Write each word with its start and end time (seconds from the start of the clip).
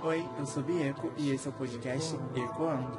Oi, 0.00 0.24
eu 0.38 0.46
sou 0.46 0.62
Bieco 0.62 1.12
e 1.16 1.30
esse 1.30 1.48
é 1.48 1.50
o 1.50 1.54
podcast 1.54 2.14
Ecoando. 2.34 2.98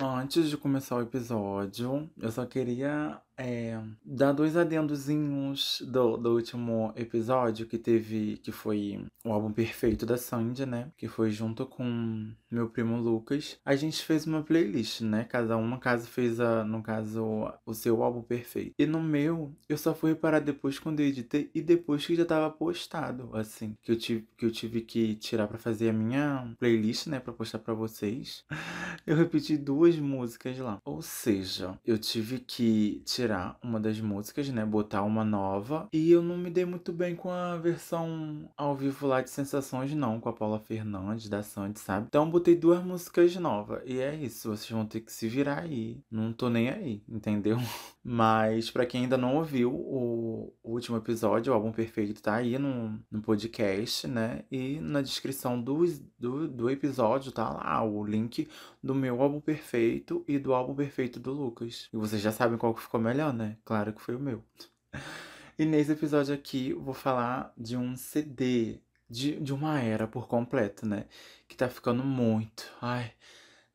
Antes 0.00 0.50
de 0.50 0.56
começar 0.58 0.96
o 0.96 1.02
episódio, 1.02 2.10
eu 2.20 2.30
só 2.30 2.44
queria 2.44 3.20
é, 3.38 3.80
dar 4.04 4.32
dois 4.32 4.56
adendozinhos 4.56 5.80
do, 5.86 6.16
do 6.16 6.34
último 6.34 6.92
episódio 6.96 7.66
que 7.66 7.78
teve, 7.78 8.38
que 8.38 8.50
foi 8.50 9.06
o 9.24 9.32
álbum 9.32 9.52
perfeito 9.52 10.04
da 10.04 10.16
Sandy, 10.16 10.66
né? 10.66 10.90
Que 10.96 11.06
foi 11.06 11.30
junto 11.30 11.64
com 11.64 12.32
meu 12.50 12.68
primo 12.68 12.96
Lucas. 12.98 13.58
A 13.64 13.76
gente 13.76 14.02
fez 14.02 14.26
uma 14.26 14.42
playlist, 14.42 15.02
né? 15.02 15.24
Cada 15.24 15.56
uma 15.56 15.78
casa 15.78 16.06
fez, 16.06 16.40
a, 16.40 16.64
no 16.64 16.82
caso, 16.82 17.52
o 17.64 17.74
seu 17.74 18.02
álbum 18.02 18.22
perfeito. 18.22 18.72
E 18.78 18.86
no 18.86 19.00
meu, 19.00 19.54
eu 19.68 19.78
só 19.78 19.94
fui 19.94 20.10
reparar 20.10 20.40
depois 20.40 20.78
quando 20.78 21.00
eu 21.00 21.06
editei 21.06 21.50
e 21.54 21.62
depois 21.62 22.04
que 22.04 22.16
já 22.16 22.24
tava 22.24 22.50
postado, 22.50 23.30
assim. 23.34 23.74
Que 23.82 23.92
eu 23.92 23.96
tive 23.96 24.28
que, 24.36 24.46
eu 24.46 24.50
tive 24.50 24.80
que 24.80 25.14
tirar 25.16 25.46
para 25.46 25.58
fazer 25.58 25.90
a 25.90 25.92
minha 25.92 26.52
playlist, 26.58 27.06
né? 27.06 27.20
Pra 27.20 27.32
postar 27.32 27.60
para 27.60 27.74
vocês. 27.74 28.44
Eu 29.06 29.16
repeti 29.16 29.56
duas 29.56 29.96
músicas 29.96 30.58
lá. 30.58 30.78
Ou 30.84 31.00
seja, 31.00 31.78
eu 31.84 31.96
tive 31.96 32.40
que 32.40 33.00
tirar 33.06 33.27
tirar 33.28 33.58
uma 33.62 33.78
das 33.78 34.00
músicas, 34.00 34.48
né? 34.48 34.64
Botar 34.64 35.02
uma 35.02 35.24
nova. 35.24 35.86
E 35.92 36.10
eu 36.10 36.22
não 36.22 36.38
me 36.38 36.50
dei 36.50 36.64
muito 36.64 36.92
bem 36.92 37.14
com 37.14 37.30
a 37.30 37.56
versão 37.56 38.50
ao 38.56 38.74
vivo 38.74 39.06
lá 39.06 39.20
de 39.20 39.28
Sensações, 39.28 39.94
não, 39.94 40.18
com 40.18 40.30
a 40.30 40.32
Paula 40.32 40.58
Fernandes, 40.58 41.28
da 41.28 41.42
Sandy, 41.42 41.78
sabe? 41.78 42.06
Então 42.08 42.30
botei 42.30 42.56
duas 42.56 42.82
músicas 42.82 43.36
novas. 43.36 43.82
E 43.84 44.00
é 44.00 44.14
isso, 44.14 44.48
vocês 44.48 44.70
vão 44.70 44.86
ter 44.86 45.00
que 45.02 45.12
se 45.12 45.28
virar 45.28 45.60
aí. 45.60 46.02
Não 46.10 46.32
tô 46.32 46.48
nem 46.48 46.70
aí, 46.70 47.02
entendeu? 47.06 47.58
Mas 48.10 48.70
para 48.70 48.86
quem 48.86 49.02
ainda 49.02 49.18
não 49.18 49.36
ouviu 49.36 49.70
o, 49.70 50.50
último 50.64 50.96
episódio, 50.96 51.52
o 51.52 51.54
álbum 51.54 51.70
perfeito 51.70 52.22
tá 52.22 52.36
aí 52.36 52.58
no, 52.58 52.98
no 53.10 53.20
podcast, 53.20 54.08
né? 54.08 54.44
E 54.50 54.80
na 54.80 55.02
descrição 55.02 55.60
do, 55.60 55.84
do, 56.18 56.48
do 56.48 56.70
episódio 56.70 57.30
tá 57.30 57.50
lá 57.50 57.84
o 57.84 58.02
link 58.02 58.48
do 58.82 58.94
meu 58.94 59.20
álbum 59.20 59.42
perfeito 59.42 60.24
e 60.26 60.38
do 60.38 60.54
álbum 60.54 60.74
perfeito 60.74 61.20
do 61.20 61.32
Lucas. 61.32 61.90
E 61.92 61.98
vocês 61.98 62.22
já 62.22 62.32
sabem 62.32 62.56
qual 62.56 62.72
que 62.72 62.80
ficou 62.80 62.98
melhor 62.98 63.34
né? 63.34 63.58
Claro 63.62 63.92
que 63.92 64.00
foi 64.00 64.16
o 64.16 64.20
meu. 64.20 64.42
E 65.58 65.66
nesse 65.66 65.92
episódio 65.92 66.34
aqui 66.34 66.72
vou 66.72 66.94
falar 66.94 67.52
de 67.58 67.76
um 67.76 67.94
CD, 67.94 68.80
de, 69.10 69.38
de 69.38 69.52
uma 69.52 69.80
era 69.82 70.06
por 70.06 70.26
completo, 70.26 70.86
né? 70.86 71.04
Que 71.46 71.54
tá 71.54 71.68
ficando 71.68 72.02
muito. 72.02 72.72
Ai. 72.80 73.12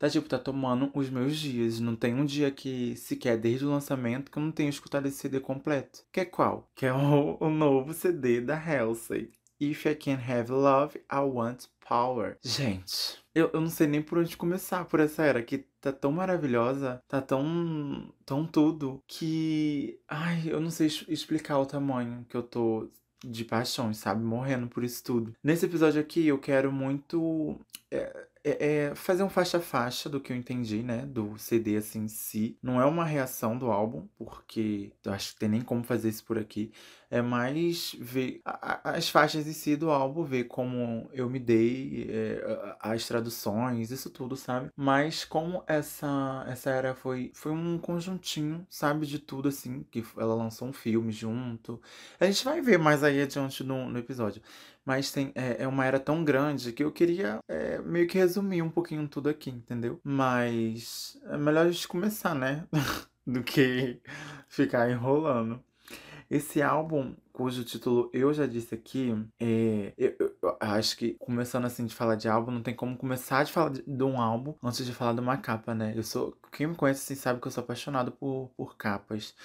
Tá 0.04 0.10
tipo, 0.10 0.28
tá 0.28 0.38
tomando 0.38 0.92
os 0.94 1.10
meus 1.10 1.38
dias. 1.38 1.80
Não 1.80 1.96
tem 1.96 2.14
um 2.14 2.26
dia 2.26 2.52
que 2.52 2.94
sequer 2.98 3.38
desde 3.38 3.66
o 3.66 3.70
lançamento 3.70 4.30
que 4.30 4.38
eu 4.38 4.44
não 4.44 4.52
tenho 4.52 4.70
escutado 4.70 5.06
esse 5.06 5.16
CD 5.16 5.40
completo. 5.40 6.04
Que 6.12 6.20
é 6.20 6.26
qual? 6.26 6.70
Que 6.76 6.88
é 6.88 6.94
o, 6.94 7.38
o 7.40 7.50
novo 7.50 7.94
CD 7.94 8.42
da 8.42 8.54
Halsey. 8.54 9.32
If 9.62 9.86
I 9.86 9.96
Can 9.96 10.18
Have 10.18 10.52
Love, 10.52 10.98
I 11.10 11.20
Want 11.20 11.68
Power. 11.88 12.38
Gente, 12.44 13.18
eu, 13.34 13.50
eu 13.54 13.62
não 13.62 13.70
sei 13.70 13.88
nem 13.88 14.02
por 14.02 14.18
onde 14.18 14.36
começar 14.36 14.84
por 14.84 15.00
essa 15.00 15.24
era 15.24 15.42
que 15.42 15.60
tá 15.80 15.94
tão 15.94 16.12
maravilhosa, 16.12 17.02
tá 17.08 17.22
tão, 17.22 18.14
tão 18.26 18.46
tudo, 18.46 19.02
que. 19.08 20.02
Ai, 20.06 20.44
eu 20.48 20.60
não 20.60 20.70
sei 20.70 20.88
explicar 21.08 21.60
o 21.60 21.66
tamanho 21.66 22.26
que 22.28 22.36
eu 22.36 22.44
tô 22.44 22.90
de 23.24 23.46
paixão, 23.46 23.94
sabe? 23.94 24.22
Morrendo 24.22 24.68
por 24.68 24.84
isso 24.84 25.02
tudo. 25.02 25.34
Nesse 25.42 25.66
episódio 25.66 26.02
aqui, 26.02 26.28
eu 26.28 26.40
quero 26.40 26.74
muito. 26.74 27.58
É, 27.90 28.33
é, 28.44 28.88
é 28.90 28.96
fazer 28.96 29.24
um 29.24 29.30
faixa-faixa 29.30 30.10
do 30.10 30.20
que 30.20 30.32
eu 30.32 30.38
entendi, 30.38 30.84
né? 30.84 31.06
Do 31.06 31.38
CD 31.38 31.78
assim 31.78 32.04
em 32.04 32.08
si. 32.08 32.58
Não 32.62 32.82
é 32.82 32.86
uma 32.86 33.06
reação 33.06 33.58
do 33.58 33.72
álbum, 33.72 34.08
porque 34.18 34.92
eu 35.04 35.14
acho 35.14 35.34
que 35.34 35.40
tem 35.40 35.50
nem 35.50 35.62
como 35.62 35.84
fazer 35.84 36.10
isso 36.10 36.24
por 36.26 36.38
aqui. 36.38 36.72
É 37.10 37.22
mais 37.22 37.96
ver 38.00 38.42
a, 38.44 38.96
as 38.96 39.08
faixas 39.08 39.48
em 39.48 39.54
si 39.54 39.76
do 39.76 39.92
álbum, 39.92 40.24
ver 40.24 40.46
como 40.46 41.08
eu 41.14 41.30
me 41.30 41.40
dei, 41.40 42.08
é, 42.10 42.76
as 42.80 43.06
traduções, 43.08 43.92
isso 43.92 44.10
tudo, 44.10 44.36
sabe? 44.36 44.70
Mas 44.76 45.24
como 45.24 45.64
essa, 45.68 46.44
essa 46.48 46.72
era 46.72 46.96
foi, 46.96 47.32
foi 47.36 47.52
um 47.52 47.78
conjuntinho, 47.78 48.66
sabe? 48.70 49.06
De 49.06 49.20
tudo, 49.20 49.48
assim, 49.50 49.84
que 49.92 50.04
ela 50.18 50.34
lançou 50.34 50.68
um 50.68 50.74
filme 50.74 51.12
junto. 51.12 51.80
A 52.20 52.26
gente 52.26 52.44
vai 52.44 52.62
ver 52.62 52.80
mais 52.80 53.04
aí 53.04 53.22
adiante 53.22 53.64
no, 53.64 53.88
no 53.90 54.00
episódio 54.00 54.42
mas 54.86 55.12
tem, 55.12 55.32
é, 55.36 55.64
é 55.64 55.68
uma 55.68 55.86
era 55.86 56.00
tão 56.00 56.24
grande 56.24 56.72
que 56.72 56.84
eu 56.84 56.92
queria 56.92 57.40
é, 57.48 57.80
meio 57.80 58.08
que 58.08 58.18
resumir 58.18 58.62
um 58.62 58.70
pouquinho 58.70 59.08
tudo 59.08 59.30
aqui, 59.30 59.50
entendeu? 59.50 60.00
Mas 60.04 61.20
é 61.26 61.38
melhor 61.38 61.66
a 61.66 61.72
gente 61.72 61.88
começar, 61.88 62.36
né? 62.36 62.68
Do 63.26 63.42
que 63.42 64.02
ficar 64.50 64.90
enrolando. 64.92 65.64
Esse 66.30 66.62
álbum, 66.62 67.16
cujo 67.32 67.64
título 67.64 68.10
eu 68.12 68.34
já 68.34 68.46
disse 68.46 68.74
aqui, 68.76 69.14
é, 69.40 69.94
eu, 69.98 70.16
eu, 70.20 70.36
eu, 70.42 70.58
acho 70.60 70.98
que 70.98 71.14
começando 71.20 71.66
assim 71.66 71.86
de 71.86 71.94
falar 71.94 72.16
de 72.16 72.28
álbum, 72.28 72.52
não 72.52 72.64
tem 72.64 72.76
como 72.76 72.98
começar 72.98 73.44
de 73.44 73.52
falar 73.52 73.70
de, 73.70 73.84
de, 73.84 74.04
um 74.04 74.20
álbum 74.20 74.56
antes 74.64 74.86
de 74.86 74.94
falar 74.94 75.14
de 75.14 75.20
uma 75.22 75.38
capa, 75.38 75.74
né? 75.74 75.94
Eu 75.96 76.04
sou. 76.04 76.36
Quem 76.52 76.68
me 76.68 76.76
conhece 76.76 77.14
assim, 77.14 77.22
sabe 77.22 77.40
que 77.40 77.48
eu 77.48 77.52
sou 77.52 77.64
apaixonado 77.64 78.12
por, 78.12 78.52
por 78.58 78.76
capas 78.76 79.36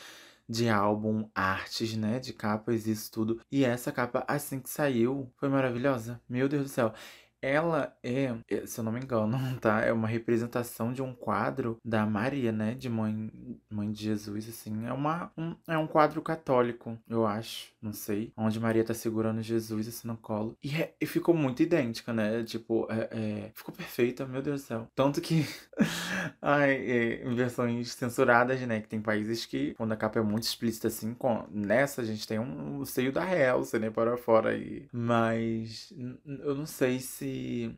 de 0.49 0.69
álbum, 0.69 1.29
artes, 1.35 1.97
né? 1.97 2.19
De 2.19 2.33
capas, 2.33 2.87
isso 2.87 3.11
tudo. 3.11 3.41
E 3.51 3.65
essa 3.65 3.93
capa, 3.93 4.25
assim 4.29 4.61
que 4.61 4.71
saiu, 4.71 5.31
foi 5.37 5.49
maravilhosa. 5.49 6.21
Meu 6.29 6.49
Deus 6.49 6.65
do 6.65 6.69
céu. 6.69 6.93
Ela 7.41 7.97
é, 8.03 8.35
é, 8.49 8.67
se 8.67 8.81
eu 8.81 8.85
não 8.85 8.93
me 8.93 9.01
engano, 9.01 9.39
tá? 9.61 9.81
É 9.81 9.93
uma 9.93 10.09
representação 10.09 10.93
de 10.93 11.03
um 11.03 11.15
quadro 11.15 11.79
da 11.85 12.05
Maria, 12.05 12.51
né? 12.51 12.75
De 12.75 12.89
mãe, 12.89 13.31
mãe 13.71 13.91
de 13.93 14.03
Jesus, 14.03 14.49
assim. 14.49 14.87
É, 14.87 14.93
uma, 14.93 15.31
um, 15.37 15.55
é 15.67 15.79
um 15.79 15.87
quadro 15.87 16.21
católico, 16.21 16.99
eu 17.09 17.27
acho. 17.27 17.73
Não 17.81 17.93
sei. 17.93 18.33
Onde 18.37 18.59
Maria 18.59 18.85
tá 18.85 18.93
segurando 18.93 19.41
Jesus, 19.43 19.87
assim, 19.87 20.09
no 20.09 20.17
colo. 20.17 20.57
E, 20.63 20.75
é, 20.75 20.95
e 21.01 21.07
ficou 21.07 21.35
muito 21.35 21.63
idêntica, 21.63 22.13
né? 22.13 22.43
Tipo, 22.43 22.87
é, 22.91 23.09
é 23.13 23.51
ficou 23.55 23.75
perfeita, 23.75 24.27
meu 24.27 24.43
Deus 24.43 24.63
do 24.63 24.67
céu. 24.67 24.89
Tanto 24.95 25.21
que. 25.21 25.47
ai, 26.43 26.73
é, 26.73 27.25
em 27.25 27.35
versões 27.35 27.93
censuradas, 27.93 28.61
né? 28.63 28.81
Que 28.81 28.89
tem 28.89 29.01
países 29.01 29.47
que, 29.47 29.75
quando 29.75 29.93
a 29.93 29.97
capa 29.97 30.19
é 30.19 30.23
muito 30.23 30.45
explícita, 30.45 30.89
assim, 30.89 31.15
com, 31.15 31.45
nessa 31.51 32.03
a 32.03 32.05
gente 32.05 32.27
tem 32.27 32.39
um, 32.39 32.79
o 32.79 32.87
seio 32.87 33.13
da 33.13 33.25
Helsa, 33.25 33.79
né? 33.79 33.91
Para 33.91 34.17
fora 34.17 34.51
aí. 34.51 34.89
Mas. 34.93 35.93
Eu 36.27 36.55
não 36.55 36.67
sei 36.67 36.99
se 36.99 37.28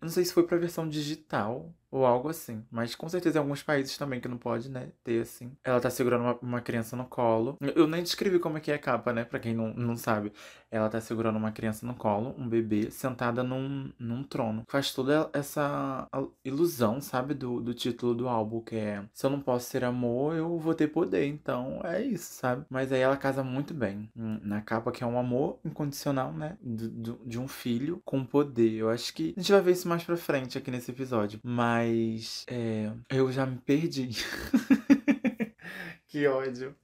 não 0.01 0.09
sei 0.09 0.25
se 0.25 0.33
foi 0.33 0.47
pra 0.47 0.59
versão 0.59 0.89
digital 0.89 1.73
ou 1.91 2.07
algo 2.07 2.29
assim. 2.29 2.65
Mas 2.71 2.95
com 2.95 3.09
certeza 3.09 3.39
em 3.39 3.43
alguns 3.43 3.63
países 3.63 3.97
também 3.97 4.21
que 4.21 4.29
não 4.29 4.39
pode, 4.39 4.71
né, 4.71 4.91
ter 5.03 5.23
assim. 5.23 5.53
Ela 5.65 5.81
tá 5.81 5.91
segurando 5.91 6.23
uma, 6.23 6.39
uma 6.41 6.61
criança 6.61 6.97
no 6.97 7.05
colo. 7.05 7.57
Eu 7.75 7.87
nem 7.87 8.03
descrevi 8.03 8.39
como 8.39 8.59
é 8.59 8.61
que 8.61 8.71
é 8.71 8.75
a 8.75 8.79
capa, 8.79 9.13
né, 9.13 9.25
pra 9.25 9.39
quem 9.39 9.55
não, 9.55 9.73
não 9.75 9.97
sabe. 9.97 10.33
Ela 10.71 10.89
tá 10.89 11.01
segurando 11.01 11.37
uma 11.37 11.51
criança 11.51 11.85
no 11.85 11.95
colo, 11.95 12.35
um 12.39 12.49
bebê, 12.49 12.91
sentada 12.91 13.43
num, 13.43 13.91
num 13.99 14.23
trono. 14.23 14.65
Faz 14.69 14.95
toda 14.95 15.29
essa 15.33 16.07
ilusão, 16.45 17.01
sabe, 17.01 17.35
do, 17.35 17.61
do 17.61 17.75
título 17.75 18.15
do 18.15 18.29
álbum, 18.29 18.61
que 18.61 18.77
é 18.77 19.03
Se 19.13 19.27
eu 19.27 19.31
não 19.31 19.41
posso 19.41 19.71
ter 19.71 19.85
amor, 19.85 20.37
eu 20.37 20.59
vou 20.59 20.75
ter 20.75 20.89
poder. 20.89 21.27
Então 21.27 21.81
é 21.85 22.01
isso, 22.03 22.35
sabe? 22.35 22.65
Mas 22.71 22.93
aí 22.93 23.01
ela 23.01 23.17
casa 23.17 23.43
muito 23.43 23.75
bem. 23.75 24.09
Hum, 24.17 24.39
na 24.43 24.61
capa 24.61 24.93
que 24.93 25.03
é 25.03 25.07
um 25.07 25.19
amor 25.19 25.59
incondicional, 25.65 26.33
né, 26.33 26.57
de, 26.63 26.89
de 27.27 27.39
um 27.39 27.49
filho 27.49 28.01
com 28.05 28.25
poder. 28.25 28.73
Eu 28.75 28.91
acho 28.91 29.13
que 29.13 29.35
a 29.37 29.41
gente 29.41 29.53
vai 29.53 29.61
ver 29.61 29.73
isso 29.73 29.89
mais 29.89 30.05
pra 30.05 30.17
frente 30.17 30.57
aqui 30.57 30.71
nesse 30.71 30.91
episódio. 30.91 31.41
Mas 31.43 31.80
mas 31.81 32.45
é, 32.49 32.91
eu 33.09 33.33
já 33.33 33.47
me 33.47 33.59
perdi. 33.59 34.11
que 36.07 36.27
ódio. 36.27 36.75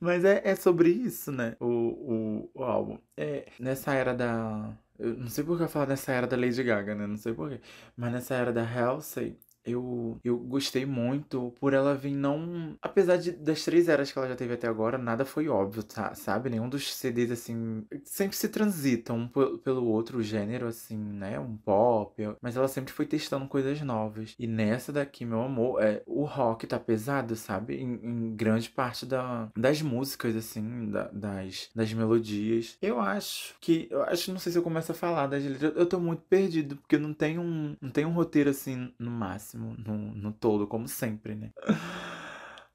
Mas 0.00 0.24
é, 0.24 0.40
é 0.44 0.56
sobre 0.56 0.90
isso, 0.90 1.30
né? 1.30 1.56
O, 1.60 1.66
o, 1.66 2.50
o 2.54 2.64
álbum. 2.64 2.98
É, 3.16 3.46
nessa 3.58 3.94
era 3.94 4.14
da. 4.14 4.76
Eu 4.98 5.16
não 5.16 5.28
sei 5.28 5.44
por 5.44 5.56
que 5.56 5.64
eu 5.64 5.68
falo 5.68 5.86
nessa 5.86 6.12
era 6.12 6.26
da 6.26 6.36
Lady 6.36 6.62
Gaga, 6.62 6.94
né? 6.94 7.06
Não 7.06 7.16
sei 7.16 7.32
por 7.32 7.50
quê. 7.50 7.60
Mas 7.96 8.12
nessa 8.12 8.34
era 8.34 8.52
da 8.52 8.62
Halsey, 8.64 9.38
eu, 9.70 10.18
eu 10.24 10.38
gostei 10.38 10.84
muito 10.86 11.52
por 11.60 11.72
ela 11.72 11.94
vir 11.94 12.14
não. 12.14 12.76
Apesar 12.82 13.16
de, 13.16 13.32
das 13.32 13.64
três 13.64 13.88
eras 13.88 14.10
que 14.10 14.18
ela 14.18 14.28
já 14.28 14.36
teve 14.36 14.54
até 14.54 14.66
agora, 14.66 14.98
nada 14.98 15.24
foi 15.24 15.48
óbvio, 15.48 15.82
tá, 15.82 16.14
sabe? 16.14 16.50
Nenhum 16.50 16.68
dos 16.68 16.92
CDs, 16.94 17.30
assim. 17.30 17.84
Sempre 18.04 18.36
se 18.36 18.48
transitam 18.48 19.18
um 19.18 19.58
pelo 19.58 19.86
outro 19.86 20.22
gênero, 20.22 20.66
assim, 20.66 20.96
né? 20.96 21.38
Um 21.38 21.56
pop. 21.56 22.14
Mas 22.40 22.56
ela 22.56 22.68
sempre 22.68 22.92
foi 22.92 23.06
testando 23.06 23.46
coisas 23.46 23.80
novas. 23.80 24.34
E 24.38 24.46
nessa 24.46 24.92
daqui, 24.92 25.24
meu 25.24 25.42
amor, 25.42 25.82
é, 25.82 26.02
o 26.06 26.24
rock 26.24 26.66
tá 26.66 26.78
pesado, 26.78 27.36
sabe? 27.36 27.76
Em, 27.76 28.00
em 28.02 28.36
grande 28.36 28.70
parte 28.70 29.06
da, 29.06 29.48
das 29.56 29.82
músicas, 29.82 30.36
assim, 30.36 30.90
da, 30.90 31.08
das, 31.08 31.70
das 31.74 31.92
melodias. 31.92 32.76
Eu 32.80 33.00
acho 33.00 33.54
que. 33.60 33.88
Eu 33.90 34.02
acho, 34.04 34.32
não 34.32 34.38
sei 34.38 34.52
se 34.52 34.58
eu 34.58 34.62
começo 34.62 34.92
a 34.92 34.94
falar 34.94 35.26
das 35.26 35.44
letras. 35.44 35.72
Eu 35.76 35.86
tô 35.86 36.00
muito 36.00 36.22
perdido, 36.22 36.76
porque 36.76 36.98
não 36.98 37.12
tem 37.14 37.38
um, 37.38 37.76
não 37.80 37.90
tem 37.90 38.04
um 38.04 38.12
roteiro 38.12 38.50
assim 38.50 38.92
no 38.98 39.10
máximo 39.10 39.59
no, 39.60 39.96
no 40.14 40.32
todo, 40.32 40.66
como 40.66 40.88
sempre, 40.88 41.34
né? 41.34 41.52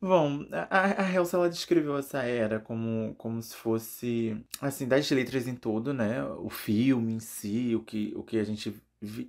Bom, 0.02 0.46
a, 0.52 1.04
a 1.04 1.12
Helsa, 1.12 1.38
ela 1.38 1.50
descreveu 1.50 1.98
essa 1.98 2.22
era 2.22 2.60
como, 2.60 3.16
como 3.16 3.42
se 3.42 3.56
fosse, 3.56 4.38
assim, 4.62 4.88
das 4.88 5.10
letras 5.10 5.48
em 5.48 5.56
todo, 5.56 5.94
né? 5.94 6.24
O 6.24 6.50
filme 6.50 7.14
em 7.14 7.20
si, 7.20 7.76
o 7.76 7.82
que, 7.82 8.14
o 8.16 8.24
que 8.24 8.38
a 8.38 8.44
gente 8.44 8.76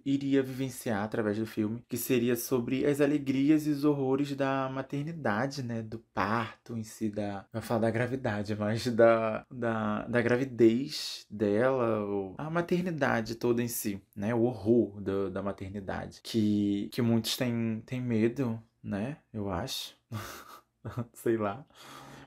iria 0.05 0.43
vivenciar 0.43 1.02
através 1.02 1.38
do 1.38 1.46
filme, 1.46 1.84
que 1.88 1.96
seria 1.96 2.37
sobre 2.37 2.84
as 2.87 3.00
alegrias 3.00 3.67
e 3.67 3.70
os 3.70 3.84
horrores 3.84 4.34
da 4.34 4.69
maternidade, 4.69 5.62
né? 5.62 5.82
Do 5.82 5.99
parto 6.12 6.76
em 6.76 6.82
si, 6.82 7.08
da. 7.08 7.44
Vai 7.52 7.62
falar 7.62 7.81
da 7.81 7.90
gravidade, 7.90 8.56
mas 8.56 8.87
da, 8.87 9.44
da, 9.50 10.06
da 10.06 10.20
gravidez 10.20 11.26
dela, 11.31 12.00
ou 12.05 12.34
a 12.38 12.50
maternidade 12.50 13.34
toda 13.34 13.62
em 13.62 13.69
si, 13.69 14.00
né? 14.14 14.34
O 14.34 14.43
horror 14.43 15.00
do, 15.00 15.31
da 15.31 15.43
maternidade. 15.43 16.20
Que, 16.23 16.88
que 16.93 17.02
muitos 17.02 17.37
têm, 17.37 17.82
têm 17.87 18.00
medo, 18.00 18.61
né? 18.82 19.19
Eu 19.32 19.50
acho. 19.50 19.96
Sei 21.14 21.37
lá. 21.37 21.64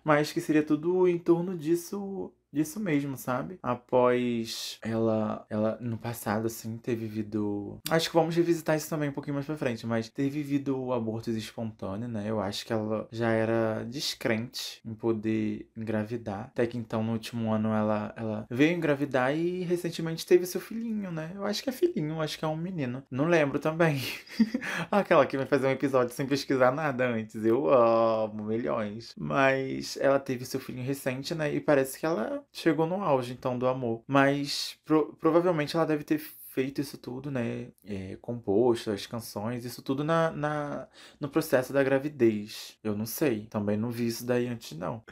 Mas 0.04 0.31
que 0.31 0.42
seria 0.42 0.63
tudo 0.63 1.07
em 1.07 1.18
torno 1.18 1.57
disso 1.57 2.34
disso 2.51 2.80
mesmo, 2.80 3.18
sabe? 3.18 3.60
Após 3.62 4.78
ela, 4.81 5.46
ela 5.50 5.78
no 5.80 5.98
passado, 5.98 6.48
assim, 6.48 6.78
ter 6.78 6.96
vivido. 6.96 7.80
Acho 7.90 8.10
que 8.10 8.16
vamos 8.16 8.36
revisitar 8.36 8.75
isso 8.75 8.90
também 8.90 9.10
um 9.10 9.13
pouquinho 9.13 9.36
mais 9.36 9.46
pra 9.46 9.57
frente, 9.57 9.86
mas 9.86 10.10
ter 10.10 10.30
vivido 10.30 10.78
o 10.78 10.94
aborto 10.94 11.30
espontâneo, 11.31 12.07
né? 12.07 12.25
Eu 12.28 12.40
acho 12.40 12.66
que 12.66 12.74
ela 12.74 13.07
já 13.12 13.30
era 13.30 13.84
descrente 13.86 14.81
em 14.86 14.94
poder 14.94 15.69
engravidar. 15.75 16.46
Até 16.46 16.66
que 16.68 16.78
então, 16.78 17.04
no 17.04 17.13
último 17.13 17.54
ano, 17.54 17.69
ela, 17.69 18.13
ela 18.16 18.48
veio 18.50 18.75
engravidar 18.75 19.36
e 19.36 19.63
recentemente 19.63 20.25
teve 20.25 20.46
seu 20.46 20.62
filhinho, 20.62 21.12
né? 21.12 21.31
Eu 21.36 21.46
acho 21.46 21.63
que 21.63 21.69
é 21.69 21.74
filhinho, 21.74 22.22
acho 22.22 22.38
que 22.38 22.46
é 22.46 22.48
um 22.48 22.57
menino. 22.57 23.04
Não 23.10 23.25
lembro 23.25 23.60
também. 23.60 24.01
Aquela 24.92 25.25
que 25.25 25.38
vai 25.38 25.46
fazer 25.46 25.68
um 25.68 25.72
episódio 25.72 26.13
sem 26.13 26.25
pesquisar 26.25 26.72
nada 26.72 27.07
antes. 27.07 27.46
Eu 27.46 27.69
amo 27.69 28.44
milhões. 28.46 29.13
Mas 29.18 29.98
ela 29.98 30.19
teve 30.19 30.46
seu 30.46 30.60
filhinho 30.60 30.86
recente, 30.86 31.34
né? 31.36 31.54
E 31.54 31.60
parece 31.60 32.00
que 32.00 32.06
ela 32.06 32.38
chegou 32.51 32.86
no 32.88 33.03
auge, 33.03 33.33
então, 33.33 33.57
do 33.57 33.68
amor. 33.68 34.03
Mas 34.07 34.77
pro, 34.86 35.13
provavelmente 35.19 35.75
ela 35.75 35.86
deve 35.86 36.03
ter 36.03 36.19
feito 36.19 36.81
isso 36.81 36.97
tudo, 36.97 37.31
né? 37.31 37.69
É, 37.86 38.18
composto, 38.21 38.91
as 38.91 39.06
canções, 39.06 39.63
isso 39.65 39.81
tudo 39.81 40.03
na, 40.03 40.31
na, 40.31 40.88
no 41.19 41.30
processo 41.30 41.71
da 41.71 41.83
gravidez. 41.83 42.77
Eu 42.83 42.95
não 42.95 43.06
sei. 43.06 43.45
Também 43.47 43.77
não 43.77 43.91
vi 43.91 44.07
isso 44.07 44.25
daí 44.25 44.47
antes, 44.47 44.77
não. 44.77 45.03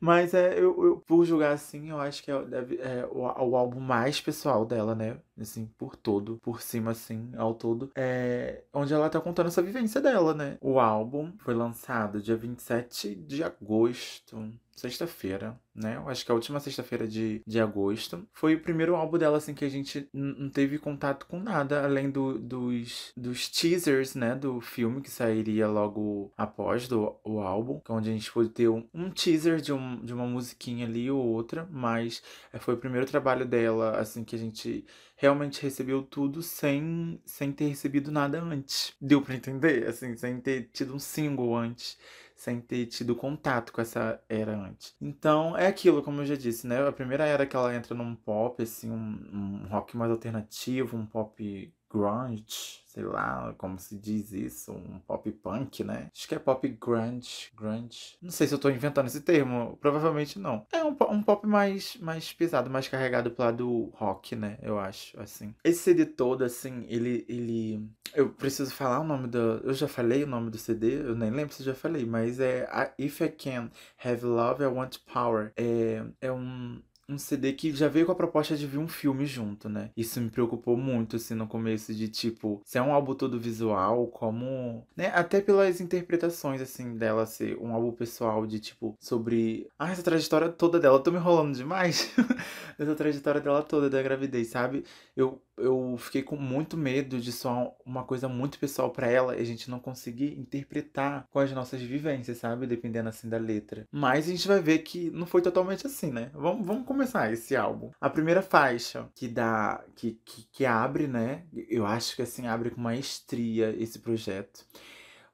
Mas 0.00 0.34
é, 0.34 0.58
eu, 0.58 0.84
eu 0.84 0.96
por 1.06 1.24
julgar 1.24 1.52
assim, 1.52 1.90
eu 1.90 2.00
acho 2.00 2.22
que 2.22 2.30
é, 2.30 2.34
é 2.34 3.06
o, 3.10 3.20
o 3.22 3.56
álbum 3.56 3.80
mais 3.80 4.20
pessoal 4.20 4.64
dela, 4.64 4.94
né? 4.94 5.18
Assim, 5.40 5.66
por 5.78 5.96
todo, 5.96 6.38
por 6.42 6.60
cima, 6.60 6.90
assim, 6.90 7.30
ao 7.36 7.54
todo. 7.54 7.90
É 7.94 8.64
onde 8.72 8.92
ela 8.92 9.10
tá 9.10 9.20
contando 9.20 9.48
essa 9.48 9.62
vivência 9.62 10.00
dela, 10.00 10.34
né? 10.34 10.58
O 10.60 10.78
álbum 10.80 11.32
foi 11.38 11.54
lançado 11.54 12.20
dia 12.20 12.36
27 12.36 13.14
de 13.14 13.42
agosto 13.42 14.36
sexta-feira, 14.78 15.58
né? 15.74 15.96
Eu 15.96 16.08
acho 16.08 16.24
que 16.24 16.30
a 16.30 16.34
última 16.34 16.60
sexta-feira 16.60 17.06
de, 17.06 17.42
de 17.46 17.60
agosto. 17.60 18.26
Foi 18.32 18.54
o 18.54 18.60
primeiro 18.60 18.94
álbum 18.94 19.18
dela, 19.18 19.36
assim, 19.36 19.52
que 19.52 19.64
a 19.64 19.68
gente 19.68 20.08
não 20.12 20.48
teve 20.48 20.78
contato 20.78 21.26
com 21.26 21.40
nada, 21.40 21.84
além 21.84 22.10
do, 22.10 22.38
dos, 22.38 23.12
dos 23.16 23.48
teasers, 23.48 24.14
né? 24.14 24.34
Do 24.34 24.60
filme 24.60 25.00
que 25.00 25.10
sairia 25.10 25.66
logo 25.66 26.32
após 26.36 26.86
do, 26.88 27.16
o 27.24 27.40
álbum, 27.40 27.80
é 27.86 27.92
onde 27.92 28.10
a 28.10 28.12
gente 28.12 28.30
pôde 28.30 28.50
ter 28.50 28.68
um, 28.68 28.86
um 28.94 29.10
teaser 29.10 29.60
de, 29.60 29.72
um, 29.72 30.04
de 30.04 30.14
uma 30.14 30.26
musiquinha 30.26 30.86
ali 30.86 31.10
ou 31.10 31.24
outra, 31.24 31.68
mas 31.70 32.22
é, 32.52 32.58
foi 32.58 32.74
o 32.74 32.78
primeiro 32.78 33.06
trabalho 33.06 33.44
dela, 33.44 33.98
assim, 33.98 34.24
que 34.24 34.36
a 34.36 34.38
gente 34.38 34.86
realmente 35.18 35.60
recebeu 35.60 36.02
tudo 36.02 36.42
sem, 36.42 37.20
sem 37.26 37.52
ter 37.52 37.66
recebido 37.66 38.10
nada 38.10 38.40
antes. 38.40 38.94
Deu 39.00 39.20
para 39.20 39.34
entender? 39.34 39.86
Assim, 39.86 40.16
sem 40.16 40.40
ter 40.40 40.70
tido 40.72 40.94
um 40.94 40.98
single 40.98 41.54
antes 41.54 41.98
sem 42.38 42.60
ter 42.60 42.86
tido 42.86 43.16
contato 43.16 43.72
com 43.72 43.80
essa 43.80 44.22
era 44.28 44.56
antes. 44.56 44.94
Então, 45.00 45.58
é 45.58 45.66
aquilo, 45.66 46.04
como 46.04 46.20
eu 46.20 46.26
já 46.26 46.36
disse, 46.36 46.68
né? 46.68 46.86
A 46.86 46.92
primeira 46.92 47.26
era 47.26 47.44
que 47.44 47.56
ela 47.56 47.74
entra 47.74 47.96
num 47.96 48.14
pop, 48.14 48.62
assim, 48.62 48.88
um, 48.92 49.64
um 49.64 49.66
rock 49.68 49.96
mais 49.96 50.08
alternativo, 50.08 50.96
um 50.96 51.04
pop 51.04 51.74
grunge, 51.90 52.82
sei 52.86 53.02
lá 53.02 53.54
como 53.58 53.78
se 53.78 53.96
diz 53.96 54.32
isso, 54.32 54.72
um 54.72 54.98
pop 55.00 55.30
punk, 55.30 55.84
né? 55.84 56.10
Acho 56.14 56.28
que 56.28 56.34
é 56.34 56.38
pop 56.38 56.66
grunge, 56.68 57.50
grunge. 57.54 58.16
Não 58.20 58.30
sei 58.30 58.46
se 58.46 58.54
eu 58.54 58.58
tô 58.58 58.68
inventando 58.68 59.06
esse 59.06 59.20
termo, 59.20 59.76
provavelmente 59.80 60.38
não. 60.38 60.66
É 60.72 60.82
um, 60.84 60.96
um 61.10 61.22
pop 61.22 61.46
mais, 61.46 61.96
mais 61.96 62.32
pesado, 62.32 62.70
mais 62.70 62.88
carregado 62.88 63.30
pro 63.30 63.44
lado 63.44 63.90
rock, 63.94 64.34
né? 64.34 64.58
Eu 64.62 64.78
acho, 64.78 65.18
assim. 65.20 65.54
Esse 65.62 65.80
CD 65.80 66.06
todo, 66.06 66.44
assim, 66.44 66.84
ele, 66.88 67.24
ele... 67.28 67.88
Eu 68.14 68.30
preciso 68.30 68.72
falar 68.72 69.00
o 69.00 69.04
nome 69.04 69.28
do... 69.28 69.38
Eu 69.38 69.74
já 69.74 69.86
falei 69.86 70.24
o 70.24 70.26
nome 70.26 70.50
do 70.50 70.58
CD, 70.58 71.00
eu 71.00 71.14
nem 71.14 71.30
lembro 71.30 71.54
se 71.54 71.62
eu 71.62 71.66
já 71.66 71.74
falei, 71.74 72.04
mas 72.04 72.40
é 72.40 72.68
If 72.98 73.20
I 73.20 73.28
Can 73.28 73.70
Have 74.02 74.24
Love, 74.24 74.62
I 74.62 74.66
Want 74.66 74.98
Power. 75.12 75.52
É, 75.56 76.04
é 76.20 76.32
um 76.32 76.80
um 77.08 77.18
CD 77.18 77.52
que 77.52 77.72
já 77.74 77.88
veio 77.88 78.06
com 78.06 78.12
a 78.12 78.14
proposta 78.14 78.56
de 78.56 78.66
vir 78.66 78.78
um 78.78 78.88
filme 78.88 79.26
junto, 79.26 79.68
né? 79.68 79.90
Isso 79.96 80.20
me 80.20 80.30
preocupou 80.30 80.76
muito, 80.76 81.16
assim, 81.16 81.34
no 81.34 81.46
começo, 81.46 81.94
de 81.94 82.08
tipo, 82.08 82.60
se 82.64 82.78
é 82.78 82.82
um 82.82 82.92
álbum 82.92 83.14
todo 83.14 83.40
visual, 83.40 84.06
como. 84.08 84.86
né? 84.96 85.08
Até 85.14 85.40
pelas 85.40 85.80
interpretações, 85.80 86.60
assim, 86.60 86.96
dela 86.96 87.26
ser 87.26 87.56
um 87.58 87.72
álbum 87.72 87.92
pessoal 87.92 88.46
de 88.46 88.60
tipo, 88.60 88.96
sobre. 89.00 89.68
Ah, 89.78 89.90
essa 89.90 90.02
trajetória 90.02 90.48
toda 90.50 90.78
dela. 90.78 90.96
Eu 90.96 91.02
tô 91.02 91.10
me 91.10 91.18
enrolando 91.18 91.54
demais. 91.56 92.12
essa 92.78 92.94
trajetória 92.94 93.40
dela 93.40 93.62
toda 93.62 93.88
da 93.88 94.02
gravidez, 94.02 94.48
sabe? 94.48 94.84
Eu 95.16 95.40
eu 95.58 95.96
fiquei 95.98 96.22
com 96.22 96.36
muito 96.36 96.76
medo 96.76 97.20
de 97.20 97.32
só 97.32 97.76
uma 97.84 98.04
coisa 98.04 98.28
muito 98.28 98.58
pessoal 98.58 98.90
para 98.90 99.08
ela 99.08 99.36
e 99.36 99.40
a 99.40 99.44
gente 99.44 99.70
não 99.70 99.80
conseguir 99.80 100.38
interpretar 100.38 101.26
com 101.30 101.38
as 101.38 101.52
nossas 101.52 101.80
vivências, 101.82 102.38
sabe? 102.38 102.66
Dependendo 102.66 103.08
assim 103.08 103.28
da 103.28 103.38
letra. 103.38 103.86
Mas 103.90 104.26
a 104.26 104.30
gente 104.30 104.46
vai 104.46 104.60
ver 104.60 104.78
que 104.78 105.10
não 105.10 105.26
foi 105.26 105.42
totalmente 105.42 105.86
assim, 105.86 106.10
né? 106.10 106.30
Vamos, 106.32 106.66
vamos 106.66 106.86
começar 106.98 107.32
esse 107.32 107.54
álbum. 107.54 107.92
A 108.00 108.10
primeira 108.10 108.42
faixa 108.42 109.08
que 109.14 109.28
dá. 109.28 109.84
Que, 109.94 110.20
que, 110.24 110.48
que 110.50 110.66
abre, 110.66 111.06
né? 111.06 111.44
Eu 111.68 111.86
acho 111.86 112.16
que 112.16 112.22
assim 112.22 112.48
abre 112.48 112.70
com 112.70 112.80
maestria 112.80 113.72
esse 113.78 114.00
projeto. 114.00 114.66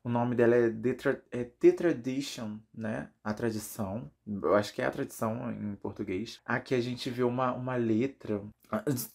O 0.03 0.11
nome 0.11 0.37
dela 0.37 0.55
é 0.55 0.69
The, 0.69 0.93
Tra 0.93 1.23
é 1.33 1.45
The 1.45 1.73
Tradition, 1.73 2.59
né? 2.75 3.09
A 3.25 3.33
tradição. 3.33 4.11
Eu 4.27 4.55
acho 4.55 4.75
que 4.75 4.83
é 4.83 4.85
a 4.85 4.91
tradição 4.91 5.51
em 5.51 5.75
português. 5.77 6.39
Aqui 6.45 6.75
a 6.75 6.81
gente 6.83 7.09
vê 7.09 7.23
uma, 7.23 7.55
uma 7.55 7.77
letra. 7.77 8.43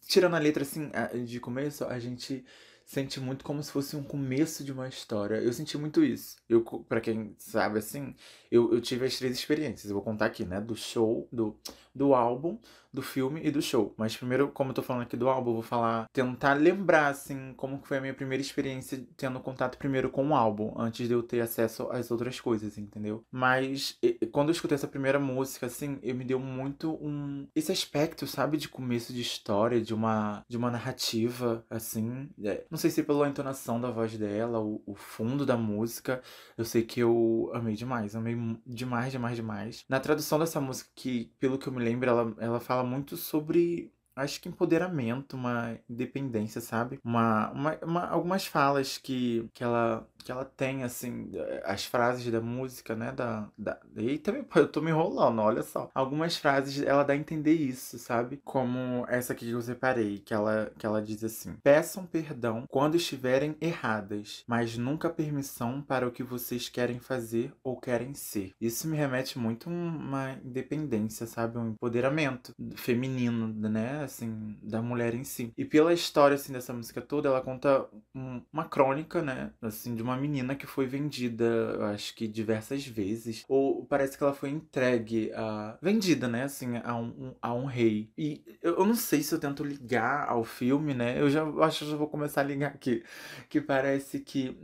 Tirando 0.08 0.36
a 0.36 0.40
letra 0.40 0.64
assim 0.64 0.90
de 1.24 1.40
começo, 1.40 1.86
a 1.86 2.00
gente 2.00 2.44
sente 2.90 3.20
muito 3.20 3.46
como 3.46 3.62
se 3.62 3.72
fosse 3.72 3.96
um 3.96 4.02
começo 4.02 4.64
de 4.64 4.72
uma 4.72 4.88
história. 4.88 5.36
Eu 5.36 5.54
senti 5.54 5.78
muito 5.78 6.04
isso. 6.04 6.38
Eu, 6.50 6.64
para 6.64 7.00
quem 7.00 7.36
sabe 7.38 7.78
assim, 7.78 8.16
eu, 8.50 8.74
eu 8.74 8.82
tive 8.82 9.06
as 9.06 9.16
três 9.16 9.38
experiências. 9.38 9.92
Eu 9.92 9.94
vou 9.94 10.04
contar 10.04 10.26
aqui, 10.26 10.44
né? 10.44 10.60
Do 10.60 10.76
show, 10.76 11.28
do, 11.32 11.56
do 11.94 12.16
álbum, 12.16 12.58
do 12.94 13.02
filme 13.02 13.42
e 13.44 13.52
do 13.52 13.62
show. 13.62 13.94
Mas 13.98 14.16
primeiro, 14.16 14.50
como 14.50 14.72
eu 14.72 14.74
tô 14.74 14.82
falando 14.82 15.04
aqui 15.04 15.18
do 15.18 15.30
álbum, 15.30 15.52
eu 15.52 15.56
vou 15.56 15.64
falar, 15.64 16.08
tentar 16.12 16.54
lembrar, 16.54 17.08
assim, 17.08 17.54
como 17.56 17.80
foi 17.84 17.98
a 17.98 18.02
minha 18.02 18.14
primeira 18.14 18.42
experiência 18.42 19.06
tendo 19.16 19.40
contato 19.40 19.78
primeiro 19.78 20.10
com 20.10 20.30
o 20.30 20.36
álbum, 20.36 20.74
antes 20.78 21.08
de 21.08 21.14
eu 21.14 21.24
ter 21.24 21.42
acesso 21.42 21.90
às 21.92 22.12
outras 22.12 22.40
coisas, 22.40 22.78
entendeu? 22.78 23.24
Mas 23.32 23.98
quando 24.32 24.50
eu 24.50 24.54
escutei 24.54 24.76
essa 24.76 24.88
primeira 24.88 25.20
música, 25.20 25.66
assim, 25.66 26.00
eu 26.02 26.16
me 26.16 26.26
deu 26.26 26.40
muito 26.40 26.94
um. 27.04 27.48
Esse 27.56 27.72
aspecto, 27.72 28.26
sabe, 28.28 28.58
de 28.58 28.68
começo 28.68 29.14
de 29.14 29.22
história, 29.22 29.82
de 29.82 29.94
uma, 29.94 30.44
de 30.48 30.58
uma 30.58 30.72
narrativa, 30.72 31.66
assim. 31.70 32.30
É, 32.44 32.66
não 32.70 32.78
sei 32.78 32.90
se 32.90 33.04
pela 33.04 33.28
entonação 33.28 33.80
da 33.80 33.92
voz 33.92 34.18
dela, 34.18 34.60
o, 34.60 34.82
o 34.86 34.96
fundo 34.96 35.46
da 35.46 35.58
música, 35.58 36.22
eu 36.58 36.66
sei 36.66 36.84
que 36.84 37.00
eu 37.00 37.52
amei 37.54 37.76
demais, 37.76 38.16
amei 38.16 38.36
demais, 38.66 39.12
demais, 39.12 39.36
demais. 39.36 39.86
Na 39.88 40.00
tradução 40.00 40.40
dessa 40.40 40.60
música, 40.60 40.90
que 40.96 41.32
pelo 41.40 41.58
que 41.58 41.68
eu 41.68 41.74
me 41.74 41.84
lembro, 41.84 42.10
ela, 42.10 42.36
ela 42.40 42.60
fala 42.60 42.79
muito 42.84 43.18
sobre 43.18 43.92
acho 44.16 44.42
que 44.42 44.50
empoderamento, 44.50 45.36
uma 45.36 45.78
independência, 45.90 46.60
sabe? 46.62 47.00
Uma, 47.04 47.50
uma, 47.52 47.78
uma, 47.84 48.08
algumas 48.08 48.46
falas 48.46 48.98
que, 48.98 49.50
que 49.54 49.64
ela 49.64 50.06
que 50.24 50.32
ela 50.32 50.46
tem, 50.46 50.84
assim, 50.84 51.32
as 51.64 51.86
frases 51.86 52.32
da 52.32 52.42
música, 52.42 52.96
né? 52.96 53.12
Da, 53.12 53.50
da... 53.58 53.80
Eita, 53.96 54.32
eu 54.56 54.68
tô 54.68 54.82
me 54.82 54.92
enrolando, 54.92 55.42
olha 55.42 55.64
só. 55.64 55.90
Algumas 55.94 56.38
frases 56.38 56.82
ela 56.84 57.04
dá 57.04 57.14
a 57.14 57.18
entender 57.18 57.54
isso, 57.54 57.98
sabe? 57.98 58.40
Como 58.44 59.06
essa 59.08 59.34
aqui 59.34 59.46
que 59.46 59.52
eu 59.52 59.62
separei, 59.62 60.20
que 60.20 60.34
ela, 60.34 60.72
que 60.78 60.86
ela 60.86 61.02
diz 61.02 61.24
assim: 61.24 61.54
Peçam 61.64 62.06
perdão 62.06 62.66
quando 62.70 62.96
estiverem 62.96 63.56
erradas, 63.62 64.44
mas 64.48 64.78
nunca 64.78 65.10
permissão 65.10 65.82
para 65.82 66.08
o 66.08 66.12
que 66.12 66.24
vocês 66.24 66.70
querem 66.70 67.00
fazer 67.00 67.54
ou 67.64 67.80
querem 67.80 68.14
ser. 68.14 68.52
Isso 68.60 68.88
me 68.88 68.98
remete 68.98 69.40
muito 69.40 69.70
a 69.70 69.72
uma 69.72 70.34
independência, 70.44 71.26
sabe? 71.26 71.58
Um 71.58 71.70
empoderamento 71.70 72.54
feminino, 72.76 73.48
né? 73.48 74.04
Assim, 74.04 74.58
da 74.62 74.82
mulher 74.82 75.14
em 75.14 75.24
si. 75.24 75.54
E 75.58 75.66
pela 75.66 75.94
história, 75.94 76.36
assim, 76.36 76.54
dessa 76.54 76.74
música 76.74 77.02
toda, 77.02 77.30
ela 77.30 77.42
conta 77.42 77.88
um, 78.14 78.42
uma 78.52 78.66
crônica, 78.66 79.22
né? 79.22 79.52
Assim, 79.62 79.96
de 79.96 80.04
uma 80.04 80.09
menina 80.18 80.56
que 80.56 80.66
foi 80.66 80.86
vendida, 80.86 81.92
acho 81.94 82.16
que 82.16 82.28
diversas 82.28 82.86
vezes. 82.86 83.44
Ou 83.48 83.86
parece 83.86 84.18
que 84.18 84.24
ela 84.24 84.34
foi 84.34 84.50
entregue 84.50 85.32
a. 85.34 85.78
vendida, 85.82 86.28
né? 86.28 86.44
Assim, 86.44 86.78
a 86.84 86.96
um, 86.96 87.36
a 87.42 87.54
um 87.54 87.66
rei. 87.66 88.10
E 88.18 88.44
eu 88.62 88.86
não 88.86 88.96
sei 88.96 89.22
se 89.22 89.34
eu 89.34 89.40
tento 89.40 89.64
ligar 89.64 90.28
ao 90.28 90.44
filme, 90.44 90.94
né? 90.94 91.20
Eu 91.20 91.30
já 91.30 91.42
eu 91.42 91.64
acho 91.64 91.86
que 91.86 91.92
já 91.92 91.98
vou 91.98 92.08
começar 92.08 92.42
a 92.42 92.44
ligar 92.44 92.68
aqui. 92.68 93.04
Que 93.50 93.62
parece 93.62 94.20
que, 94.20 94.58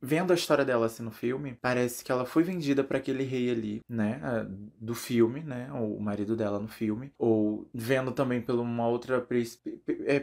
vendo 0.00 0.32
a 0.32 0.34
história 0.34 0.64
dela 0.64 0.86
assim 0.86 1.02
no 1.02 1.10
filme, 1.10 1.56
parece 1.60 2.04
que 2.04 2.10
ela 2.10 2.24
foi 2.24 2.42
vendida 2.42 2.82
para 2.82 2.98
aquele 2.98 3.24
rei 3.24 3.50
ali, 3.50 3.80
né? 3.88 4.20
Do 4.80 4.94
filme, 4.94 5.42
né? 5.42 5.70
O 5.72 6.00
marido 6.00 6.36
dela 6.36 6.58
no 6.58 6.68
filme. 6.68 7.12
Ou 7.18 7.68
vendo 7.72 8.12
também 8.12 8.40
pelo 8.40 8.62
uma 8.62 8.88
outra 8.88 9.26
é, 10.06 10.20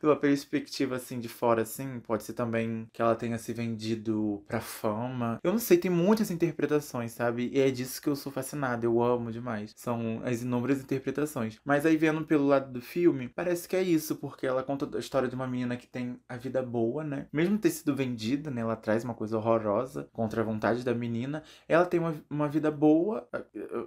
pela 0.00 0.16
perspectiva 0.16 0.96
assim 0.96 1.18
de 1.20 1.28
fora 1.28 1.62
assim, 1.62 2.00
pode 2.00 2.22
ser 2.22 2.32
também 2.32 2.88
que 2.92 3.02
ela 3.02 3.14
tenha 3.14 3.38
se 3.38 3.52
vendido 3.52 4.42
pra 4.46 4.60
fama. 4.60 5.38
Eu 5.42 5.52
não 5.52 5.58
sei, 5.58 5.78
tem 5.78 5.90
muitas 5.90 6.30
interpretações, 6.30 7.12
sabe? 7.12 7.50
E 7.52 7.60
é 7.60 7.70
disso 7.70 8.00
que 8.00 8.08
eu 8.08 8.16
sou 8.16 8.30
fascinada, 8.32 8.84
eu 8.84 9.02
amo 9.02 9.30
demais. 9.32 9.72
São 9.76 10.20
as 10.24 10.42
inúmeras 10.42 10.80
interpretações. 10.80 11.58
Mas 11.64 11.86
aí 11.86 11.96
vendo 11.96 12.24
pelo 12.24 12.46
lado 12.46 12.72
do 12.72 12.80
filme, 12.80 13.28
parece 13.28 13.68
que 13.68 13.76
é 13.76 13.82
isso, 13.82 14.16
porque 14.16 14.46
ela 14.46 14.62
conta 14.62 14.88
a 14.96 15.00
história 15.00 15.28
de 15.28 15.34
uma 15.34 15.46
menina 15.46 15.76
que 15.76 15.86
tem 15.86 16.18
a 16.28 16.36
vida 16.36 16.62
boa, 16.62 17.04
né? 17.04 17.26
Mesmo 17.32 17.58
ter 17.58 17.70
sido 17.70 17.94
vendida, 17.94 18.50
né? 18.50 18.60
Ela 18.60 18.76
traz 18.76 19.04
uma 19.04 19.14
coisa 19.14 19.36
horrorosa 19.36 20.08
contra 20.12 20.42
a 20.42 20.44
vontade 20.44 20.84
da 20.84 20.94
menina. 20.94 21.42
Ela 21.68 21.86
tem 21.86 22.00
uma, 22.00 22.14
uma 22.28 22.48
vida 22.48 22.70
boa, 22.70 23.28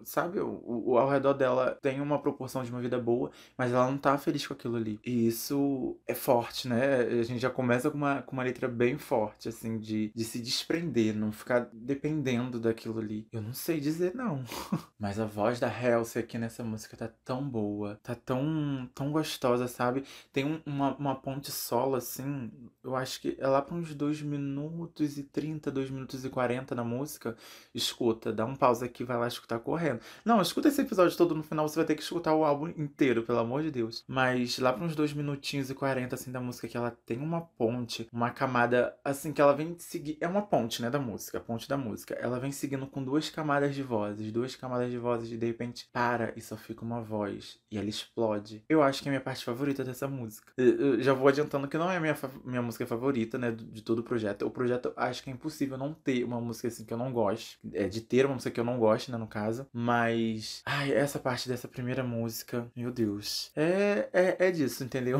sabe? 0.03 0.39
O, 0.39 0.61
o, 0.65 0.97
ao 0.97 1.09
redor 1.09 1.33
dela 1.33 1.77
tem 1.81 2.01
uma 2.01 2.19
proporção 2.19 2.63
de 2.63 2.71
uma 2.71 2.81
vida 2.81 2.99
boa, 2.99 3.31
mas 3.57 3.71
ela 3.71 3.89
não 3.89 3.97
tá 3.97 4.17
feliz 4.17 4.45
com 4.45 4.53
aquilo 4.53 4.75
ali. 4.75 4.99
E 5.05 5.27
isso 5.27 5.60
é 6.07 6.13
forte, 6.13 6.67
né? 6.67 7.01
A 7.01 7.23
gente 7.23 7.39
já 7.39 7.49
começa 7.49 7.89
com 7.89 7.97
uma, 7.97 8.21
com 8.21 8.33
uma 8.33 8.43
letra 8.43 8.67
bem 8.67 8.97
forte, 8.97 9.49
assim, 9.49 9.79
de, 9.79 10.11
de 10.13 10.23
se 10.23 10.39
desprender, 10.39 11.15
não 11.15 11.31
ficar 11.31 11.69
dependendo 11.73 12.59
daquilo 12.59 12.99
ali. 12.99 13.27
Eu 13.31 13.41
não 13.41 13.53
sei 13.53 13.79
dizer 13.79 14.13
não. 14.15 14.43
mas 14.99 15.19
a 15.19 15.25
voz 15.25 15.59
da 15.59 15.67
Halsey 15.67 16.21
aqui 16.21 16.37
nessa 16.37 16.63
música 16.63 16.97
tá 16.97 17.09
tão 17.23 17.47
boa, 17.47 17.99
tá 18.03 18.15
tão, 18.15 18.89
tão 18.93 19.11
gostosa, 19.11 19.67
sabe? 19.67 20.03
Tem 20.31 20.45
um, 20.45 20.61
uma, 20.65 20.95
uma 20.95 21.15
ponte 21.15 21.51
solo, 21.51 21.95
assim, 21.95 22.51
eu 22.83 22.95
acho 22.95 23.21
que 23.21 23.35
é 23.39 23.47
lá 23.47 23.61
pra 23.61 23.75
uns 23.75 23.93
2 23.93 24.21
minutos 24.21 25.17
e 25.17 25.23
30, 25.23 25.71
2 25.71 25.89
minutos 25.89 26.25
e 26.25 26.29
40 26.29 26.73
na 26.75 26.83
música. 26.83 27.35
Escuta, 27.73 28.33
dá 28.33 28.45
um 28.45 28.55
pausa 28.55 28.85
aqui, 28.85 29.03
vai 29.03 29.17
lá 29.17 29.27
escutar 29.27 29.59
correndo. 29.59 30.01
Não, 30.25 30.41
escuta 30.41 30.67
esse 30.67 30.81
episódio 30.81 31.15
todo 31.17 31.35
no 31.35 31.43
final, 31.43 31.67
você 31.67 31.75
vai 31.75 31.85
ter 31.85 31.95
que 31.95 32.01
escutar 32.01 32.33
o 32.33 32.43
álbum 32.43 32.67
inteiro, 32.69 33.23
pelo 33.23 33.39
amor 33.39 33.63
de 33.63 33.71
Deus. 33.71 34.03
Mas 34.07 34.57
lá 34.59 34.73
pra 34.73 34.83
uns 34.83 34.95
2 34.95 35.13
minutinhos 35.51 35.69
e 35.69 35.75
40, 35.75 36.15
assim, 36.15 36.31
da 36.31 36.39
música, 36.39 36.67
que 36.67 36.77
ela 36.77 36.91
tem 37.05 37.17
uma 37.17 37.41
ponte, 37.41 38.07
uma 38.11 38.29
camada, 38.31 38.95
assim, 39.03 39.33
que 39.33 39.41
ela 39.41 39.53
vem 39.53 39.75
seguir. 39.77 40.17
É 40.21 40.27
uma 40.27 40.41
ponte, 40.41 40.81
né, 40.81 40.89
da 40.89 40.99
música, 40.99 41.37
a 41.37 41.41
ponte 41.41 41.67
da 41.67 41.77
música. 41.77 42.13
Ela 42.15 42.39
vem 42.39 42.51
seguindo 42.51 42.87
com 42.87 43.03
duas 43.03 43.29
camadas 43.29 43.75
de 43.75 43.83
vozes, 43.83 44.31
duas 44.31 44.55
camadas 44.55 44.89
de 44.89 44.97
vozes, 44.97 45.31
e 45.31 45.37
de 45.37 45.45
repente 45.45 45.89
para 45.91 46.33
e 46.35 46.41
só 46.41 46.55
fica 46.55 46.83
uma 46.83 47.01
voz. 47.01 47.59
E 47.69 47.77
ela 47.77 47.89
explode. 47.89 48.63
Eu 48.69 48.81
acho 48.81 49.01
que 49.01 49.09
é 49.09 49.11
a 49.11 49.13
minha 49.13 49.21
parte 49.21 49.43
favorita 49.43 49.83
dessa 49.83 50.07
música. 50.07 50.51
Eu 50.57 51.01
já 51.01 51.13
vou 51.13 51.27
adiantando 51.27 51.67
que 51.67 51.77
não 51.77 51.91
é 51.91 51.97
a 51.97 51.99
minha, 51.99 52.17
minha 52.43 52.61
música 52.61 52.85
favorita, 52.85 53.37
né, 53.37 53.51
de 53.51 53.81
todo 53.81 53.99
o 53.99 54.03
projeto. 54.03 54.45
O 54.45 54.51
projeto, 54.51 54.93
acho 54.95 55.23
que 55.23 55.29
é 55.29 55.33
impossível 55.33 55.77
não 55.77 55.93
ter 55.93 56.23
uma 56.23 56.39
música 56.39 56.67
assim 56.67 56.85
que 56.85 56.93
eu 56.93 56.97
não 56.97 57.11
goste. 57.11 57.59
É, 57.73 57.87
de 57.87 58.01
ter 58.01 58.25
uma 58.25 58.35
música 58.35 58.51
que 58.51 58.59
eu 58.59 58.65
não 58.65 58.79
goste, 58.79 59.11
né, 59.11 59.17
no 59.17 59.27
caso. 59.27 59.67
Mas, 59.73 60.61
ai, 60.65 60.91
essa 60.91 61.19
parte 61.19 61.47
dessa 61.47 61.67
primeira 61.67 62.03
música, 62.03 62.69
meu 62.75 62.91
Deus. 62.91 63.51
É, 63.55 64.09
é, 64.13 64.47
é 64.47 64.51
disso, 64.51 64.83
entendeu? 64.83 65.19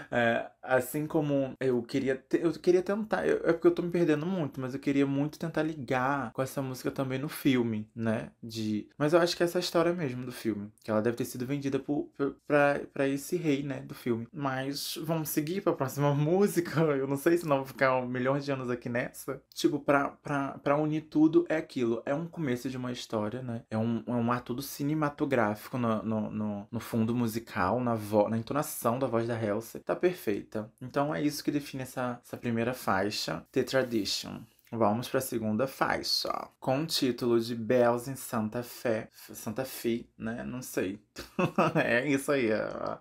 É, 0.11 0.49
assim 0.61 1.07
como 1.07 1.55
eu 1.59 1.81
queria 1.81 2.23
eu 2.33 2.51
queria 2.53 2.81
tentar, 2.81 3.25
eu, 3.25 3.37
é 3.45 3.53
porque 3.53 3.67
eu 3.67 3.73
tô 3.73 3.81
me 3.81 3.89
perdendo 3.89 4.25
muito, 4.25 4.59
mas 4.59 4.73
eu 4.73 4.79
queria 4.79 5.05
muito 5.05 5.39
tentar 5.39 5.63
ligar 5.63 6.31
com 6.33 6.41
essa 6.41 6.61
música 6.61 6.91
também 6.91 7.17
no 7.17 7.29
filme, 7.29 7.89
né? 7.95 8.31
De, 8.43 8.87
mas 8.97 9.13
eu 9.13 9.19
acho 9.19 9.35
que 9.35 9.43
essa 9.43 9.57
é 9.57 9.59
a 9.59 9.63
história 9.63 9.93
mesmo 9.93 10.25
do 10.25 10.31
filme, 10.31 10.71
que 10.83 10.91
ela 10.91 11.01
deve 11.01 11.17
ter 11.17 11.25
sido 11.25 11.45
vendida 11.45 11.79
por 11.79 12.09
pra, 12.47 13.07
esse 13.07 13.35
rei, 13.35 13.63
né, 13.63 13.81
do 13.81 13.93
filme. 13.93 14.27
Mas 14.33 14.97
vamos 15.01 15.29
seguir 15.29 15.61
pra 15.61 15.73
próxima 15.73 16.13
música. 16.15 16.81
Eu 16.81 17.07
não 17.07 17.17
sei 17.17 17.37
se 17.37 17.47
não 17.47 17.57
vou 17.57 17.65
ficar 17.65 17.97
um 17.97 18.07
milhão 18.07 18.37
de 18.37 18.51
anos 18.51 18.69
aqui 18.69 18.89
nessa. 18.89 19.41
Tipo, 19.53 19.79
pra, 19.79 20.09
pra 20.09 20.77
unir 20.77 21.01
tudo 21.01 21.45
é 21.49 21.57
aquilo. 21.57 22.01
É 22.05 22.13
um 22.13 22.27
começo 22.27 22.69
de 22.69 22.77
uma 22.77 22.91
história, 22.91 23.41
né? 23.41 23.63
É 23.69 23.77
um, 23.77 24.03
é 24.05 24.11
um 24.11 24.31
ato 24.31 24.61
cinematográfico 24.61 25.77
no, 25.77 26.01
no, 26.03 26.31
no, 26.31 26.67
no 26.71 26.79
fundo 26.79 27.15
musical, 27.15 27.79
na, 27.79 27.95
vo, 27.95 28.27
na 28.29 28.37
entonação 28.37 28.99
da 28.99 29.07
voz 29.07 29.27
da 29.27 29.35
Halsey. 29.35 29.81
Tá 29.81 29.95
perfeita. 30.01 30.69
Então 30.81 31.13
é 31.13 31.21
isso 31.21 31.43
que 31.43 31.51
define 31.51 31.83
essa, 31.83 32.19
essa 32.25 32.35
primeira 32.35 32.73
faixa, 32.73 33.45
The 33.51 33.63
Tradition. 33.63 34.41
Vamos 34.73 35.09
para 35.09 35.17
a 35.17 35.21
segunda 35.21 35.67
faixa, 35.67 36.29
com 36.57 36.83
o 36.83 36.85
título 36.85 37.37
de 37.41 37.53
Bells 37.53 38.09
em 38.09 38.15
Santa 38.15 38.63
Fé, 38.63 39.09
Santa 39.11 39.65
Fe, 39.65 40.09
né? 40.17 40.45
Não 40.45 40.61
sei. 40.61 40.97
é 41.83 42.07
isso 42.07 42.31
aí, 42.31 42.51
a, 42.51 42.99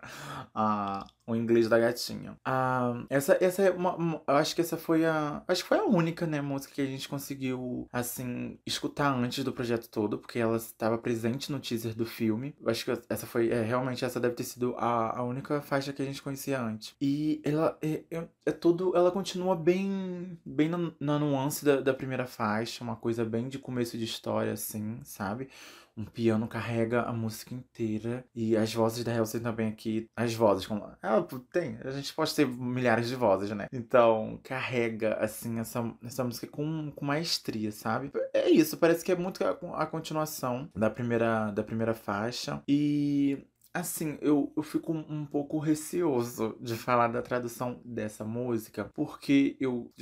a, 0.54 1.06
o 1.26 1.36
inglês 1.36 1.68
da 1.68 1.78
gatinha. 1.78 2.36
Ah, 2.44 3.04
essa, 3.08 3.38
essa 3.40 3.62
é 3.62 3.70
uma, 3.70 3.94
uma, 3.94 4.22
Eu 4.26 4.34
acho 4.34 4.54
que 4.54 4.60
essa 4.60 4.76
foi 4.76 5.04
a. 5.04 5.42
Acho 5.46 5.62
que 5.62 5.68
foi 5.68 5.78
a 5.78 5.84
única, 5.84 6.26
né, 6.26 6.40
música 6.40 6.74
que 6.74 6.80
a 6.80 6.86
gente 6.86 7.08
conseguiu, 7.08 7.86
assim, 7.92 8.58
escutar 8.66 9.12
antes 9.14 9.44
do 9.44 9.52
projeto 9.52 9.88
todo, 9.88 10.18
porque 10.18 10.38
ela 10.38 10.56
estava 10.56 10.98
presente 10.98 11.52
no 11.52 11.60
teaser 11.60 11.94
do 11.94 12.04
filme. 12.04 12.54
Eu 12.60 12.68
acho 12.70 12.84
que 12.84 12.90
essa 13.08 13.26
foi. 13.26 13.50
É, 13.50 13.62
realmente, 13.62 14.04
essa 14.04 14.18
deve 14.18 14.34
ter 14.34 14.44
sido 14.44 14.74
a, 14.76 15.18
a 15.18 15.22
única 15.22 15.60
faixa 15.60 15.92
que 15.92 16.02
a 16.02 16.04
gente 16.04 16.22
conhecia 16.22 16.60
antes. 16.60 16.94
E 17.00 17.40
ela 17.44 17.78
é, 17.80 18.02
é, 18.10 18.28
é 18.46 18.52
tudo. 18.52 18.96
Ela 18.96 19.10
continua 19.12 19.54
bem. 19.54 20.38
Bem 20.44 20.68
na, 20.68 20.92
na 20.98 21.18
nuance 21.18 21.64
da, 21.64 21.80
da 21.80 21.94
primeira 21.94 22.26
faixa, 22.26 22.82
uma 22.82 22.96
coisa 22.96 23.24
bem 23.24 23.48
de 23.48 23.58
começo 23.58 23.96
de 23.96 24.04
história, 24.04 24.52
assim, 24.52 24.98
sabe? 25.04 25.48
Um 26.00 26.04
piano 26.04 26.48
carrega 26.48 27.02
a 27.02 27.12
música 27.12 27.54
inteira 27.54 28.24
e 28.34 28.56
as 28.56 28.72
vozes 28.72 29.04
da 29.04 29.16
Halsey 29.16 29.40
também 29.40 29.68
aqui, 29.68 30.08
as 30.16 30.34
vozes 30.34 30.66
como 30.66 30.90
ela 31.02 31.28
tem, 31.52 31.78
a 31.84 31.90
gente 31.90 32.12
pode 32.14 32.34
ter 32.34 32.46
milhares 32.46 33.08
de 33.08 33.14
vozes, 33.14 33.50
né? 33.50 33.66
Então, 33.72 34.40
carrega 34.42 35.14
assim 35.14 35.58
essa, 35.58 35.92
essa 36.04 36.24
música 36.24 36.46
com, 36.46 36.90
com 36.90 37.04
maestria, 37.04 37.70
sabe? 37.70 38.10
É 38.32 38.48
isso, 38.48 38.76
parece 38.76 39.04
que 39.04 39.12
é 39.12 39.16
muito 39.16 39.44
a, 39.44 39.50
a 39.74 39.86
continuação 39.86 40.68
da 40.74 40.90
primeira 40.90 41.50
da 41.50 41.62
primeira 41.62 41.94
faixa 41.94 42.62
e 42.66 43.46
Assim, 43.72 44.18
eu, 44.20 44.52
eu 44.56 44.64
fico 44.64 44.92
um 44.92 45.24
pouco 45.24 45.56
receoso 45.60 46.56
de 46.60 46.74
falar 46.74 47.06
da 47.06 47.22
tradução 47.22 47.80
dessa 47.84 48.24
música, 48.24 48.90
porque 48.92 49.56
eu, 49.60 49.92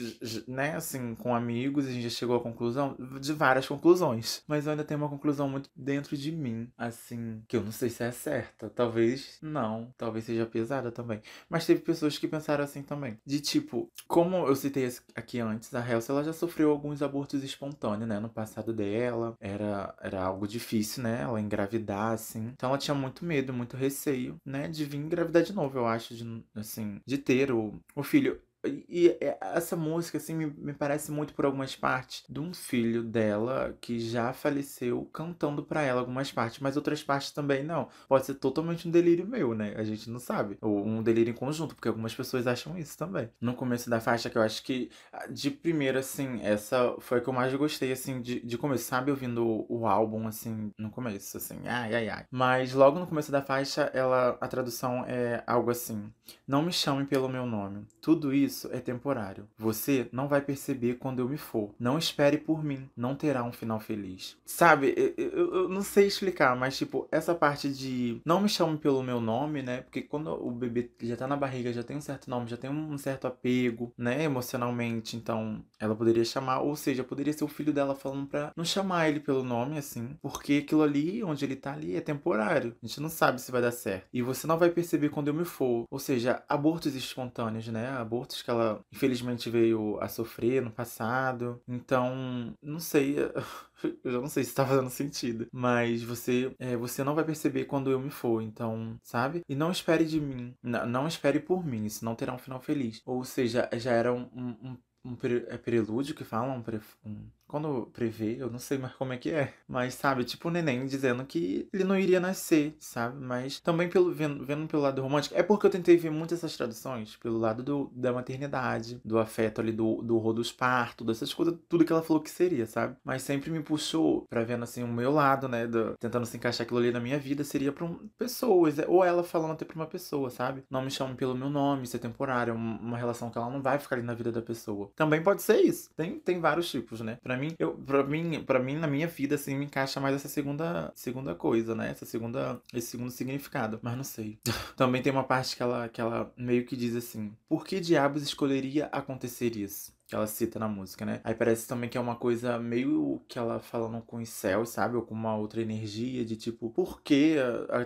né, 0.46 0.74
assim, 0.74 1.14
com 1.14 1.34
amigos, 1.34 1.86
a 1.86 1.90
gente 1.90 2.04
já 2.04 2.08
chegou 2.08 2.34
à 2.36 2.40
conclusão 2.40 2.96
de 3.20 3.30
várias 3.34 3.68
conclusões, 3.68 4.42
mas 4.48 4.64
eu 4.64 4.70
ainda 4.72 4.84
tenho 4.84 4.98
uma 5.00 5.08
conclusão 5.10 5.50
muito 5.50 5.68
dentro 5.76 6.16
de 6.16 6.32
mim, 6.32 6.70
assim, 6.78 7.42
que 7.46 7.58
eu 7.58 7.62
não 7.62 7.70
sei 7.70 7.90
se 7.90 8.02
é 8.02 8.10
certa, 8.10 8.70
talvez 8.70 9.38
não, 9.42 9.92
talvez 9.98 10.24
seja 10.24 10.46
pesada 10.46 10.90
também, 10.90 11.20
mas 11.46 11.66
teve 11.66 11.82
pessoas 11.82 12.16
que 12.16 12.26
pensaram 12.26 12.64
assim 12.64 12.82
também, 12.82 13.18
de 13.26 13.38
tipo, 13.38 13.90
como 14.06 14.46
eu 14.46 14.56
citei 14.56 14.88
aqui 15.14 15.40
antes, 15.40 15.74
a 15.74 15.86
Helsa, 15.86 16.12
ela 16.12 16.24
já 16.24 16.32
sofreu 16.32 16.70
alguns 16.70 17.02
abortos 17.02 17.44
espontâneos, 17.44 18.08
né, 18.08 18.18
no 18.18 18.30
passado 18.30 18.72
dela, 18.72 19.36
era, 19.38 19.94
era 20.00 20.24
algo 20.24 20.48
difícil, 20.48 21.02
né, 21.02 21.20
ela 21.20 21.38
engravidar, 21.38 22.12
assim, 22.12 22.46
então 22.54 22.70
ela 22.70 22.78
tinha 22.78 22.94
muito 22.94 23.26
medo, 23.26 23.57
muito 23.58 23.76
receio, 23.76 24.40
né, 24.44 24.68
de 24.68 24.84
vir 24.84 24.98
engravidar 24.98 25.42
de 25.42 25.52
novo, 25.52 25.78
eu 25.78 25.86
acho, 25.86 26.14
de, 26.14 26.44
assim, 26.54 27.00
de 27.06 27.18
ter 27.18 27.52
o, 27.52 27.80
o 27.94 28.02
filho. 28.02 28.40
E 28.88 29.16
essa 29.40 29.76
música, 29.76 30.18
assim, 30.18 30.34
me, 30.34 30.46
me 30.46 30.72
parece 30.72 31.10
muito 31.10 31.34
por 31.34 31.44
algumas 31.44 31.74
partes 31.76 32.24
de 32.28 32.40
um 32.40 32.52
filho 32.54 33.02
dela 33.02 33.76
que 33.80 33.98
já 34.00 34.32
faleceu 34.32 35.04
cantando 35.12 35.62
para 35.62 35.82
ela 35.82 36.00
algumas 36.00 36.30
partes, 36.32 36.60
mas 36.60 36.76
outras 36.76 37.02
partes 37.02 37.30
também 37.30 37.62
não. 37.64 37.88
Pode 38.08 38.26
ser 38.26 38.34
totalmente 38.34 38.88
um 38.88 38.90
delírio 38.90 39.26
meu, 39.26 39.54
né? 39.54 39.74
A 39.76 39.84
gente 39.84 40.10
não 40.10 40.18
sabe. 40.18 40.58
Ou 40.60 40.84
um 40.86 41.02
delírio 41.02 41.30
em 41.30 41.34
conjunto, 41.34 41.74
porque 41.74 41.88
algumas 41.88 42.14
pessoas 42.14 42.46
acham 42.46 42.76
isso 42.78 42.96
também. 42.96 43.28
No 43.40 43.54
começo 43.54 43.88
da 43.90 44.00
faixa, 44.00 44.30
que 44.30 44.38
eu 44.38 44.42
acho 44.42 44.62
que, 44.62 44.90
de 45.30 45.50
primeira, 45.50 46.00
assim, 46.00 46.40
essa 46.42 46.94
foi 47.00 47.18
a 47.18 47.20
que 47.20 47.28
eu 47.28 47.32
mais 47.32 47.54
gostei, 47.54 47.92
assim, 47.92 48.20
de, 48.20 48.40
de 48.40 48.58
começo, 48.58 48.84
sabe? 48.84 49.10
Ouvindo 49.10 49.46
o, 49.46 49.66
o 49.80 49.86
álbum, 49.86 50.26
assim, 50.26 50.72
no 50.78 50.90
começo, 50.90 51.36
assim, 51.36 51.58
ai, 51.66 51.94
ai, 51.94 52.08
ai. 52.08 52.24
Mas 52.30 52.72
logo 52.72 52.98
no 52.98 53.06
começo 53.06 53.30
da 53.30 53.42
faixa, 53.42 53.90
ela, 53.94 54.36
a 54.40 54.48
tradução 54.48 55.04
é 55.06 55.42
algo 55.46 55.70
assim: 55.70 56.12
Não 56.46 56.62
me 56.62 56.72
chame 56.72 57.04
pelo 57.04 57.28
meu 57.28 57.46
nome. 57.46 57.86
Tudo 58.00 58.32
isso 58.32 58.57
isso 58.58 58.68
é 58.72 58.80
temporário. 58.80 59.48
Você 59.56 60.08
não 60.10 60.28
vai 60.28 60.40
perceber 60.40 60.94
quando 60.94 61.20
eu 61.20 61.28
me 61.28 61.38
for. 61.38 61.70
Não 61.78 61.96
espere 61.96 62.38
por 62.38 62.64
mim. 62.64 62.88
Não 62.96 63.14
terá 63.14 63.44
um 63.44 63.52
final 63.52 63.78
feliz. 63.78 64.36
Sabe, 64.44 64.94
eu, 64.96 65.14
eu, 65.16 65.54
eu 65.54 65.68
não 65.68 65.82
sei 65.82 66.06
explicar, 66.06 66.56
mas 66.56 66.76
tipo, 66.76 67.06
essa 67.10 67.34
parte 67.34 67.70
de 67.70 68.20
não 68.24 68.40
me 68.40 68.48
chame 68.48 68.76
pelo 68.76 69.02
meu 69.02 69.20
nome, 69.20 69.62
né? 69.62 69.82
Porque 69.82 70.02
quando 70.02 70.32
o 70.32 70.50
bebê 70.50 70.90
já 71.02 71.16
tá 71.16 71.26
na 71.26 71.36
barriga, 71.36 71.72
já 71.72 71.82
tem 71.82 71.96
um 71.96 72.00
certo 72.00 72.28
nome, 72.28 72.48
já 72.48 72.56
tem 72.56 72.70
um 72.70 72.98
certo 72.98 73.26
apego, 73.26 73.92
né? 73.96 74.24
Emocionalmente. 74.24 75.16
Então, 75.16 75.64
ela 75.78 75.94
poderia 75.94 76.24
chamar, 76.24 76.60
ou 76.60 76.74
seja, 76.74 77.04
poderia 77.04 77.32
ser 77.32 77.44
o 77.44 77.48
filho 77.48 77.72
dela 77.72 77.94
falando 77.94 78.26
pra 78.26 78.52
não 78.56 78.64
chamar 78.64 79.08
ele 79.08 79.20
pelo 79.20 79.44
nome, 79.44 79.78
assim. 79.78 80.16
Porque 80.20 80.62
aquilo 80.64 80.82
ali, 80.82 81.22
onde 81.22 81.44
ele 81.44 81.56
tá 81.56 81.72
ali, 81.72 81.94
é 81.94 82.00
temporário. 82.00 82.74
A 82.82 82.86
gente 82.86 83.00
não 83.00 83.08
sabe 83.08 83.40
se 83.40 83.52
vai 83.52 83.62
dar 83.62 83.70
certo. 83.70 84.06
E 84.12 84.22
você 84.22 84.46
não 84.46 84.58
vai 84.58 84.70
perceber 84.70 85.10
quando 85.10 85.28
eu 85.28 85.34
me 85.34 85.44
for. 85.44 85.84
Ou 85.90 85.98
seja, 85.98 86.42
abortos 86.48 86.94
espontâneos, 86.94 87.68
né? 87.68 87.88
Abortos 87.90 88.37
que 88.44 88.50
ela 88.50 88.80
infelizmente 88.92 89.50
veio 89.50 89.98
a 90.00 90.08
sofrer 90.08 90.62
no 90.62 90.70
passado. 90.70 91.60
Então, 91.66 92.54
não 92.62 92.80
sei. 92.80 93.16
Eu 94.04 94.10
já 94.12 94.20
não 94.20 94.28
sei 94.28 94.42
se 94.42 94.54
tá 94.54 94.66
fazendo 94.66 94.90
sentido. 94.90 95.46
Mas 95.52 96.02
você 96.02 96.54
é, 96.58 96.76
você 96.76 97.04
não 97.04 97.14
vai 97.14 97.24
perceber 97.24 97.64
quando 97.66 97.90
eu 97.90 98.00
me 98.00 98.10
for. 98.10 98.42
Então, 98.42 98.98
sabe? 99.04 99.42
E 99.48 99.54
não 99.54 99.70
espere 99.70 100.04
de 100.04 100.20
mim. 100.20 100.54
Não, 100.60 100.84
não 100.86 101.06
espere 101.08 101.38
por 101.38 101.64
mim. 101.64 101.84
Isso 101.84 102.04
não 102.04 102.16
terá 102.16 102.34
um 102.34 102.38
final 102.38 102.60
feliz. 102.60 103.00
Ou 103.06 103.24
seja, 103.24 103.68
já 103.74 103.92
era 103.92 104.12
um, 104.12 104.28
um, 104.34 104.48
um, 104.70 104.78
um 105.12 105.16
é 105.48 105.56
prelúdio 105.56 106.14
que 106.14 106.24
falam? 106.24 106.56
Um, 106.56 107.08
um 107.08 107.30
quando 107.48 107.88
prevê, 107.92 108.36
eu 108.38 108.50
não 108.50 108.58
sei 108.58 108.78
mais 108.78 108.94
como 108.94 109.12
é 109.12 109.16
que 109.16 109.30
é. 109.30 109.54
Mas, 109.66 109.94
sabe, 109.94 110.24
tipo 110.24 110.48
o 110.48 110.50
neném 110.50 110.86
dizendo 110.86 111.24
que 111.24 111.68
ele 111.72 111.84
não 111.84 111.98
iria 111.98 112.20
nascer, 112.20 112.76
sabe? 112.78 113.20
Mas 113.20 113.58
também 113.60 113.88
pelo, 113.88 114.12
vendo, 114.12 114.44
vendo 114.44 114.68
pelo 114.68 114.82
lado 114.82 115.02
romântico. 115.02 115.34
É 115.34 115.42
porque 115.42 115.66
eu 115.66 115.70
tentei 115.70 115.96
ver 115.96 116.10
muitas 116.10 116.38
essas 116.38 116.56
traduções 116.56 117.16
pelo 117.16 117.38
lado 117.38 117.62
do, 117.62 117.90
da 117.94 118.12
maternidade, 118.12 119.00
do 119.04 119.18
afeto 119.18 119.60
ali, 119.60 119.72
do, 119.72 120.02
do 120.02 120.28
dos 120.32 120.52
partos, 120.52 121.06
dessas 121.06 121.32
coisas, 121.32 121.54
tudo 121.68 121.84
que 121.84 121.92
ela 121.92 122.02
falou 122.02 122.22
que 122.22 122.30
seria, 122.30 122.66
sabe? 122.66 122.96
Mas 123.02 123.22
sempre 123.22 123.50
me 123.50 123.62
puxou 123.62 124.26
pra 124.28 124.44
vendo 124.44 124.64
assim 124.64 124.82
o 124.82 124.88
meu 124.88 125.10
lado, 125.10 125.48
né? 125.48 125.66
Do, 125.66 125.96
tentando 125.98 126.26
se 126.26 126.36
encaixar 126.36 126.64
aquilo 126.64 126.78
ali 126.80 126.90
na 126.90 127.00
minha 127.00 127.18
vida, 127.18 127.42
seria 127.44 127.72
pra 127.72 127.84
um, 127.84 127.94
pessoas. 128.18 128.78
É, 128.78 128.86
ou 128.86 129.02
ela 129.02 129.22
falando 129.24 129.52
até 129.52 129.64
pra 129.64 129.76
uma 129.76 129.86
pessoa, 129.86 130.28
sabe? 130.28 130.62
Não 130.70 130.82
me 130.82 130.90
chame 130.90 131.14
pelo 131.14 131.34
meu 131.34 131.48
nome, 131.48 131.84
isso 131.84 131.96
é 131.96 131.98
temporário, 131.98 132.50
é 132.52 132.54
uma 132.54 132.98
relação 132.98 133.30
que 133.30 133.38
ela 133.38 133.50
não 133.50 133.62
vai 133.62 133.78
ficar 133.78 133.96
ali 133.96 134.04
na 134.04 134.14
vida 134.14 134.30
da 134.30 134.42
pessoa. 134.42 134.90
Também 134.94 135.22
pode 135.22 135.40
ser 135.42 135.60
isso. 135.60 135.90
Tem, 135.96 136.18
tem 136.18 136.40
vários 136.40 136.70
tipos, 136.70 137.00
né? 137.00 137.18
Pra 137.22 137.37
mim, 137.38 137.54
eu, 137.58 137.74
pra 137.74 138.04
mim, 138.04 138.42
pra 138.44 138.58
mim, 138.58 138.76
na 138.76 138.86
minha 138.86 139.06
vida, 139.06 139.36
assim, 139.36 139.56
me 139.56 139.64
encaixa 139.64 140.00
mais 140.00 140.16
essa 140.16 140.28
segunda, 140.28 140.92
segunda 140.94 141.34
coisa, 141.34 141.74
né? 141.74 141.90
Essa 141.90 142.04
segunda, 142.04 142.60
esse 142.74 142.88
segundo 142.88 143.10
significado. 143.10 143.78
Mas 143.82 143.96
não 143.96 144.04
sei. 144.04 144.38
Também 144.76 145.02
tem 145.02 145.12
uma 145.12 145.24
parte 145.24 145.56
que 145.56 145.62
ela, 145.62 145.88
que 145.88 146.00
ela 146.00 146.32
meio 146.36 146.64
que 146.66 146.76
diz 146.76 146.94
assim: 146.96 147.32
Por 147.48 147.64
que 147.64 147.80
diabos 147.80 148.22
escolheria 148.22 148.86
acontecer 148.86 149.56
isso? 149.56 149.96
que 150.08 150.14
ela 150.14 150.26
cita 150.26 150.58
na 150.58 150.66
música, 150.66 151.04
né? 151.04 151.20
Aí 151.22 151.34
parece 151.34 151.68
também 151.68 151.88
que 151.88 151.98
é 151.98 152.00
uma 152.00 152.16
coisa 152.16 152.58
meio 152.58 153.22
que 153.28 153.38
ela 153.38 153.60
falando 153.60 154.00
com 154.00 154.16
os 154.16 154.28
céus, 154.30 154.70
sabe? 154.70 154.96
Ou 154.96 155.02
com 155.02 155.14
uma 155.14 155.36
outra 155.36 155.60
energia 155.60 156.24
de 156.24 156.34
tipo, 156.34 156.70
por 156.70 157.02
que 157.02 157.36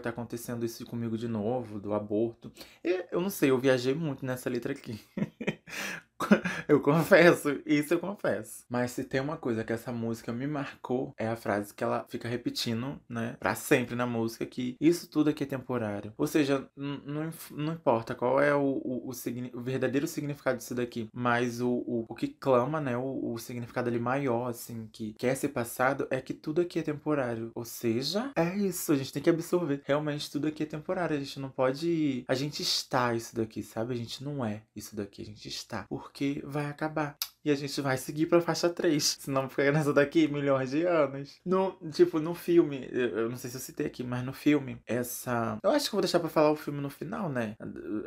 tá 0.01 0.11
acontecendo 0.11 0.65
isso 0.65 0.87
comigo 0.87 1.19
de 1.19 1.27
novo, 1.27 1.81
do 1.81 1.93
aborto? 1.93 2.53
E, 2.85 3.07
eu 3.11 3.21
não 3.21 3.29
sei, 3.29 3.51
eu 3.51 3.59
viajei 3.59 3.93
muito 3.93 4.25
nessa 4.25 4.49
letra 4.49 4.73
aqui. 4.73 5.01
eu 6.69 6.81
confesso, 6.81 7.61
isso 7.67 7.95
eu 7.95 7.99
confesso. 7.99 8.65
Mas 8.69 8.93
se 8.93 9.05
tem 9.05 9.21
uma 9.21 9.37
coisa 9.37 9.65
que 9.65 9.73
essa 9.73 9.93
música 9.93 10.33
me 10.33 10.47
marcou, 10.47 11.15
é 11.17 11.27
a 11.27 11.37
frase 11.37 11.75
que 11.75 11.83
ela 11.85 12.05
fica 12.09 12.29
repetindo, 12.29 13.01
né, 13.09 13.37
pra 13.39 13.55
sempre 13.55 13.95
na 13.95 14.07
música, 14.07 14.47
que 14.47 14.77
isso 14.81 15.09
tudo 15.09 15.31
aqui 15.31 15.45
é 15.45 15.47
temporário. 15.47 16.13
Ou 16.17 16.27
seja, 16.27 16.69
não, 16.77 17.31
não 17.51 17.73
importa 17.73 18.15
qual 18.15 18.41
é 18.41 18.55
o, 18.55 18.61
o, 18.61 19.09
o, 19.09 19.11
o, 19.11 19.61
verdadeiro 19.61 20.07
significado 20.07 20.59
disso 20.59 20.75
daqui, 20.75 21.09
mas 21.13 21.61
o, 21.61 21.71
o, 21.71 22.07
o 22.09 22.15
que 22.15 22.29
clama, 22.29 22.81
né, 22.81 22.97
o, 22.97 23.33
o 23.33 23.39
significado 23.39 23.89
ali 23.89 23.99
maior, 23.99 24.49
assim, 24.49 24.89
que 24.93 25.13
quer 25.15 25.35
ser 25.35 25.49
passado, 25.49 26.07
é 26.11 26.21
que 26.21 26.35
tudo 26.35 26.61
aqui 26.61 26.79
é 26.79 26.83
temporário. 26.83 27.51
Ou 27.55 27.65
seja, 27.65 28.33
é 28.37 28.57
isso, 28.57 28.93
a 28.93 28.97
gente 28.97 29.13
tem 29.13 29.23
que 29.23 29.31
absorver. 29.31 29.83
Realmente 29.85 30.31
tudo 30.31 30.47
aqui 30.47 30.63
é 30.63 30.67
temporário, 30.67 31.17
a 31.17 31.21
gente 31.21 31.41
não 31.41 31.51
pode... 31.51 32.25
A 32.29 32.35
gente 32.35 32.63
está 32.63 33.15
isso 33.15 33.35
daqui, 33.35 33.63
sabe? 33.63 33.95
A 33.95 33.97
gente 33.97 34.23
não 34.23 34.45
é 34.45 34.63
isso 34.75 34.95
daqui, 34.95 35.23
a 35.23 35.25
gente 35.25 35.49
está. 35.49 35.85
Por 35.85 36.12
porque 36.13 36.43
vai 36.45 36.67
acabar. 36.67 37.17
E 37.45 37.51
a 37.51 37.55
gente 37.55 37.81
vai 37.81 37.97
seguir 37.97 38.27
pra 38.27 38.41
faixa 38.41 38.69
3. 38.69 39.19
Senão 39.21 39.49
fica 39.49 39.71
nessa 39.73 39.93
daqui 39.93 40.29
milhões 40.29 40.71
de 40.71 40.85
anos. 40.85 41.41
No, 41.45 41.77
tipo, 41.91 42.19
no 42.21 42.35
filme, 42.35 42.89
eu 42.91 43.29
não 43.29 43.37
sei 43.37 43.51
se 43.51 43.57
eu 43.57 43.61
citei 43.61 43.87
aqui, 43.87 44.03
mas 44.05 44.25
no 44.25 44.33
filme, 44.33 44.81
essa. 44.87 45.59
Eu 45.63 45.71
acho 45.71 45.89
que 45.89 45.95
eu 45.95 45.99
vou 45.99 46.03
deixar 46.03 46.21
pra 46.21 46.29
falar 46.29 46.51
o 46.53 46.57
filme 46.57 46.81
no 46.81 46.91
final, 46.91 47.29
né? 47.29 47.57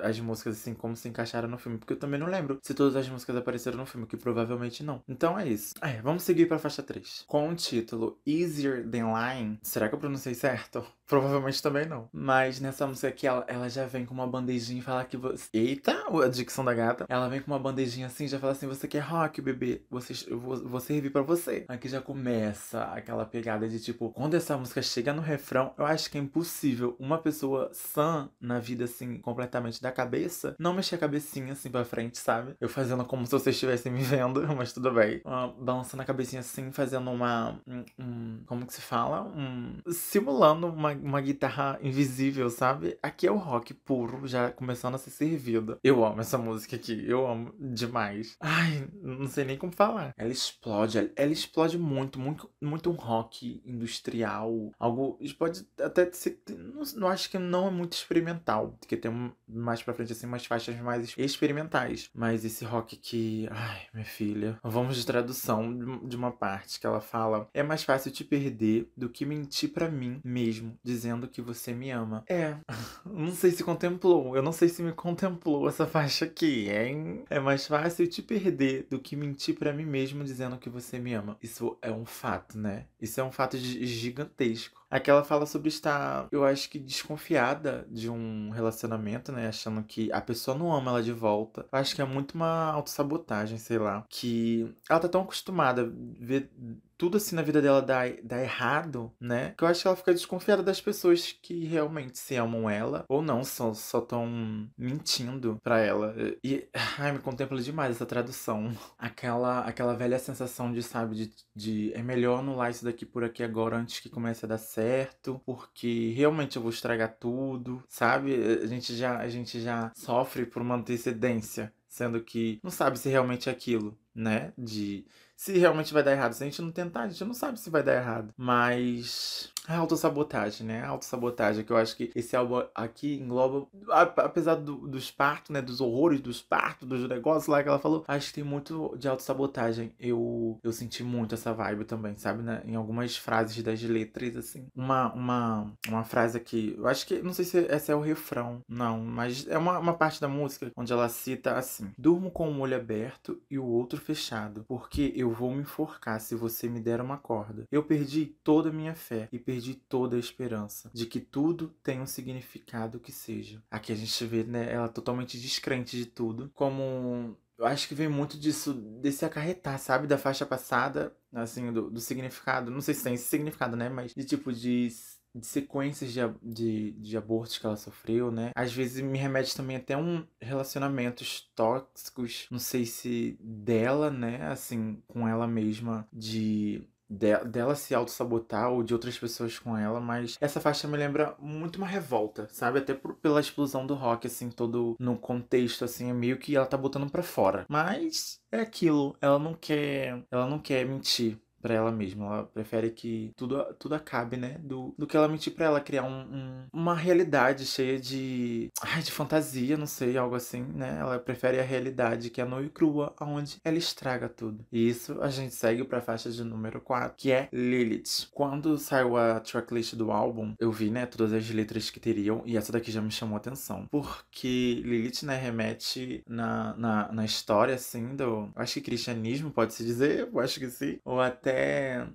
As 0.02 0.20
músicas, 0.20 0.56
assim, 0.58 0.74
como 0.74 0.96
se 0.96 1.08
encaixaram 1.08 1.50
no 1.50 1.58
filme. 1.58 1.78
Porque 1.78 1.94
eu 1.94 2.00
também 2.00 2.20
não 2.20 2.28
lembro 2.28 2.60
se 2.62 2.74
todas 2.74 2.96
as 2.96 3.08
músicas 3.10 3.36
apareceram 3.36 3.78
no 3.78 3.86
filme, 3.86 4.08
que 4.08 4.18
provavelmente 4.18 4.84
não. 4.84 5.02
Então 5.08 5.38
é 5.38 5.48
isso. 5.48 5.74
É, 5.82 6.02
vamos 6.02 6.24
seguir 6.24 6.46
pra 6.48 6.58
faixa 6.60 6.82
3. 6.82 7.26
Com 7.28 7.50
o 7.50 7.56
título 7.56 8.20
Easier 8.26 8.88
Than 8.90 9.14
Line. 9.14 9.60
Será 9.62 9.90
que 9.90 9.96
eu 9.96 10.00
pronunciei 10.00 10.36
certo? 10.36 10.86
Provavelmente 11.08 11.62
também 11.62 11.86
não. 11.86 12.10
Mas 12.12 12.60
nessa 12.60 12.88
música 12.88 13.08
aqui, 13.10 13.28
ela, 13.28 13.46
ela 13.48 13.70
já 13.70 13.86
vem 13.86 14.06
com 14.06 14.14
uma 14.14 14.26
bandejinha 14.26 14.80
e 14.80 14.84
fala 14.84 15.06
que 15.06 15.18
você. 15.18 15.48
Eita, 15.54 16.04
a 16.24 16.28
dicção 16.28 16.66
da 16.66 16.74
gata. 16.74 17.06
Ela 17.08 17.30
vem 17.30 17.42
com 17.42 17.52
uma 17.52 17.60
bandejinha 17.60 18.08
assim, 18.08 18.28
já 18.28 18.40
fala 18.40 18.54
assim: 18.54 18.68
você 18.68 18.88
quer 18.88 19.02
rock? 19.02 19.25
Rock, 19.26 19.42
bebê. 19.42 19.82
Você, 19.90 20.14
eu 20.32 20.40
vou, 20.40 20.58
vou 20.58 20.80
servir 20.80 21.10
pra 21.10 21.22
você. 21.22 21.66
Aqui 21.68 21.90
já 21.90 22.00
começa 22.00 22.84
aquela 22.86 23.26
pegada 23.26 23.68
de 23.68 23.80
tipo, 23.80 24.12
quando 24.12 24.36
essa 24.36 24.58
música 24.58 24.82
chega 24.82 25.14
no 25.14 25.22
refrão, 25.22 25.74
eu 25.78 25.86
acho 25.86 26.10
que 26.10 26.18
é 26.18 26.22
impossível 26.22 26.96
uma 27.00 27.18
pessoa 27.18 27.70
sã 27.74 28.30
na 28.40 28.60
vida, 28.60 28.86
assim, 28.86 29.18
completamente 29.18 29.82
da 29.82 29.92
cabeça, 29.92 30.56
não 30.60 30.74
mexer 30.74 30.96
a 30.96 31.00
cabecinha 31.00 31.54
assim 31.54 31.70
pra 31.70 31.84
frente, 31.84 32.18
sabe? 32.18 32.56
Eu 32.60 32.70
fazendo 32.70 33.04
como 33.04 33.26
se 33.26 33.32
vocês 33.32 33.56
estivessem 33.56 33.92
me 33.92 34.04
vendo, 34.04 34.46
mas 34.56 34.72
tudo 34.72 34.92
bem. 34.92 35.22
Uh, 35.26 35.52
balançando 35.64 36.04
a 36.04 36.06
cabecinha 36.06 36.42
assim, 36.42 36.72
fazendo 36.72 37.10
uma. 37.10 37.60
Um, 37.68 37.86
um, 38.00 38.44
como 38.46 38.66
que 38.66 38.74
se 38.74 38.82
fala? 38.82 39.24
Um, 39.24 39.80
simulando 39.90 40.68
uma, 40.68 40.92
uma 40.92 41.22
guitarra 41.22 41.80
invisível, 41.82 42.50
sabe? 42.50 42.98
Aqui 43.02 43.28
é 43.28 43.32
o 43.32 43.38
rock 43.38 43.74
puro, 43.74 44.28
já 44.28 44.52
começando 44.52 44.96
a 44.96 45.00
ser 45.00 45.10
servido. 45.10 45.80
Eu 45.84 46.06
amo 46.06 46.22
essa 46.22 46.38
música 46.38 46.76
aqui, 46.76 47.04
eu 47.08 47.26
amo 47.28 47.54
demais. 47.60 48.36
Ai, 48.40 48.88
não 49.20 49.28
sei 49.28 49.46
nem 49.46 49.58
como 49.58 49.72
falar. 49.72 50.14
Ela 50.18 50.32
explode, 50.32 51.12
ela 51.16 51.32
explode 51.32 51.78
muito, 51.78 52.20
muito, 52.20 52.50
muito 52.62 52.90
um 52.90 52.96
rock 52.96 53.62
industrial. 53.66 54.72
Algo. 54.80 55.20
Pode 55.38 55.68
até 55.80 56.10
ser. 56.12 56.42
Não, 56.50 56.84
não 56.96 57.08
acho 57.08 57.30
que 57.30 57.38
não 57.38 57.68
é 57.68 57.72
muito 57.72 57.94
experimental. 57.94 58.76
Porque 58.80 58.98
tem 58.98 59.34
mais 59.48 59.82
pra 59.82 59.94
frente, 59.94 60.12
assim, 60.12 60.28
umas 60.28 60.46
faixas 60.46 60.80
mais 60.80 61.14
experimentais. 61.18 62.10
Mas 62.14 62.46
esse 62.46 62.66
rock 62.66 62.96
que. 62.96 63.48
Ai, 63.52 63.82
minha 63.94 64.06
filha. 64.06 64.60
Vamos 64.64 64.96
de 64.98 65.06
tradução 65.06 66.00
de 66.08 66.16
uma 66.16 66.32
parte 66.32 66.80
que 66.80 66.88
ela 66.88 67.02
fala: 67.02 67.50
É 67.54 67.64
mais 67.64 67.84
fácil 67.84 68.12
te 68.12 68.24
perder 68.24 68.92
do 68.96 69.10
que 69.10 69.26
mentir 69.26 69.72
para 69.72 69.90
mim 69.90 70.20
mesmo, 70.24 70.78
dizendo 70.84 71.28
que 71.28 71.42
você 71.42 71.74
me 71.74 71.92
ama. 71.92 72.24
É. 72.28 72.56
Não 73.06 73.32
sei 73.32 73.52
se 73.52 73.64
contemplou. 73.64 74.36
Eu 74.36 74.42
não 74.42 74.52
sei 74.52 74.68
se 74.68 74.82
me 74.82 74.92
contemplou 74.92 75.68
essa 75.68 75.86
faixa 75.86 76.26
aqui, 76.26 76.70
hein? 76.70 77.24
É 77.30 77.40
mais 77.40 77.68
fácil 77.68 78.08
te 78.08 78.22
perder 78.22 78.88
do 78.90 79.00
que 79.06 79.16
mentir 79.16 79.56
para 79.56 79.72
mim 79.72 79.86
mesmo 79.86 80.24
dizendo 80.24 80.58
que 80.58 80.68
você 80.68 80.98
me 80.98 81.14
ama. 81.14 81.38
Isso 81.42 81.78
é 81.80 81.92
um 81.92 82.06
fato, 82.06 82.58
né? 82.58 82.88
Isso 83.00 83.22
é 83.22 83.24
um 83.24 83.32
fato 83.32 83.56
gigantesco. 83.56 84.84
Aqui 84.90 85.10
ela 85.10 85.24
fala 85.24 85.46
sobre 85.46 85.70
estar, 85.70 86.28
eu 86.32 86.46
acho 86.46 86.70
que 86.70 86.80
desconfiada 86.80 87.88
de 87.90 88.10
um 88.10 88.50
relacionamento, 88.50 89.32
né? 89.32 89.48
Achando 89.48 89.84
que 89.84 90.12
a 90.12 90.22
pessoa 90.22 90.58
não 90.58 90.72
ama 90.74 90.92
ela 90.92 91.04
de 91.04 91.12
volta. 91.12 91.66
Eu 91.72 91.80
acho 91.80 91.96
que 91.96 92.02
é 92.02 92.06
muito 92.06 92.34
uma 92.36 92.72
autossabotagem, 92.72 93.58
sei 93.58 93.78
lá. 93.78 94.06
Que 94.10 94.74
ela 94.90 95.00
tá 95.00 95.10
tão 95.10 95.22
acostumada 95.22 95.84
a 95.84 95.90
ver 96.20 96.52
tudo 96.98 97.18
assim 97.18 97.36
na 97.36 97.42
vida 97.42 97.62
dela 97.62 97.82
dá, 97.82 98.04
dá 98.24 98.42
errado, 98.42 99.12
né? 99.20 99.54
Que 99.58 99.64
eu 99.64 99.68
acho 99.68 99.82
que 99.82 99.88
ela 99.88 99.98
fica 99.98 100.14
desconfiada 100.14 100.64
das 100.64 100.80
pessoas 100.80 101.32
que 101.32 101.66
realmente 101.66 102.18
se 102.18 102.36
amam 102.36 102.70
ela 102.70 103.06
ou 103.08 103.22
não, 103.22 103.44
só 103.44 103.74
só 103.74 104.02
tão 104.02 104.70
mentindo 104.78 105.60
pra 105.62 105.80
ela. 105.80 106.16
E 106.44 106.68
ai, 106.98 107.12
me 107.12 107.20
contempla 107.20 107.62
demais 107.62 107.96
essa 107.96 108.06
tradução. 108.06 108.72
Aquela 108.98 109.60
aquela 109.62 109.94
velha 109.94 110.20
sensação 110.20 110.72
de, 110.72 110.82
sabe, 110.82 111.16
de, 111.16 111.32
de 111.56 111.94
é 111.94 112.02
melhor 112.02 112.40
anular 112.40 112.72
isso 112.72 112.86
daqui 112.86 113.06
por 113.06 113.24
aqui 113.24 113.44
agora 113.44 113.78
antes 113.78 114.00
que 114.00 114.10
comece 114.10 114.46
a 114.46 114.48
dar 114.48 114.58
certo, 114.76 115.42
porque 115.46 116.12
realmente 116.16 116.58
eu 116.58 116.62
vou 116.62 116.70
estragar 116.70 117.16
tudo, 117.18 117.82
sabe? 117.88 118.36
A 118.62 118.68
gente 118.68 118.94
já 118.94 119.18
a 119.20 119.30
gente 119.30 119.62
já 119.62 119.90
sofre 119.96 120.46
por 120.46 120.62
uma 120.62 120.76
antecedência, 120.76 121.74
sendo 121.88 122.22
que 122.22 122.60
não 122.62 122.70
sabe 122.70 123.00
se 123.00 123.08
realmente 123.08 123.48
é 123.48 123.52
aquilo, 123.54 123.98
né? 124.14 124.52
De 124.58 125.06
se 125.36 125.58
realmente 125.58 125.94
vai 125.94 126.04
dar 126.04 126.12
errado. 126.12 126.34
Se 126.34 126.44
a 126.44 126.46
gente 126.46 126.62
não 126.62 126.72
tentar, 126.72 127.04
a 127.04 127.10
gente 127.10 127.24
não 127.24 127.34
sabe 127.34 127.60
se 127.60 127.70
vai 127.70 127.84
dar 127.84 127.96
errado. 127.96 128.34
Mas 128.38 129.52
é 129.68 129.76
autossabotagem, 129.76 130.66
né? 130.66 130.84
Autossabotagem, 130.84 131.64
que 131.64 131.72
eu 131.72 131.78
acho 131.78 131.96
que 131.96 132.12
esse 132.16 132.36
álbum 132.36 132.64
aqui 132.74 133.16
engloba, 133.16 133.68
apesar 133.92 134.56
do, 134.56 134.88
dos 134.88 135.12
partos, 135.12 135.50
né? 135.50 135.62
Dos 135.62 135.82
horrores 135.82 136.22
dos 136.22 136.42
partos, 136.42 136.88
dos 136.88 137.08
negócios 137.08 137.48
lá 137.48 137.62
que 137.62 137.70
ela 137.70 137.80
falou, 137.80 138.04
acho 138.08 138.28
que 138.28 138.36
tem 138.36 138.44
muito 138.44 138.96
de 138.98 139.08
autossabotagem. 139.08 139.94
Eu, 140.00 140.60
eu 140.64 140.72
senti 140.72 141.04
muito 141.04 141.36
essa 141.36 141.54
vibe 141.54 141.86
também, 141.86 142.16
sabe? 142.18 142.44
Né? 142.44 142.62
Em 142.66 142.76
algumas 142.76 143.18
frases 143.18 143.62
das 143.64 143.82
letras, 143.82 144.36
assim. 144.36 144.68
Uma, 144.76 145.14
uma, 145.14 145.74
uma 145.88 146.04
frase 146.04 146.38
aqui, 146.38 146.76
eu 146.78 146.88
acho 146.88 147.06
que, 147.06 147.22
não 147.22 147.34
sei 147.34 147.46
se 147.46 147.66
essa 147.68 147.92
é 147.92 147.96
o 147.96 148.02
refrão, 148.02 148.62
não, 148.68 149.00
mas 149.00 149.48
é 149.48 149.58
uma, 149.58 149.80
uma 149.80 149.94
parte 149.94 150.22
da 150.22 150.28
música 150.28 150.72
onde 150.76 150.94
ela 150.94 151.10
cita 151.10 151.58
assim: 151.58 151.92
Durmo 151.98 152.30
com 152.30 152.50
um 152.50 152.62
olho 152.62 152.76
aberto 152.76 153.42
e 153.50 153.58
o 153.58 153.66
outro 153.66 154.00
fechado, 154.00 154.64
porque 154.68 155.14
eu 155.16 155.25
vou 155.32 155.52
me 155.52 155.62
enforcar 155.62 156.22
se 156.22 156.36
você 156.36 156.70
me 156.70 156.80
der 156.80 157.02
uma 157.02 157.18
corda. 157.18 157.68
Eu 157.72 157.84
perdi 157.84 158.28
toda 158.44 158.70
a 158.70 158.74
minha 158.74 158.96
fé 158.96 159.28
e 159.32 159.40
perdi 159.40 159.56
perdi 159.56 159.76
toda 159.76 160.16
a 160.16 160.20
esperança 160.20 160.92
de 160.94 161.06
que 161.06 161.20
tudo 161.20 161.74
tem 161.82 162.02
um 162.02 162.06
significado 162.06 163.00
que 163.00 163.12
seja. 163.12 163.64
Aqui 163.72 163.92
a 163.92 163.96
gente 163.96 164.26
vê, 164.26 164.44
né, 164.44 164.72
ela 164.72 164.90
totalmente 164.90 165.40
descrente 165.40 165.98
de 165.98 166.06
tudo, 166.06 166.52
como 166.54 167.36
eu 167.58 167.66
acho 167.66 167.88
que 167.88 167.96
vem 167.96 168.10
muito 168.10 168.38
disso, 168.38 168.74
desse 168.74 169.24
acarretar, 169.24 169.80
sabe? 169.80 170.08
Da 170.08 170.18
faixa 170.18 170.46
passada, 170.46 171.16
assim, 171.34 171.72
do, 171.72 171.90
do 171.90 172.02
significado. 172.02 172.70
Não 172.70 172.82
sei 172.82 172.94
se 172.94 173.04
tem 173.04 173.14
esse 173.14 173.26
significado, 173.26 173.78
né? 173.78 173.88
Mas 173.88 174.14
de 174.14 174.26
tipo 174.26 174.52
de 174.52 174.90
de 175.36 175.46
sequências 175.46 176.14
de, 176.14 176.22
de, 176.42 176.92
de 176.92 177.18
abortos 177.18 177.58
que 177.58 177.66
ela 177.66 177.76
sofreu, 177.76 178.32
né? 178.32 178.52
Às 178.56 178.74
vezes 178.74 179.02
me 179.02 179.18
remete 179.18 179.56
também 179.56 179.76
até 179.76 179.98
um 179.98 180.26
relacionamentos 180.40 181.52
tóxicos, 181.56 182.48
não 182.50 182.60
sei 182.60 182.86
se 182.86 183.38
dela, 183.42 184.10
né? 184.10 184.48
Assim, 184.48 185.02
com 185.08 185.28
ela 185.28 185.46
mesma, 185.46 186.08
de 186.12 186.88
de, 187.10 187.38
dela 187.46 187.76
se 187.76 187.94
auto-sabotar 187.94 188.72
ou 188.72 188.84
de 188.84 188.94
outras 188.94 189.18
pessoas 189.18 189.60
com 189.60 189.78
ela, 189.78 190.00
mas 190.00 190.38
essa 190.42 190.60
faixa 190.60 190.88
me 190.88 190.98
lembra 190.98 191.36
muito 191.40 191.78
uma 191.78 191.88
revolta, 191.88 192.48
sabe? 192.50 192.80
Até 192.80 192.94
por, 192.94 193.16
pela 193.16 193.40
explosão 193.40 193.86
do 193.86 193.94
rock, 193.94 194.28
assim, 194.28 194.50
todo 194.50 194.96
no 195.00 195.18
contexto, 195.18 195.86
assim, 195.86 196.10
é 196.10 196.14
meio 196.14 196.38
que 196.38 196.56
ela 196.56 196.66
tá 196.66 196.78
botando 196.78 197.10
pra 197.10 197.24
fora. 197.24 197.66
Mas 197.70 198.40
é 198.52 198.60
aquilo, 198.60 199.16
ela 199.22 199.40
não 199.40 199.54
quer, 199.54 200.24
ela 200.32 200.48
não 200.48 200.60
quer 200.60 200.86
mentir 200.86 201.40
para 201.66 201.74
ela 201.74 201.92
mesma. 201.92 202.26
Ela 202.26 202.44
prefere 202.44 202.92
que 202.92 203.34
tudo, 203.36 203.64
tudo 203.80 203.96
acabe, 203.96 204.38
né? 204.38 204.60
Do, 204.60 204.94
do 204.96 205.08
que 205.08 205.18
ela 205.18 205.28
mentir 205.28 205.52
para 205.52 205.66
ela, 205.66 205.82
criar 205.82 206.04
um, 206.04 206.22
um, 206.22 206.66
uma 206.72 206.94
realidade 206.94 207.66
cheia 207.66 208.00
de. 208.00 208.70
Ai, 208.80 209.02
de 209.02 209.12
fantasia, 209.12 209.76
não 209.76 209.88
sei, 209.88 210.16
algo 210.16 210.36
assim, 210.36 210.62
né? 210.62 211.00
Ela 211.00 211.18
prefere 211.18 211.60
a 211.60 211.64
realidade 211.64 212.30
que 212.30 212.40
é 212.40 212.46
nua 212.46 212.62
e 212.62 212.70
crua, 212.70 213.16
onde 213.20 213.58
ela 213.64 213.80
estraga 213.80 214.30
tudo. 214.30 214.64
E 214.72 214.88
isso 214.88 215.20
a 215.24 215.30
gente 215.30 215.56
segue 215.56 215.84
pra 215.84 216.02
faixa 216.02 216.30
de 216.30 216.44
número 216.44 216.80
4, 216.80 217.16
que 217.18 217.32
é 217.32 217.50
Lilith. 217.52 218.28
Quando 218.32 218.78
saiu 218.78 219.18
a 219.18 219.40
tracklist 219.40 219.96
do 219.96 220.12
álbum, 220.12 220.54
eu 220.60 220.72
vi, 220.72 220.92
né, 220.92 221.08
todas 221.08 221.34
as 221.34 221.50
letras 221.50 221.90
que 221.90 222.00
teriam, 222.00 222.44
e 222.46 222.56
essa 222.58 222.72
daqui 222.72 222.92
já 222.92 223.02
me 223.02 223.10
chamou 223.10 223.38
atenção. 223.38 223.88
Porque 223.90 224.84
Lilith, 224.86 225.24
né, 225.26 225.36
remete 225.36 226.24
na, 226.28 226.76
na, 226.78 227.12
na 227.12 227.26
história, 227.26 227.74
assim, 227.74 228.16
do. 228.16 228.52
Acho 228.56 228.76
que 228.76 228.82
cristianismo, 228.82 229.50
pode-se 229.50 229.84
dizer, 229.84 230.30
eu 230.32 230.40
acho 230.40 230.60
que 230.60 230.70
sim. 230.70 231.00
Ou 231.04 231.20
até 231.20 231.55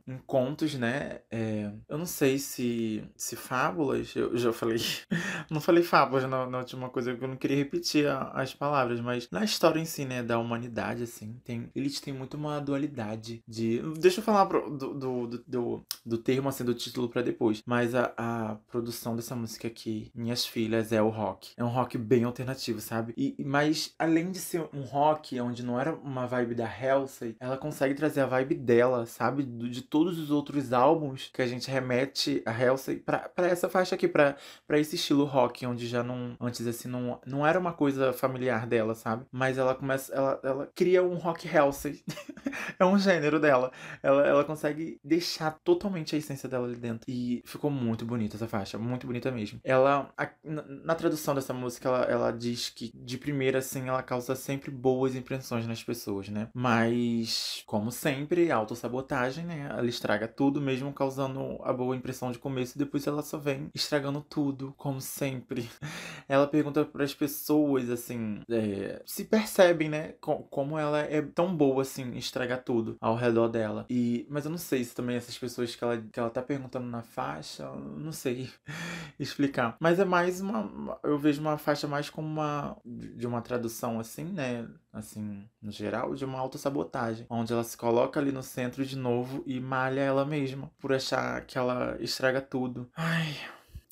em 0.06 0.18
contos, 0.26 0.74
né? 0.74 1.20
É, 1.30 1.70
eu 1.88 1.98
não 1.98 2.06
sei 2.06 2.38
se, 2.38 3.04
se 3.16 3.36
fábulas, 3.36 4.14
eu 4.14 4.36
já 4.36 4.52
falei. 4.52 4.78
não 5.50 5.60
falei 5.60 5.82
fábulas 5.82 6.28
na, 6.28 6.46
na 6.46 6.58
última 6.58 6.88
coisa, 6.88 7.10
porque 7.12 7.24
eu 7.24 7.28
não 7.28 7.36
queria 7.36 7.56
repetir 7.56 8.06
a, 8.06 8.30
as 8.30 8.54
palavras, 8.54 9.00
mas 9.00 9.28
na 9.30 9.44
história 9.44 9.80
em 9.80 9.84
si, 9.84 10.04
né, 10.04 10.22
da 10.22 10.38
humanidade, 10.38 11.02
assim, 11.02 11.40
tem. 11.44 11.70
Lilith 11.74 12.00
tem 12.00 12.14
muito 12.14 12.36
uma 12.36 12.60
dualidade 12.60 13.42
de. 13.46 13.80
Deixa 13.98 14.20
eu 14.20 14.24
falar 14.24 14.46
pro, 14.46 14.70
do, 14.70 14.94
do, 14.94 15.26
do, 15.26 15.44
do, 15.46 15.86
do 16.04 16.18
termo, 16.18 16.48
assim, 16.48 16.64
do 16.64 16.74
título 16.74 17.08
para 17.08 17.22
depois. 17.22 17.62
Mas 17.66 17.94
a, 17.94 18.12
a 18.16 18.56
produção 18.68 19.16
dessa 19.16 19.34
música 19.36 19.68
aqui, 19.68 20.10
Minhas 20.14 20.46
Filhas, 20.46 20.92
é 20.92 21.02
o 21.02 21.08
rock. 21.08 21.52
É 21.56 21.64
um 21.64 21.68
rock 21.68 21.96
bem 21.96 22.24
alternativo, 22.24 22.80
sabe? 22.80 23.14
E, 23.16 23.36
mas 23.44 23.94
além 23.98 24.30
de 24.30 24.38
ser 24.38 24.68
um 24.72 24.82
rock 24.82 25.40
onde 25.40 25.62
não 25.62 25.78
era 25.78 25.94
uma 25.94 26.26
vibe 26.26 26.54
da 26.54 26.68
Halsey, 26.68 27.36
ela 27.40 27.56
consegue 27.56 27.94
trazer 27.94 28.20
a 28.20 28.26
vibe 28.26 28.54
dela, 28.54 29.06
sabe? 29.06 29.29
De 29.30 29.82
todos 29.82 30.18
os 30.18 30.30
outros 30.30 30.72
álbuns 30.72 31.30
que 31.32 31.42
a 31.42 31.46
gente 31.46 31.70
remete 31.70 32.42
a 32.44 32.50
Halsey 32.50 32.96
pra 32.96 33.30
essa 33.38 33.68
faixa 33.68 33.94
aqui, 33.94 34.08
pra 34.08 34.36
esse 34.72 34.96
estilo 34.96 35.24
rock, 35.24 35.66
onde 35.66 35.86
já 35.86 36.02
não. 36.02 36.36
Antes, 36.40 36.66
assim, 36.66 36.88
não, 36.88 37.20
não 37.26 37.46
era 37.46 37.58
uma 37.58 37.72
coisa 37.72 38.12
familiar 38.12 38.66
dela, 38.66 38.94
sabe? 38.94 39.24
Mas 39.30 39.58
ela 39.58 39.74
começa. 39.74 40.12
Ela, 40.12 40.40
ela 40.42 40.70
cria 40.74 41.02
um 41.02 41.16
rock 41.16 41.48
Halsey. 41.48 42.02
é 42.78 42.84
um 42.84 42.98
gênero 42.98 43.40
dela. 43.40 43.72
Ela, 44.02 44.26
ela 44.26 44.44
consegue 44.44 44.98
deixar 45.04 45.58
totalmente 45.64 46.14
a 46.14 46.18
essência 46.18 46.48
dela 46.48 46.66
ali 46.66 46.76
dentro. 46.76 47.04
E 47.08 47.42
ficou 47.44 47.70
muito 47.70 48.04
bonita 48.04 48.36
essa 48.36 48.48
faixa, 48.48 48.78
muito 48.78 49.06
bonita 49.06 49.30
mesmo. 49.30 49.60
Ela, 49.64 50.10
a, 50.16 50.28
na, 50.42 50.62
na, 50.62 50.94
tradução 50.94 51.34
dessa 51.34 51.52
música, 51.52 51.88
ela, 51.88 52.04
ela 52.04 52.30
diz 52.30 52.68
que 52.68 52.90
de 52.94 53.18
primeira, 53.18 53.58
assim, 53.58 53.88
ela 53.88 54.02
causa 54.02 54.34
sempre 54.34 54.70
boas 54.70 55.14
impressões 55.14 55.66
nas 55.66 55.82
pessoas, 55.82 56.28
né? 56.28 56.48
Mas, 56.54 57.62
como 57.66 57.90
sempre, 57.90 58.50
autossabotagem, 58.50 59.09
né? 59.44 59.68
Ela 59.70 59.86
estraga 59.88 60.28
tudo, 60.28 60.60
mesmo 60.60 60.92
causando 60.92 61.58
a 61.62 61.72
boa 61.72 61.96
impressão 61.96 62.30
de 62.30 62.38
começo, 62.38 62.76
e 62.76 62.78
depois 62.78 63.06
ela 63.06 63.22
só 63.22 63.38
vem 63.38 63.68
estragando 63.74 64.20
tudo, 64.20 64.74
como 64.76 65.00
sempre. 65.00 65.68
Ela 66.28 66.46
pergunta 66.46 66.84
para 66.84 67.02
as 67.02 67.12
pessoas, 67.12 67.90
assim, 67.90 68.40
é, 68.48 69.02
se 69.04 69.24
percebem, 69.24 69.88
né? 69.88 70.14
como 70.20 70.78
ela 70.78 71.00
é 71.00 71.20
tão 71.20 71.56
boa, 71.56 71.82
assim, 71.82 72.16
estragar 72.16 72.62
tudo 72.62 72.96
ao 73.00 73.16
redor 73.16 73.48
dela. 73.48 73.84
E, 73.90 74.26
mas 74.30 74.44
eu 74.44 74.50
não 74.50 74.58
sei 74.58 74.84
se 74.84 74.94
também 74.94 75.16
essas 75.16 75.36
pessoas 75.36 75.74
que 75.74 75.82
ela, 75.82 76.00
que 76.00 76.20
ela 76.20 76.30
tá 76.30 76.40
perguntando 76.40 76.86
na 76.86 77.02
faixa, 77.02 77.68
não 77.72 78.12
sei 78.12 78.48
explicar. 79.18 79.76
Mas 79.80 79.98
é 79.98 80.04
mais 80.04 80.40
uma. 80.40 80.98
Eu 81.02 81.18
vejo 81.18 81.40
uma 81.40 81.58
faixa 81.58 81.88
mais 81.88 82.08
como 82.08 82.28
uma. 82.28 82.76
de 82.84 83.26
uma 83.26 83.42
tradução 83.42 83.98
assim, 83.98 84.24
né? 84.24 84.68
Assim, 84.92 85.48
no 85.62 85.70
geral, 85.70 86.14
de 86.14 86.24
uma 86.24 86.38
autossabotagem. 86.38 87.26
Onde 87.30 87.52
ela 87.52 87.62
se 87.62 87.76
coloca 87.76 88.18
ali 88.18 88.32
no 88.32 88.42
centro 88.42 88.84
de 88.84 88.96
novo 88.96 89.42
e 89.46 89.60
malha 89.60 90.00
ela 90.00 90.24
mesma. 90.24 90.70
Por 90.78 90.92
achar 90.92 91.44
que 91.46 91.56
ela 91.56 91.96
estraga 92.00 92.40
tudo. 92.40 92.90
Ai. 92.96 93.36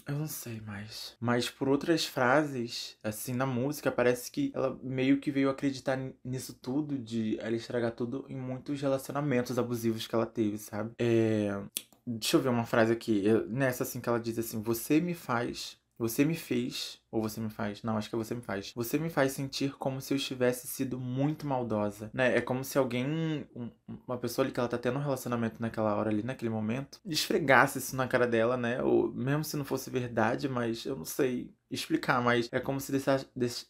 Eu 0.08 0.14
não 0.14 0.26
sei 0.26 0.58
mais. 0.62 1.14
Mas 1.20 1.50
por 1.50 1.68
outras 1.68 2.06
frases, 2.06 2.96
assim, 3.04 3.34
na 3.34 3.44
música, 3.44 3.92
parece 3.92 4.30
que 4.30 4.50
ela 4.54 4.78
meio 4.82 5.18
que 5.18 5.30
veio 5.30 5.50
acreditar 5.50 5.98
nisso 6.24 6.54
tudo, 6.54 6.98
de 6.98 7.38
ela 7.38 7.54
estragar 7.54 7.92
tudo 7.92 8.24
em 8.26 8.34
muitos 8.34 8.80
relacionamentos 8.80 9.58
abusivos 9.58 10.06
que 10.06 10.14
ela 10.14 10.24
teve, 10.24 10.56
sabe? 10.56 10.92
É... 10.98 11.60
Deixa 12.06 12.38
eu 12.38 12.40
ver 12.40 12.48
uma 12.48 12.64
frase 12.64 12.90
aqui. 12.90 13.24
Nessa, 13.48 13.82
assim, 13.82 14.00
que 14.00 14.08
ela 14.08 14.18
diz 14.18 14.38
assim: 14.38 14.62
Você 14.62 14.98
me 14.98 15.12
faz. 15.12 15.76
Você 15.98 16.24
me 16.24 16.34
fez 16.34 16.98
ou 17.10 17.22
você 17.22 17.40
me 17.40 17.50
faz? 17.50 17.82
Não, 17.82 17.96
acho 17.96 18.10
que 18.10 18.16
você 18.16 18.34
me 18.34 18.42
faz. 18.42 18.72
Você 18.74 18.98
me 18.98 19.10
faz 19.10 19.32
sentir 19.32 19.72
como 19.78 20.00
se 20.00 20.14
eu 20.14 20.18
tivesse 20.18 20.66
sido 20.66 20.98
muito 20.98 21.46
maldosa, 21.46 22.10
né? 22.12 22.36
É 22.36 22.40
como 22.40 22.64
se 22.64 22.78
alguém, 22.78 23.46
um, 23.54 23.70
uma 24.06 24.18
pessoa 24.18 24.44
ali 24.44 24.52
que 24.52 24.60
ela 24.60 24.68
tá 24.68 24.78
tendo 24.78 24.98
um 24.98 25.02
relacionamento 25.02 25.60
naquela 25.60 25.94
hora 25.94 26.10
ali, 26.10 26.22
naquele 26.22 26.50
momento, 26.50 27.00
esfregasse 27.06 27.78
isso 27.78 27.96
na 27.96 28.06
cara 28.08 28.26
dela, 28.26 28.56
né? 28.56 28.82
Ou 28.82 29.12
mesmo 29.12 29.44
se 29.44 29.56
não 29.56 29.64
fosse 29.64 29.90
verdade, 29.90 30.48
mas 30.48 30.84
eu 30.84 30.96
não 30.96 31.04
sei 31.04 31.52
explicar, 31.70 32.22
mas 32.22 32.48
é 32.50 32.58
como 32.60 32.80
se 32.80 32.92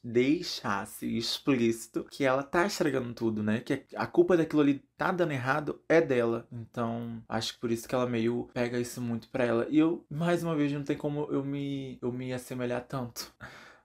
deixasse, 0.03 1.17
explícito 1.17 2.05
que 2.11 2.25
ela 2.25 2.43
tá 2.43 2.67
estragando 2.67 3.13
tudo, 3.13 3.43
né? 3.43 3.61
Que 3.61 3.85
a 3.97 4.07
culpa 4.07 4.37
daquilo 4.37 4.63
ali 4.63 4.83
tá 4.97 5.11
dando 5.13 5.33
errado 5.33 5.81
é 5.89 6.01
dela. 6.01 6.47
Então, 6.53 7.23
acho 7.29 7.55
que 7.55 7.61
por 7.61 7.71
isso 7.71 7.89
que 7.89 7.95
ela 7.95 8.07
meio 8.07 8.49
pega 8.55 8.79
isso 8.79 9.01
muito 9.01 9.29
pra 9.29 9.45
ela. 9.45 9.67
E 9.69 9.79
eu, 9.79 10.05
mais 10.11 10.43
uma 10.43 10.55
vez, 10.55 10.73
não 10.73 10.83
tem 10.85 10.97
como 10.97 11.29
eu 11.31 11.45
me, 11.45 11.99
eu 12.01 12.13
me 12.13 12.33
assemelhar 12.33 12.85
tanto. 12.87 13.33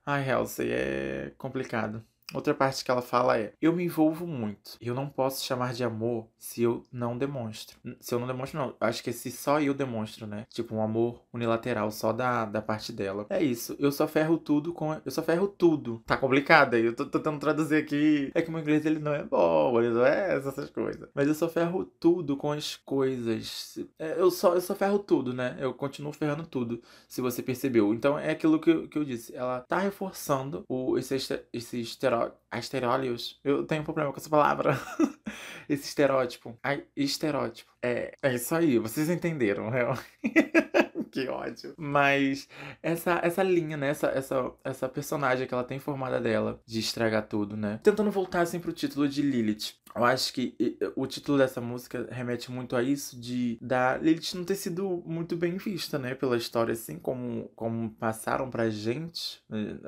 Ai, 0.06 0.22
Halsey, 0.30 0.70
é 0.72 1.30
complicado. 1.36 2.06
Outra 2.32 2.54
parte 2.54 2.84
que 2.84 2.90
ela 2.90 3.02
fala 3.02 3.38
é: 3.38 3.52
Eu 3.60 3.74
me 3.74 3.84
envolvo 3.84 4.26
muito. 4.26 4.76
Eu 4.80 4.94
não 4.94 5.08
posso 5.08 5.44
chamar 5.44 5.74
de 5.74 5.84
amor 5.84 6.26
se 6.38 6.62
eu 6.62 6.86
não 6.90 7.18
demonstro. 7.18 7.78
Se 8.00 8.14
eu 8.14 8.18
não 8.18 8.26
demonstro, 8.26 8.58
não. 8.58 8.74
Acho 8.80 9.02
que 9.02 9.12
se 9.12 9.30
só 9.30 9.60
eu 9.60 9.74
demonstro, 9.74 10.26
né? 10.26 10.46
Tipo, 10.50 10.74
um 10.74 10.82
amor 10.82 11.22
unilateral 11.32 11.90
só 11.90 12.12
da, 12.12 12.44
da 12.44 12.62
parte 12.62 12.92
dela. 12.92 13.26
É 13.28 13.42
isso. 13.42 13.76
Eu 13.78 13.92
só 13.92 14.06
ferro 14.08 14.38
tudo 14.38 14.72
com. 14.72 14.94
Eu 15.04 15.10
só 15.10 15.22
ferro 15.22 15.48
tudo. 15.48 16.02
Tá 16.06 16.16
complicado 16.16 16.74
aí. 16.74 16.86
Eu 16.86 16.96
tô 16.96 17.04
tentando 17.06 17.38
traduzir 17.38 17.76
aqui. 17.76 18.30
É 18.34 18.40
que 18.40 18.48
o 18.48 18.52
meu 18.52 18.60
inglês 18.60 18.86
ele 18.86 18.98
não 18.98 19.14
é 19.14 19.22
bom, 19.22 19.78
ele 19.80 19.92
não 19.92 20.04
é 20.04 20.36
essas 20.36 20.70
coisas. 20.70 21.08
Mas 21.14 21.28
eu 21.28 21.34
só 21.34 21.48
ferro 21.48 21.84
tudo 21.84 22.36
com 22.36 22.52
as 22.52 22.76
coisas. 22.76 23.78
É, 23.98 24.18
eu, 24.18 24.30
só, 24.30 24.54
eu 24.54 24.60
só 24.60 24.74
ferro 24.74 24.98
tudo, 24.98 25.32
né? 25.34 25.56
Eu 25.60 25.74
continuo 25.74 26.12
ferrando 26.12 26.46
tudo, 26.46 26.80
se 27.08 27.20
você 27.20 27.42
percebeu. 27.42 27.92
Então 27.92 28.18
é 28.18 28.30
aquilo 28.30 28.58
que 28.58 28.70
eu, 28.70 28.88
que 28.88 28.98
eu 28.98 29.04
disse. 29.04 29.34
Ela 29.34 29.60
tá 29.60 29.78
reforçando 29.78 30.64
o, 30.68 30.96
esse, 30.98 31.14
esse 31.52 31.80
estereótipo 31.80 32.13
esterólios. 32.58 33.40
Eu 33.44 33.64
tenho 33.64 33.82
um 33.82 33.84
problema 33.84 34.12
com 34.12 34.18
essa 34.18 34.30
palavra. 34.30 34.78
Esse 35.68 35.84
estereótipo. 35.88 36.58
Ai, 36.62 36.84
estereótipo. 36.96 37.70
É, 37.82 38.14
é 38.22 38.34
isso 38.34 38.54
aí, 38.54 38.78
vocês 38.78 39.08
entenderam, 39.08 39.70
real. 39.70 39.98
que 41.10 41.28
ódio. 41.28 41.74
Mas 41.76 42.48
essa, 42.82 43.20
essa 43.22 43.42
linha, 43.42 43.76
né? 43.76 43.88
Essa, 43.88 44.08
essa, 44.08 44.52
essa 44.64 44.88
personagem 44.88 45.46
que 45.46 45.54
ela 45.54 45.64
tem 45.64 45.78
formada 45.78 46.20
dela 46.20 46.60
de 46.66 46.80
estragar 46.80 47.26
tudo, 47.26 47.56
né? 47.56 47.78
Tentando 47.82 48.10
voltar 48.10 48.40
assim 48.40 48.58
pro 48.58 48.72
título 48.72 49.08
de 49.08 49.22
Lilith. 49.22 49.74
Eu 49.96 50.04
acho 50.04 50.32
que 50.32 50.56
o 50.96 51.06
título 51.06 51.38
dessa 51.38 51.60
música 51.60 52.08
remete 52.10 52.50
muito 52.50 52.74
a 52.74 52.82
isso 52.82 53.18
de 53.18 53.56
da 53.60 53.96
Lilith 53.96 54.34
não 54.34 54.44
ter 54.44 54.56
sido 54.56 55.02
muito 55.06 55.36
bem 55.36 55.56
vista, 55.56 55.98
né, 55.98 56.14
pela 56.14 56.36
história 56.36 56.72
assim 56.72 56.98
como 56.98 57.48
como 57.54 57.90
passaram 57.90 58.50
pra 58.50 58.68
gente, 58.70 59.40
né, 59.48 59.78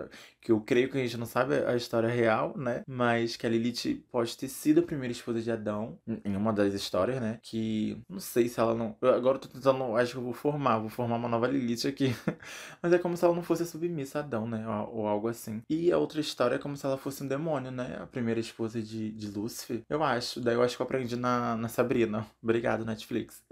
que 0.41 0.53
eu 0.53 0.61
creio 0.61 0.89
que 0.89 0.97
a 0.97 1.01
gente 1.01 1.17
não 1.17 1.27
sabe 1.27 1.57
a 1.57 1.75
história 1.75 2.09
real, 2.09 2.57
né, 2.57 2.83
mas 2.87 3.37
que 3.37 3.47
a 3.47 3.51
Lilith 3.51 4.05
pode 4.11 4.37
ter 4.37 4.49
sido 4.49 4.81
a 4.81 4.83
primeira 4.83 5.13
esposa 5.13 5.41
de 5.43 5.51
Adão 5.51 5.99
em 6.25 6.37
uma 6.37 6.53
das 6.53 6.73
histórias, 6.73 7.21
né, 7.21 7.39
que 7.43 8.01
não 8.09 8.21
sei 8.21 8.49
se 8.49 8.61
ela 8.61 8.75
não, 8.75 8.97
eu 9.03 9.13
agora 9.13 9.37
eu 9.37 9.41
tô 9.41 9.49
tentando, 9.49 9.97
acho 9.97 10.13
que 10.13 10.19
eu 10.19 10.23
vou 10.23 10.33
formar, 10.33 10.79
vou 10.79 10.89
formar 10.89 11.17
uma 11.17 11.29
nova 11.29 11.49
Lilith 11.49 11.87
aqui. 11.87 12.15
mas 12.81 12.93
é 12.93 12.99
como 12.99 13.17
se 13.17 13.25
ela 13.25 13.35
não 13.35 13.43
fosse 13.43 13.67
submissa 13.67 14.19
a 14.21 14.23
Adão, 14.23 14.47
né, 14.47 14.65
ou, 14.69 15.01
ou, 15.01 15.07
algo 15.09 15.29
assim. 15.29 15.63
E 15.69 15.91
a 15.91 15.99
outra 15.99 16.21
história 16.21 16.57
é 16.57 16.59
como 16.59 16.77
se 16.77 16.87
ela 16.87 16.97
fosse 16.97 17.25
um 17.25 17.29
demônio, 17.29 17.71
né, 17.71 17.99
a 18.01 18.07
primeira 18.07 18.39
esposa 18.41 18.81
de 18.81 19.11
de 19.17 19.29
Lúcifer. 19.31 19.83
Eu 19.89 19.96
acho. 20.03 20.41
Daí 20.41 20.55
eu 20.55 20.63
acho 20.63 20.77
que 20.77 20.83
eu 20.83 20.87
aprendi 20.87 21.17
na, 21.17 21.57
na 21.57 21.69
Sabrina. 21.69 22.27
Obrigado, 22.43 22.85
Netflix. 22.85 23.43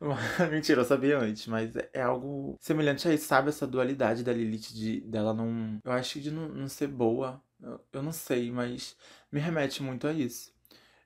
Mentira, 0.50 0.82
eu 0.82 0.84
sabia 0.84 1.18
antes, 1.18 1.46
mas 1.46 1.72
é 1.92 2.02
algo 2.02 2.56
semelhante 2.60 3.08
a 3.08 3.14
isso, 3.14 3.26
sabe? 3.26 3.48
Essa 3.48 3.66
dualidade 3.66 4.22
da 4.24 4.32
Lilith 4.32 4.72
de, 4.72 5.00
dela 5.02 5.32
não. 5.34 5.80
Eu 5.84 5.92
acho 5.92 6.14
que 6.14 6.20
de 6.20 6.30
não, 6.30 6.48
não 6.48 6.68
ser 6.68 6.88
boa. 6.88 7.42
Eu, 7.60 7.80
eu 7.92 8.02
não 8.02 8.12
sei, 8.12 8.50
mas 8.50 8.96
me 9.32 9.40
remete 9.40 9.82
muito 9.82 10.06
a 10.06 10.12
isso. 10.12 10.52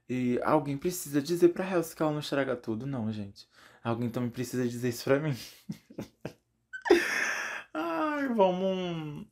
E 0.09 0.41
alguém 0.43 0.77
precisa 0.77 1.23
dizer 1.23 1.51
pra 1.51 1.69
Helsa 1.71 1.95
que 1.95 2.03
ela 2.03 2.13
não 2.13 2.21
estraga 2.21 2.57
tudo, 2.57 2.87
não, 2.87 3.13
gente. 3.13 3.49
Alguém 3.83 4.11
também 4.11 4.31
precisa 4.31 4.67
dizer 4.69 4.89
isso 4.89 5.05
pra 5.05 5.21
mim. 5.21 5.35
Ai, 7.73 8.29
vamos. 8.35 9.27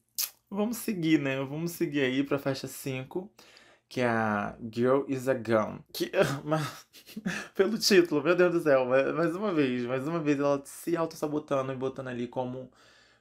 Vamos 0.50 0.78
seguir, 0.78 1.20
né? 1.20 1.36
Vamos 1.44 1.72
seguir 1.72 2.00
aí 2.00 2.24
pra 2.24 2.38
faixa 2.38 2.66
5 2.66 3.30
que 3.88 4.00
é 4.00 4.06
a 4.08 4.56
Girl 4.72 5.02
is 5.08 5.28
a 5.28 5.34
Gun. 5.34 5.80
Que, 5.92 6.10
mas, 6.44 6.86
pelo 7.54 7.78
título, 7.78 8.22
meu 8.22 8.36
Deus 8.36 8.52
do 8.52 8.60
céu, 8.60 8.84
mais 8.86 9.34
uma 9.34 9.52
vez, 9.52 9.84
mais 9.86 10.06
uma 10.06 10.20
vez 10.20 10.38
ela 10.38 10.62
se 10.64 10.96
auto-sabotando 10.96 11.72
e 11.72 11.76
botando 11.76 12.08
ali 12.08 12.28
como, 12.28 12.70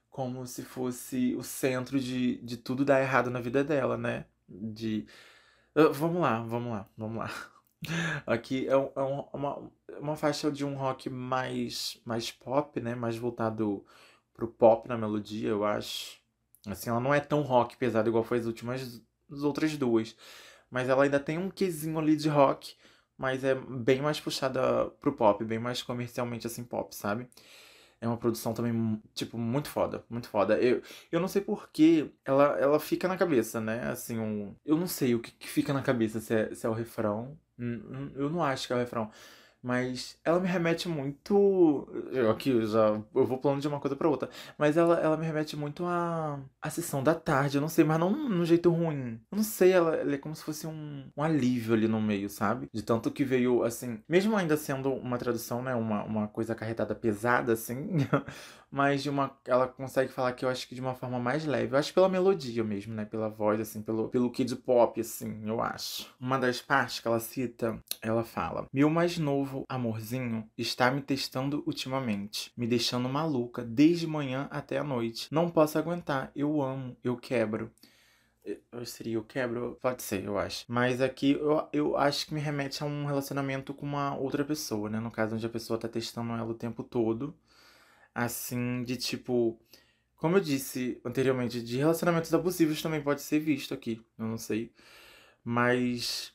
como 0.09 0.45
se 0.47 0.63
fosse 0.63 1.35
o 1.35 1.43
centro 1.43 1.99
de, 1.99 2.37
de 2.43 2.57
tudo 2.57 2.85
dar 2.85 3.01
errado 3.01 3.29
na 3.31 3.41
vida 3.41 3.63
dela, 3.63 3.97
né? 3.97 4.25
De. 4.49 5.07
Uh, 5.75 5.93
vamos 5.93 6.21
lá, 6.21 6.41
vamos 6.43 6.71
lá, 6.71 6.89
vamos 6.97 7.17
lá. 7.17 7.31
Aqui 8.25 8.67
é, 8.67 8.75
um- 8.77 8.91
é 8.95 9.01
um- 9.03 9.21
uma, 9.33 9.71
uma 9.99 10.15
faixa 10.15 10.51
de 10.51 10.65
um 10.65 10.75
rock 10.75 11.09
mais, 11.09 11.99
mais 12.05 12.31
pop, 12.31 12.79
né? 12.81 12.95
Mais 12.95 13.17
voltado 13.17 13.85
pro 14.33 14.47
pop 14.47 14.87
na 14.87 14.97
melodia, 14.97 15.49
eu 15.49 15.65
acho. 15.65 16.19
Assim, 16.67 16.89
ela 16.89 16.99
não 16.99 17.13
é 17.13 17.19
tão 17.19 17.41
rock 17.41 17.77
pesado 17.77 18.09
igual 18.09 18.23
foi 18.23 18.39
as 18.39 18.45
últimas, 18.45 19.01
as 19.31 19.43
outras 19.43 19.77
duas. 19.77 20.15
Mas 20.69 20.89
ela 20.89 21.03
ainda 21.03 21.19
tem 21.19 21.37
um 21.37 21.49
quesinho 21.49 21.97
ali 21.99 22.15
de 22.15 22.29
rock, 22.29 22.75
mas 23.17 23.43
é 23.43 23.55
bem 23.55 24.01
mais 24.01 24.19
puxada 24.19 24.85
pro 25.01 25.13
pop, 25.13 25.43
bem 25.45 25.59
mais 25.59 25.81
comercialmente 25.81 26.47
assim 26.47 26.63
pop, 26.63 26.95
sabe? 26.95 27.27
É 27.99 28.07
uma 28.07 28.17
produção 28.17 28.53
também, 28.53 29.01
tipo, 29.15 29.37
muito 29.39 29.69
foda, 29.69 30.05
muito 30.09 30.29
foda. 30.29 30.59
Eu, 30.59 30.81
eu 31.11 31.19
não 31.19 31.27
sei 31.27 31.41
por 31.41 31.69
que 31.71 32.11
ela, 32.23 32.57
ela 32.59 32.79
fica 32.79 33.07
na 33.07 33.17
cabeça, 33.17 33.59
né? 33.59 33.89
Assim, 33.89 34.19
um, 34.19 34.55
eu 34.65 34.77
não 34.77 34.87
sei 34.87 35.15
o 35.15 35.19
que, 35.19 35.31
que 35.31 35.47
fica 35.49 35.73
na 35.73 35.81
cabeça, 35.81 36.19
se 36.19 36.33
é, 36.33 36.53
se 36.55 36.65
é 36.65 36.69
o 36.69 36.73
refrão. 36.73 37.37
Eu 38.15 38.29
não 38.29 38.43
acho 38.43 38.67
que 38.67 38.73
é 38.73 38.75
o 38.75 38.79
refrão. 38.79 39.11
Mas 39.67 40.17
ela 40.23 40.39
me 40.39 40.47
remete 40.47 40.87
muito. 40.87 41.85
Eu 42.13 42.31
aqui 42.31 42.65
já. 42.65 43.01
Eu 43.13 43.25
vou 43.25 43.37
pulando 43.37 43.59
de 43.59 43.67
uma 43.67 43.81
coisa 43.81 43.97
pra 43.97 44.07
outra. 44.07 44.29
Mas 44.57 44.77
ela, 44.77 44.97
ela 44.97 45.17
me 45.17 45.25
remete 45.25 45.57
muito 45.57 45.83
à, 45.83 46.39
à 46.61 46.69
sessão 46.69 47.03
da 47.03 47.13
tarde. 47.13 47.57
Eu 47.57 47.61
não 47.61 47.67
sei, 47.67 47.83
mas 47.83 47.99
não 47.99 48.09
num 48.29 48.45
jeito 48.45 48.69
ruim. 48.69 49.19
Eu 49.29 49.35
não 49.35 49.43
sei, 49.43 49.73
ela, 49.73 49.93
ela 49.97 50.15
é 50.15 50.17
como 50.17 50.33
se 50.33 50.41
fosse 50.41 50.65
um, 50.65 51.11
um 51.17 51.21
alívio 51.21 51.73
ali 51.73 51.85
no 51.85 52.01
meio, 52.01 52.29
sabe? 52.29 52.69
De 52.73 52.81
tanto 52.81 53.11
que 53.11 53.25
veio, 53.25 53.61
assim. 53.61 54.01
Mesmo 54.07 54.37
ainda 54.37 54.55
sendo 54.55 54.89
uma 54.93 55.17
tradução, 55.17 55.61
né? 55.61 55.75
Uma, 55.75 56.01
uma 56.05 56.27
coisa 56.29 56.53
acarretada 56.53 56.95
pesada, 56.95 57.51
assim. 57.51 57.97
Mas 58.71 59.03
de 59.03 59.09
uma. 59.09 59.31
Ela 59.45 59.67
consegue 59.67 60.11
falar 60.11 60.33
que 60.33 60.43
eu 60.45 60.49
acho 60.49 60.67
que 60.67 60.75
de 60.75 60.81
uma 60.81 60.93
forma 60.93 61.19
mais 61.19 61.45
leve. 61.45 61.73
Eu 61.73 61.79
acho 61.79 61.93
pela 61.93 62.09
melodia 62.09 62.63
mesmo, 62.63 62.93
né? 62.93 63.05
Pela 63.05 63.29
voz, 63.29 63.59
assim, 63.59 63.81
pelo, 63.81 64.09
pelo 64.09 64.31
kid 64.31 64.55
pop, 64.57 64.99
assim, 64.99 65.41
eu 65.45 65.61
acho. 65.61 66.13
Uma 66.19 66.37
das 66.37 66.61
partes 66.61 66.99
que 66.99 67.07
ela 67.07 67.19
cita, 67.19 67.81
ela 68.01 68.23
fala: 68.23 68.65
Meu 68.73 68.89
mais 68.89 69.17
novo 69.17 69.56
amorzinho 69.69 70.49
está 70.57 70.91
me 70.91 71.01
testando 71.01 71.63
ultimamente, 71.65 72.51
me 72.57 72.67
deixando 72.67 73.07
maluca 73.09 73.63
desde 73.63 74.07
manhã 74.07 74.47
até 74.51 74.77
a 74.77 74.83
noite. 74.83 75.27
Não 75.31 75.49
posso 75.49 75.77
aguentar, 75.77 76.31
eu 76.35 76.61
amo, 76.61 76.97
eu 77.03 77.17
quebro. 77.17 77.71
Eu 78.71 78.85
seria 78.85 79.15
eu 79.15 79.23
quebro? 79.23 79.77
Pode 79.81 80.01
ser, 80.03 80.23
eu 80.23 80.37
acho. 80.37 80.65
Mas 80.67 81.01
aqui 81.01 81.31
eu, 81.33 81.67
eu 81.73 81.97
acho 81.97 82.25
que 82.25 82.33
me 82.33 82.39
remete 82.39 82.81
a 82.81 82.85
um 82.85 83.05
relacionamento 83.05 83.73
com 83.73 83.85
uma 83.85 84.15
outra 84.15 84.45
pessoa, 84.45 84.89
né? 84.89 84.99
No 84.99 85.11
caso, 85.11 85.35
onde 85.35 85.45
a 85.45 85.49
pessoa 85.49 85.77
tá 85.79 85.87
testando 85.87 86.31
ela 86.33 86.45
o 86.45 86.53
tempo 86.53 86.83
todo. 86.83 87.35
Assim, 88.15 88.83
de 88.83 88.97
tipo. 88.97 89.59
Como 90.15 90.37
eu 90.37 90.41
disse 90.41 90.99
anteriormente, 91.05 91.61
de 91.61 91.77
relacionamentos 91.77 92.33
abusivos 92.33 92.81
também 92.81 93.03
pode 93.03 93.21
ser 93.21 93.39
visto 93.39 93.73
aqui. 93.73 94.01
Eu 94.17 94.25
não 94.25 94.37
sei. 94.37 94.71
Mas 95.43 96.33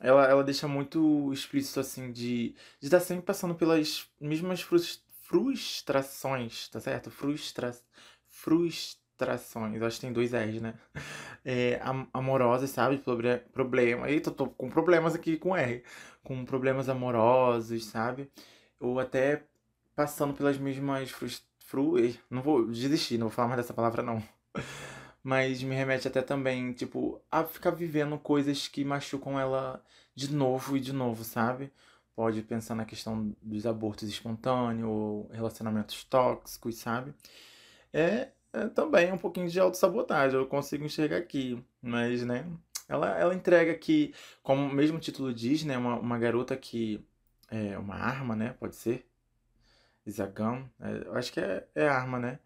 ela, 0.00 0.26
ela 0.28 0.44
deixa 0.44 0.68
muito 0.68 1.32
explícito, 1.32 1.80
assim, 1.80 2.12
de 2.12 2.50
de 2.80 2.86
estar 2.86 3.00
sempre 3.00 3.24
passando 3.24 3.54
pelas 3.54 4.06
mesmas 4.20 4.60
frus- 4.62 5.04
frustrações, 5.22 6.68
tá 6.68 6.80
certo? 6.80 7.10
Frustra, 7.10 7.76
frustrações. 8.28 9.82
Acho 9.82 9.96
que 9.96 10.00
tem 10.02 10.12
dois 10.12 10.32
R's, 10.32 10.60
né? 10.62 10.74
É, 11.44 11.80
am- 11.82 12.08
amorosas, 12.12 12.70
sabe? 12.70 12.98
Proble- 12.98 13.38
Problema. 13.52 14.08
Eita, 14.10 14.30
tô 14.30 14.46
com 14.48 14.68
problemas 14.70 15.14
aqui 15.14 15.36
com 15.36 15.56
R. 15.56 15.82
Com 16.24 16.44
problemas 16.44 16.88
amorosos, 16.88 17.84
sabe? 17.86 18.30
Ou 18.80 18.98
até 19.00 19.44
passando 19.96 20.34
pelas 20.34 20.58
mesmas 20.58 21.10
frus... 21.10 21.42
Fru... 21.66 21.94
Não 22.30 22.42
vou 22.42 22.66
desistir, 22.70 23.18
não 23.18 23.28
vou 23.28 23.34
falar 23.34 23.48
mais 23.48 23.60
dessa 23.62 23.74
palavra, 23.74 24.02
não. 24.02 24.22
Mas 25.22 25.62
me 25.62 25.74
remete 25.74 26.08
até 26.08 26.22
também, 26.22 26.72
tipo, 26.72 27.20
a 27.30 27.44
ficar 27.44 27.70
vivendo 27.70 28.18
coisas 28.18 28.68
que 28.68 28.84
machucam 28.84 29.38
ela 29.38 29.82
de 30.14 30.32
novo 30.32 30.76
e 30.76 30.80
de 30.80 30.92
novo, 30.92 31.24
sabe? 31.24 31.72
Pode 32.14 32.42
pensar 32.42 32.74
na 32.74 32.84
questão 32.84 33.34
dos 33.42 33.66
abortos 33.66 34.08
espontâneos, 34.08 34.88
ou 34.88 35.28
relacionamentos 35.32 36.02
tóxicos, 36.04 36.76
sabe? 36.76 37.14
É, 37.92 38.28
é 38.52 38.68
também 38.68 39.12
um 39.12 39.18
pouquinho 39.18 39.48
de 39.48 39.60
autossabotagem, 39.60 40.38
eu 40.38 40.46
consigo 40.46 40.84
enxergar 40.84 41.18
aqui. 41.18 41.62
Mas, 41.82 42.24
né? 42.24 42.46
Ela, 42.88 43.18
ela 43.18 43.34
entrega 43.34 43.74
que, 43.74 44.14
como 44.42 44.62
o 44.64 44.72
mesmo 44.72 44.98
título 44.98 45.32
diz, 45.32 45.64
né? 45.64 45.76
Uma, 45.76 45.98
uma 45.98 46.18
garota 46.18 46.56
que 46.56 47.04
é 47.50 47.78
uma 47.78 47.94
arma, 47.96 48.34
né? 48.34 48.54
Pode 48.58 48.76
ser. 48.76 49.06
Isagan. 50.06 50.68
É, 50.80 51.18
acho 51.18 51.32
que 51.32 51.40
é, 51.40 51.66
é 51.74 51.88
arma, 51.88 52.18
né? 52.18 52.38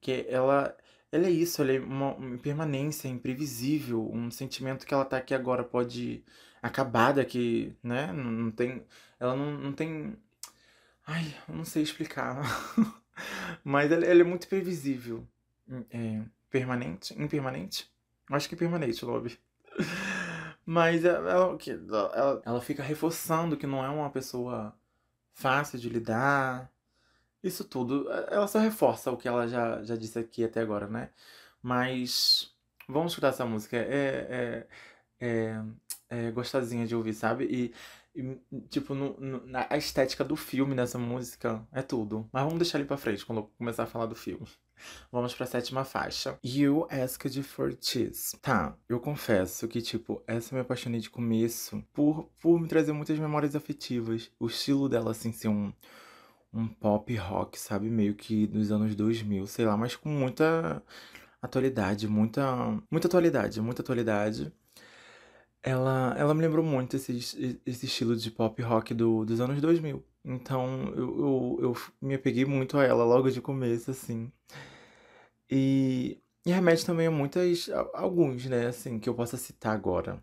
Que 0.00 0.26
ela, 0.28 0.76
ela 1.10 1.26
é 1.26 1.30
isso, 1.30 1.62
ela 1.62 1.72
é 1.72 1.80
uma, 1.80 2.14
uma 2.14 2.34
impermanência, 2.34 3.08
imprevisível, 3.08 4.10
um 4.12 4.30
sentimento 4.30 4.86
que 4.86 4.92
ela 4.92 5.04
tá 5.04 5.16
aqui 5.16 5.34
agora 5.34 5.64
pode 5.64 6.22
acabar 6.62 7.12
daqui, 7.12 7.74
né? 7.82 8.12
Não, 8.12 8.24
não 8.24 8.50
tem, 8.50 8.84
ela 9.18 9.34
não, 9.36 9.52
não 9.52 9.72
tem, 9.72 10.16
ai, 11.06 11.34
eu 11.48 11.54
não 11.54 11.64
sei 11.64 11.82
explicar, 11.82 12.42
mas 13.64 13.90
ela, 13.90 14.04
ela 14.04 14.20
é 14.20 14.24
muito 14.24 14.48
previsível, 14.48 15.26
é, 15.90 16.22
permanente, 16.50 17.14
impermanente, 17.20 17.90
acho 18.30 18.48
que 18.48 18.54
é 18.56 18.58
permanente, 18.58 19.04
Lobby. 19.04 19.38
Mas 20.66 21.04
ela, 21.04 21.58
ela, 22.14 22.42
ela 22.44 22.60
fica 22.60 22.82
reforçando 22.82 23.56
que 23.56 23.66
não 23.66 23.82
é 23.82 23.88
uma 23.88 24.10
pessoa 24.10 24.76
fácil 25.32 25.78
de 25.78 25.88
lidar, 25.88 26.70
isso 27.42 27.64
tudo, 27.64 28.10
eh, 28.10 28.28
ela 28.32 28.46
só 28.48 28.58
reforça 28.58 29.10
o 29.10 29.16
que 29.16 29.28
ela 29.28 29.46
já, 29.48 29.82
já 29.82 29.96
disse 29.96 30.18
aqui 30.18 30.44
até 30.44 30.60
agora, 30.60 30.86
né? 30.88 31.10
Mas 31.62 32.52
vamos 32.88 33.12
escutar 33.12 33.28
essa 33.28 33.44
música. 33.46 33.76
É, 33.76 34.66
é, 35.20 35.58
é, 36.10 36.26
é 36.28 36.30
gostosinha 36.30 36.86
de 36.86 36.94
ouvir, 36.94 37.14
sabe? 37.14 37.44
E, 37.46 37.74
e, 38.20 38.40
tipo, 38.70 38.94
no, 38.94 39.18
no- 39.20 39.46
na, 39.46 39.66
a 39.70 39.76
estética 39.76 40.24
do 40.24 40.36
filme 40.36 40.74
nessa 40.74 40.98
música 40.98 41.66
é 41.72 41.82
tudo. 41.82 42.28
Mas 42.32 42.44
vamos 42.44 42.58
deixar 42.58 42.78
ali 42.78 42.86
pra 42.86 42.96
frente 42.96 43.24
quando 43.26 43.38
eu 43.38 43.52
começar 43.58 43.84
a 43.84 43.86
falar 43.86 44.06
do 44.06 44.14
filme. 44.14 44.46
Vamos 45.10 45.34
pra 45.34 45.44
sétima 45.44 45.84
faixa. 45.84 46.38
You 46.44 46.86
Asked 46.88 47.42
for 47.42 47.76
Cheese. 47.80 48.38
Tá, 48.40 48.76
eu 48.88 49.00
confesso 49.00 49.66
que, 49.66 49.82
tipo, 49.82 50.22
essa 50.24 50.54
eu 50.54 50.56
me 50.56 50.62
apaixonei 50.62 51.00
de 51.00 51.10
começo 51.10 51.82
por, 51.92 52.30
por 52.40 52.60
me 52.60 52.68
trazer 52.68 52.92
muitas 52.92 53.18
memórias 53.18 53.56
afetivas. 53.56 54.30
O 54.38 54.46
estilo 54.46 54.88
dela, 54.88 55.10
assim, 55.10 55.32
ser 55.32 55.48
um 55.48 55.72
um 56.52 56.66
pop 56.68 57.14
rock, 57.16 57.58
sabe? 57.58 57.88
Meio 57.90 58.14
que 58.14 58.46
dos 58.46 58.72
anos 58.72 58.94
2000, 58.94 59.46
sei 59.46 59.64
lá, 59.66 59.76
mas 59.76 59.96
com 59.96 60.08
muita 60.08 60.82
atualidade, 61.42 62.08
muita, 62.08 62.44
muita 62.90 63.08
atualidade, 63.08 63.60
muita 63.62 63.82
atualidade. 63.82 64.52
Ela, 65.62 66.14
ela 66.16 66.34
me 66.34 66.40
lembrou 66.42 66.64
muito 66.64 66.96
esse, 66.96 67.60
esse 67.66 67.86
estilo 67.86 68.16
de 68.16 68.30
pop 68.30 68.60
rock 68.62 68.94
do, 68.94 69.24
dos 69.24 69.40
anos 69.40 69.60
2000. 69.60 70.04
Então 70.24 70.92
eu, 70.96 71.18
eu, 71.18 71.58
eu 71.62 71.76
me 72.00 72.14
apeguei 72.14 72.44
muito 72.44 72.78
a 72.78 72.84
ela 72.84 73.04
logo 73.04 73.30
de 73.30 73.40
começo, 73.40 73.90
assim. 73.90 74.30
E, 75.50 76.20
e 76.46 76.50
remete 76.52 76.84
também 76.84 77.06
a 77.06 77.10
muitas, 77.10 77.68
a- 77.70 77.90
alguns, 77.94 78.44
né, 78.46 78.66
assim, 78.66 78.98
que 78.98 79.08
eu 79.08 79.14
possa 79.14 79.36
citar 79.36 79.74
agora. 79.74 80.22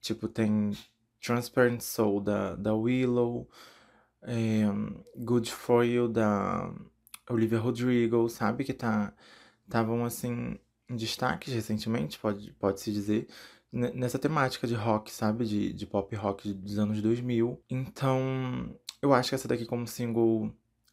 Tipo, 0.00 0.28
tem 0.28 0.72
Transparent 1.22 1.82
Soul 1.82 2.20
da, 2.22 2.56
da 2.56 2.74
Willow, 2.74 3.48
é, 4.22 4.64
Good 5.16 5.50
For 5.52 5.84
You 5.84 6.08
da 6.08 6.72
Olivia 7.30 7.58
Rodrigo, 7.58 8.28
sabe? 8.28 8.64
Que 8.64 8.72
tá 8.74 9.12
estavam 9.66 10.04
assim 10.04 10.58
em 10.88 10.96
destaque 10.96 11.50
recentemente, 11.50 12.18
pode, 12.18 12.52
pode-se 12.54 12.90
dizer, 12.92 13.28
ne- 13.72 13.90
nessa 13.92 14.18
temática 14.18 14.66
de 14.66 14.74
rock, 14.74 15.10
sabe? 15.12 15.44
De, 15.44 15.72
de 15.72 15.86
pop 15.86 16.14
rock 16.16 16.52
dos 16.54 16.78
anos 16.78 17.02
2000. 17.02 17.60
Então, 17.70 18.74
eu 19.02 19.12
acho 19.14 19.28
que 19.30 19.34
essa 19.34 19.46
daqui 19.48 19.66
como 19.66 19.86
single, 19.86 20.50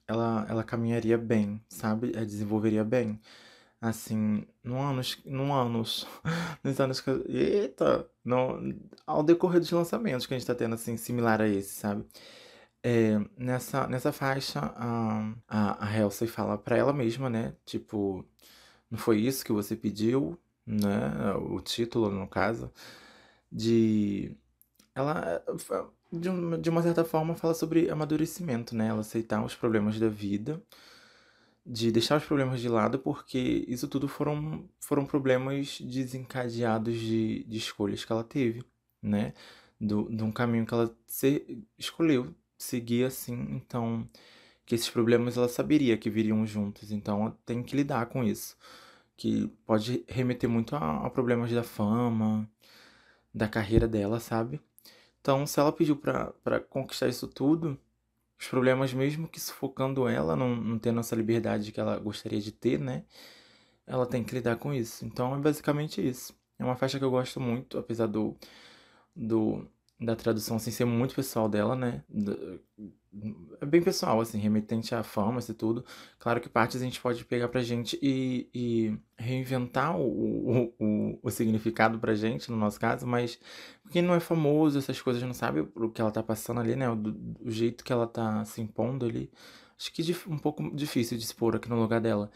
ela, 0.07 0.45
ela 0.49 0.63
caminharia 0.63 1.17
bem, 1.17 1.61
sabe? 1.69 2.11
Ela 2.15 2.25
desenvolveria 2.25 2.83
bem. 2.83 3.19
Assim, 3.81 4.45
no 4.63 4.79
anos, 4.81 5.21
no 5.25 5.53
anos, 5.53 6.07
nos 6.63 6.79
anos 6.79 7.01
que, 7.01 7.11
eita, 7.29 8.09
no, 8.23 8.59
ao 9.05 9.21
decorrer 9.23 9.59
dos 9.59 9.71
lançamentos 9.71 10.25
que 10.25 10.33
a 10.33 10.37
gente 10.37 10.47
tá 10.47 10.55
tendo, 10.55 10.75
assim, 10.75 10.97
similar 10.97 11.41
a 11.41 11.47
esse, 11.47 11.69
sabe? 11.75 12.05
É, 12.87 13.17
nessa, 13.35 13.87
nessa 13.87 14.11
faixa, 14.11 14.59
a, 14.75 15.33
a, 15.47 15.85
a 15.85 15.99
Halsey 15.99 16.27
fala 16.27 16.55
pra 16.55 16.77
ela 16.77 16.93
mesma, 16.93 17.27
né? 17.31 17.55
Tipo, 17.65 18.23
não 18.91 18.99
foi 18.99 19.19
isso 19.21 19.43
que 19.43 19.51
você 19.51 19.75
pediu, 19.75 20.37
né? 20.65 21.33
O 21.49 21.59
título, 21.61 22.11
no 22.11 22.27
caso, 22.27 22.71
de. 23.51 24.37
Ela, 24.95 25.43
de, 26.11 26.29
de 26.61 26.69
uma 26.69 26.83
certa 26.83 27.05
forma, 27.05 27.35
fala 27.35 27.55
sobre 27.55 27.89
amadurecimento, 27.89 28.75
né? 28.75 28.89
Ela 28.89 29.01
aceitar 29.01 29.43
os 29.43 29.55
problemas 29.55 29.99
da 29.99 30.09
vida, 30.09 30.61
de 31.65 31.91
deixar 31.91 32.17
os 32.17 32.25
problemas 32.25 32.61
de 32.61 32.69
lado, 32.69 32.99
porque 32.99 33.65
isso 33.67 33.87
tudo 33.87 34.07
foram, 34.07 34.69
foram 34.79 35.05
problemas 35.05 35.81
desencadeados 35.81 36.95
de, 36.99 37.43
de 37.45 37.57
escolhas 37.57 38.05
que 38.05 38.11
ela 38.11 38.23
teve, 38.23 38.63
né? 39.01 39.33
Do, 39.79 40.09
de 40.09 40.23
um 40.23 40.31
caminho 40.31 40.65
que 40.65 40.73
ela 40.73 40.95
se, 41.07 41.63
escolheu 41.77 42.33
seguir 42.57 43.05
assim, 43.05 43.33
então 43.51 44.07
que 44.65 44.75
esses 44.75 44.89
problemas 44.89 45.37
ela 45.37 45.47
saberia 45.49 45.97
que 45.97 46.09
viriam 46.09 46.45
juntos, 46.45 46.91
então 46.91 47.37
tem 47.45 47.63
que 47.63 47.75
lidar 47.75 48.07
com 48.07 48.23
isso, 48.23 48.57
que 49.17 49.47
pode 49.65 50.03
remeter 50.07 50.49
muito 50.49 50.75
a, 50.75 51.05
a 51.05 51.09
problemas 51.09 51.51
da 51.51 51.63
fama, 51.63 52.49
da 53.33 53.47
carreira 53.47 53.87
dela, 53.87 54.19
sabe? 54.19 54.61
Então, 55.21 55.45
se 55.47 55.59
ela 55.59 55.71
pediu 55.71 55.95
pra 55.97 56.59
conquistar 56.69 57.07
isso 57.09 57.27
tudo, 57.27 57.79
os 58.39 58.47
problemas, 58.47 58.93
mesmo 58.93 59.27
que 59.27 59.39
sufocando 59.39 60.07
ela, 60.07 60.35
não, 60.35 60.55
não 60.55 60.79
tendo 60.79 60.99
essa 60.99 61.15
liberdade 61.15 61.71
que 61.71 61.79
ela 61.79 61.97
gostaria 61.99 62.39
de 62.41 62.51
ter, 62.51 62.79
né? 62.79 63.05
Ela 63.87 64.05
tem 64.05 64.23
que 64.23 64.35
lidar 64.35 64.57
com 64.57 64.73
isso. 64.73 65.05
Então, 65.05 65.35
é 65.35 65.39
basicamente 65.39 66.05
isso. 66.07 66.35
É 66.59 66.63
uma 66.65 66.75
faixa 66.75 66.99
que 66.99 67.05
eu 67.05 67.11
gosto 67.11 67.39
muito, 67.39 67.77
apesar 67.77 68.07
do, 68.07 68.37
do 69.15 69.67
da 69.99 70.15
tradução 70.15 70.57
assim, 70.57 70.71
ser 70.71 70.85
muito 70.85 71.15
pessoal 71.15 71.47
dela, 71.47 71.75
né? 71.75 72.03
É 73.61 73.65
bem 73.65 73.81
pessoal, 73.81 74.19
assim, 74.19 74.37
remetente 74.37 74.93
à 74.93 75.03
fama 75.03 75.39
e 75.39 75.53
tudo. 75.53 75.85
Claro 76.19 76.41
que 76.41 76.49
partes 76.49 76.81
a 76.81 76.83
gente 76.83 76.99
pode 76.99 77.23
pegar 77.23 77.47
pra 77.47 77.61
gente 77.61 77.97
e, 78.01 78.49
e 78.53 78.97
reinventar 79.17 79.97
o, 79.97 80.03
o, 80.05 80.75
o, 80.79 81.19
o, 81.23 81.31
significado 81.31 81.97
pra 81.97 82.13
gente, 82.13 82.51
no 82.51 82.57
nosso 82.57 82.77
caso, 82.79 83.07
mas 83.07 83.39
quem 83.89 84.01
não 84.01 84.13
é 84.13 84.19
famoso, 84.19 84.77
essas 84.77 85.01
coisas 85.01 85.23
não 85.23 85.33
sabe 85.33 85.61
o 85.61 85.89
que 85.89 86.01
ela 86.01 86.11
tá 86.11 86.21
passando 86.21 86.59
ali, 86.59 86.75
né? 86.75 86.89
O, 86.89 86.95
do, 86.95 87.49
jeito 87.49 87.83
que 87.83 87.93
ela 87.93 88.05
tá 88.05 88.43
se 88.43 88.61
impondo 88.61 89.05
ali. 89.05 89.31
Acho 89.77 89.91
que 89.93 90.03
um 90.27 90.37
pouco 90.37 90.75
difícil 90.75 91.17
de 91.17 91.23
expor 91.23 91.55
aqui 91.55 91.69
no 91.69 91.79
lugar 91.79 92.01
dela. 92.01 92.29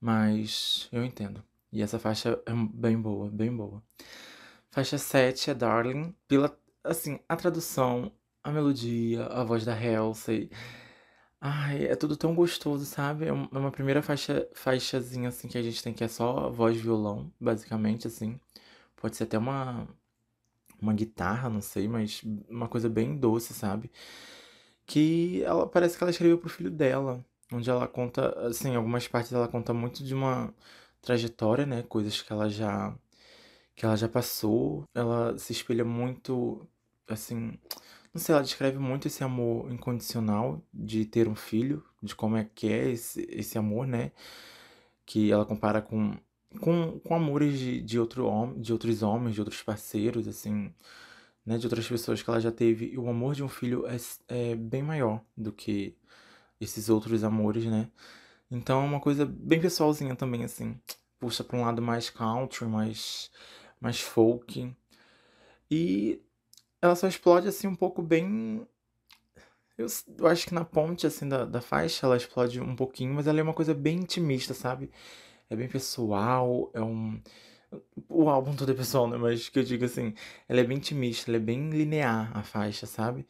Mas 0.00 0.88
eu 0.92 1.04
entendo. 1.04 1.42
E 1.72 1.82
essa 1.82 1.98
faixa 1.98 2.40
é 2.46 2.52
bem 2.72 3.00
boa, 3.00 3.30
bem 3.30 3.54
boa. 3.54 3.82
Faixa 4.70 4.98
7 4.98 5.50
é 5.50 5.54
Darling. 5.54 6.14
Pela 6.26 6.56
assim, 6.88 7.20
a 7.28 7.36
tradução, 7.36 8.12
a 8.42 8.50
melodia, 8.50 9.26
a 9.26 9.44
voz 9.44 9.64
da 9.64 9.74
Halsey. 9.74 10.50
Ai, 11.40 11.84
é 11.86 11.94
tudo 11.96 12.16
tão 12.16 12.34
gostoso, 12.34 12.84
sabe? 12.84 13.26
É, 13.26 13.28
é 13.28 13.32
uma 13.32 13.70
primeira 13.70 14.02
faixa, 14.02 14.48
faixazinha, 14.54 15.28
assim, 15.28 15.48
que 15.48 15.58
a 15.58 15.62
gente 15.62 15.82
tem 15.82 15.94
que 15.94 16.02
é 16.04 16.08
só 16.08 16.50
voz 16.50 16.76
e 16.76 16.80
violão, 16.80 17.32
basicamente, 17.40 18.06
assim. 18.08 18.40
Pode 18.96 19.16
ser 19.16 19.24
até 19.24 19.38
uma, 19.38 19.88
uma 20.80 20.92
guitarra, 20.94 21.48
não 21.50 21.60
sei, 21.60 21.88
mas 21.88 22.22
uma 22.48 22.68
coisa 22.68 22.88
bem 22.88 23.16
doce, 23.18 23.54
sabe? 23.54 23.90
Que 24.86 25.42
ela 25.44 25.66
parece 25.68 25.96
que 25.98 26.04
ela 26.04 26.10
escreveu 26.10 26.38
pro 26.38 26.48
filho 26.48 26.70
dela, 26.70 27.24
onde 27.52 27.68
ela 27.70 27.86
conta, 27.88 28.30
assim, 28.46 28.74
algumas 28.76 29.06
partes 29.08 29.32
ela 29.32 29.48
conta 29.48 29.74
muito 29.74 30.02
de 30.04 30.14
uma 30.14 30.54
trajetória, 31.02 31.66
né? 31.66 31.82
Coisas 31.84 32.20
que 32.22 32.32
ela 32.32 32.48
já 32.50 32.94
que 33.76 33.84
ela 33.86 33.96
já 33.96 34.08
passou. 34.08 34.84
Ela 34.94 35.38
se 35.38 35.52
espelha 35.52 35.84
muito, 35.84 36.66
assim, 37.08 37.58
não 38.12 38.20
sei, 38.20 38.34
ela 38.34 38.42
descreve 38.42 38.78
muito 38.78 39.06
esse 39.08 39.22
amor 39.22 39.70
incondicional 39.72 40.62
de 40.72 41.04
ter 41.04 41.28
um 41.28 41.34
filho, 41.34 41.84
de 42.02 42.14
como 42.14 42.36
é 42.36 42.44
que 42.54 42.68
é 42.68 42.90
esse, 42.90 43.26
esse 43.30 43.58
amor, 43.58 43.86
né? 43.86 44.12
Que 45.06 45.30
ela 45.32 45.44
compara 45.46 45.80
com, 45.82 46.16
com, 46.60 46.98
com 47.00 47.14
amores 47.14 47.58
de, 47.58 47.80
de, 47.82 47.98
outro 47.98 48.26
homem, 48.26 48.60
de 48.60 48.72
outros 48.72 49.02
homens, 49.02 49.34
de 49.34 49.40
outros 49.40 49.62
parceiros, 49.62 50.28
assim, 50.28 50.72
né? 51.44 51.58
De 51.58 51.66
outras 51.66 51.86
pessoas 51.88 52.22
que 52.22 52.30
ela 52.30 52.40
já 52.40 52.52
teve. 52.52 52.86
E 52.92 52.98
o 52.98 53.08
amor 53.08 53.34
de 53.34 53.42
um 53.42 53.48
filho 53.48 53.86
é, 53.86 53.96
é 54.28 54.54
bem 54.54 54.82
maior 54.82 55.22
do 55.36 55.52
que 55.52 55.96
esses 56.60 56.88
outros 56.88 57.24
amores, 57.24 57.64
né? 57.66 57.90
Então 58.50 58.82
é 58.82 58.84
uma 58.86 59.00
coisa 59.00 59.26
bem 59.26 59.60
pessoalzinha 59.60 60.16
também, 60.16 60.44
assim. 60.44 60.78
Puxa 61.20 61.44
pra 61.44 61.58
um 61.58 61.62
lado 61.62 61.82
mais 61.82 62.10
country, 62.10 62.66
mais 62.66 63.30
mais 63.80 64.00
folk. 64.00 64.74
E 65.70 66.22
ela 66.80 66.94
só 66.96 67.08
explode 67.08 67.48
assim 67.48 67.66
um 67.66 67.74
pouco 67.74 68.02
bem. 68.02 68.66
Eu, 69.76 69.86
eu 70.18 70.26
acho 70.26 70.46
que 70.46 70.54
na 70.54 70.64
ponte 70.64 71.06
assim 71.06 71.28
da, 71.28 71.44
da 71.44 71.60
faixa 71.60 72.06
ela 72.06 72.16
explode 72.16 72.60
um 72.60 72.76
pouquinho, 72.76 73.14
mas 73.14 73.26
ela 73.26 73.40
é 73.40 73.42
uma 73.42 73.54
coisa 73.54 73.74
bem 73.74 73.98
intimista, 73.98 74.54
sabe? 74.54 74.90
É 75.50 75.56
bem 75.56 75.68
pessoal, 75.68 76.70
é 76.74 76.80
um. 76.80 77.20
O 78.08 78.28
álbum 78.30 78.56
todo 78.56 78.72
é 78.72 78.74
pessoal, 78.74 79.08
né? 79.08 79.16
Mas 79.18 79.48
que 79.48 79.58
eu 79.58 79.62
digo 79.64 79.84
assim, 79.84 80.14
ela 80.48 80.60
é 80.60 80.64
bem 80.64 80.78
intimista, 80.78 81.30
ela 81.30 81.36
é 81.36 81.40
bem 81.40 81.70
linear 81.70 82.30
a 82.36 82.42
faixa, 82.42 82.86
sabe? 82.86 83.26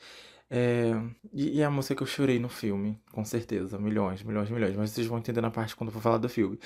É... 0.50 0.92
E, 1.32 1.58
e, 1.58 1.62
a 1.62 1.70
música 1.70 1.94
que 1.94 2.02
eu 2.02 2.06
chorei 2.06 2.38
no 2.38 2.48
filme, 2.48 2.98
com 3.12 3.24
certeza. 3.24 3.78
Milhões, 3.78 4.22
milhões, 4.22 4.50
milhões. 4.50 4.76
Mas 4.76 4.90
vocês 4.90 5.06
vão 5.06 5.18
entender 5.18 5.40
na 5.40 5.50
parte 5.50 5.76
quando 5.76 5.88
eu 5.90 5.94
for 5.94 6.02
falar 6.02 6.18
do 6.18 6.28
filme. 6.28 6.58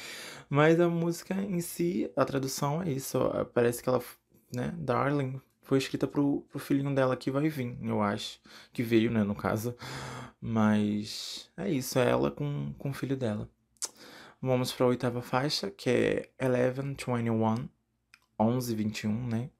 Mas 0.48 0.80
a 0.80 0.88
música 0.88 1.34
em 1.34 1.60
si, 1.60 2.10
a 2.16 2.24
tradução 2.24 2.82
é 2.82 2.90
isso. 2.90 3.18
Parece 3.54 3.82
que 3.82 3.88
ela, 3.88 4.02
né, 4.54 4.72
Darling, 4.78 5.40
foi 5.62 5.78
escrita 5.78 6.06
pro, 6.06 6.42
pro 6.50 6.58
filhinho 6.58 6.94
dela 6.94 7.16
que 7.16 7.30
vai 7.30 7.48
vir, 7.48 7.76
eu 7.82 8.02
acho. 8.02 8.40
Que 8.72 8.82
veio, 8.82 9.10
né, 9.10 9.22
no 9.22 9.34
caso. 9.34 9.74
Mas 10.40 11.50
é 11.56 11.70
isso, 11.70 11.98
é 11.98 12.10
ela 12.10 12.30
com, 12.30 12.72
com 12.78 12.90
o 12.90 12.94
filho 12.94 13.16
dela. 13.16 13.48
Vamos 14.40 14.72
para 14.72 14.86
a 14.86 14.88
oitava 14.88 15.22
faixa, 15.22 15.70
que 15.70 15.88
é 15.88 16.28
1121, 16.40 17.68
1121, 18.40 19.26
né? 19.28 19.50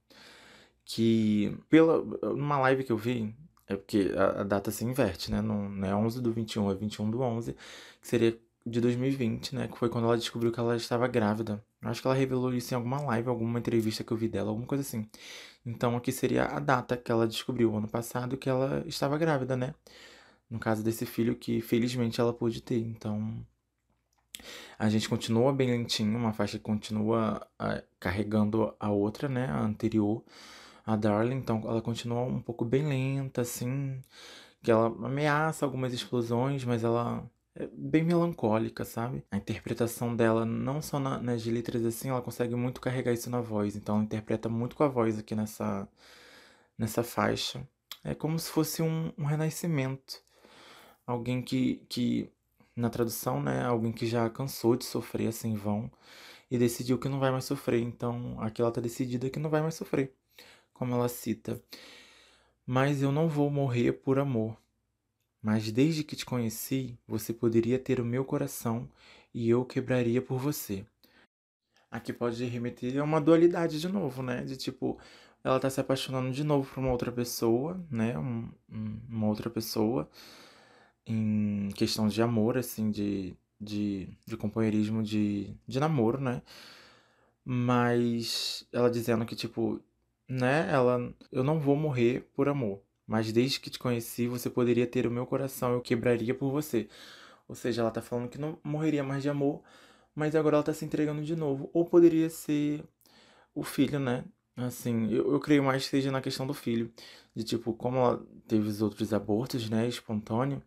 Que 0.85 1.57
pela 1.71 2.03
numa 2.35 2.59
live 2.59 2.83
que 2.83 2.91
eu 2.91 2.97
vi, 2.97 3.33
é 3.69 3.77
porque 3.77 4.13
a, 4.17 4.41
a, 4.41 4.43
data 4.43 4.73
se 4.73 4.85
inverte, 4.85 5.31
né? 5.31 5.41
Não, 5.41 5.69
não 5.69 5.89
é 5.89 5.95
11 5.95 6.21
do 6.21 6.33
21, 6.33 6.71
é 6.71 6.75
21 6.75 7.11
do 7.11 7.21
11, 7.21 7.53
que 8.01 8.09
seria 8.09 8.37
de 8.67 8.81
2020, 8.81 9.55
né? 9.55 9.69
Que 9.69 9.79
foi 9.79 9.89
quando 9.89 10.05
ela 10.07 10.17
descobriu 10.17 10.53
que 10.53 10.61
ela 10.61 10.77
estava 10.77 11.07
grávida. 11.09 11.65
Eu 11.83 11.91
acho 11.91 12.01
que 12.01 12.07
ela 12.07 12.17
revelou 12.17 12.53
isso 12.55 12.73
em 12.75 12.77
alguma 12.77 13.01
live, 13.03 13.29
alguma 13.29 13.59
entrevista 13.59 14.05
que 14.05 14.13
eu 14.13 14.17
vi 14.17 14.29
dela, 14.29 14.51
alguma 14.51 14.67
coisa 14.67 14.83
assim. 14.83 15.09
Então 15.67 15.97
aqui 15.97 16.13
seria 16.13 16.45
a 16.47 16.59
data 16.59 16.97
que 16.97 17.11
ela 17.11 17.27
descobriu 17.27 17.77
ano 17.77 17.89
passado 17.89 18.37
que 18.37 18.49
ela 18.49 18.85
estava 18.87 19.19
grávida, 19.19 19.57
né? 19.57 19.75
No 20.51 20.59
caso 20.59 20.83
desse 20.83 21.07
filho 21.07 21.37
que 21.37 21.61
felizmente 21.61 22.21
ela 22.21 22.33
pôde 22.33 22.61
ter. 22.61 22.79
Então 22.79 23.45
a 24.79 24.89
gente 24.89 25.09
continua 25.09 25.53
bem 25.53 25.71
lentinho, 25.71 26.17
uma 26.19 26.33
faixa 26.33 26.59
que 26.59 26.65
continua 26.65 27.47
a, 27.59 27.83
carregando 28.01 28.75
a 28.79 28.91
outra, 28.91 29.29
né? 29.29 29.47
A 29.47 29.61
anterior 29.61 30.23
a 30.85 30.97
Darling, 30.97 31.37
então 31.37 31.63
ela 31.65 31.81
continua 31.81 32.23
um 32.23 32.41
pouco 32.41 32.65
bem 32.65 32.87
lenta, 32.87 33.43
assim, 33.43 34.01
que 34.63 34.71
ela 34.71 34.87
ameaça 34.87 35.65
algumas 35.65 35.93
explosões, 35.93 36.65
mas 36.65 36.85
ela 36.85 37.25
bem 37.73 38.03
melancólica, 38.05 38.85
sabe? 38.85 39.25
A 39.31 39.37
interpretação 39.37 40.15
dela, 40.17 40.45
não 40.45 40.81
só 40.83 40.99
na, 40.99 41.19
nas 41.19 41.45
letras 41.45 41.85
assim, 41.85 42.09
ela 42.09 42.23
consegue 42.23 42.55
muito 42.55 42.81
carregar 42.81 43.13
isso 43.13 43.31
na 43.31 43.41
voz, 43.41 43.77
então 43.77 43.97
ela 43.97 44.05
interpreta 44.05 44.49
muito 44.49 44.77
com 44.77 44.85
a 44.85 44.89
voz 44.89 45.19
aqui 45.19 45.35
nessa, 45.35 45.89
nessa 46.79 47.03
faixa. 47.03 47.67
É 48.05 48.15
como 48.15 48.39
se 48.39 48.51
fosse 48.51 48.83
um, 48.83 49.13
um 49.19 49.25
renascimento. 49.25 50.23
Alguém 51.07 51.43
que, 51.43 51.85
que, 51.89 52.31
na 52.77 52.91
tradução, 52.91 53.43
né, 53.43 53.65
alguém 53.65 53.93
que 53.93 54.07
já 54.07 54.29
cansou 54.31 54.77
de 54.77 54.85
sofrer 54.85 55.29
assim 55.29 55.55
vão 55.55 55.91
e 56.51 56.59
decidiu 56.59 56.99
que 56.99 57.09
não 57.09 57.21
vai 57.21 57.31
mais 57.31 57.45
sofrer. 57.45 57.81
Então, 57.83 58.37
aqui 58.41 58.63
ela 58.63 58.73
tá 58.73 58.81
decidida 58.81 59.31
que 59.31 59.39
não 59.39 59.51
vai 59.51 59.63
mais 59.63 59.75
sofrer 59.75 60.13
como 60.75 60.95
ela 60.95 61.09
cita. 61.09 61.63
Mas 62.67 63.03
eu 63.03 63.13
não 63.13 63.29
vou 63.29 63.51
morrer 63.51 63.93
por 63.93 64.19
amor. 64.19 64.57
Mas 65.43 65.73
desde 65.73 66.05
que 66.05 66.15
te 66.15 66.25
conheci, 66.25 66.97
você 67.07 67.33
poderia 67.33 67.79
ter 67.79 68.01
o 68.01 68.05
meu 68.05 68.25
coração 68.25 68.89
e 69.35 69.51
eu 69.51 69.65
quebraria 69.65 70.23
por 70.23 70.39
você. 70.39 70.87
Aqui 71.91 72.13
pode 72.13 72.45
remeter 72.45 72.99
a 72.99 73.05
uma 73.05 73.21
dualidade 73.21 73.81
de 73.81 73.89
novo, 73.89 74.23
né? 74.23 74.45
De 74.45 74.57
tipo, 74.57 74.99
ela 75.45 75.59
tá 75.61 75.69
se 75.69 75.81
apaixonando 75.81 76.31
de 76.31 76.45
novo 76.45 76.73
por 76.73 76.81
uma 76.81 76.93
outra 76.93 77.11
pessoa, 77.13 77.85
né? 77.91 78.17
Um, 78.19 78.49
uma 79.09 79.27
outra 79.27 79.51
pessoa 79.51 80.09
em 81.07 81.71
questão 81.75 82.09
de 82.09 82.23
amor, 82.23 82.57
assim, 82.57 82.91
de, 82.91 83.37
de, 83.61 84.09
de 84.27 84.37
companheirismo, 84.37 85.03
de, 85.03 85.55
de 85.67 85.81
namoro, 85.81 86.21
né? 86.21 86.43
Mas 87.45 88.67
ela 88.73 88.91
dizendo 88.91 89.27
que, 89.27 89.35
tipo, 89.37 89.81
né? 90.29 90.71
Ela, 90.73 91.13
eu 91.31 91.45
não 91.45 91.59
vou 91.61 91.77
morrer 91.77 92.23
por 92.35 92.49
amor, 92.49 92.81
mas 93.13 93.31
desde 93.31 93.61
que 93.61 93.69
te 93.69 93.79
conheci, 93.79 94.27
você 94.27 94.49
poderia 94.49 94.87
ter 94.87 95.07
o 95.07 95.11
meu 95.11 95.27
coração, 95.27 95.75
eu 95.75 95.83
quebraria 95.83 96.35
por 96.35 96.51
você. 96.51 96.89
Ou 97.47 97.55
seja, 97.55 97.83
ela 97.83 97.91
tá 97.91 98.01
falando 98.01 98.27
que 98.31 98.39
não 98.39 98.59
morreria 98.65 99.05
mais 99.05 99.23
de 99.23 99.29
amor, 99.29 99.63
mas 100.15 100.35
agora 100.35 100.57
ela 100.57 100.65
tá 100.65 100.73
se 100.73 100.87
entregando 100.87 101.23
de 101.23 101.37
novo. 101.37 101.69
Ou 101.75 101.85
poderia 101.85 102.31
ser 102.31 102.83
o 103.55 103.63
filho, 103.63 104.01
né? 104.01 104.25
Assim, 104.57 105.13
eu, 105.13 105.31
eu 105.31 105.39
creio 105.41 105.63
mais 105.63 105.85
que 105.85 105.91
seja 105.91 106.11
na 106.11 106.23
questão 106.23 106.47
do 106.47 106.55
filho. 106.55 106.91
De 107.35 107.45
tipo, 107.45 107.75
como 107.75 107.99
ela 107.99 108.27
teve 108.49 108.67
os 108.67 108.81
outros 108.81 109.13
abortos, 109.13 109.69
né? 109.69 109.87
Espontâneo. 109.87 110.63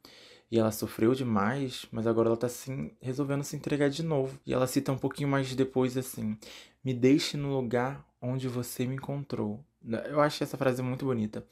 E 0.52 0.60
ela 0.60 0.72
sofreu 0.72 1.16
demais, 1.16 1.88
mas 1.92 2.06
agora 2.06 2.30
ela 2.30 2.38
tá 2.38 2.46
assim, 2.46 2.92
resolvendo 3.02 3.44
se 3.44 3.56
entregar 3.56 3.90
de 3.90 4.04
novo. 4.04 4.40
E 4.46 4.54
ela 4.54 4.68
cita 4.68 4.92
um 4.92 5.00
pouquinho 5.00 5.30
mais 5.30 5.56
depois 5.56 5.98
assim: 5.98 6.38
Me 6.84 6.94
deixe 6.94 7.38
no 7.38 7.56
lugar 7.56 8.06
onde 8.22 8.48
você 8.48 8.86
me 8.86 8.96
encontrou. 8.98 9.66
Eu 10.08 10.22
acho 10.22 10.44
essa 10.44 10.58
frase 10.58 10.84
muito 10.84 11.06
bonita. 11.06 11.44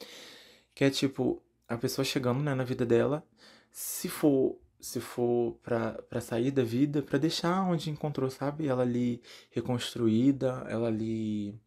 Que 0.74 0.84
é 0.84 0.90
tipo, 0.90 1.42
a 1.68 1.76
pessoa 1.76 2.04
chegando 2.04 2.42
né, 2.42 2.54
na 2.54 2.64
vida 2.64 2.84
dela, 2.84 3.24
se 3.70 4.08
for 4.08 4.58
se 4.80 5.00
for 5.00 5.58
para 5.62 6.20
sair 6.20 6.50
da 6.50 6.62
vida, 6.62 7.00
para 7.00 7.18
deixar 7.18 7.62
onde 7.62 7.88
encontrou, 7.88 8.28
sabe? 8.30 8.68
Ela 8.68 8.82
ali 8.82 9.22
reconstruída, 9.50 10.66
ela 10.68 10.88
ali 10.88 11.58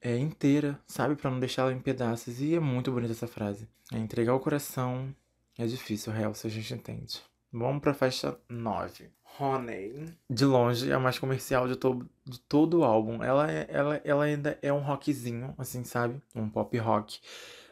é, 0.00 0.16
inteira, 0.16 0.80
sabe? 0.86 1.16
para 1.16 1.30
não 1.30 1.38
deixar 1.38 1.62
ela 1.62 1.72
em 1.74 1.78
pedaços. 1.78 2.40
E 2.40 2.54
é 2.54 2.60
muito 2.60 2.90
bonita 2.90 3.12
essa 3.12 3.26
frase. 3.26 3.68
É 3.92 3.98
entregar 3.98 4.34
o 4.34 4.40
coração 4.40 5.14
é 5.58 5.66
difícil, 5.66 6.10
real, 6.10 6.32
se 6.32 6.46
a 6.46 6.50
gente 6.50 6.72
entende. 6.72 7.20
Vamos 7.52 7.82
pra 7.82 7.92
faixa 7.92 8.38
9. 8.48 9.10
Honey. 9.38 10.06
De 10.28 10.44
longe, 10.46 10.90
é 10.90 10.94
a 10.94 10.98
mais 10.98 11.18
comercial 11.18 11.68
de, 11.68 11.76
to 11.76 12.08
de 12.24 12.40
todo 12.40 12.78
o 12.78 12.84
álbum. 12.84 13.22
Ela, 13.22 13.50
é, 13.52 13.66
ela, 13.68 14.00
ela 14.02 14.24
ainda 14.24 14.58
é 14.62 14.72
um 14.72 14.80
rockzinho, 14.80 15.54
assim, 15.58 15.84
sabe? 15.84 16.22
Um 16.34 16.48
pop 16.48 16.76
rock. 16.78 17.20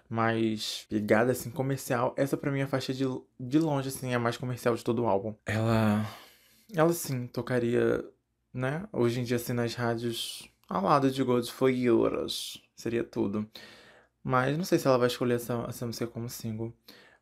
Mais 0.08 0.86
pegada, 0.88 1.32
assim, 1.32 1.50
comercial. 1.50 2.14
Essa 2.16 2.36
pra 2.36 2.50
mim 2.50 2.60
é 2.60 2.62
a 2.62 2.68
faixa 2.68 2.94
de, 2.94 3.04
de 3.38 3.58
longe, 3.58 3.88
assim, 3.88 4.12
é 4.12 4.14
a 4.14 4.18
mais 4.18 4.36
comercial 4.36 4.74
de 4.74 4.84
todo 4.84 5.02
o 5.02 5.06
álbum. 5.06 5.34
Ela. 5.44 6.06
Ela 6.74 6.92
sim 6.92 7.26
tocaria, 7.26 8.04
né? 8.52 8.86
Hoje 8.92 9.20
em 9.20 9.24
dia, 9.24 9.36
assim, 9.36 9.52
nas 9.52 9.74
rádios 9.74 10.50
ao 10.68 10.84
lado 10.84 11.10
de 11.10 11.22
Gold 11.22 11.50
for 11.50 11.70
Euros. 11.70 12.62
Seria 12.76 13.04
tudo. 13.04 13.48
Mas 14.22 14.56
não 14.56 14.64
sei 14.64 14.78
se 14.78 14.86
ela 14.86 14.98
vai 14.98 15.08
escolher 15.08 15.34
essa, 15.34 15.64
essa 15.68 15.86
música 15.86 16.06
como 16.06 16.28
single. 16.28 16.72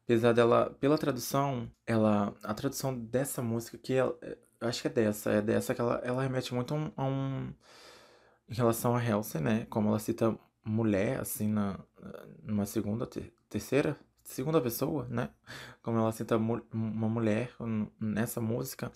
Apesar 0.05 0.33
dela, 0.33 0.77
pela 0.81 0.99
tradução, 0.99 1.71
ela. 1.87 2.35
A 2.43 2.55
tradução 2.55 2.97
dessa 2.97 3.43
música 3.43 3.79
que 3.79 3.95
ela, 3.95 4.17
acho 4.61 4.83
que 4.83 4.89
é 4.89 4.91
dessa, 4.91 5.31
é 5.33 5.43
dessa 5.43 5.75
que 5.75 5.81
ela, 5.81 6.01
ela 6.05 6.23
remete 6.23 6.55
muito 6.55 6.75
a 6.75 6.77
um, 6.77 6.93
a 6.97 7.05
um 7.05 7.53
em 8.49 8.55
relação 8.55 8.97
a 8.97 9.01
Halsey, 9.01 9.41
né? 9.41 9.67
Como 9.69 9.89
ela 9.89 9.99
cita 9.99 10.37
mulher, 10.67 11.21
assim, 11.21 11.49
na, 11.49 11.79
numa 12.43 12.67
segunda, 12.67 13.07
ter, 13.07 13.33
terceira, 13.49 13.97
segunda 14.23 14.61
pessoa, 14.61 15.07
né? 15.09 15.31
Como 15.83 15.99
ela 15.99 16.13
cita 16.13 16.37
uma 16.37 17.09
mulher 17.09 17.55
nessa 18.01 18.41
música, 18.41 18.91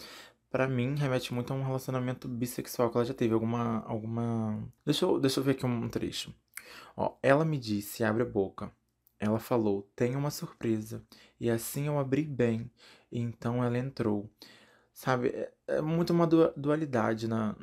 para 0.51 0.69
mim 0.69 0.97
remete 0.97 1.33
muito 1.33 1.53
a 1.53 1.57
um 1.57 1.65
relacionamento 1.65 2.29
bissexual 2.29 2.91
que 2.91 2.97
ela 2.97 3.05
já 3.07 3.15
teve. 3.15 3.33
Alguma. 3.33 3.85
alguma... 3.87 4.63
Deixa, 4.85 5.05
eu, 5.05 5.21
deixa 5.21 5.41
eu 5.41 5.45
ver 5.45 5.53
aqui 5.53 5.65
um 5.65 5.89
trecho. 5.89 6.35
Ó, 6.97 7.17
ela 7.23 7.45
me 7.45 7.59
disse, 7.59 8.03
abre 8.05 8.23
a 8.23 8.27
boca. 8.27 8.73
Ela 9.19 9.39
falou, 9.39 9.89
tenho 9.95 10.19
uma 10.19 10.31
surpresa. 10.31 11.05
E 11.39 11.49
assim 11.49 11.87
eu 11.87 11.99
abri 11.99 12.25
bem. 12.25 12.71
E 13.13 13.21
então 13.21 13.63
ela 13.63 13.79
entrou. 13.79 14.29
Sabe, 14.93 15.29
é, 15.29 15.53
é 15.69 15.81
muito 15.81 16.13
uma 16.13 16.27
dualidade 16.27 17.29
na, 17.29 17.55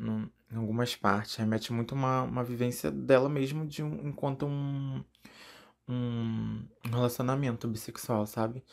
em 0.52 0.58
algumas 0.58 0.96
partes. 0.96 1.36
Remete 1.36 1.74
muito 1.74 1.94
uma, 1.96 2.24
uma 2.24 2.44
vivência 2.44 2.92
dela 2.92 3.30
mesmo 3.30 3.66
de 3.66 3.84
um, 3.84 4.08
enquanto 4.08 4.46
um, 4.46 5.04
um 5.88 6.66
relacionamento 6.90 7.68
bissexual, 7.68 8.26
sabe? 8.26 8.64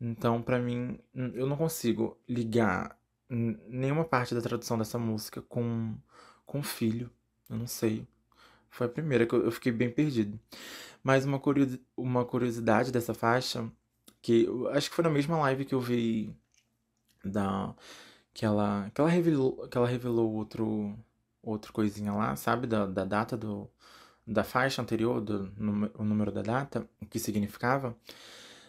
Então, 0.00 0.42
para 0.42 0.58
mim, 0.58 0.98
eu 1.14 1.46
não 1.46 1.56
consigo 1.56 2.16
ligar 2.28 2.96
nenhuma 3.28 4.04
parte 4.04 4.34
da 4.34 4.40
tradução 4.40 4.78
dessa 4.78 4.98
música 4.98 5.42
com 5.42 5.94
com 6.48 6.62
filho. 6.62 7.10
Eu 7.48 7.56
não 7.58 7.66
sei. 7.66 8.06
Foi 8.70 8.86
a 8.86 8.90
primeira 8.90 9.26
que 9.26 9.34
eu, 9.34 9.50
fiquei 9.52 9.72
bem 9.72 9.90
perdido. 9.90 10.38
Mas 11.02 11.24
uma, 11.24 11.38
curiosi 11.38 11.80
uma 11.96 12.24
curiosidade 12.24 12.92
dessa 12.92 13.14
faixa, 13.14 13.70
que 14.22 14.44
eu 14.44 14.68
acho 14.70 14.90
que 14.90 14.96
foi 14.96 15.04
na 15.04 15.10
mesma 15.10 15.38
live 15.38 15.64
que 15.64 15.74
eu 15.74 15.80
vi 15.80 16.34
da 17.24 17.74
que 18.34 18.44
ela 18.44 18.90
que 18.94 19.00
ela 19.00 19.10
revelou 19.10 19.68
que 19.68 19.76
ela 19.78 19.86
revelou 19.88 20.32
outro 20.34 20.96
outro 21.42 21.72
coisinha 21.72 22.12
lá, 22.12 22.36
sabe, 22.36 22.66
da, 22.66 22.86
da 22.86 23.04
data 23.04 23.36
do 23.36 23.70
da 24.26 24.44
faixa 24.44 24.82
anterior, 24.82 25.20
do 25.22 25.50
o 25.98 26.04
número 26.04 26.30
da 26.30 26.42
data, 26.42 26.86
o 27.00 27.06
que 27.06 27.18
significava 27.18 27.96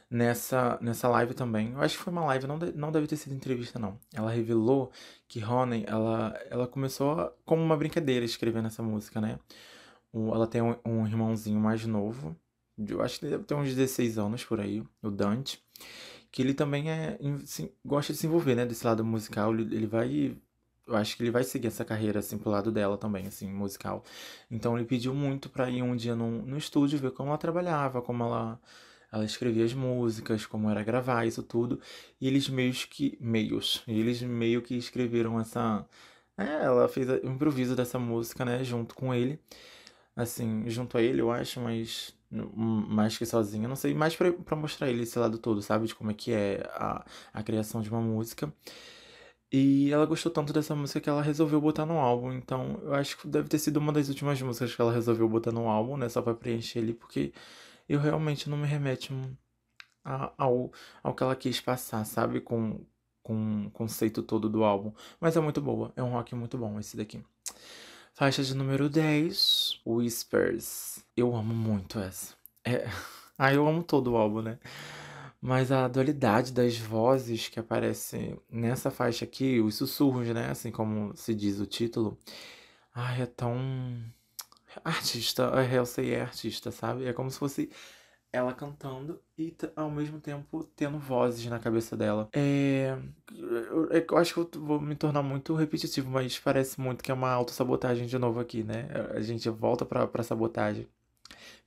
nessa, 0.10 0.80
nessa 0.82 1.08
live 1.10 1.34
também. 1.34 1.74
Eu 1.74 1.82
acho 1.82 1.98
que 1.98 2.04
foi 2.04 2.14
uma 2.14 2.26
live, 2.26 2.48
não, 2.48 2.58
de, 2.58 2.72
não 2.72 2.92
deve 2.92 3.08
ter 3.08 3.18
sido 3.18 3.36
entrevista, 3.36 3.78
não. 3.78 4.00
Ela 4.14 4.32
revelou 4.32 4.92
que 5.28 5.44
Honey, 5.44 5.84
ela, 5.86 6.40
ela 6.50 6.68
começou 6.68 7.32
como 7.46 7.62
uma 7.62 7.78
brincadeira 7.78 8.26
escrevendo 8.26 8.68
essa 8.68 8.82
música, 8.82 9.20
né? 9.22 9.38
ela 10.14 10.48
tem 10.48 10.62
um, 10.62 10.76
um, 10.84 11.06
irmãozinho 11.06 11.60
mais 11.60 11.86
novo, 11.86 12.36
eu 12.78 13.02
acho 13.02 13.20
que 13.20 13.28
deve 13.28 13.44
ter 13.44 13.54
uns 13.54 13.68
16 13.76 14.18
anos 14.18 14.44
por 14.44 14.60
aí, 14.60 14.84
o 15.04 15.12
Dante, 15.12 15.64
que 16.32 16.42
ele 16.42 16.54
também 16.54 16.90
é, 16.90 17.20
sim, 17.46 17.70
gosta 17.86 18.12
de 18.12 18.18
se 18.18 18.26
envolver, 18.26 18.56
né? 18.56 18.66
Desse 18.66 18.86
lado 18.88 19.06
musical, 19.06 19.54
ele, 19.54 19.76
ele 19.76 19.86
vai 19.86 20.36
eu 20.90 20.96
acho 20.96 21.16
que 21.16 21.24
ele 21.24 21.32
vai 21.32 21.44
seguir 21.44 21.68
essa 21.68 21.86
carreira, 21.86 22.20
assim, 22.20 22.38
pro 22.38 22.50
lado 22.50 22.72
dela 22.72 22.98
também, 22.98 23.28
assim, 23.28 23.52
musical. 23.52 24.04
Então 24.52 24.78
ele 24.78 24.86
pediu 24.86 25.14
muito 25.14 25.50
pra 25.50 25.70
ir 25.70 25.82
um 25.84 25.96
dia 25.96 26.16
no, 26.16 26.42
no 26.44 26.58
estúdio 26.58 27.00
ver 27.00 27.12
como 27.12 27.30
ela 27.30 27.38
trabalhava, 27.38 28.02
como 28.02 28.24
ela 28.24 28.60
ela 29.12 29.26
escrevia 29.26 29.66
as 29.66 29.74
músicas, 29.74 30.46
como 30.46 30.70
era 30.70 30.84
gravar 30.84 31.26
isso 31.26 31.42
tudo. 31.44 31.82
E 32.22 32.28
eles 32.28 32.48
meio 32.50 32.74
que. 32.74 33.18
Meios. 33.20 33.84
Eles 33.88 34.22
meio 34.22 34.62
que 34.62 34.76
escreveram 34.76 35.40
essa. 35.40 35.86
É, 36.38 36.66
ela 36.66 36.88
fez 36.88 37.10
o 37.10 37.16
improviso 37.28 37.76
dessa 37.76 38.00
música, 38.00 38.46
né? 38.46 38.64
Junto 38.64 38.96
com 38.96 39.14
ele. 39.14 39.40
Assim, 40.16 40.70
junto 40.70 40.98
a 40.98 41.02
ele, 41.02 41.22
eu 41.22 41.32
acho, 41.32 41.60
mas. 41.62 42.16
Mais 42.32 43.18
que 43.18 43.26
sozinha, 43.26 43.68
não 43.68 43.76
sei. 43.76 43.94
Mais 43.94 44.16
pra, 44.16 44.32
pra 44.32 44.56
mostrar 44.56 44.90
ele 44.90 45.04
esse 45.04 45.18
lado 45.18 45.38
todo, 45.40 45.62
sabe? 45.62 45.88
De 45.88 45.96
como 45.96 46.12
é 46.12 46.14
que 46.14 46.32
é 46.32 46.62
a, 46.76 47.06
a 47.34 47.44
criação 47.44 47.82
de 47.82 47.90
uma 47.90 48.02
música. 48.02 48.54
E 49.52 49.92
ela 49.92 50.06
gostou 50.06 50.32
tanto 50.32 50.54
dessa 50.54 50.76
música 50.76 51.02
que 51.02 51.10
ela 51.10 51.22
resolveu 51.24 51.60
botar 51.60 51.86
no 51.86 51.98
álbum. 51.98 52.32
Então, 52.34 52.80
eu 52.84 52.94
acho 52.94 53.18
que 53.18 53.28
deve 53.28 53.50
ter 53.50 53.58
sido 53.58 53.78
uma 53.78 53.92
das 53.92 54.08
últimas 54.08 54.40
músicas 54.42 54.76
que 54.76 54.82
ela 54.82 54.94
resolveu 54.94 55.28
botar 55.28 55.52
no 55.52 55.68
álbum, 55.68 55.98
né? 55.98 56.08
Só 56.08 56.22
pra 56.22 56.36
preencher 56.36 56.80
ele, 56.80 56.94
porque 56.94 57.34
eu 57.88 58.00
realmente 58.00 58.50
não 58.50 58.58
me 58.58 58.68
remete 58.68 59.12
ao, 60.04 60.72
ao 61.04 61.14
que 61.14 61.24
ela 61.24 61.36
quis 61.36 61.60
passar, 61.60 62.06
sabe? 62.06 62.42
Com, 62.42 62.80
com 63.24 63.68
o 63.68 63.72
conceito 63.72 64.22
todo 64.22 64.50
do 64.50 64.64
álbum. 64.64 64.94
Mas 65.20 65.36
é 65.36 65.40
muito 65.40 65.62
boa, 65.62 65.92
é 65.96 66.04
um 66.04 66.12
rock 66.12 66.36
muito 66.36 66.58
bom 66.58 66.80
esse 66.80 66.96
daqui. 66.96 67.24
Faixa 68.14 68.44
de 68.44 68.54
número 68.54 68.90
10, 68.90 69.82
Whispers. 69.86 71.04
Eu 71.16 71.36
amo 71.36 71.54
muito 71.54 72.00
essa. 72.00 72.36
É... 72.64 72.88
Ah, 73.42 73.54
eu 73.54 73.66
amo 73.66 73.82
todo 73.82 74.12
o 74.12 74.18
álbum, 74.18 74.42
né? 74.42 74.60
Mas 75.42 75.72
a 75.72 75.88
dualidade 75.88 76.52
das 76.52 76.78
vozes 76.78 77.48
que 77.48 77.60
aparecem 77.60 78.40
nessa 78.50 78.92
faixa 78.92 79.26
aqui, 79.26 79.60
os 79.62 79.76
sussurros, 79.76 80.28
né? 80.28 80.50
Assim 80.50 80.72
como 80.72 81.16
se 81.16 81.34
diz 81.34 81.60
o 81.60 81.66
título. 81.66 82.18
Ai, 82.94 83.22
é 83.22 83.26
tão 83.26 83.58
artista, 84.84 85.48
a 85.48 85.62
Halsey 85.62 86.14
é 86.14 86.22
artista, 86.22 86.72
sabe? 86.72 87.06
É 87.06 87.14
como 87.14 87.30
se 87.32 87.40
fosse 87.40 87.70
ela 88.32 88.54
cantando 88.54 89.20
e 89.38 89.56
ao 89.76 89.90
mesmo 89.90 90.20
tempo 90.20 90.64
tendo 90.76 91.00
vozes 91.00 91.46
na 91.48 91.60
cabeça 91.60 91.98
dela. 91.98 92.30
É. 92.34 92.98
Eu, 93.32 93.90
eu 93.90 94.18
acho 94.18 94.34
que 94.34 94.58
eu 94.58 94.62
vou 94.62 94.80
me 94.80 94.96
tornar 94.96 95.24
muito 95.24 95.56
repetitivo, 95.56 96.10
mas 96.12 96.38
parece 96.40 96.80
muito 96.80 97.04
que 97.04 97.12
é 97.12 97.14
uma 97.14 97.32
autossabotagem 97.32 98.06
de 98.08 98.18
novo 98.20 98.40
aqui, 98.40 98.64
né? 98.64 98.88
A 99.16 99.22
gente 99.22 99.50
volta 99.50 99.86
pra, 99.86 100.06
pra 100.08 100.24
sabotagem. 100.24 100.88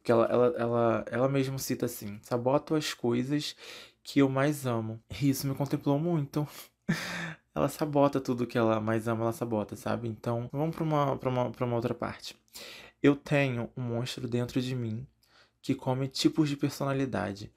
Porque 0.02 0.10
ela, 0.10 0.26
ela, 0.26 0.46
ela, 0.58 1.04
ela 1.08 1.28
mesmo 1.28 1.58
cita 1.60 1.86
assim: 1.86 2.18
saboto 2.22 2.74
as 2.74 2.92
coisas 2.92 3.54
que 4.02 4.18
eu 4.18 4.28
mais 4.28 4.66
amo. 4.66 5.00
E 5.22 5.30
isso 5.30 5.46
me 5.46 5.54
contemplou 5.54 5.96
muito. 5.96 6.46
ela 7.54 7.68
sabota 7.68 8.20
tudo 8.20 8.46
que 8.46 8.58
ela 8.58 8.80
mais 8.80 9.06
ama, 9.06 9.22
ela 9.22 9.32
sabota, 9.32 9.76
sabe? 9.76 10.08
Então, 10.08 10.48
vamos 10.52 10.74
pra 10.74 10.82
uma, 10.84 11.12
uma, 11.12 11.52
uma 11.60 11.76
outra 11.76 11.94
parte. 11.94 12.36
Eu 13.00 13.14
tenho 13.14 13.70
um 13.76 13.82
monstro 13.82 14.28
dentro 14.28 14.60
de 14.60 14.74
mim 14.74 15.06
que 15.62 15.74
come 15.74 16.08
tipos 16.08 16.48
de 16.48 16.56
personalidade. 16.56 17.52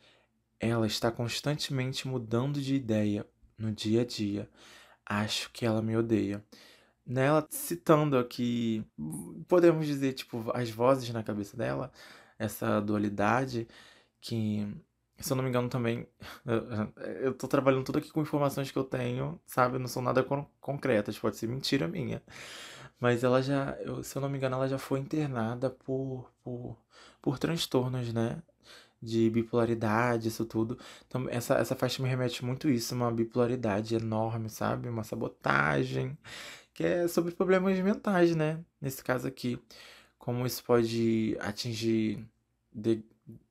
Ela 0.60 0.86
está 0.86 1.12
constantemente 1.12 2.08
mudando 2.08 2.62
de 2.62 2.76
ideia 2.76 3.26
no 3.58 3.72
dia 3.72 4.02
a 4.02 4.06
dia. 4.06 4.48
Acho 5.04 5.52
que 5.52 5.66
ela 5.66 5.82
me 5.82 5.98
odeia. 5.98 6.43
Nela 7.06 7.48
citando 7.50 8.18
aqui, 8.18 8.86
podemos 9.48 9.88
dizer, 9.88 10.14
tipo, 10.14 10.52
as 10.54 10.70
vozes 10.70 11.10
na 11.12 11.24
cabeça 11.24 11.56
dela, 11.58 11.91
essa 12.38 12.81
dualidade 12.81 13.67
que, 14.21 14.67
se 15.19 15.31
eu 15.31 15.38
não 15.38 15.43
me 15.43 15.49
engano, 15.49 15.69
também. 15.69 16.07
Eu 17.21 17.33
tô 17.33 17.47
trabalhando 17.47 17.86
tudo 17.86 17.99
aqui 17.99 18.11
com 18.11 18.21
informações 18.21 18.71
que 18.71 18.77
eu 18.77 18.83
tenho, 18.83 19.39
sabe? 19.45 19.79
Não 19.79 19.88
são 19.88 20.01
nada 20.01 20.25
concretas, 20.61 21.17
pode 21.19 21.38
ser 21.38 21.47
mentira 21.47 21.88
minha. 21.88 22.21
Mas 22.99 23.23
ela 23.23 23.41
já, 23.41 23.71
eu, 23.81 24.03
se 24.03 24.15
eu 24.17 24.21
não 24.21 24.29
me 24.29 24.38
engano, 24.38 24.55
ela 24.55 24.67
já 24.67 24.77
foi 24.77 24.99
internada 24.99 25.69
por, 25.69 26.31
por, 26.43 26.77
por 27.21 27.38
transtornos, 27.39 28.13
né? 28.13 28.41
De 29.01 29.29
bipolaridade, 29.29 30.29
isso 30.29 30.45
tudo. 30.45 30.79
Então, 31.07 31.27
essa, 31.29 31.55
essa 31.55 31.75
faixa 31.75 32.01
me 32.03 32.09
remete 32.09 32.43
muito 32.45 32.69
isso, 32.69 32.95
uma 32.95 33.11
bipolaridade 33.11 33.95
enorme, 33.95 34.49
sabe? 34.49 34.89
Uma 34.89 35.03
sabotagem, 35.03 36.17
que 36.73 36.83
é 36.86 37.07
sobre 37.07 37.33
problemas 37.33 37.79
mentais, 37.79 38.36
né? 38.36 38.59
Nesse 38.81 39.03
caso 39.03 39.27
aqui. 39.27 39.59
Como 40.26 40.43
isso 40.43 40.63
pode 40.63 41.38
atingir 41.39 42.28
de, 42.73 43.03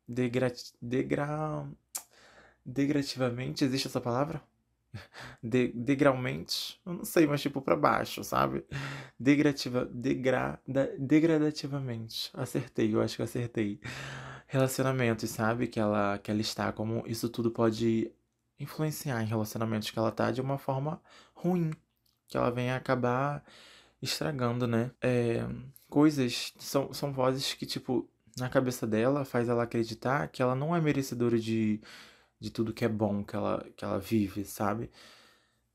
degra, 0.09 0.53
degra, 0.83 1.69
degradativamente, 2.67 3.65
existe 3.65 3.87
essa 3.87 4.01
palavra? 4.01 4.43
de, 5.41 5.69
degraumente, 5.69 6.81
eu 6.85 6.95
não 6.95 7.05
sei, 7.05 7.29
mas 7.29 7.41
tipo 7.41 7.63
para 7.63 7.77
baixo, 7.77 8.25
sabe? 8.25 8.65
Degrativa, 9.17 9.85
degra, 9.85 10.61
degradativamente. 10.99 12.33
Acertei, 12.35 12.93
eu 12.93 13.01
acho 13.01 13.15
que 13.15 13.23
acertei. 13.23 13.81
Relacionamentos, 14.49 15.31
sabe? 15.31 15.69
Que 15.69 15.79
ela, 15.79 16.19
que 16.19 16.29
ela 16.29 16.41
está, 16.41 16.73
como 16.73 17.05
isso 17.07 17.29
tudo 17.29 17.53
pode 17.53 18.11
influenciar 18.59 19.23
em 19.23 19.27
relacionamentos 19.27 19.93
que 19.93 19.99
ela 19.99 20.11
tá 20.11 20.33
de 20.33 20.41
uma 20.41 20.59
forma 20.59 21.01
ruim. 21.35 21.71
Que 22.27 22.37
ela 22.37 22.51
vem 22.51 22.73
acabar 22.73 23.45
estragando, 24.05 24.67
né? 24.67 24.91
É, 25.01 25.47
coisas, 25.89 26.53
são, 26.59 26.93
são 26.93 27.13
vozes 27.13 27.55
que, 27.55 27.67
tipo, 27.67 28.09
na 28.37 28.49
cabeça 28.49 28.87
dela 28.87 29.25
faz 29.25 29.49
ela 29.49 29.63
acreditar 29.65 30.29
que 30.29 30.43
ela 30.43 30.55
não 30.55 30.75
é 30.75 30.81
merecedora 30.81 31.39
de 31.39 31.81
de 32.45 32.51
tudo 32.51 32.75
que 32.75 32.85
é 32.85 32.89
bom 32.89 33.25
que 33.25 33.35
ela, 33.35 33.67
que 33.77 33.85
ela 33.85 33.99
vive, 33.99 34.45
sabe? 34.45 34.91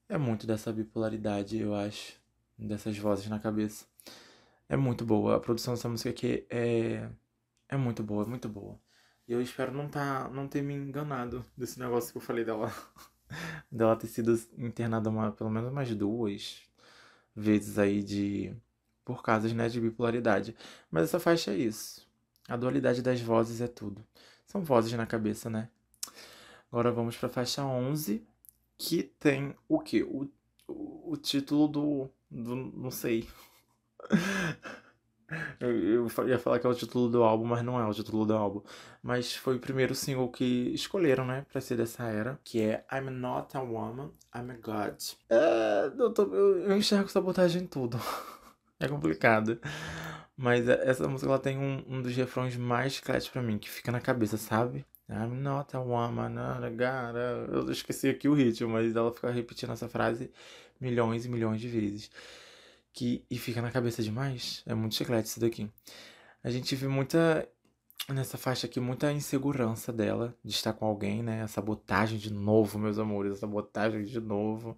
É 0.08 0.18
muito 0.18 0.46
dessa 0.46 0.72
bipolaridade, 0.72 1.58
eu 1.58 1.74
acho, 1.76 2.14
dessas 2.58 2.98
vozes 2.98 3.28
na 3.28 3.40
cabeça. 3.40 3.86
É 4.68 4.78
muito 4.78 5.04
boa. 5.04 5.36
A 5.36 5.40
produção 5.40 5.74
dessa 5.74 5.90
música 5.90 6.12
aqui 6.12 6.46
é, 6.50 7.10
é 7.68 7.78
muito 7.78 8.04
boa, 8.04 8.26
muito 8.26 8.48
boa. 8.48 8.80
E 9.28 9.34
eu 9.34 9.42
espero 9.42 9.72
não, 9.72 9.90
tá, 9.90 10.30
não 10.30 10.48
ter 10.48 10.62
me 10.62 10.76
enganado 10.76 11.44
desse 11.58 11.80
negócio 11.80 12.12
que 12.12 12.18
eu 12.18 12.22
falei 12.22 12.46
dela. 12.46 12.72
dela 13.72 13.96
ter 13.96 14.08
sido 14.08 14.40
internada 14.58 15.10
uma, 15.10 15.32
pelo 15.32 15.50
menos 15.50 15.72
umas 15.72 15.94
duas 15.96 16.69
vezes 17.36 17.78
aí 17.80 18.04
de. 18.04 18.56
por 19.06 19.24
casos, 19.24 19.54
né, 19.54 19.70
de 19.70 19.80
bipolaridade. 19.82 20.56
Mas 20.92 21.06
essa 21.06 21.20
faixa 21.20 21.52
é 21.52 21.58
isso. 21.58 22.08
A 22.48 22.56
dualidade 22.56 23.02
das 23.02 23.22
vozes 23.22 23.62
é 23.62 23.68
tudo. 23.68 24.04
São 24.46 24.64
vozes 24.64 24.94
na 24.94 25.06
cabeça, 25.06 25.50
né? 25.50 25.70
Agora 26.72 26.92
vamos 26.92 27.18
para 27.18 27.28
a 27.28 27.32
faixa 27.32 27.64
11, 27.64 28.26
que 28.78 29.04
tem 29.04 29.56
o 29.68 29.80
quê? 29.80 30.04
O, 30.04 30.28
o, 30.68 31.12
o 31.14 31.18
título 31.18 31.68
do, 31.68 32.10
do. 32.30 32.56
Não 32.56 32.92
sei. 32.92 33.28
Eu, 35.60 36.08
ia 36.28 36.40
falar 36.40 36.60
que 36.60 36.66
é 36.66 36.70
o 36.70 36.74
título 36.74 37.10
do 37.10 37.24
álbum, 37.24 37.46
mas 37.46 37.64
não 37.64 37.80
é 37.80 37.86
o 37.86 37.94
título 37.94 38.26
do 38.26 38.34
álbum. 38.34 38.62
Mas 39.02 39.36
foi 39.36 39.56
o 39.56 39.60
primeiro 39.60 39.94
single 39.94 40.30
que 40.30 40.74
escolheram, 40.74 41.26
né, 41.26 41.46
pra 41.52 41.62
ser 41.62 41.78
dessa 41.78 42.04
era, 42.04 42.40
que 42.44 42.62
é 42.62 42.86
I'm 42.92 43.10
Not 43.10 43.56
a 43.56 43.62
Woman, 43.62 44.12
I'm 44.36 44.52
a 44.52 44.58
God. 44.62 44.96
É, 45.30 45.92
eu, 45.98 46.12
tô, 46.14 46.24
eu, 46.34 46.60
eu 46.60 46.78
enxergo 46.78 47.10
sabotagem 47.10 47.64
em 47.64 47.68
tudo. 47.68 48.00
é 48.80 48.88
complicado. 48.88 49.60
Mas 50.36 50.68
é, 50.68 50.90
essa 50.90 51.08
música 51.08 51.30
ela 51.30 51.40
tem 51.40 51.58
um, 51.58 51.84
um 51.88 52.02
dos 52.02 52.16
refrões 52.16 52.56
mais 52.56 52.94
chicletes 52.94 53.28
pra 53.28 53.42
mim, 53.42 53.58
que 53.58 53.70
fica 53.70 53.92
na 53.92 54.00
cabeça, 54.00 54.38
sabe? 54.38 54.86
I'm 55.10 55.42
not 55.42 55.76
a 55.76 55.80
woman, 55.80 56.30
not 56.30 56.64
a 56.64 56.70
God. 56.70 57.16
Eu 57.52 57.72
esqueci 57.72 58.10
aqui 58.10 58.28
o 58.30 58.34
ritmo, 58.34 58.70
mas 58.70 58.96
ela 58.96 59.12
fica 59.12 59.32
repetindo 59.32 59.74
essa 59.74 59.90
frase 59.90 60.32
milhões 60.80 61.26
e 61.26 61.30
milhões 61.30 61.60
de 61.60 61.68
vezes 61.68 62.10
que 62.94 63.26
e 63.30 63.38
fica 63.38 63.62
na 63.62 63.72
cabeça 63.72 64.04
demais. 64.04 64.64
É 64.66 64.74
muito 64.74 64.96
chiclete 64.96 65.30
isso 65.30 65.40
daqui. 65.40 65.70
A 66.44 66.50
gente 66.50 66.76
vê 66.76 66.88
muita 66.88 67.48
nessa 68.08 68.38
faixa 68.38 68.66
aqui 68.68 68.80
muita 68.80 69.12
insegurança 69.12 69.94
dela 69.94 70.36
de 70.44 70.52
estar 70.52 70.74
com 70.74 70.86
alguém, 70.86 71.22
né? 71.24 71.44
A 71.44 71.48
sabotagem 71.48 72.18
de 72.18 72.32
novo, 72.34 72.80
meus 72.80 72.98
amores, 72.98 73.34
a 73.34 73.36
sabotagem 73.38 74.04
de 74.06 74.20
novo. 74.20 74.78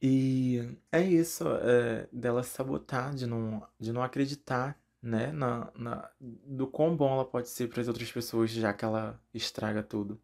E 0.00 0.78
é 0.92 1.02
isso, 1.02 1.44
é, 1.48 2.06
dela 2.12 2.42
sabotar, 2.42 3.14
de 3.14 3.26
não, 3.26 3.66
de 3.78 3.92
não 3.92 4.02
acreditar, 4.02 4.78
né, 5.02 5.32
na, 5.32 5.70
na, 5.74 6.10
do 6.20 6.66
quão 6.66 6.96
bom 6.96 7.12
ela 7.14 7.24
pode 7.24 7.48
ser 7.48 7.68
para 7.68 7.80
as 7.80 7.88
outras 7.88 8.10
pessoas, 8.12 8.50
já 8.50 8.72
que 8.72 8.84
ela 8.84 9.20
estraga 9.32 9.82
tudo. 9.82 10.20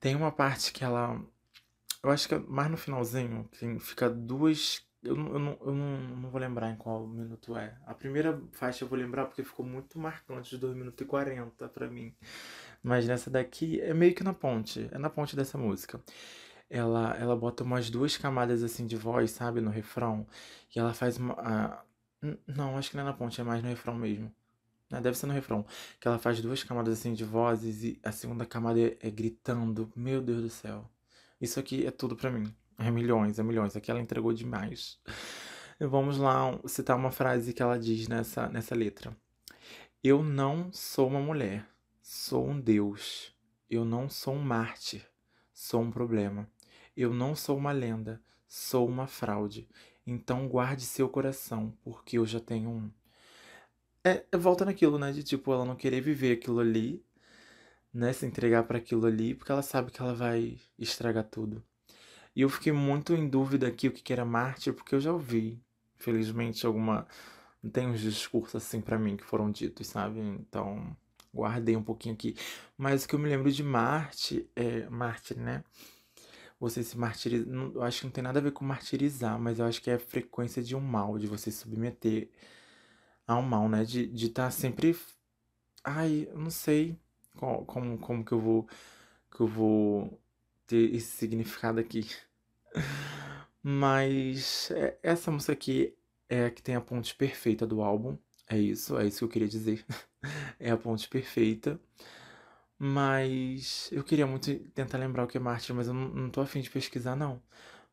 Tem 0.00 0.16
uma 0.16 0.32
parte 0.32 0.72
que 0.72 0.84
ela. 0.84 1.20
Eu 2.02 2.10
acho 2.10 2.28
que 2.28 2.34
é 2.34 2.38
mais 2.38 2.70
no 2.70 2.76
finalzinho, 2.76 3.48
que 3.52 3.78
fica 3.78 4.08
duas 4.08 4.82
eu, 5.02 5.16
eu, 5.16 5.38
não, 5.38 5.58
eu 5.60 5.74
não, 5.74 6.00
não 6.16 6.30
vou 6.30 6.40
lembrar 6.40 6.70
em 6.70 6.76
qual 6.76 7.06
minuto 7.06 7.56
é. 7.56 7.76
A 7.86 7.94
primeira 7.94 8.40
faixa 8.52 8.84
eu 8.84 8.88
vou 8.88 8.98
lembrar 8.98 9.26
porque 9.26 9.42
ficou 9.42 9.64
muito 9.64 9.98
marcante 9.98 10.50
de 10.50 10.58
2 10.58 10.76
minutos 10.76 11.00
e 11.00 11.04
40 11.04 11.68
pra 11.68 11.88
mim. 11.88 12.14
Mas 12.82 13.06
nessa 13.06 13.30
daqui 13.30 13.80
é 13.80 13.94
meio 13.94 14.14
que 14.14 14.22
na 14.22 14.34
ponte. 14.34 14.88
É 14.92 14.98
na 14.98 15.08
ponte 15.08 15.34
dessa 15.34 15.56
música. 15.56 16.00
Ela, 16.68 17.16
ela 17.16 17.36
bota 17.36 17.64
umas 17.64 17.90
duas 17.90 18.16
camadas 18.16 18.62
assim 18.62 18.86
de 18.86 18.96
voz, 18.96 19.30
sabe, 19.32 19.60
no 19.60 19.70
refrão. 19.70 20.26
E 20.74 20.78
ela 20.78 20.94
faz 20.94 21.16
uma. 21.16 21.34
A... 21.34 21.82
Não, 22.46 22.76
acho 22.76 22.90
que 22.90 22.96
não 22.96 23.02
é 23.04 23.06
na 23.06 23.12
ponte, 23.14 23.40
é 23.40 23.44
mais 23.44 23.62
no 23.62 23.68
refrão 23.68 23.94
mesmo. 23.96 24.32
Deve 24.90 25.16
ser 25.16 25.26
no 25.26 25.32
refrão. 25.32 25.64
Que 26.00 26.08
ela 26.08 26.18
faz 26.18 26.40
duas 26.40 26.62
camadas 26.62 26.98
assim 26.98 27.14
de 27.14 27.24
vozes 27.24 27.84
e 27.84 28.00
a 28.02 28.12
segunda 28.12 28.44
camada 28.44 28.80
é, 28.80 28.96
é 29.00 29.10
gritando. 29.10 29.90
Meu 29.96 30.20
Deus 30.20 30.42
do 30.42 30.50
céu. 30.50 30.90
Isso 31.40 31.58
aqui 31.58 31.86
é 31.86 31.90
tudo 31.90 32.16
pra 32.16 32.30
mim. 32.30 32.54
É 32.82 32.90
milhões, 32.90 33.38
é 33.38 33.42
milhões. 33.42 33.76
Aqui 33.76 33.90
ela 33.90 34.00
entregou 34.00 34.32
demais. 34.32 34.98
Vamos 35.78 36.16
lá 36.16 36.58
citar 36.66 36.96
uma 36.96 37.10
frase 37.10 37.52
que 37.52 37.62
ela 37.62 37.78
diz 37.78 38.08
nessa, 38.08 38.48
nessa 38.48 38.74
letra. 38.74 39.14
Eu 40.02 40.22
não 40.22 40.72
sou 40.72 41.06
uma 41.08 41.20
mulher, 41.20 41.68
sou 42.00 42.48
um 42.48 42.58
Deus. 42.58 43.34
Eu 43.68 43.84
não 43.84 44.08
sou 44.08 44.34
um 44.34 44.42
mártir, 44.42 45.06
sou 45.52 45.82
um 45.82 45.90
problema. 45.90 46.48
Eu 46.96 47.12
não 47.12 47.36
sou 47.36 47.56
uma 47.56 47.70
lenda, 47.70 48.20
sou 48.48 48.88
uma 48.88 49.06
fraude. 49.06 49.68
Então 50.06 50.48
guarde 50.48 50.82
seu 50.82 51.08
coração, 51.08 51.76
porque 51.82 52.16
eu 52.16 52.24
já 52.24 52.40
tenho 52.40 52.70
um. 52.70 52.90
É, 54.02 54.24
é 54.32 54.38
volta 54.38 54.64
naquilo, 54.64 54.98
né? 54.98 55.12
De 55.12 55.22
tipo, 55.22 55.52
ela 55.52 55.66
não 55.66 55.76
querer 55.76 56.00
viver 56.00 56.32
aquilo 56.32 56.60
ali, 56.60 57.04
né? 57.92 58.12
Se 58.14 58.24
entregar 58.24 58.64
para 58.64 58.78
aquilo 58.78 59.06
ali, 59.06 59.34
porque 59.34 59.52
ela 59.52 59.62
sabe 59.62 59.90
que 59.90 60.00
ela 60.00 60.14
vai 60.14 60.58
estragar 60.78 61.24
tudo. 61.24 61.62
E 62.34 62.42
eu 62.42 62.48
fiquei 62.48 62.72
muito 62.72 63.14
em 63.14 63.28
dúvida 63.28 63.66
aqui 63.66 63.88
o 63.88 63.92
que 63.92 64.12
era 64.12 64.24
mártir, 64.24 64.72
porque 64.72 64.94
eu 64.94 65.00
já 65.00 65.12
ouvi, 65.12 65.60
infelizmente, 65.98 66.64
alguma. 66.66 67.06
Tem 67.72 67.86
uns 67.88 68.00
discursos 68.00 68.56
assim 68.56 68.80
para 68.80 68.98
mim 68.98 69.16
que 69.16 69.24
foram 69.24 69.50
ditos, 69.50 69.86
sabe? 69.88 70.20
Então, 70.20 70.96
guardei 71.34 71.76
um 71.76 71.82
pouquinho 71.82 72.14
aqui. 72.14 72.36
Mas 72.76 73.04
o 73.04 73.08
que 73.08 73.14
eu 73.14 73.18
me 73.18 73.28
lembro 73.28 73.50
de 73.50 73.62
Marte, 73.62 74.48
é. 74.56 74.88
Mártir, 74.88 75.38
né? 75.38 75.64
Você 76.58 76.82
se 76.82 76.96
martirizar. 76.98 77.48
Eu 77.74 77.82
acho 77.82 78.00
que 78.00 78.06
não 78.06 78.12
tem 78.12 78.24
nada 78.24 78.38
a 78.38 78.42
ver 78.42 78.52
com 78.52 78.64
martirizar, 78.64 79.38
mas 79.38 79.58
eu 79.58 79.66
acho 79.66 79.82
que 79.82 79.90
é 79.90 79.94
a 79.94 79.98
frequência 79.98 80.62
de 80.62 80.76
um 80.76 80.80
mal, 80.80 81.18
de 81.18 81.26
você 81.26 81.50
submeter 81.50 82.30
ao 83.26 83.42
mal, 83.42 83.68
né? 83.68 83.84
De 83.84 84.02
estar 84.04 84.16
de 84.16 84.28
tá 84.30 84.50
sempre. 84.50 84.96
Ai, 85.84 86.28
eu 86.30 86.38
não 86.38 86.50
sei 86.50 86.96
como, 87.36 87.64
como, 87.66 87.98
como 87.98 88.24
que 88.24 88.32
eu 88.32 88.40
vou. 88.40 88.68
Que 89.30 89.40
eu 89.40 89.46
vou 89.46 90.20
ter 90.70 90.94
esse 90.94 91.08
significado 91.08 91.80
aqui. 91.80 92.08
Mas 93.62 94.70
é, 94.70 94.96
essa 95.02 95.30
música 95.30 95.52
aqui 95.52 95.94
é 96.28 96.46
a 96.46 96.50
que 96.50 96.62
tem 96.62 96.76
a 96.76 96.80
ponte 96.80 97.14
perfeita 97.14 97.66
do 97.66 97.82
álbum. 97.82 98.16
É 98.48 98.56
isso, 98.58 98.96
é 98.98 99.06
isso 99.06 99.18
que 99.18 99.24
eu 99.24 99.28
queria 99.28 99.48
dizer. 99.48 99.84
é 100.58 100.70
a 100.70 100.76
ponte 100.76 101.08
perfeita. 101.08 101.78
Mas 102.78 103.90
eu 103.92 104.02
queria 104.02 104.26
muito 104.26 104.54
tentar 104.70 104.96
lembrar 104.98 105.24
o 105.24 105.26
que 105.26 105.36
é 105.36 105.40
Mártir, 105.40 105.74
mas 105.74 105.88
eu 105.88 105.94
não, 105.94 106.08
não 106.08 106.30
tô 106.30 106.40
afim 106.40 106.60
de 106.60 106.70
pesquisar, 106.70 107.14
não. 107.16 107.42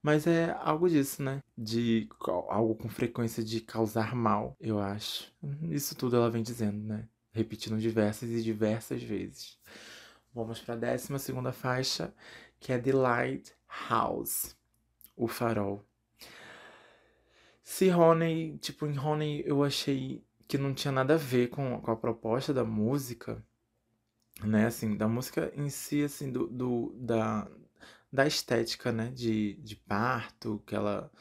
Mas 0.02 0.28
é 0.28 0.56
algo 0.62 0.88
disso, 0.88 1.22
né? 1.22 1.42
De 1.58 2.08
algo 2.28 2.76
com 2.76 2.88
frequência 2.88 3.44
de 3.44 3.60
causar 3.60 4.16
mal, 4.16 4.56
eu 4.62 4.80
acho. 4.80 5.34
Isso 5.64 5.96
tudo 5.96 6.16
ela 6.16 6.30
vem 6.30 6.44
dizendo, 6.44 6.82
né? 6.82 7.08
Repetindo 7.34 7.78
diversas 7.78 8.30
e 8.30 8.42
diversas 8.42 9.04
vezes. 9.04 9.60
Vamos 10.34 10.60
para 10.60 10.76
a 10.76 10.78
décima 10.78 11.18
segunda 11.18 11.52
faixa, 11.52 12.14
que 12.60 12.74
é 12.74 12.80
The 12.80 12.92
Lighthouse, 12.92 14.56
o 15.16 15.28
farol. 15.28 15.86
Se 17.64 17.90
Honey, 17.92 18.58
tipo, 18.60 18.86
em 18.86 18.98
Honey 18.98 19.44
eu 19.46 19.64
achei 19.64 20.24
que 20.48 20.58
não 20.58 20.74
tinha 20.74 20.92
nada 20.92 21.16
a 21.16 21.18
ver 21.18 21.50
com, 21.50 21.80
com 21.82 21.92
a 21.92 21.96
proposta 21.96 22.54
da 22.54 22.64
música, 22.64 23.44
né, 24.44 24.68
assim, 24.68 24.96
da 24.96 25.08
música 25.08 25.52
em 25.56 25.70
si, 25.70 26.04
assim, 26.04 26.32
do, 26.32 26.48
do 26.48 26.94
da, 26.98 27.50
da 28.12 28.26
estética, 28.26 28.92
né, 28.92 29.12
de, 29.12 29.56
de 29.56 29.76
parto, 29.76 30.64
que 30.66 30.76
ela, 30.76 31.12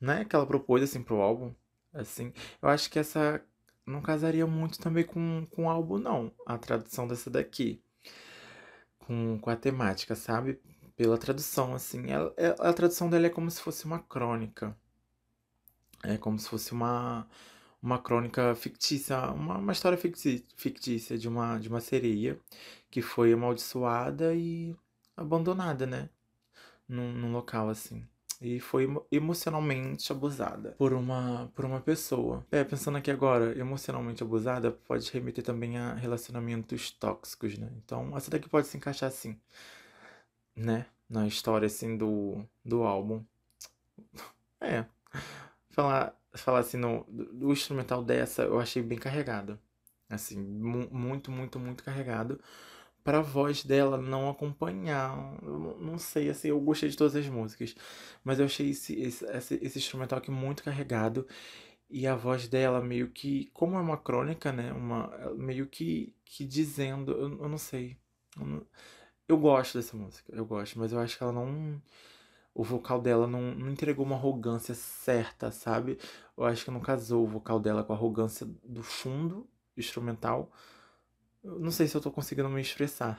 né, 0.00 0.24
que 0.24 0.36
ela 0.36 0.46
propôs, 0.46 0.82
assim, 0.82 1.02
pro 1.02 1.20
álbum, 1.20 1.52
assim, 1.92 2.32
eu 2.62 2.68
acho 2.68 2.90
que 2.90 2.98
essa 2.98 3.44
não 3.84 4.00
casaria 4.00 4.46
muito 4.46 4.78
também 4.78 5.04
com, 5.04 5.46
com 5.50 5.64
o 5.64 5.70
álbum, 5.70 5.98
não, 5.98 6.32
a 6.46 6.56
tradução 6.56 7.08
dessa 7.08 7.28
daqui 7.28 7.82
com, 9.12 9.38
com 9.38 9.50
a 9.50 9.56
temática, 9.56 10.14
sabe? 10.14 10.58
Pela 10.96 11.18
tradução, 11.18 11.74
assim. 11.74 12.10
Ela, 12.10 12.32
é, 12.36 12.54
a 12.58 12.72
tradução 12.72 13.10
dela 13.10 13.26
é 13.26 13.30
como 13.30 13.50
se 13.50 13.60
fosse 13.60 13.84
uma 13.84 13.98
crônica. 13.98 14.76
É 16.02 16.16
como 16.16 16.38
se 16.38 16.48
fosse 16.48 16.72
uma, 16.72 17.28
uma 17.82 17.98
crônica 17.98 18.54
fictícia, 18.54 19.18
uma, 19.32 19.58
uma 19.58 19.72
história 19.72 19.98
fictícia 20.56 21.18
de 21.18 21.28
uma, 21.28 21.58
de 21.58 21.68
uma 21.68 21.80
sereia 21.80 22.38
que 22.90 23.02
foi 23.02 23.32
amaldiçoada 23.32 24.34
e 24.34 24.74
abandonada, 25.16 25.86
né? 25.86 26.08
Num, 26.88 27.12
num 27.12 27.32
local 27.32 27.68
assim 27.68 28.06
e 28.42 28.60
foi 28.60 28.88
emocionalmente 29.10 30.10
abusada 30.12 30.72
por 30.72 30.92
uma, 30.92 31.50
por 31.54 31.64
uma 31.64 31.80
pessoa. 31.80 32.44
É, 32.50 32.64
pensando 32.64 32.98
aqui 32.98 33.10
agora, 33.10 33.56
emocionalmente 33.58 34.22
abusada 34.22 34.70
pode 34.70 35.10
remeter 35.12 35.44
também 35.44 35.78
a 35.78 35.94
relacionamentos 35.94 36.90
tóxicos, 36.90 37.56
né? 37.58 37.70
Então, 37.84 38.16
essa 38.16 38.30
daqui 38.30 38.48
pode 38.48 38.66
se 38.66 38.76
encaixar 38.76 39.08
assim, 39.08 39.38
né? 40.56 40.86
Na 41.08 41.26
história, 41.26 41.66
assim, 41.66 41.96
do, 41.96 42.44
do 42.64 42.82
álbum. 42.82 43.24
É. 44.64 44.86
Falar, 45.70 46.16
falar 46.34 46.60
assim, 46.60 46.76
no, 46.76 47.04
do 47.08 47.50
instrumental 47.50 48.00
dessa, 48.04 48.44
eu 48.44 48.60
achei 48.60 48.80
bem 48.80 48.96
carregado. 48.96 49.58
Assim, 50.08 50.38
mu 50.40 50.88
muito, 50.92 51.32
muito, 51.32 51.58
muito 51.58 51.82
carregado 51.82 52.38
para 53.04 53.18
a 53.18 53.22
voz 53.22 53.64
dela 53.64 53.96
não 53.98 54.28
acompanhar. 54.30 55.36
Eu 55.42 55.76
não 55.80 55.98
sei, 55.98 56.30
assim, 56.30 56.48
eu 56.48 56.60
gostei 56.60 56.88
de 56.88 56.96
todas 56.96 57.16
as 57.16 57.26
músicas, 57.26 57.74
mas 58.24 58.38
eu 58.38 58.46
achei 58.46 58.70
esse, 58.70 59.00
esse, 59.00 59.24
esse, 59.26 59.54
esse 59.62 59.78
instrumental 59.78 60.18
aqui 60.18 60.30
muito 60.30 60.62
carregado 60.62 61.26
e 61.92 62.06
a 62.06 62.14
voz 62.16 62.48
dela 62.48 62.80
meio 62.80 63.10
que, 63.10 63.50
como 63.52 63.76
é 63.76 63.80
uma 63.80 63.98
crônica, 63.98 64.50
né, 64.50 64.72
uma 64.72 65.08
meio 65.36 65.66
que, 65.66 66.14
que 66.24 66.44
dizendo, 66.44 67.12
eu, 67.12 67.42
eu 67.42 67.48
não 67.48 67.58
sei, 67.58 67.98
eu, 68.38 68.46
não, 68.46 68.66
eu, 69.28 69.36
gosto 69.38 69.76
dessa 69.78 69.96
música, 69.96 70.32
eu 70.34 70.46
gosto, 70.46 70.78
mas 70.78 70.92
eu 70.92 70.98
acho 71.00 71.18
que 71.18 71.22
ela 71.22 71.32
não, 71.32 71.80
o 72.54 72.64
vocal 72.64 73.00
dela 73.00 73.26
não, 73.26 73.54
não 73.54 73.70
entregou 73.70 74.06
uma 74.06 74.16
arrogância 74.16 74.74
certa, 74.74 75.50
sabe? 75.50 75.98
Eu 76.36 76.44
acho 76.44 76.64
que 76.64 76.70
não 76.70 76.80
casou 76.80 77.24
o 77.24 77.28
vocal 77.28 77.60
dela 77.60 77.84
com 77.84 77.92
a 77.92 77.96
arrogância 77.96 78.46
do 78.64 78.82
fundo 78.82 79.46
instrumental 79.76 80.50
não 81.42 81.70
sei 81.70 81.86
se 81.88 81.96
eu 81.96 82.00
tô 82.00 82.10
conseguindo 82.10 82.48
me 82.48 82.60
expressar, 82.60 83.18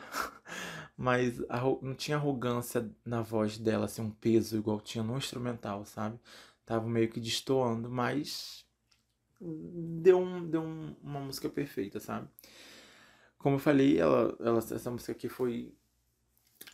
mas 0.98 1.40
não 1.82 1.94
tinha 1.96 2.18
arrogância 2.18 2.90
na 3.06 3.22
voz 3.22 3.58
dela, 3.58 3.86
assim, 3.86 4.02
um 4.02 4.12
peso 4.12 4.58
igual 4.58 4.80
tinha 4.80 5.04
no 5.04 5.18
instrumental, 5.18 5.86
sabe? 5.86 6.20
Tava 6.66 6.88
meio 6.88 7.10
que 7.10 7.20
destoando, 7.20 7.90
mas 7.90 8.66
deu, 9.42 10.20
um, 10.20 10.48
deu 10.50 10.62
um, 10.62 10.96
uma 11.04 11.20
música 11.20 11.50
perfeita, 11.50 12.00
sabe? 12.00 12.28
Como 13.38 13.56
eu 13.58 13.60
falei, 13.60 14.00
ela, 14.00 14.36
ela, 14.40 14.60
essa 14.60 14.90
música 14.90 15.12
aqui 15.12 15.28
foi. 15.28 15.74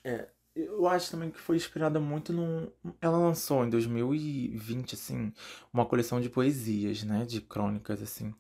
É, 0.04 0.30
eu 0.56 0.88
acho 0.88 1.12
também 1.12 1.32
que 1.32 1.40
foi 1.40 1.56
inspirada 1.56 2.00
muito 2.00 2.32
no. 2.32 2.72
Ela 3.02 3.18
lançou 3.18 3.66
em 3.66 3.70
2020, 3.70 4.94
assim, 4.96 5.34
uma 5.74 5.86
coleção 5.86 6.22
de 6.22 6.30
poesias, 6.30 7.04
né? 7.04 7.26
De 7.26 7.42
crônicas, 7.42 8.02
assim. 8.02 8.34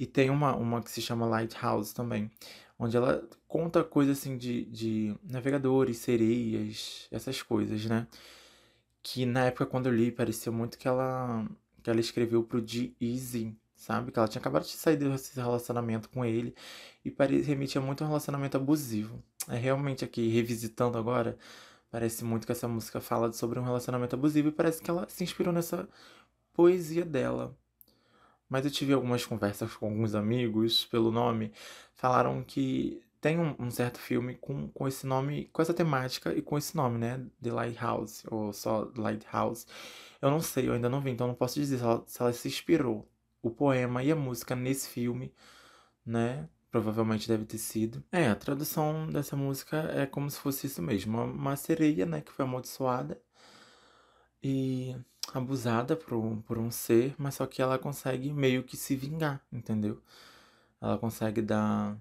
E 0.00 0.06
tem 0.06 0.30
uma, 0.30 0.56
uma 0.56 0.82
que 0.82 0.90
se 0.90 1.02
chama 1.02 1.26
Lighthouse 1.26 1.92
também, 1.94 2.30
onde 2.78 2.96
ela 2.96 3.22
conta 3.46 3.84
coisas 3.84 4.18
assim 4.18 4.38
de, 4.38 4.64
de 4.64 5.14
navegadores, 5.22 5.98
sereias, 5.98 7.06
essas 7.10 7.42
coisas, 7.42 7.84
né? 7.84 8.06
Que 9.02 9.26
na 9.26 9.46
época 9.46 9.66
quando 9.66 9.86
eu 9.88 9.94
li 9.94 10.10
parecia 10.10 10.50
muito 10.50 10.78
que 10.78 10.88
ela, 10.88 11.46
que 11.82 11.90
ela 11.90 12.00
escreveu 12.00 12.42
pro 12.42 12.66
G-Easy, 12.66 13.54
sabe? 13.76 14.10
Que 14.10 14.18
ela 14.18 14.26
tinha 14.28 14.40
acabado 14.40 14.62
de 14.62 14.70
sair 14.70 14.96
desse 14.96 15.38
relacionamento 15.38 16.08
com 16.08 16.24
ele 16.24 16.54
e 17.04 17.14
remetia 17.42 17.80
muito 17.80 18.02
a 18.02 18.06
um 18.06 18.08
relacionamento 18.08 18.56
abusivo. 18.56 19.22
É 19.48 19.56
realmente 19.58 20.02
aqui, 20.02 20.28
revisitando 20.28 20.96
agora, 20.96 21.36
parece 21.90 22.24
muito 22.24 22.46
que 22.46 22.52
essa 22.52 22.68
música 22.68 23.02
fala 23.02 23.32
sobre 23.34 23.58
um 23.58 23.64
relacionamento 23.64 24.16
abusivo 24.16 24.48
e 24.48 24.52
parece 24.52 24.82
que 24.82 24.90
ela 24.90 25.06
se 25.10 25.24
inspirou 25.24 25.52
nessa 25.52 25.86
poesia 26.54 27.04
dela. 27.04 27.54
Mas 28.50 28.64
eu 28.64 28.70
tive 28.70 28.92
algumas 28.92 29.24
conversas 29.24 29.74
com 29.76 29.86
alguns 29.86 30.14
amigos 30.14 30.84
pelo 30.86 31.12
nome, 31.12 31.52
falaram 31.94 32.42
que 32.42 33.00
tem 33.20 33.38
um, 33.38 33.54
um, 33.58 33.70
certo 33.70 33.98
filme 33.98 34.34
com, 34.36 34.68
com 34.68 34.88
esse 34.88 35.06
nome, 35.06 35.46
com 35.52 35.62
essa 35.62 35.74
temática 35.74 36.34
e 36.34 36.42
com 36.42 36.58
esse 36.58 36.76
nome, 36.76 36.98
né? 36.98 37.24
The 37.42 37.52
Lighthouse, 37.52 38.24
ou 38.30 38.52
só 38.52 38.90
Lighthouse. 38.96 39.66
Eu 40.20 40.30
não 40.30 40.40
sei, 40.40 40.68
eu 40.68 40.72
ainda 40.72 40.88
não 40.88 41.00
vi, 41.00 41.10
então 41.10 41.28
não 41.28 41.34
posso 41.34 41.54
dizer 41.60 41.78
se 41.78 41.84
ela, 41.84 42.02
se 42.06 42.20
ela 42.22 42.32
se 42.32 42.48
inspirou, 42.48 43.08
o 43.42 43.50
poema 43.50 44.02
e 44.02 44.10
a 44.12 44.16
música 44.16 44.56
nesse 44.56 44.88
filme, 44.88 45.32
né? 46.04 46.48
Provavelmente 46.70 47.28
deve 47.28 47.44
ter 47.44 47.58
sido. 47.58 48.02
É, 48.12 48.28
a 48.28 48.36
tradução 48.36 49.08
dessa 49.08 49.36
música 49.36 49.76
é 49.94 50.06
como 50.06 50.30
se 50.30 50.38
fosse 50.38 50.66
isso 50.66 50.82
mesmo. 50.82 51.12
Uma, 51.18 51.24
uma 51.24 51.56
sereia, 51.56 52.06
né? 52.06 52.20
Que 52.20 52.32
foi 52.32 52.44
amaldiçoada. 52.44 53.20
E 54.42 54.96
abusada 55.38 55.96
por 55.96 56.14
um, 56.14 56.40
por 56.42 56.58
um 56.58 56.70
ser, 56.70 57.14
mas 57.18 57.34
só 57.36 57.46
que 57.46 57.62
ela 57.62 57.78
consegue 57.78 58.32
meio 58.32 58.62
que 58.64 58.76
se 58.76 58.96
vingar, 58.96 59.40
entendeu? 59.52 60.00
Ela 60.80 60.98
consegue 60.98 61.42
dar. 61.42 61.96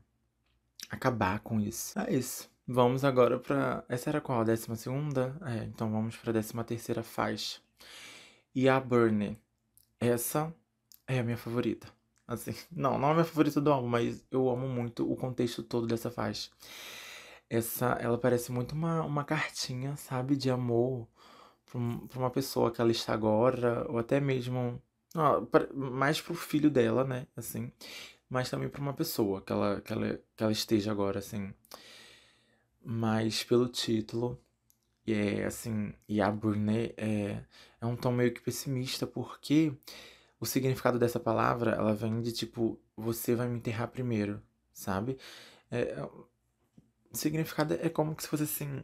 acabar 0.89 1.39
com 1.41 1.59
isso. 1.59 1.99
É 1.99 2.13
isso. 2.13 2.49
Vamos 2.67 3.03
agora 3.03 3.39
pra. 3.39 3.83
Essa 3.89 4.09
era 4.09 4.21
qual? 4.21 4.41
A 4.41 4.43
décima 4.43 4.75
segunda? 4.75 5.35
É, 5.45 5.65
então 5.65 5.91
vamos 5.91 6.15
pra 6.17 6.31
décima 6.31 6.63
terceira 6.63 7.03
faixa. 7.03 7.59
E 8.55 8.69
a 8.69 8.79
Burnie. 8.79 9.37
Essa 9.99 10.53
é 11.07 11.19
a 11.19 11.23
minha 11.23 11.37
favorita. 11.37 11.87
Assim, 12.27 12.53
não, 12.71 12.97
não 12.97 13.09
é 13.09 13.11
a 13.11 13.13
minha 13.15 13.25
favorita 13.25 13.59
do 13.61 13.71
álbum, 13.71 13.87
mas 13.87 14.23
eu 14.31 14.49
amo 14.49 14.67
muito 14.67 15.11
o 15.11 15.15
contexto 15.15 15.63
todo 15.63 15.87
dessa 15.87 16.11
faixa. 16.11 16.49
Essa, 17.49 17.97
ela 17.99 18.17
parece 18.17 18.51
muito 18.51 18.73
uma, 18.73 19.03
uma 19.03 19.23
cartinha, 19.23 19.95
sabe, 19.97 20.35
de 20.35 20.49
amor 20.51 21.07
para 21.71 22.19
uma 22.19 22.29
pessoa 22.31 22.71
que 22.71 22.81
ela 22.81 22.91
está 22.91 23.13
agora, 23.13 23.85
ou 23.89 23.99
até 23.99 24.19
mesmo 24.19 24.81
ó, 25.15 25.41
pra, 25.41 25.67
mais 25.73 26.21
pro 26.21 26.33
filho 26.35 26.69
dela, 26.69 27.03
né? 27.03 27.27
Assim, 27.35 27.71
mas 28.29 28.49
também 28.49 28.69
para 28.69 28.81
uma 28.81 28.93
pessoa 28.93 29.41
que 29.41 29.51
ela, 29.51 29.81
que, 29.81 29.93
ela, 29.93 30.19
que 30.35 30.43
ela 30.43 30.51
esteja 30.51 30.91
agora, 30.91 31.19
assim. 31.19 31.53
Mas 32.83 33.43
pelo 33.43 33.67
título, 33.67 34.39
é 35.07 35.45
assim, 35.45 35.93
e 36.07 36.21
a 36.21 36.31
Burnet 36.31 36.93
é, 36.97 37.43
é 37.81 37.85
um 37.85 37.95
tom 37.95 38.11
meio 38.11 38.33
que 38.33 38.41
pessimista, 38.41 39.07
porque 39.07 39.73
o 40.39 40.45
significado 40.45 40.99
dessa 40.99 41.19
palavra, 41.19 41.71
ela 41.71 41.93
vem 41.93 42.21
de 42.21 42.31
tipo, 42.31 42.79
você 42.95 43.35
vai 43.35 43.47
me 43.47 43.57
enterrar 43.57 43.89
primeiro, 43.89 44.41
sabe? 44.73 45.17
É, 45.71 45.81
é 45.91 46.03
o 47.11 47.17
significado 47.17 47.73
é 47.73 47.89
como 47.89 48.15
se 48.19 48.27
fosse 48.27 48.43
assim, 48.43 48.83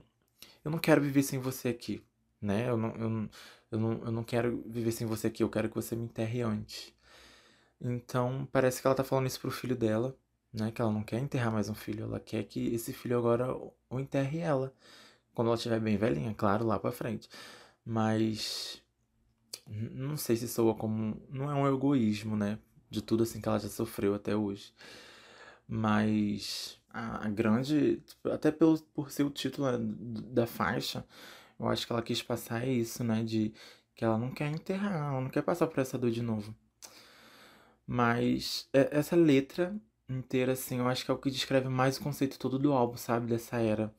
eu 0.64 0.72
não 0.72 0.80
quero 0.80 1.02
viver 1.02 1.24
sem 1.24 1.40
você 1.40 1.70
aqui, 1.70 2.04
né? 2.42 2.70
Eu 2.70 2.78
não, 2.78 2.90
eu, 2.96 3.30
eu, 3.72 3.80
não, 3.80 3.92
eu 4.06 4.12
não 4.12 4.24
quero 4.24 4.64
viver 4.68 4.92
sem 4.92 5.08
você 5.08 5.28
aqui, 5.28 5.44
eu 5.44 5.50
quero 5.50 5.70
que 5.70 5.76
você 5.76 5.96
me 5.96 6.06
enterre 6.06 6.42
antes. 6.42 6.94
Então, 7.82 8.48
parece 8.52 8.82
que 8.82 8.88
ela 8.88 8.96
tá 8.96 9.04
falando 9.04 9.28
isso 9.28 9.40
pro 9.40 9.52
filho 9.52 9.76
dela, 9.76 10.16
né? 10.54 10.72
Que 10.72 10.82
ela 10.82 10.92
não 10.92 11.04
quer 11.04 11.20
enterrar 11.20 11.52
mais 11.52 11.70
um 11.70 11.76
filho, 11.76 12.06
ela 12.06 12.20
quer 12.20 12.44
que 12.46 12.74
esse 12.74 12.94
filho 12.94 13.18
agora 13.18 13.54
o 13.90 14.00
enterre 14.00 14.40
ela. 14.40 14.74
Quando 15.34 15.48
ela 15.50 15.58
estiver 15.58 15.80
bem 15.80 15.98
velhinha, 15.98 16.34
claro, 16.34 16.66
lá 16.66 16.80
pra 16.80 16.92
frente. 16.92 17.30
Mas. 17.86 18.82
Não 19.68 20.18
sei 20.18 20.36
se 20.38 20.48
soa 20.48 20.76
como. 20.76 21.22
Não 21.30 21.50
é 21.52 21.56
um 21.56 21.68
egoísmo, 21.68 22.36
né? 22.38 22.60
De 22.90 23.02
tudo 23.02 23.24
assim 23.24 23.42
que 23.42 23.50
ela 23.50 23.60
já 23.60 23.70
sofreu 23.70 24.16
até 24.16 24.36
hoje. 24.36 24.74
Mas. 25.68 26.80
A, 26.90 27.26
a 27.28 27.30
grande. 27.30 27.98
Tipo, 27.98 28.30
até 28.32 28.52
pelo, 28.52 28.80
por 28.94 29.12
ser 29.12 29.24
o 29.24 29.30
título 29.30 29.72
né, 29.72 29.78
da 30.32 30.48
faixa 30.48 31.06
eu 31.60 31.68
acho 31.70 31.86
que 31.86 31.93
ela 31.93 32.01
quis 32.01 32.22
passar 32.22 32.68
isso, 32.68 33.03
né? 33.03 33.24
De 33.24 33.53
que 33.95 34.03
ela 34.06 34.18
não 34.18 34.32
quer 34.32 34.49
enterrar, 34.51 34.93
ela 34.93 35.22
não 35.22 35.30
quer 35.30 35.41
passar 35.43 35.68
por 35.68 35.80
essa 35.80 35.97
dor 35.97 36.12
de 36.12 36.22
novo. 36.22 36.53
Mas 37.88 38.68
é, 38.74 38.89
essa 38.97 39.16
letra 39.16 39.76
inteira, 40.10 40.53
assim, 40.53 40.80
eu 40.80 40.88
acho 40.88 41.06
que 41.06 41.12
é 41.12 41.14
o 41.14 41.18
que 41.18 41.30
descreve 41.32 41.70
mais 41.70 41.97
o 41.97 42.01
conceito 42.01 42.39
todo 42.39 42.60
do 42.60 42.74
álbum, 42.74 42.97
sabe? 42.97 43.28
Dessa 43.28 43.58
era. 43.58 43.93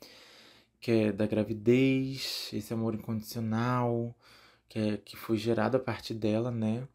Que 0.81 0.91
é 0.93 1.13
da 1.13 1.27
gravidez, 1.27 2.51
esse 2.53 2.73
amor 2.75 2.95
incondicional, 2.95 4.15
que, 4.69 4.79
é, 4.79 4.97
que 4.99 5.17
foi 5.17 5.37
gerado 5.39 5.77
a 5.77 5.81
partir 5.81 6.15
dela, 6.15 6.51
né? 6.51 6.87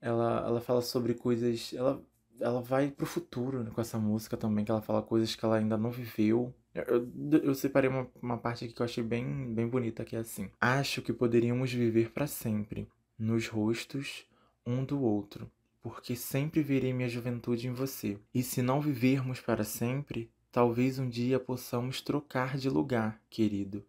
Ela, 0.00 0.44
ela 0.46 0.60
fala 0.60 0.82
sobre 0.82 1.14
coisas. 1.14 1.72
Ela, 1.74 2.02
ela 2.40 2.60
vai 2.62 2.90
pro 2.90 3.06
futuro 3.06 3.62
né, 3.64 3.70
com 3.74 3.80
essa 3.80 3.98
música 3.98 4.36
também, 4.36 4.64
que 4.64 4.70
ela 4.70 4.82
fala 4.82 5.02
coisas 5.02 5.34
que 5.34 5.44
ela 5.44 5.56
ainda 5.58 5.76
não 5.78 5.90
viveu. 5.90 6.54
Eu, 6.74 7.10
eu 7.42 7.54
separei 7.54 7.90
uma, 7.90 8.08
uma 8.20 8.38
parte 8.38 8.64
aqui 8.64 8.74
que 8.74 8.80
eu 8.80 8.86
achei 8.86 9.04
bem, 9.04 9.52
bem 9.52 9.68
bonita, 9.68 10.04
que 10.04 10.16
é 10.16 10.20
assim. 10.20 10.50
Acho 10.60 11.02
que 11.02 11.12
poderíamos 11.12 11.72
viver 11.72 12.10
para 12.10 12.26
sempre, 12.26 12.88
nos 13.18 13.46
rostos 13.46 14.24
um 14.64 14.84
do 14.84 15.00
outro, 15.00 15.50
porque 15.82 16.16
sempre 16.16 16.62
verei 16.62 16.92
minha 16.92 17.08
juventude 17.08 17.68
em 17.68 17.72
você. 17.72 18.18
E 18.32 18.42
se 18.42 18.62
não 18.62 18.80
vivermos 18.80 19.40
para 19.40 19.64
sempre, 19.64 20.30
talvez 20.50 20.98
um 20.98 21.08
dia 21.08 21.38
possamos 21.38 22.00
trocar 22.00 22.56
de 22.56 22.70
lugar, 22.70 23.20
querido. 23.28 23.84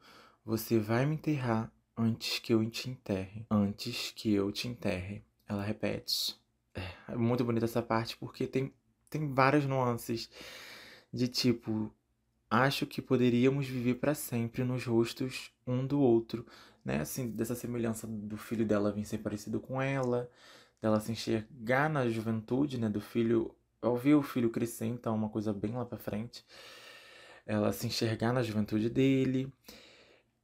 Você 0.45 0.77
vai 0.77 1.05
me 1.05 1.15
enterrar 1.15 1.71
antes 1.95 2.39
que 2.39 2.53
eu 2.53 2.69
te 2.69 2.89
enterre. 2.89 3.45
Antes 3.49 4.11
que 4.11 4.33
eu 4.33 4.51
te 4.51 4.67
enterre. 4.67 5.23
Ela 5.47 5.63
repete. 5.63 6.35
É, 6.73 6.81
é 7.09 7.15
muito 7.15 7.45
bonita 7.45 7.65
essa 7.65 7.81
parte 7.81 8.17
porque 8.17 8.47
tem, 8.47 8.73
tem 9.09 9.31
várias 9.31 9.65
nuances 9.65 10.29
de 11.13 11.27
tipo 11.27 11.93
acho 12.53 12.85
que 12.85 13.01
poderíamos 13.01 13.67
viver 13.67 13.95
para 13.95 14.13
sempre 14.13 14.63
nos 14.63 14.85
rostos 14.85 15.51
um 15.65 15.85
do 15.85 15.99
outro, 15.99 16.45
né? 16.85 16.99
Assim, 17.01 17.29
dessa 17.31 17.55
semelhança 17.55 18.05
do 18.07 18.37
filho 18.37 18.63
dela 18.65 18.91
vir 18.91 19.05
ser 19.05 19.17
parecido 19.19 19.59
com 19.59 19.81
ela, 19.81 20.29
dela 20.81 20.99
se 20.99 21.11
enxergar 21.11 21.89
na 21.89 22.07
juventude, 22.09 22.79
né, 22.79 22.89
do 22.89 23.01
filho, 23.01 23.55
ao 23.81 23.97
ver 23.97 24.15
o 24.15 24.21
filho 24.21 24.51
crescer, 24.51 24.85
então 24.85 25.15
uma 25.15 25.29
coisa 25.29 25.51
bem 25.51 25.73
lá 25.73 25.85
para 25.85 25.97
frente. 25.97 26.45
Ela 27.45 27.73
se 27.73 27.87
enxergar 27.87 28.31
na 28.33 28.43
juventude 28.43 28.89
dele. 28.89 29.51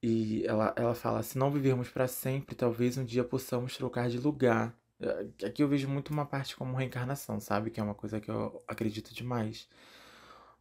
E 0.02 0.46
ela, 0.46 0.74
ela 0.78 0.96
fala: 0.96 1.22
se 1.24 1.38
não 1.38 1.52
vivermos 1.52 1.90
para 1.90 2.08
sempre, 2.08 2.56
talvez 2.56 2.98
um 2.98 3.06
dia 3.06 3.24
possamos 3.24 3.76
trocar 3.78 4.10
de 4.10 4.18
lugar. 4.18 4.76
É, 5.00 5.46
aqui 5.48 5.64
eu 5.64 5.68
vejo 5.68 5.88
muito 5.90 6.12
uma 6.12 6.26
parte 6.26 6.56
como 6.56 6.76
reencarnação, 6.76 7.40
sabe? 7.40 7.70
Que 7.72 7.80
é 7.80 7.84
uma 7.84 7.96
coisa 7.96 8.20
que 8.20 8.30
eu 8.32 8.64
acredito 8.68 9.14
demais. 9.14 9.68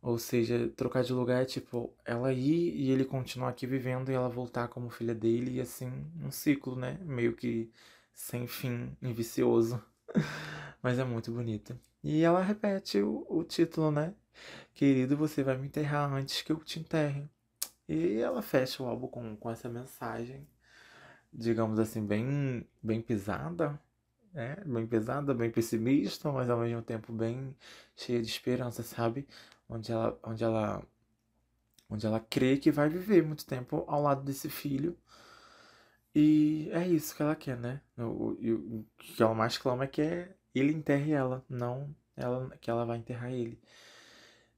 Ou 0.03 0.19
seja, 0.19 0.69
trocar 0.77 1.03
de 1.03 1.13
lugar 1.13 1.43
é 1.43 1.45
tipo 1.45 1.93
ela 2.05 2.33
ir 2.33 2.75
e 2.77 2.91
ele 2.91 3.05
continuar 3.05 3.51
aqui 3.51 3.67
vivendo 3.67 4.11
e 4.11 4.15
ela 4.15 4.29
voltar 4.29 4.69
como 4.69 4.91
filha 4.91 5.15
dele 5.15 5.57
e 5.57 5.61
assim, 5.61 5.91
um 6.23 6.31
ciclo, 6.31 6.77
né? 6.77 6.99
Meio 7.03 7.35
que 7.35 7.71
sem 8.15 8.47
fim 8.47 8.97
e 9.03 9.13
vicioso. 9.13 9.83
Mas 10.83 10.99
é 10.99 11.05
muito 11.05 11.33
bonita. 11.33 11.79
E 12.03 12.23
ela 12.23 12.43
repete 12.43 13.01
o, 13.01 13.27
o 13.29 13.45
título, 13.45 13.91
né? 13.91 14.15
Querido, 14.75 15.17
você 15.17 15.43
vai 15.43 15.57
me 15.59 15.67
enterrar 15.67 16.13
antes 16.13 16.43
que 16.43 16.53
eu 16.53 16.59
te 16.65 16.81
enterre. 16.81 17.29
E 17.89 18.19
ela 18.21 18.43
fecha 18.43 18.83
o 18.83 18.87
álbum 18.87 19.09
com, 19.09 19.37
com 19.37 19.51
essa 19.51 19.69
mensagem, 19.69 20.47
digamos 21.33 21.79
assim, 21.79 22.05
bem, 22.07 22.67
bem 22.83 23.01
pesada, 23.03 23.81
é, 24.35 24.57
bem 24.65 24.87
pesada, 24.87 25.35
bem 25.35 25.51
pessimista, 25.51 26.31
mas 26.33 26.51
ao 26.51 26.61
mesmo 26.61 26.83
tempo 26.83 27.13
bem 27.13 27.57
cheia 27.97 28.21
de 28.23 28.29
esperança, 28.29 28.83
sabe? 28.83 29.27
Onde 29.69 29.93
ela, 29.93 30.19
onde 30.23 30.45
ela, 30.45 30.83
onde 31.89 32.07
ela 32.07 32.21
crê 32.21 32.57
que 32.59 32.71
vai 32.71 32.89
viver 32.89 33.25
muito 33.25 33.47
tempo 33.47 33.85
ao 33.87 34.03
lado 34.03 34.23
desse 34.23 34.49
filho. 34.49 34.97
E 36.15 36.69
é 36.73 36.87
isso 36.89 37.15
que 37.15 37.23
ela 37.23 37.37
quer, 37.37 37.57
né? 37.57 37.81
O, 37.97 38.03
o, 38.03 38.79
o 38.81 38.87
que 38.99 39.23
ela 39.23 39.35
mais 39.35 39.59
clama 39.59 39.85
é 39.85 39.87
que 39.87 40.03
é 40.03 40.35
ele 40.55 40.73
enterre 40.73 41.13
ela, 41.13 41.45
não 41.49 41.95
ela 42.17 42.51
que 42.61 42.71
ela 42.71 42.85
vai 42.85 42.99
enterrar 42.99 43.33
ele. 43.33 43.61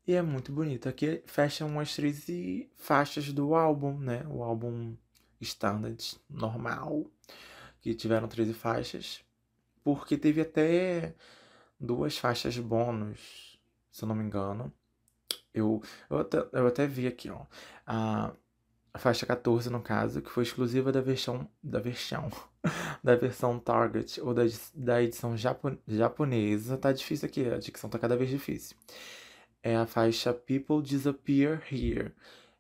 E 0.07 0.15
é 0.15 0.23
muito 0.23 0.53
bonito. 0.53 0.89
Aqui 0.89 1.23
fecha 1.27 1.65
umas 1.65 1.95
13 1.95 2.71
faixas 2.77 3.33
do 3.33 3.55
álbum, 3.55 3.99
né? 3.99 4.25
O 4.29 4.43
álbum 4.43 4.97
standard 5.41 6.19
normal, 6.29 7.07
que 7.81 7.95
tiveram 7.95 8.29
13 8.29 8.55
faixas. 8.55 9.25
Porque 9.85 10.17
teve 10.17 10.41
até 10.41 11.15
duas 11.79 12.19
faixas 12.19 12.59
bônus, 12.59 13.59
se 13.91 14.05
eu 14.05 14.09
não 14.09 14.15
me 14.15 14.25
engano. 14.25 14.73
Eu, 15.55 15.83
eu, 16.09 16.19
até, 16.19 16.39
eu 16.53 16.67
até 16.67 16.87
vi 16.87 17.07
aqui, 17.07 17.31
ó. 17.31 17.43
A, 17.87 18.33
faixa 18.99 19.27
14, 19.27 19.71
no 19.71 19.81
caso, 19.81 20.23
que 20.23 20.31
foi 20.31 20.43
exclusiva 20.45 20.93
da 20.93 21.01
versão. 21.01 21.49
Da 21.63 21.81
versão. 21.81 22.31
da 23.03 23.17
versão 23.17 23.59
Target 23.59 24.21
ou 24.21 24.35
da, 24.35 24.43
da 24.75 25.03
edição 25.03 25.37
japo, 25.37 25.77
japonesa. 25.87 26.77
Tá 26.77 26.93
difícil 26.93 27.27
aqui, 27.29 27.49
a 27.49 27.59
dicção 27.59 27.91
tá 27.91 27.99
cada 27.99 28.17
vez 28.17 28.31
difícil. 28.31 28.77
É 29.63 29.77
a 29.77 29.87
faixa 29.87 30.33
People 30.33 30.83
Disappear 30.83 31.63
Here. 31.71 32.13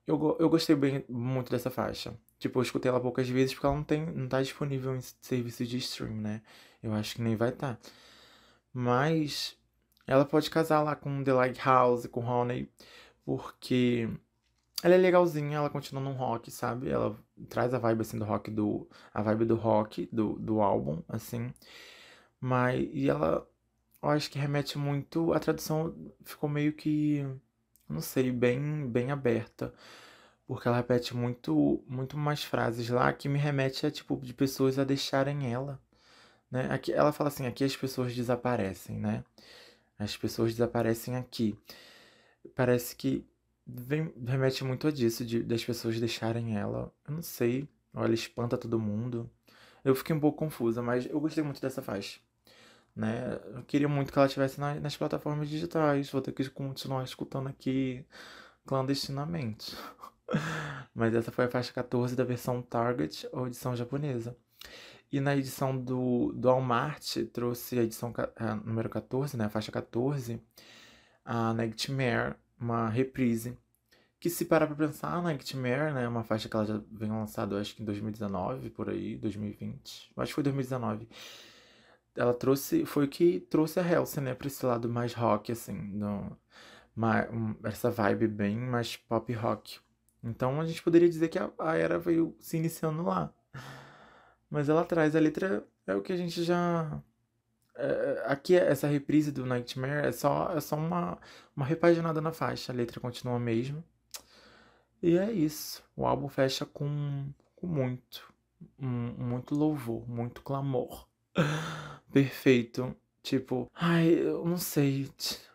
Eu, 0.06 0.36
eu 0.40 0.48
gostei 0.48 0.74
bem 0.76 1.04
muito 1.08 1.50
dessa 1.50 1.70
faixa. 1.70 2.14
Tipo, 2.38 2.58
eu 2.58 2.62
escutei 2.62 2.90
ela 2.90 3.00
poucas 3.00 3.28
vezes 3.28 3.54
porque 3.54 3.66
ela 3.66 3.76
não, 3.76 3.84
tem, 3.84 4.04
não 4.06 4.28
tá 4.28 4.42
disponível 4.42 4.96
em 4.96 5.00
serviço 5.20 5.64
de 5.64 5.76
stream, 5.78 6.16
né? 6.16 6.42
Eu 6.82 6.92
acho 6.94 7.14
que 7.14 7.22
nem 7.22 7.36
vai 7.36 7.50
estar. 7.50 7.76
Tá. 7.76 7.90
Mas 8.72 9.56
ela 10.06 10.24
pode 10.24 10.50
casar 10.50 10.82
lá 10.82 10.96
com 10.96 11.22
The 11.24 11.32
Lighthouse, 11.32 12.08
com 12.08 12.20
Honey, 12.24 12.70
porque 13.24 14.08
ela 14.82 14.94
é 14.94 14.98
legalzinha, 14.98 15.58
ela 15.58 15.70
continua 15.70 16.02
no 16.02 16.12
rock, 16.12 16.50
sabe? 16.50 16.88
Ela 16.90 17.16
traz 17.48 17.74
a 17.74 17.78
vibe 17.78 18.00
assim 18.02 18.18
do 18.18 18.24
rock 18.24 18.50
do 18.50 18.88
a 19.12 19.22
vibe 19.22 19.44
do 19.44 19.56
rock 19.56 20.08
do, 20.12 20.34
do 20.38 20.60
álbum, 20.60 21.02
assim. 21.08 21.52
Mas 22.40 22.88
e 22.92 23.08
ela 23.10 23.46
eu 24.02 24.08
acho 24.10 24.30
que 24.30 24.38
remete 24.38 24.78
muito 24.78 25.32
a 25.32 25.40
tradução 25.40 25.94
ficou 26.24 26.48
meio 26.48 26.72
que 26.72 27.26
não 27.88 28.00
sei, 28.00 28.30
bem 28.32 28.88
bem 28.88 29.10
aberta. 29.10 29.74
Porque 30.46 30.68
ela 30.68 30.78
repete 30.78 31.16
muito 31.16 31.82
muito 31.88 32.16
mais 32.18 32.42
frases 32.44 32.88
lá 32.90 33.12
que 33.12 33.28
me 33.28 33.38
remete 33.38 33.86
a 33.86 33.90
tipo 33.90 34.16
de 34.18 34.34
pessoas 34.34 34.78
a 34.78 34.84
deixarem 34.84 35.52
ela, 35.52 35.80
né? 36.50 36.68
Aqui 36.72 36.92
ela 36.92 37.12
fala 37.12 37.28
assim, 37.28 37.46
aqui 37.46 37.64
as 37.64 37.76
pessoas 37.76 38.14
desaparecem, 38.14 38.98
né? 38.98 39.24
As 40.00 40.16
pessoas 40.16 40.52
desaparecem 40.52 41.14
aqui. 41.16 41.56
Parece 42.54 42.96
que 42.96 43.24
vem, 43.66 44.12
remete 44.26 44.64
muito 44.64 44.88
a 44.88 44.90
disso, 44.90 45.24
de, 45.24 45.42
das 45.42 45.62
pessoas 45.62 46.00
deixarem 46.00 46.56
ela. 46.56 46.90
Eu 47.06 47.14
não 47.14 47.22
sei. 47.22 47.68
Ela 47.94 48.14
espanta 48.14 48.56
todo 48.56 48.78
mundo. 48.78 49.30
Eu 49.84 49.94
fiquei 49.94 50.16
um 50.16 50.20
pouco 50.20 50.38
confusa, 50.38 50.82
mas 50.82 51.04
eu 51.06 51.20
gostei 51.20 51.44
muito 51.44 51.60
dessa 51.60 51.82
faixa. 51.82 52.18
Né? 52.96 53.38
Eu 53.54 53.62
queria 53.64 53.88
muito 53.88 54.10
que 54.10 54.18
ela 54.18 54.26
estivesse 54.26 54.58
na, 54.58 54.74
nas 54.76 54.96
plataformas 54.96 55.48
digitais. 55.50 56.10
Vou 56.10 56.22
ter 56.22 56.32
que 56.32 56.48
continuar 56.48 57.04
escutando 57.04 57.48
aqui 57.48 58.04
clandestinamente. 58.66 59.76
mas 60.94 61.14
essa 61.14 61.30
foi 61.30 61.44
a 61.44 61.50
faixa 61.50 61.72
14 61.72 62.16
da 62.16 62.24
versão 62.24 62.62
Target 62.62 63.28
ou 63.32 63.46
edição 63.46 63.76
japonesa. 63.76 64.34
E 65.12 65.20
na 65.20 65.36
edição 65.36 65.76
do, 65.76 66.32
do 66.32 66.48
Walmart 66.48 67.16
trouxe 67.32 67.78
a 67.78 67.82
edição 67.82 68.12
a, 68.36 68.54
número 68.56 68.88
14, 68.88 69.36
né? 69.36 69.46
A 69.46 69.48
faixa 69.50 69.72
14, 69.72 70.40
a 71.24 71.52
Nightmare 71.54 72.36
uma 72.60 72.88
reprise. 72.88 73.56
Que 74.20 74.28
se 74.28 74.44
parar 74.44 74.66
pra 74.66 74.76
pensar, 74.76 75.14
a 75.14 75.22
Nightmare, 75.22 75.94
né, 75.94 76.06
uma 76.06 76.22
faixa 76.22 76.46
que 76.48 76.54
ela 76.54 76.66
já 76.66 76.80
vem 76.92 77.10
lançada, 77.10 77.58
acho 77.58 77.74
que 77.74 77.82
em 77.82 77.86
2019, 77.86 78.68
por 78.70 78.90
aí, 78.90 79.16
2020, 79.16 80.12
acho 80.14 80.28
que 80.30 80.34
foi 80.34 80.44
2019. 80.44 81.08
Ela 82.14 82.34
trouxe, 82.34 82.84
foi 82.84 83.08
que 83.08 83.40
trouxe 83.40 83.80
a 83.80 83.82
Halsey, 83.82 84.22
né, 84.22 84.34
pra 84.34 84.46
esse 84.46 84.64
lado 84.66 84.88
mais 84.90 85.14
rock, 85.14 85.50
assim, 85.52 85.72
no, 85.72 86.36
uma, 86.94 87.26
um, 87.30 87.56
essa 87.64 87.90
vibe 87.90 88.28
bem 88.28 88.58
mais 88.58 88.96
pop 88.96 89.32
rock. 89.32 89.80
Então 90.22 90.60
a 90.60 90.66
gente 90.66 90.82
poderia 90.82 91.08
dizer 91.08 91.28
que 91.28 91.38
a, 91.38 91.50
a 91.58 91.76
era 91.76 91.98
veio 91.98 92.36
se 92.40 92.58
iniciando 92.58 93.02
lá. 93.02 93.32
Mas 94.50 94.68
ela 94.68 94.84
traz 94.84 95.14
a 95.14 95.20
letra, 95.20 95.64
é 95.86 95.94
o 95.94 96.02
que 96.02 96.12
a 96.12 96.16
gente 96.16 96.42
já 96.42 97.00
é, 97.80 98.22
aqui, 98.26 98.54
essa 98.54 98.86
reprise 98.86 99.32
do 99.32 99.46
Nightmare 99.46 100.08
é 100.08 100.12
só, 100.12 100.52
é 100.54 100.60
só 100.60 100.76
uma, 100.76 101.18
uma 101.56 101.64
repaginada 101.64 102.20
na 102.20 102.32
faixa. 102.32 102.72
A 102.72 102.74
letra 102.74 103.00
continua 103.00 103.36
a 103.36 103.40
mesma. 103.40 103.82
E 105.02 105.16
é 105.16 105.32
isso. 105.32 105.82
O 105.96 106.06
álbum 106.06 106.28
fecha 106.28 106.66
com, 106.66 107.26
com 107.56 107.66
muito. 107.66 108.30
Muito 108.78 109.54
louvor, 109.54 110.06
muito 110.08 110.42
clamor. 110.42 111.08
Perfeito. 112.12 112.94
Tipo, 113.22 113.70
ai, 113.74 114.08
eu 114.08 114.44
não 114.44 114.58
sei. 114.58 115.10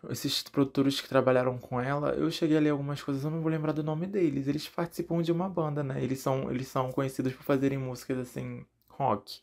Esses 0.09 0.41
produtores 0.43 0.99
que 1.01 1.09
trabalharam 1.09 1.57
com 1.59 1.79
ela, 1.79 2.11
eu 2.13 2.29
cheguei 2.31 2.57
a 2.57 2.59
ler 2.59 2.69
algumas 2.69 3.01
coisas, 3.03 3.23
eu 3.23 3.29
não 3.29 3.41
vou 3.41 3.51
lembrar 3.51 3.73
do 3.73 3.83
nome 3.83 4.07
deles. 4.07 4.47
Eles 4.47 4.67
participam 4.67 5.21
de 5.21 5.31
uma 5.31 5.49
banda, 5.49 5.83
né? 5.83 6.03
Eles 6.03 6.19
são, 6.19 6.49
eles 6.51 6.67
são 6.67 6.91
conhecidos 6.91 7.33
por 7.33 7.43
fazerem 7.43 7.77
músicas 7.77 8.17
assim, 8.19 8.65
rock. 8.97 9.41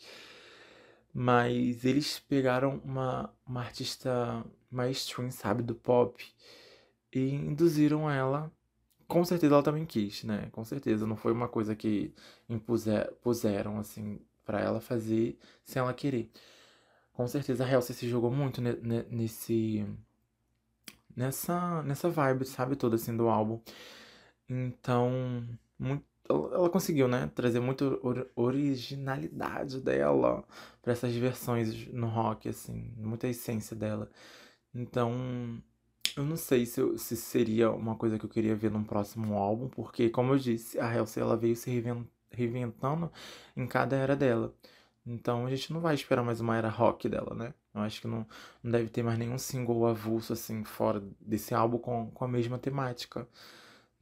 Mas 1.15 1.85
eles 1.85 2.19
pegaram 2.19 2.81
uma, 2.85 3.33
uma 3.47 3.61
artista 3.61 4.45
mainstream, 4.71 5.31
sabe, 5.31 5.63
do 5.63 5.75
pop, 5.75 6.25
e 7.13 7.35
induziram 7.35 8.11
ela. 8.11 8.51
Com 9.07 9.25
certeza 9.25 9.55
ela 9.55 9.63
também 9.63 9.85
quis, 9.85 10.25
né? 10.25 10.49
Com 10.53 10.65
certeza. 10.65 11.07
Não 11.07 11.17
foi 11.17 11.33
uma 11.33 11.49
coisa 11.49 11.77
que 11.77 12.15
impuseram, 12.49 13.79
assim, 13.79 14.19
para 14.45 14.61
ela 14.61 14.81
fazer 14.81 15.39
sem 15.65 15.81
ela 15.81 15.93
querer. 15.95 16.31
Com 17.13 17.27
certeza 17.29 17.65
a 17.65 17.75
Halsey 17.75 17.95
se 17.95 18.09
jogou 18.09 18.31
muito 18.31 18.61
nesse. 18.63 19.87
Nessa, 21.15 21.83
nessa 21.83 22.09
vibe, 22.09 22.47
sabe, 22.47 22.75
toda 22.77 22.97
assim 22.97 23.15
do 23.17 23.29
álbum. 23.29 23.61
Então, 24.49 25.47
muito 25.79 26.05
ela 26.53 26.71
conseguiu, 26.71 27.09
né, 27.09 27.31
trazer 27.35 27.61
muita 27.61 27.85
originalidade 28.37 29.81
dela 29.81 30.45
para 30.83 30.93
essas 30.93 31.15
versões 31.15 31.89
no 31.89 32.09
rock, 32.09 32.49
assim, 32.49 32.93
muita 32.97 33.29
essência 33.29 33.77
dela. 33.77 34.11
Então, 34.75 35.63
eu 36.17 36.25
não 36.25 36.37
sei 36.37 36.67
se, 36.67 36.81
eu, 36.81 36.99
se 36.99 37.17
seria 37.17 37.71
uma 37.71 37.97
coisa 37.97 38.19
que 38.19 38.25
eu 38.25 38.31
queria 38.31 38.55
ver 38.55 38.71
num 38.71 38.85
próximo 38.85 39.35
álbum, 39.37 39.69
porque, 39.69 40.11
como 40.11 40.33
eu 40.35 40.39
disse, 40.39 40.79
a 40.79 40.91
Halsey 40.91 41.23
ela 41.23 41.37
veio 41.37 41.57
se 41.57 41.71
reinventando 42.31 43.11
em 43.57 43.67
cada 43.67 43.97
era 43.97 44.17
dela. 44.17 44.55
Então 45.07 45.47
a 45.47 45.51
gente 45.51 45.73
não 45.73 45.81
vai 45.81 45.95
esperar 45.95 46.23
mais 46.23 46.41
uma 46.41 46.57
era 46.57 46.69
rock 46.69 47.09
dela, 47.09 47.35
né? 47.35 47.55
Eu 47.75 47.81
acho 47.83 48.01
que 48.01 48.07
não, 48.07 48.27
não 48.63 48.71
deve 48.71 48.89
ter 48.89 49.03
mais 49.03 49.19
nenhum 49.19 49.39
single 49.39 49.87
avulso 49.87 50.33
assim 50.33 50.65
fora 50.65 51.03
desse 51.21 51.55
álbum 51.55 51.79
com, 51.79 52.11
com 52.11 52.25
a 52.25 52.29
mesma 52.29 52.59
temática 52.59 53.27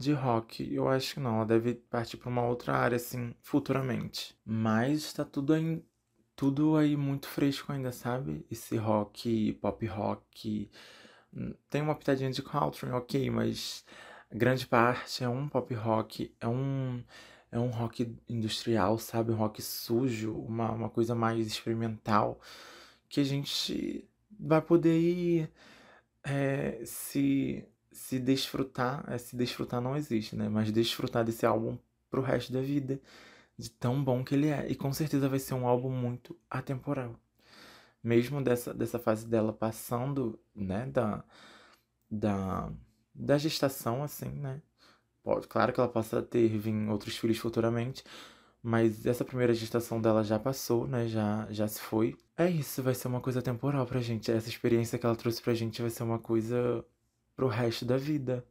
de 0.01 0.13
rock, 0.13 0.63
eu 0.75 0.89
acho 0.89 1.15
que 1.15 1.21
não. 1.21 1.37
Ela 1.37 1.47
deve 1.47 1.75
partir 1.75 2.17
para 2.17 2.29
uma 2.31 2.43
outra 2.47 2.75
área, 2.77 2.97
assim, 2.97 3.35
futuramente. 3.43 4.35
Mas 4.45 5.05
está 5.05 5.25
tudo 5.25 5.53
aí, 5.53 5.85
tudo 6.37 6.77
aí 6.77 6.97
muito 6.97 7.29
fresco 7.29 7.73
ainda, 7.73 7.93
sabe? 7.93 8.45
Esse 8.51 8.77
rock, 8.77 9.53
pop 9.61 9.87
rock. 9.87 10.71
Hum, 11.35 11.55
tem 11.71 11.83
uma 11.83 11.95
pitadinha 11.95 12.31
de 12.31 12.43
country, 12.43 12.91
ok, 12.91 13.31
mas 13.31 13.85
grande 14.33 14.67
parte 14.67 15.23
é 15.25 15.29
um 15.29 15.49
pop 15.49 15.73
rock, 15.75 16.35
é 16.41 16.49
um, 16.49 17.05
é 17.53 17.59
um 17.59 17.71
rock 17.71 18.17
industrial, 18.29 18.99
sabe? 18.99 19.33
Um 19.33 19.37
rock 19.37 19.63
sujo, 19.63 20.35
uma, 20.35 20.71
uma 20.73 20.91
coisa 20.91 21.15
mais 21.15 21.47
experimental, 21.47 22.41
que 23.09 23.21
a 23.21 23.25
gente 23.25 24.09
vai 24.39 24.63
poder 24.63 24.99
ir 24.99 25.51
é, 26.25 26.83
se 26.85 27.67
se 27.93 28.19
desfrutar, 28.19 29.05
é, 29.09 29.19
se 29.19 29.37
desfrutar 29.37 29.81
não 29.81 29.97
existe, 29.97 30.37
né? 30.37 30.49
Mas 30.49 30.71
desfrutar 30.73 31.25
desse 31.25 31.45
álbum 31.47 31.77
pro 32.11 32.23
resto 32.23 32.53
da 32.53 32.61
vida, 32.61 33.01
de 33.57 33.71
tão 33.71 34.03
bom 34.03 34.25
que 34.25 34.35
ele 34.35 34.49
é. 34.49 34.67
E 34.71 34.75
com 34.75 34.93
certeza 34.93 35.29
vai 35.29 35.39
ser 35.39 35.55
um 35.55 35.67
álbum 35.67 35.91
muito 35.91 36.37
atemporal. 36.51 37.17
Mesmo 38.03 38.43
dessa, 38.43 38.73
dessa 38.75 38.99
fase 38.99 39.27
dela 39.27 39.53
passando, 39.53 40.41
né, 40.55 40.87
da, 40.87 41.25
da, 42.11 42.73
da 43.15 43.39
gestação, 43.39 44.03
assim, 44.03 44.31
né? 44.31 44.63
Pode, 45.23 45.47
claro 45.49 45.73
que 45.73 45.81
ela 45.81 45.89
possa 45.89 46.23
ter 46.23 46.49
vir 46.49 46.75
outros 46.89 47.17
filhos 47.19 47.39
futuramente, 47.39 48.03
mas 48.63 49.07
essa 49.07 49.25
primeira 49.25 49.53
gestação 49.55 50.01
dela 50.01 50.25
já 50.25 50.39
passou, 50.39 50.87
né? 50.87 51.09
Já, 51.09 51.47
já 51.51 51.69
se 51.69 51.81
foi. 51.81 52.17
É 52.37 52.49
isso, 52.51 52.83
vai 52.83 52.95
ser 52.95 53.09
uma 53.09 53.21
coisa 53.21 53.43
temporal 53.43 53.87
pra 53.87 54.01
gente. 54.01 54.31
Essa 54.31 54.49
experiência 54.49 54.99
que 54.99 55.07
ela 55.07 55.17
trouxe 55.17 55.43
pra 55.43 55.55
gente 55.55 55.83
vai 55.83 55.91
ser 55.91 56.03
uma 56.03 56.19
coisa 56.19 56.85
pro 57.41 57.49
resto 57.49 57.87
da 57.87 57.97
vida. 57.97 58.45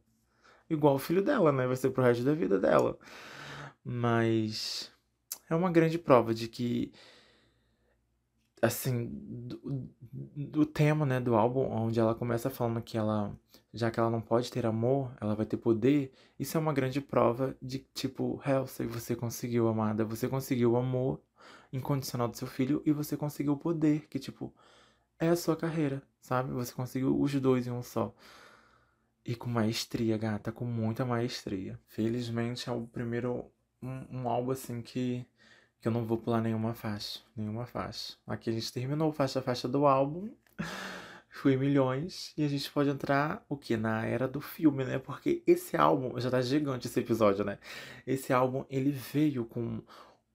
Igual 0.68 0.96
o 0.96 0.98
filho 0.98 1.22
dela, 1.22 1.52
né? 1.52 1.64
Vai 1.64 1.76
ser 1.76 1.90
pro 1.90 2.02
resto 2.02 2.24
da 2.24 2.34
vida 2.34 2.58
dela. 2.58 2.98
Mas 3.84 4.90
é 5.48 5.54
uma 5.54 5.70
grande 5.70 5.96
prova 5.96 6.34
de 6.34 6.48
que 6.48 6.92
assim, 8.60 9.08
do, 9.12 9.88
do, 10.36 10.66
tema, 10.66 11.06
né, 11.06 11.18
do 11.18 11.34
álbum, 11.34 11.60
onde 11.70 11.98
ela 11.98 12.14
começa 12.14 12.50
falando 12.50 12.82
que 12.82 12.98
ela, 12.98 13.34
já 13.72 13.90
que 13.90 13.98
ela 13.98 14.10
não 14.10 14.20
pode 14.20 14.50
ter 14.50 14.66
amor, 14.66 15.10
ela 15.18 15.34
vai 15.34 15.46
ter 15.46 15.56
poder, 15.56 16.12
isso 16.38 16.58
é 16.58 16.60
uma 16.60 16.74
grande 16.74 17.00
prova 17.00 17.56
de, 17.62 17.78
tipo, 17.94 18.38
Halsey, 18.44 18.86
você 18.86 19.16
conseguiu, 19.16 19.66
amada, 19.66 20.04
você 20.04 20.28
conseguiu 20.28 20.72
o 20.72 20.76
amor 20.76 21.22
incondicional 21.72 22.28
do 22.28 22.36
seu 22.36 22.46
filho 22.46 22.82
e 22.84 22.92
você 22.92 23.16
conseguiu 23.16 23.54
o 23.54 23.56
poder, 23.56 24.06
que, 24.08 24.18
tipo, 24.18 24.52
é 25.18 25.28
a 25.28 25.36
sua 25.36 25.56
carreira, 25.56 26.02
sabe? 26.20 26.52
Você 26.52 26.74
conseguiu 26.74 27.18
os 27.18 27.32
dois 27.40 27.66
em 27.66 27.70
um 27.70 27.82
só. 27.82 28.14
E 29.30 29.36
com 29.36 29.48
maestria, 29.48 30.18
gata, 30.18 30.50
com 30.50 30.64
muita 30.64 31.04
maestria. 31.04 31.78
Felizmente 31.86 32.68
é 32.68 32.72
o 32.72 32.84
primeiro 32.88 33.48
um, 33.80 34.22
um 34.22 34.28
álbum 34.28 34.50
assim 34.50 34.82
que, 34.82 35.24
que 35.80 35.86
eu 35.86 35.92
não 35.92 36.04
vou 36.04 36.18
pular 36.18 36.40
nenhuma 36.40 36.74
faixa. 36.74 37.20
Nenhuma 37.36 37.64
faixa. 37.64 38.14
Aqui 38.26 38.50
a 38.50 38.52
gente 38.52 38.72
terminou 38.72 39.12
faixa 39.12 39.38
a 39.38 39.42
faixa 39.42 39.68
do 39.68 39.86
álbum. 39.86 40.34
Fui 41.30 41.56
milhões. 41.56 42.34
E 42.36 42.44
a 42.44 42.48
gente 42.48 42.68
pode 42.72 42.90
entrar 42.90 43.46
o 43.48 43.56
que? 43.56 43.76
Na 43.76 44.04
era 44.04 44.26
do 44.26 44.40
filme, 44.40 44.84
né? 44.84 44.98
Porque 44.98 45.44
esse 45.46 45.76
álbum, 45.76 46.18
já 46.18 46.28
tá 46.28 46.42
gigante 46.42 46.88
esse 46.88 46.98
episódio, 46.98 47.44
né? 47.44 47.60
Esse 48.04 48.32
álbum, 48.32 48.64
ele 48.68 48.90
veio 48.90 49.44
com. 49.44 49.80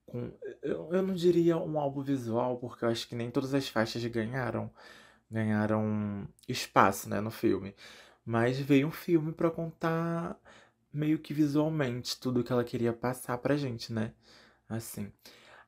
com 0.06 0.32
eu, 0.62 0.88
eu 0.90 1.02
não 1.02 1.14
diria 1.14 1.58
um 1.58 1.78
álbum 1.78 2.00
visual, 2.00 2.56
porque 2.56 2.82
eu 2.82 2.88
acho 2.88 3.06
que 3.06 3.14
nem 3.14 3.30
todas 3.30 3.52
as 3.52 3.68
faixas 3.68 4.02
ganharam. 4.06 4.70
Ganharam 5.30 6.26
espaço, 6.48 7.10
né, 7.10 7.20
no 7.20 7.30
filme. 7.30 7.74
Mas 8.26 8.58
veio 8.58 8.88
um 8.88 8.90
filme 8.90 9.32
para 9.32 9.50
contar 9.50 10.36
meio 10.92 11.18
que 11.18 11.32
visualmente 11.32 12.18
tudo 12.18 12.42
que 12.42 12.52
ela 12.52 12.64
queria 12.64 12.92
passar 12.92 13.38
pra 13.38 13.56
gente, 13.56 13.92
né? 13.92 14.12
Assim. 14.68 15.12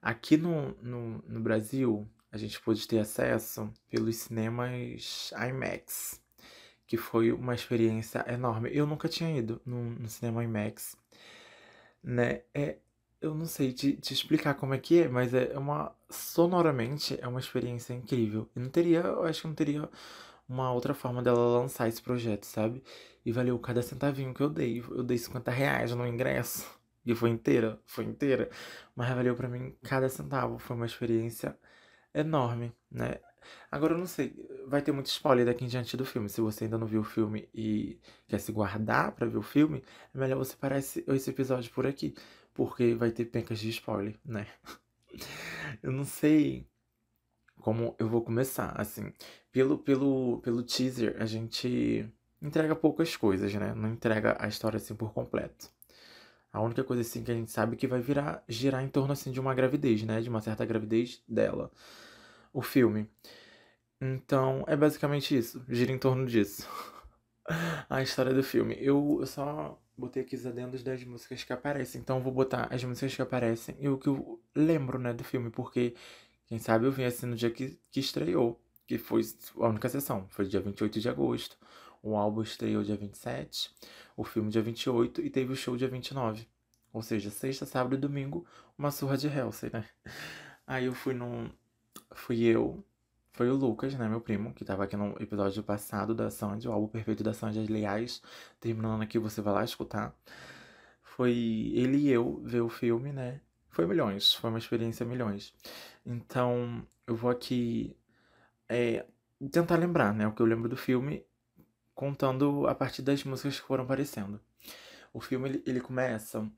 Aqui 0.02 0.36
no, 0.36 0.74
no, 0.82 1.22
no 1.28 1.40
Brasil, 1.40 2.08
a 2.32 2.36
gente 2.36 2.60
pôde 2.60 2.86
ter 2.88 2.98
acesso 2.98 3.72
pelos 3.90 4.16
cinemas 4.16 5.30
IMAX, 5.32 6.20
que 6.86 6.96
foi 6.96 7.32
uma 7.32 7.54
experiência 7.54 8.24
enorme. 8.28 8.70
Eu 8.72 8.86
nunca 8.86 9.08
tinha 9.08 9.36
ido 9.36 9.60
no, 9.64 9.90
no 9.90 10.08
cinema 10.08 10.42
IMAX, 10.42 10.96
né? 12.02 12.42
É, 12.54 12.78
eu 13.20 13.34
não 13.34 13.46
sei 13.46 13.72
te, 13.72 13.94
te, 13.94 14.14
explicar 14.14 14.54
como 14.54 14.74
é 14.74 14.78
que 14.78 15.02
é, 15.02 15.08
mas 15.08 15.34
é 15.34 15.56
uma 15.58 15.94
sonoramente 16.10 17.18
é 17.20 17.28
uma 17.28 17.40
experiência 17.40 17.92
incrível. 17.94 18.48
E 18.56 18.60
não 18.60 18.68
teria, 18.70 19.00
eu 19.00 19.24
acho 19.24 19.42
que 19.42 19.48
não 19.48 19.54
teria 19.54 19.88
uma 20.48 20.72
outra 20.72 20.94
forma 20.94 21.22
dela 21.22 21.60
lançar 21.60 21.88
esse 21.88 22.00
projeto, 22.02 22.44
sabe? 22.44 22.82
E 23.24 23.32
valeu 23.32 23.58
cada 23.58 23.82
centavinho 23.82 24.32
que 24.34 24.40
eu 24.40 24.48
dei. 24.50 24.80
Eu 24.90 25.02
dei 25.02 25.18
50 25.18 25.50
reais 25.50 25.92
no 25.94 26.06
ingresso. 26.06 26.66
E 27.04 27.14
foi 27.14 27.30
inteira, 27.30 27.80
foi 27.86 28.04
inteira. 28.04 28.50
Mas 28.96 29.08
valeu 29.14 29.34
para 29.36 29.48
mim 29.48 29.74
cada 29.82 30.08
centavo. 30.08 30.58
Foi 30.58 30.76
uma 30.76 30.86
experiência 30.86 31.56
enorme, 32.14 32.72
né? 32.90 33.16
Agora 33.70 33.94
eu 33.94 33.98
não 33.98 34.06
sei, 34.06 34.34
vai 34.66 34.82
ter 34.82 34.92
muito 34.92 35.06
spoiler 35.06 35.46
daqui 35.46 35.64
em 35.64 35.68
diante 35.68 35.96
do 35.96 36.04
filme. 36.04 36.28
Se 36.28 36.40
você 36.40 36.64
ainda 36.64 36.78
não 36.78 36.86
viu 36.86 37.00
o 37.00 37.04
filme 37.04 37.48
e 37.54 37.98
quer 38.26 38.38
se 38.38 38.52
guardar 38.52 39.12
para 39.12 39.26
ver 39.26 39.38
o 39.38 39.42
filme, 39.42 39.82
é 40.14 40.18
melhor 40.18 40.38
você 40.38 40.56
parar 40.56 40.78
esse, 40.78 41.04
esse 41.08 41.30
episódio 41.30 41.70
por 41.72 41.86
aqui. 41.86 42.14
Porque 42.54 42.94
vai 42.94 43.10
ter 43.10 43.26
pencas 43.26 43.58
de 43.58 43.68
spoiler, 43.70 44.16
né? 44.24 44.46
eu 45.82 45.92
não 45.92 46.04
sei 46.04 46.66
como 47.60 47.94
eu 47.98 48.08
vou 48.08 48.22
começar, 48.22 48.72
assim. 48.80 49.12
Pelo, 49.58 49.76
pelo, 49.76 50.38
pelo 50.38 50.62
teaser, 50.62 51.16
a 51.18 51.26
gente 51.26 52.08
entrega 52.40 52.76
poucas 52.76 53.16
coisas, 53.16 53.52
né? 53.52 53.74
Não 53.74 53.90
entrega 53.90 54.36
a 54.38 54.46
história 54.46 54.76
assim 54.76 54.94
por 54.94 55.12
completo. 55.12 55.68
A 56.52 56.60
única 56.60 56.84
coisa 56.84 57.02
assim 57.02 57.24
que 57.24 57.32
a 57.32 57.34
gente 57.34 57.50
sabe 57.50 57.74
é 57.74 57.76
que 57.76 57.88
vai 57.88 58.00
virar 58.00 58.44
girar 58.48 58.84
em 58.84 58.88
torno 58.88 59.12
assim 59.12 59.32
de 59.32 59.40
uma 59.40 59.52
gravidez, 59.52 60.04
né? 60.04 60.20
De 60.20 60.28
uma 60.28 60.40
certa 60.40 60.64
gravidez 60.64 61.24
dela. 61.26 61.72
O 62.52 62.62
filme. 62.62 63.10
Então, 64.00 64.64
é 64.68 64.76
basicamente 64.76 65.36
isso. 65.36 65.60
Gira 65.68 65.90
em 65.90 65.98
torno 65.98 66.24
disso. 66.24 66.64
a 67.90 68.00
história 68.00 68.32
do 68.32 68.44
filme. 68.44 68.76
Eu, 68.78 69.18
eu 69.18 69.26
só 69.26 69.76
botei 69.96 70.22
aqui 70.22 70.36
os 70.36 70.46
adendos 70.46 70.84
das 70.84 71.02
músicas 71.02 71.42
que 71.42 71.52
aparecem. 71.52 72.00
Então, 72.00 72.22
vou 72.22 72.32
botar 72.32 72.68
as 72.72 72.84
músicas 72.84 73.12
que 73.12 73.22
aparecem 73.22 73.74
e 73.80 73.88
o 73.88 73.98
que 73.98 74.06
eu 74.06 74.40
lembro, 74.54 75.00
né, 75.00 75.12
do 75.12 75.24
filme. 75.24 75.50
Porque, 75.50 75.96
quem 76.46 76.60
sabe, 76.60 76.86
eu 76.86 76.92
vim 76.92 77.02
assim 77.02 77.26
no 77.26 77.34
dia 77.34 77.50
que, 77.50 77.76
que 77.90 77.98
estreou. 77.98 78.56
Que 78.88 78.98
foi 78.98 79.22
a 79.60 79.68
única 79.68 79.88
sessão. 79.88 80.26
Foi 80.30 80.44
dia 80.46 80.60
28 80.60 80.98
de 80.98 81.08
agosto. 81.08 81.56
O 82.02 82.16
álbum 82.16 82.42
estreou 82.42 82.82
dia 82.82 82.96
27, 82.96 83.70
o 84.16 84.24
filme 84.24 84.50
dia 84.50 84.62
28 84.62 85.20
e 85.20 85.30
teve 85.30 85.52
o 85.52 85.56
show 85.56 85.76
dia 85.76 85.88
29. 85.88 86.48
Ou 86.92 87.02
seja, 87.02 87.30
sexta, 87.30 87.66
sábado 87.66 87.94
e 87.94 87.98
domingo, 87.98 88.46
uma 88.76 88.90
surra 88.90 89.16
de 89.16 89.28
Hellsey, 89.28 89.70
né? 89.72 89.84
Aí 90.66 90.86
eu 90.86 90.94
fui 90.94 91.14
num. 91.14 91.50
Fui 92.12 92.42
eu, 92.42 92.82
foi 93.38 93.50
o 93.50 93.54
Lucas, 93.54 93.94
né, 93.94 94.08
meu 94.08 94.20
primo, 94.20 94.52
que 94.52 94.64
tava 94.64 94.84
aqui 94.84 94.96
no 94.96 95.14
episódio 95.20 95.62
passado 95.62 96.14
da 96.14 96.30
Sandy, 96.30 96.66
o 96.66 96.72
álbum 96.72 96.88
perfeito 96.88 97.22
da 97.22 97.32
Sandy, 97.32 97.60
aliás, 97.60 98.22
terminando 98.60 99.02
aqui, 99.02 99.18
você 99.18 99.40
vai 99.40 99.54
lá 99.54 99.64
escutar. 99.64 100.14
Foi 101.02 101.32
ele 101.74 101.98
e 101.98 102.08
eu 102.10 102.40
ver 102.44 102.62
o 102.62 102.68
filme, 102.68 103.12
né? 103.12 103.40
Foi 103.68 103.86
milhões, 103.86 104.32
foi 104.34 104.50
uma 104.50 104.58
experiência 104.58 105.06
milhões. 105.06 105.54
Então, 106.04 106.84
eu 107.06 107.14
vou 107.14 107.30
aqui 107.30 107.96
é, 108.68 109.06
tentar 109.50 109.76
lembrar, 109.76 110.12
né, 110.14 110.26
o 110.26 110.32
que 110.32 110.42
eu 110.42 110.46
lembro 110.46 110.68
do 110.68 110.76
filme 110.76 111.24
contando 111.94 112.66
a 112.66 112.74
partir 112.74 113.02
das 113.02 113.24
músicas 113.24 113.58
que 113.60 113.66
foram 113.66 113.84
aparecendo. 113.84 114.40
O 115.12 115.20
filme 115.20 115.48
ele, 115.48 115.62
ele 115.66 115.80
começa 115.80 116.48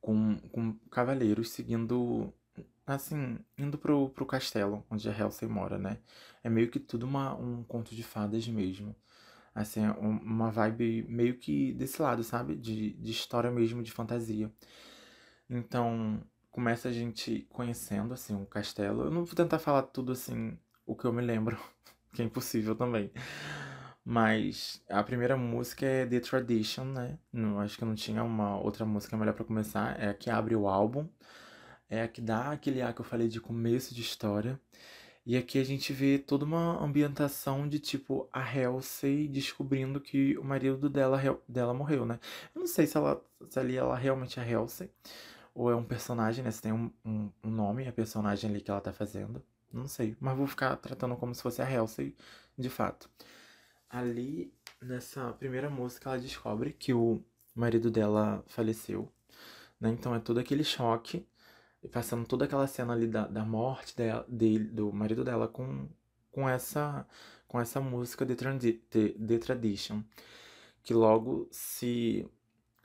com, 0.00 0.36
com 0.50 0.72
cavaleiros 0.90 1.50
seguindo, 1.50 2.32
assim, 2.86 3.38
indo 3.56 3.78
pro, 3.78 4.10
pro 4.10 4.26
castelo 4.26 4.84
onde 4.90 5.08
a 5.08 5.16
Halsey 5.16 5.48
mora, 5.48 5.78
né? 5.78 5.98
É 6.42 6.50
meio 6.50 6.70
que 6.70 6.80
tudo 6.80 7.06
uma, 7.06 7.34
um 7.36 7.62
conto 7.62 7.94
de 7.94 8.02
fadas 8.02 8.46
mesmo. 8.48 8.96
Assim, 9.54 9.84
é 9.84 9.90
uma 9.92 10.50
vibe 10.50 11.04
meio 11.08 11.36
que 11.38 11.72
desse 11.74 12.00
lado, 12.00 12.24
sabe? 12.24 12.56
De, 12.56 12.94
de 12.94 13.10
história 13.10 13.50
mesmo, 13.50 13.82
de 13.82 13.92
fantasia. 13.92 14.50
Então, 15.48 16.20
começa 16.50 16.88
a 16.88 16.92
gente 16.92 17.46
conhecendo, 17.50 18.14
assim, 18.14 18.34
o 18.34 18.46
castelo. 18.46 19.04
Eu 19.04 19.10
não 19.10 19.24
vou 19.24 19.34
tentar 19.34 19.58
falar 19.58 19.82
tudo, 19.82 20.12
assim, 20.12 20.58
o 20.92 20.96
que 20.96 21.04
eu 21.04 21.12
me 21.12 21.22
lembro, 21.22 21.58
que 22.12 22.22
é 22.22 22.24
impossível 22.24 22.74
também. 22.74 23.10
Mas 24.04 24.82
a 24.88 25.02
primeira 25.02 25.36
música 25.36 25.86
é 25.86 26.06
The 26.06 26.20
Tradition, 26.20 26.84
né? 26.84 27.18
Não, 27.32 27.60
acho 27.60 27.78
que 27.78 27.84
não 27.84 27.94
tinha 27.94 28.22
uma 28.24 28.58
outra 28.58 28.84
música 28.84 29.16
melhor 29.16 29.34
para 29.34 29.44
começar. 29.44 30.00
É 30.00 30.08
a 30.08 30.14
que 30.14 30.28
abre 30.28 30.56
o 30.56 30.68
álbum. 30.68 31.08
É 31.88 32.02
a 32.02 32.08
que 32.08 32.20
dá 32.20 32.50
aquele 32.50 32.82
ar 32.82 32.94
que 32.94 33.00
eu 33.00 33.04
falei 33.04 33.28
de 33.28 33.40
começo 33.40 33.94
de 33.94 34.00
história. 34.00 34.60
E 35.24 35.36
aqui 35.36 35.58
a 35.60 35.64
gente 35.64 35.92
vê 35.92 36.18
toda 36.18 36.44
uma 36.44 36.82
ambientação 36.82 37.68
de 37.68 37.78
tipo 37.78 38.28
a 38.32 38.40
Halsey 38.42 39.28
descobrindo 39.28 40.00
que 40.00 40.36
o 40.36 40.44
marido 40.44 40.90
dela, 40.90 41.20
dela 41.48 41.72
morreu, 41.72 42.04
né? 42.04 42.18
Eu 42.54 42.60
não 42.60 42.66
sei 42.66 42.86
se, 42.88 42.96
ela, 42.96 43.22
se 43.48 43.58
ali 43.58 43.76
ela 43.76 43.96
realmente 43.96 44.40
é 44.40 44.42
a 44.42 44.58
Halsey 44.58 44.90
ou 45.54 45.70
é 45.70 45.76
um 45.76 45.84
personagem, 45.84 46.44
né? 46.44 46.50
Se 46.50 46.62
tem 46.62 46.72
um, 46.72 46.90
um, 47.04 47.30
um 47.44 47.50
nome, 47.50 47.86
a 47.86 47.92
personagem 47.92 48.50
ali 48.50 48.60
que 48.60 48.70
ela 48.70 48.80
tá 48.80 48.92
fazendo. 48.92 49.42
Não 49.72 49.88
sei, 49.88 50.16
mas 50.20 50.36
vou 50.36 50.46
ficar 50.46 50.76
tratando 50.76 51.16
como 51.16 51.34
se 51.34 51.42
fosse 51.42 51.62
a 51.62 51.66
Halsey 51.66 52.14
de 52.58 52.68
fato 52.68 53.10
ali 53.92 54.52
nessa 54.80 55.32
primeira 55.34 55.68
música 55.70 56.10
ela 56.10 56.18
descobre 56.18 56.72
que 56.72 56.94
o 56.94 57.22
marido 57.54 57.90
dela 57.90 58.42
faleceu, 58.48 59.12
né? 59.80 59.90
Então 59.90 60.14
é 60.14 60.20
todo 60.20 60.38
aquele 60.40 60.64
choque, 60.64 61.26
passando 61.92 62.26
toda 62.26 62.46
aquela 62.46 62.66
cena 62.66 62.94
ali 62.94 63.06
da, 63.06 63.26
da 63.26 63.44
morte 63.44 63.96
dela, 63.96 64.24
dele, 64.28 64.64
do 64.64 64.92
marido 64.92 65.24
dela 65.24 65.46
com, 65.48 65.88
com 66.30 66.48
essa 66.48 67.06
com 67.48 67.60
essa 67.60 67.80
música 67.80 68.24
The, 68.26 68.34
The, 68.90 69.08
The 69.10 69.38
Tradition, 69.38 70.02
que 70.82 70.94
logo 70.94 71.48
se 71.52 72.26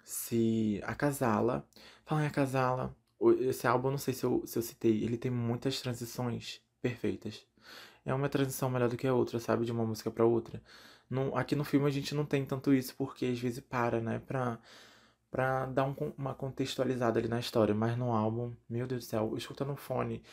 se 0.03 0.81
acasala. 0.85 1.67
Fala 2.05 2.23
em 2.23 2.27
acasala, 2.27 2.95
esse 3.41 3.67
álbum, 3.67 3.91
não 3.91 3.97
sei 3.97 4.13
se 4.13 4.25
eu, 4.25 4.43
se 4.47 4.57
eu 4.57 4.61
citei, 4.63 5.03
ele 5.03 5.17
tem 5.17 5.31
muitas 5.31 5.81
transições 5.81 6.61
perfeitas. 6.81 7.45
É 8.05 8.13
uma 8.13 8.29
transição 8.29 8.69
melhor 8.69 8.89
do 8.89 8.97
que 8.97 9.07
a 9.07 9.13
outra, 9.13 9.39
sabe? 9.39 9.65
De 9.65 9.71
uma 9.71 9.85
música 9.85 10.09
para 10.09 10.25
outra. 10.25 10.61
Não, 11.09 11.35
aqui 11.35 11.55
no 11.55 11.63
filme 11.63 11.87
a 11.87 11.89
gente 11.89 12.15
não 12.15 12.25
tem 12.25 12.45
tanto 12.45 12.73
isso, 12.73 12.95
porque 12.95 13.25
às 13.25 13.39
vezes 13.39 13.59
para, 13.59 14.01
né? 14.01 14.19
Pra, 14.25 14.59
pra 15.31 15.65
dar 15.67 15.85
um, 15.85 15.95
uma 16.17 16.33
contextualizada 16.33 17.19
ali 17.19 17.27
na 17.27 17.39
história. 17.39 17.75
Mas 17.75 17.97
no 17.97 18.11
álbum, 18.11 18.53
meu 18.69 18.87
Deus 18.87 19.05
do 19.05 19.09
céu, 19.09 19.33
escuta 19.37 19.65
no 19.65 19.75
fone, 19.75 20.23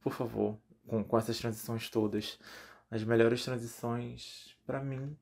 por 0.00 0.12
favor, 0.12 0.58
com, 0.86 1.02
com 1.04 1.18
essas 1.18 1.38
transições 1.38 1.88
todas. 1.90 2.38
As 2.90 3.04
melhores 3.04 3.44
transições, 3.44 4.54
para 4.66 4.80
mim, 4.80 5.16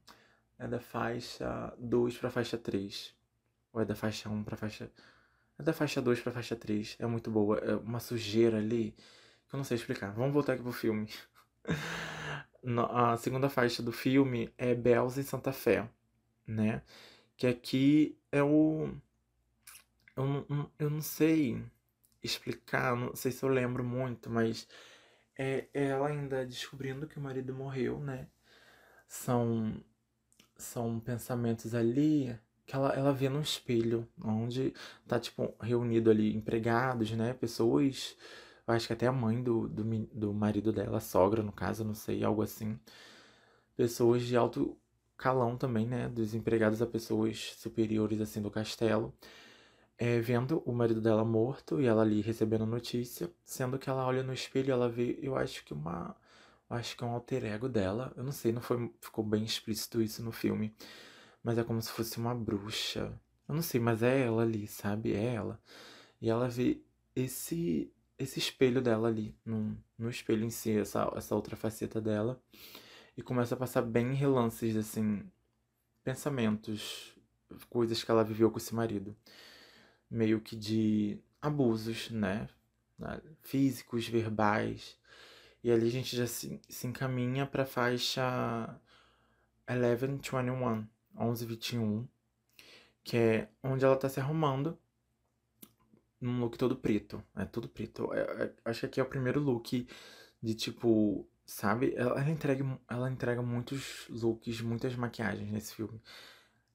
é 0.58 0.66
da 0.66 0.80
faixa 0.80 1.72
2 1.78 2.18
pra 2.18 2.30
faixa 2.30 2.58
3. 2.58 3.14
Ou 3.72 3.80
é 3.80 3.84
da 3.84 3.94
faixa 3.94 4.28
1 4.28 4.44
pra 4.44 4.56
faixa. 4.56 4.90
É 5.58 5.62
da 5.62 5.72
faixa 5.72 6.02
2 6.02 6.20
pra 6.20 6.32
faixa 6.32 6.56
3. 6.56 6.96
É 6.98 7.06
muito 7.06 7.30
boa. 7.30 7.58
É 7.58 7.76
uma 7.76 8.00
sujeira 8.00 8.58
ali 8.58 8.94
eu 9.52 9.56
não 9.56 9.64
sei 9.64 9.76
explicar. 9.76 10.12
Vamos 10.12 10.32
voltar 10.32 10.54
aqui 10.54 10.62
pro 10.62 10.72
filme. 10.72 11.08
a 12.90 13.16
segunda 13.16 13.48
faixa 13.48 13.82
do 13.82 13.92
filme 13.92 14.52
é 14.56 14.74
Bells 14.74 15.18
em 15.18 15.22
Santa 15.22 15.52
Fé, 15.52 15.88
né? 16.46 16.82
Que 17.36 17.46
aqui 17.46 18.18
é 18.30 18.42
o. 18.42 18.94
Eu 20.16 20.46
eu 20.78 20.90
não 20.90 21.00
sei 21.00 21.62
explicar, 22.22 22.96
não 22.96 23.14
sei 23.16 23.32
se 23.32 23.42
eu 23.42 23.48
lembro 23.48 23.82
muito, 23.82 24.28
mas 24.30 24.68
é 25.38 25.68
ela 25.72 26.08
ainda 26.08 26.44
descobrindo 26.46 27.06
que 27.06 27.18
o 27.18 27.22
marido 27.22 27.54
morreu, 27.54 27.98
né? 28.00 28.26
São, 29.08 29.82
são 30.56 31.00
pensamentos 31.00 31.74
ali 31.74 32.38
que 32.66 32.76
ela, 32.76 32.90
ela 32.94 33.12
vê 33.12 33.28
no 33.28 33.40
espelho, 33.40 34.06
onde 34.22 34.74
tá, 35.08 35.18
tipo, 35.18 35.54
reunido 35.60 36.10
ali 36.10 36.36
empregados, 36.36 37.10
né? 37.12 37.32
Pessoas 37.32 38.16
eu 38.70 38.76
acho 38.76 38.86
que 38.86 38.92
até 38.92 39.06
a 39.06 39.12
mãe 39.12 39.42
do, 39.42 39.68
do, 39.68 39.84
do 40.14 40.32
marido 40.34 40.72
dela, 40.72 41.00
sogra 41.00 41.42
no 41.42 41.52
caso, 41.52 41.84
não 41.84 41.94
sei, 41.94 42.22
algo 42.24 42.42
assim. 42.42 42.78
Pessoas 43.76 44.22
de 44.22 44.36
alto 44.36 44.76
calão 45.16 45.56
também, 45.56 45.86
né, 45.86 46.08
dos 46.08 46.34
empregados 46.34 46.80
a 46.82 46.86
pessoas 46.86 47.54
superiores 47.58 48.20
assim 48.20 48.40
do 48.40 48.50
castelo, 48.50 49.12
é, 49.98 50.20
vendo 50.20 50.62
o 50.66 50.72
marido 50.72 51.00
dela 51.00 51.24
morto 51.24 51.80
e 51.80 51.86
ela 51.86 52.02
ali 52.02 52.20
recebendo 52.22 52.64
a 52.64 52.66
notícia, 52.66 53.30
sendo 53.44 53.78
que 53.78 53.90
ela 53.90 54.06
olha 54.06 54.22
no 54.22 54.32
espelho 54.32 54.68
e 54.68 54.72
ela 54.72 54.88
vê, 54.88 55.18
eu 55.22 55.36
acho 55.36 55.64
que 55.64 55.74
uma, 55.74 56.16
acho 56.70 56.96
que 56.96 57.04
é 57.04 57.06
um 57.06 57.12
alter 57.12 57.44
ego 57.44 57.68
dela, 57.68 58.12
eu 58.16 58.24
não 58.24 58.32
sei, 58.32 58.52
não 58.52 58.62
foi, 58.62 58.90
ficou 59.00 59.24
bem 59.24 59.44
explícito 59.44 60.00
isso 60.02 60.22
no 60.22 60.32
filme, 60.32 60.74
mas 61.42 61.58
é 61.58 61.64
como 61.64 61.82
se 61.82 61.90
fosse 61.90 62.18
uma 62.18 62.34
bruxa, 62.34 63.12
eu 63.48 63.54
não 63.54 63.62
sei, 63.62 63.80
mas 63.80 64.02
é 64.02 64.22
ela 64.26 64.42
ali, 64.42 64.66
sabe, 64.66 65.12
é 65.12 65.34
ela, 65.34 65.60
e 66.20 66.30
ela 66.30 66.48
vê 66.48 66.80
esse 67.16 67.92
esse 68.20 68.38
espelho 68.38 68.82
dela 68.82 69.08
ali, 69.08 69.34
no, 69.44 69.76
no 69.98 70.10
espelho 70.10 70.44
em 70.44 70.50
si, 70.50 70.78
essa, 70.78 71.10
essa 71.16 71.34
outra 71.34 71.56
faceta 71.56 72.00
dela, 72.00 72.40
e 73.16 73.22
começa 73.22 73.54
a 73.54 73.58
passar 73.58 73.82
bem 73.82 74.12
relances, 74.12 74.76
assim, 74.76 75.22
pensamentos, 76.04 77.16
coisas 77.70 78.04
que 78.04 78.10
ela 78.10 78.22
viveu 78.22 78.50
com 78.50 78.58
esse 78.58 78.74
marido. 78.74 79.16
Meio 80.10 80.40
que 80.40 80.54
de 80.54 81.18
abusos, 81.40 82.10
né? 82.10 82.48
Físicos, 83.40 84.06
verbais. 84.06 84.98
E 85.64 85.70
ali 85.70 85.88
a 85.88 85.90
gente 85.90 86.14
já 86.14 86.26
se, 86.26 86.60
se 86.68 86.86
encaminha 86.86 87.46
para 87.46 87.62
a 87.62 87.66
faixa 87.66 88.78
1121, 89.68 90.86
1121, 91.14 92.08
que 93.02 93.16
é 93.16 93.48
onde 93.62 93.84
ela 93.84 93.96
tá 93.96 94.08
se 94.08 94.20
arrumando 94.20 94.78
num 96.20 96.40
look 96.40 96.58
todo 96.58 96.76
preto. 96.76 97.22
É 97.36 97.44
tudo 97.44 97.68
preto. 97.68 98.12
É, 98.12 98.20
é, 98.44 98.54
acho 98.64 98.80
que 98.80 98.86
aqui 98.86 99.00
é 99.00 99.02
o 99.02 99.06
primeiro 99.06 99.40
look 99.40 99.86
de 100.42 100.54
tipo 100.54 101.28
Sabe? 101.50 101.92
Ela, 101.96 102.20
ela, 102.20 102.30
entrega, 102.30 102.64
ela 102.88 103.10
entrega 103.10 103.42
muitos 103.42 104.06
looks, 104.08 104.60
muitas 104.60 104.94
maquiagens 104.94 105.50
nesse 105.50 105.74
filme. 105.74 106.00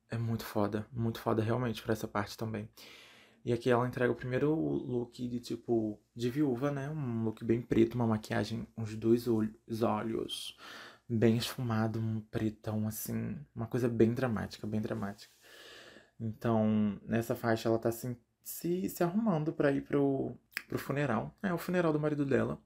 É 0.10 0.18
muito 0.18 0.44
foda, 0.46 0.86
muito 0.92 1.20
foda 1.20 1.42
realmente 1.42 1.82
para 1.82 1.94
essa 1.94 2.08
parte 2.10 2.38
também. 2.38 2.70
E 3.46 3.54
aqui 3.54 3.70
ela 3.70 3.88
entrega 3.88 4.12
o 4.12 4.16
primeiro 4.16 4.54
look 4.54 5.28
de 5.30 5.40
tipo 5.40 5.98
de 6.14 6.30
viúva, 6.30 6.72
né? 6.72 6.90
Um 6.90 7.24
look 7.24 7.44
bem 7.46 7.62
preto, 7.62 7.96
uma 7.96 8.06
maquiagem, 8.08 8.68
uns 8.78 8.96
dois 8.98 9.28
olhos, 9.30 9.82
olhos 9.82 10.58
bem 11.08 11.38
esfumado, 11.38 12.00
um 12.00 12.20
pretão 12.20 12.88
assim, 12.88 13.38
uma 13.56 13.68
coisa 13.68 13.88
bem 13.88 14.14
dramática, 14.14 14.68
bem 14.68 14.82
dramática. 14.82 15.34
Então, 16.20 17.00
nessa 17.06 17.36
faixa 17.36 17.70
ela 17.70 17.80
tá 17.80 17.90
assim, 17.90 18.18
se, 18.46 18.88
se 18.90 19.04
arrumando 19.04 19.52
para 19.52 19.72
ir 19.72 19.82
pro, 19.82 20.38
pro 20.68 20.78
funeral. 20.78 21.36
É 21.44 21.52
o 21.52 21.58
funeral 21.58 21.92
do 21.92 22.00
marido 22.00 22.26
dela. 22.26 22.62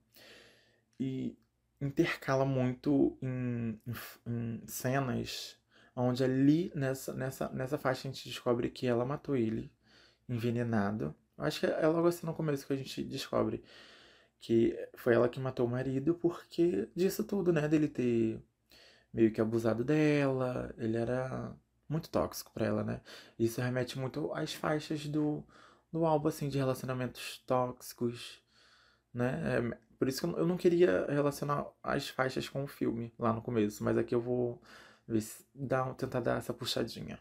E 0.99 1.37
intercala 1.81 2.45
muito 2.45 3.17
em, 3.21 3.79
em, 3.87 3.93
em, 4.27 4.61
cenas 4.67 5.57
onde 5.95 6.23
ali 6.23 6.71
nessa, 6.75 7.13
nessa, 7.13 7.49
nessa 7.49 7.77
faixa 7.77 8.07
a 8.07 8.11
gente 8.11 8.27
descobre 8.27 8.69
que 8.69 8.85
ela 8.85 9.05
matou 9.05 9.35
ele 9.35 9.71
envenenado. 10.27 11.15
Acho 11.37 11.61
que 11.61 11.65
é 11.65 11.87
logo 11.87 12.07
assim 12.07 12.25
no 12.27 12.33
começo 12.33 12.67
que 12.67 12.73
a 12.73 12.75
gente 12.75 13.01
descobre 13.03 13.63
que 14.41 14.77
foi 14.95 15.13
ela 15.15 15.29
que 15.29 15.39
matou 15.39 15.65
o 15.65 15.69
marido 15.69 16.15
porque 16.15 16.89
disso 16.95 17.23
tudo, 17.23 17.51
né? 17.53 17.67
Dele 17.67 17.87
ter 17.87 18.41
meio 19.13 19.31
que 19.31 19.41
abusado 19.41 19.83
dela, 19.83 20.73
ele 20.77 20.97
era 20.97 21.53
muito 21.87 22.09
tóxico 22.09 22.51
para 22.53 22.65
ela, 22.65 22.83
né? 22.83 23.01
Isso 23.37 23.61
remete 23.61 23.97
muito 23.99 24.33
às 24.33 24.53
faixas 24.53 25.05
do, 25.07 25.43
do 25.91 26.05
álbum, 26.05 26.27
assim, 26.27 26.49
de 26.49 26.57
relacionamentos 26.57 27.43
tóxicos, 27.45 28.41
né? 29.13 29.57
É, 29.57 29.77
por 29.97 30.07
isso 30.07 30.21
que 30.21 30.39
eu 30.39 30.47
não 30.47 30.57
queria 30.57 31.05
relacionar 31.09 31.67
as 31.83 32.07
faixas 32.09 32.47
com 32.47 32.63
o 32.63 32.67
filme 32.67 33.13
lá 33.19 33.33
no 33.33 33.41
começo, 33.41 33.83
mas 33.83 33.97
aqui 33.97 34.15
eu 34.15 34.21
vou 34.21 34.61
ver 35.07 35.21
se 35.21 35.45
dá, 35.53 35.93
tentar 35.93 36.21
dar 36.21 36.37
essa 36.37 36.53
puxadinha. 36.53 37.19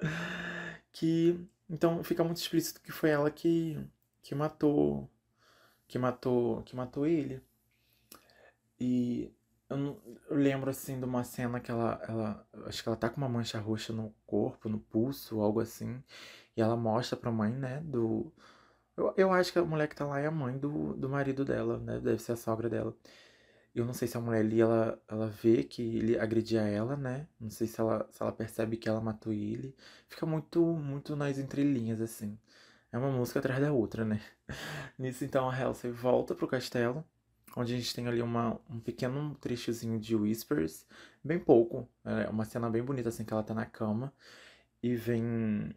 que 0.92 1.38
então 1.70 2.02
fica 2.02 2.24
muito 2.24 2.38
explícito 2.38 2.80
que 2.80 2.92
foi 2.92 3.10
ela 3.10 3.30
que 3.30 3.78
que 4.22 4.34
matou 4.34 5.08
que 5.86 5.98
matou 5.98 6.62
que 6.62 6.74
matou 6.76 7.06
ele. 7.06 7.42
E 8.80 9.32
eu, 9.68 9.76
não, 9.76 10.00
eu 10.30 10.36
lembro 10.36 10.70
assim 10.70 10.98
de 10.98 11.04
uma 11.04 11.24
cena 11.24 11.60
que 11.60 11.70
ela, 11.70 12.00
ela 12.08 12.48
acho 12.66 12.82
que 12.82 12.88
ela 12.88 12.96
tá 12.96 13.10
com 13.10 13.18
uma 13.18 13.28
mancha 13.28 13.58
roxa 13.60 13.92
no 13.92 14.14
corpo, 14.26 14.68
no 14.68 14.78
pulso, 14.80 15.40
algo 15.40 15.60
assim, 15.60 16.02
e 16.58 16.60
ela 16.60 16.76
mostra 16.76 17.16
pra 17.16 17.30
mãe, 17.32 17.52
né, 17.52 17.80
do 17.84 18.32
eu, 18.98 19.14
eu 19.16 19.32
acho 19.32 19.52
que 19.52 19.58
a 19.58 19.64
mulher 19.64 19.88
que 19.88 19.94
tá 19.96 20.04
lá 20.06 20.18
é 20.20 20.26
a 20.26 20.30
mãe 20.30 20.58
do, 20.58 20.94
do 20.94 21.08
marido 21.08 21.44
dela, 21.44 21.78
né? 21.78 22.00
Deve 22.00 22.20
ser 22.20 22.32
a 22.32 22.36
sogra 22.36 22.68
dela. 22.68 22.94
Eu 23.74 23.84
não 23.84 23.94
sei 23.94 24.08
se 24.08 24.16
a 24.16 24.20
mulher 24.20 24.40
ali, 24.40 24.60
ela, 24.60 25.00
ela 25.08 25.28
vê 25.28 25.62
que 25.64 25.82
ele 25.98 26.18
agredia 26.18 26.62
ela, 26.62 26.96
né? 26.96 27.28
Não 27.40 27.50
sei 27.50 27.66
se 27.68 27.80
ela, 27.80 28.08
se 28.12 28.22
ela 28.22 28.32
percebe 28.32 28.76
que 28.76 28.88
ela 28.88 29.00
matou 29.00 29.32
ele. 29.32 29.74
Fica 30.08 30.26
muito, 30.26 30.60
muito 30.62 31.14
nas 31.16 31.38
entrelinhas, 31.38 32.00
assim. 32.00 32.38
É 32.92 32.98
uma 32.98 33.10
música 33.10 33.38
atrás 33.40 33.60
da 33.60 33.72
outra, 33.72 34.04
né? 34.04 34.20
Nisso, 34.98 35.24
então, 35.24 35.48
a 35.48 35.56
Halsey 35.56 35.90
volta 35.92 36.34
pro 36.34 36.48
castelo, 36.48 37.04
onde 37.56 37.74
a 37.74 37.76
gente 37.78 37.94
tem 37.94 38.06
ali 38.08 38.22
uma, 38.22 38.60
um 38.70 38.80
pequeno 38.80 39.34
trechozinho 39.36 40.00
de 40.00 40.16
Whispers. 40.16 40.86
Bem 41.22 41.38
pouco. 41.38 41.88
É 42.04 42.28
uma 42.30 42.44
cena 42.44 42.70
bem 42.70 42.82
bonita, 42.82 43.10
assim, 43.10 43.24
que 43.24 43.32
ela 43.32 43.42
tá 43.44 43.54
na 43.54 43.66
cama. 43.66 44.12
E 44.82 44.94
vem 44.96 45.74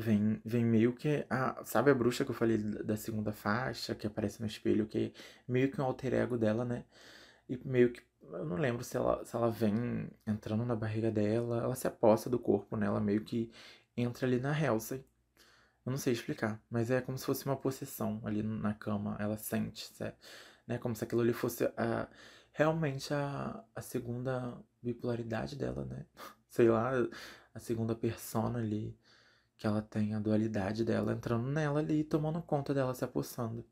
Vem, 0.00 0.40
vem 0.44 0.64
meio 0.64 0.94
que. 0.94 1.26
A, 1.28 1.62
sabe 1.64 1.90
a 1.90 1.94
bruxa 1.94 2.24
que 2.24 2.30
eu 2.30 2.34
falei 2.34 2.56
da 2.58 2.96
segunda 2.96 3.32
faixa, 3.32 3.94
que 3.94 4.06
aparece 4.06 4.40
no 4.40 4.46
espelho, 4.46 4.86
que 4.86 4.98
é 4.98 5.12
meio 5.46 5.70
que 5.70 5.80
um 5.80 5.84
alter 5.84 6.14
ego 6.14 6.38
dela, 6.38 6.64
né? 6.64 6.84
E 7.48 7.58
meio 7.64 7.92
que. 7.92 8.02
Eu 8.22 8.44
não 8.46 8.56
lembro 8.56 8.84
se 8.84 8.96
ela, 8.96 9.24
se 9.24 9.36
ela 9.36 9.50
vem 9.50 10.08
entrando 10.26 10.64
na 10.64 10.76
barriga 10.76 11.10
dela, 11.10 11.62
ela 11.62 11.74
se 11.74 11.86
aposta 11.86 12.30
do 12.30 12.38
corpo 12.38 12.76
nela, 12.76 13.00
meio 13.00 13.22
que 13.24 13.50
entra 13.96 14.26
ali 14.26 14.40
na 14.40 14.52
Halsey. 14.52 15.04
Eu 15.84 15.90
não 15.90 15.98
sei 15.98 16.12
explicar, 16.12 16.62
mas 16.70 16.90
é 16.90 17.00
como 17.00 17.18
se 17.18 17.26
fosse 17.26 17.44
uma 17.46 17.56
possessão 17.56 18.20
ali 18.24 18.42
na 18.42 18.74
cama, 18.74 19.16
ela 19.20 19.36
sente, 19.38 19.92
né? 20.66 20.78
Como 20.78 20.94
se 20.96 21.04
aquilo 21.04 21.20
ali 21.22 21.32
fosse 21.32 21.64
a, 21.76 22.08
realmente 22.52 23.12
a, 23.14 23.64
a 23.74 23.82
segunda 23.82 24.56
bipolaridade 24.82 25.56
dela, 25.56 25.84
né? 25.84 26.06
Sei 26.48 26.68
lá, 26.68 26.92
a 27.54 27.60
segunda 27.60 27.94
persona 27.94 28.58
ali 28.58 28.96
que 29.60 29.66
ela 29.66 29.82
tem 29.82 30.14
a 30.14 30.18
dualidade 30.18 30.86
dela 30.86 31.12
entrando 31.12 31.46
nela 31.46 31.80
ali 31.80 32.00
e 32.00 32.04
tomando 32.04 32.40
conta 32.40 32.72
dela, 32.72 32.94
se 32.94 33.04
apossando. 33.04 33.62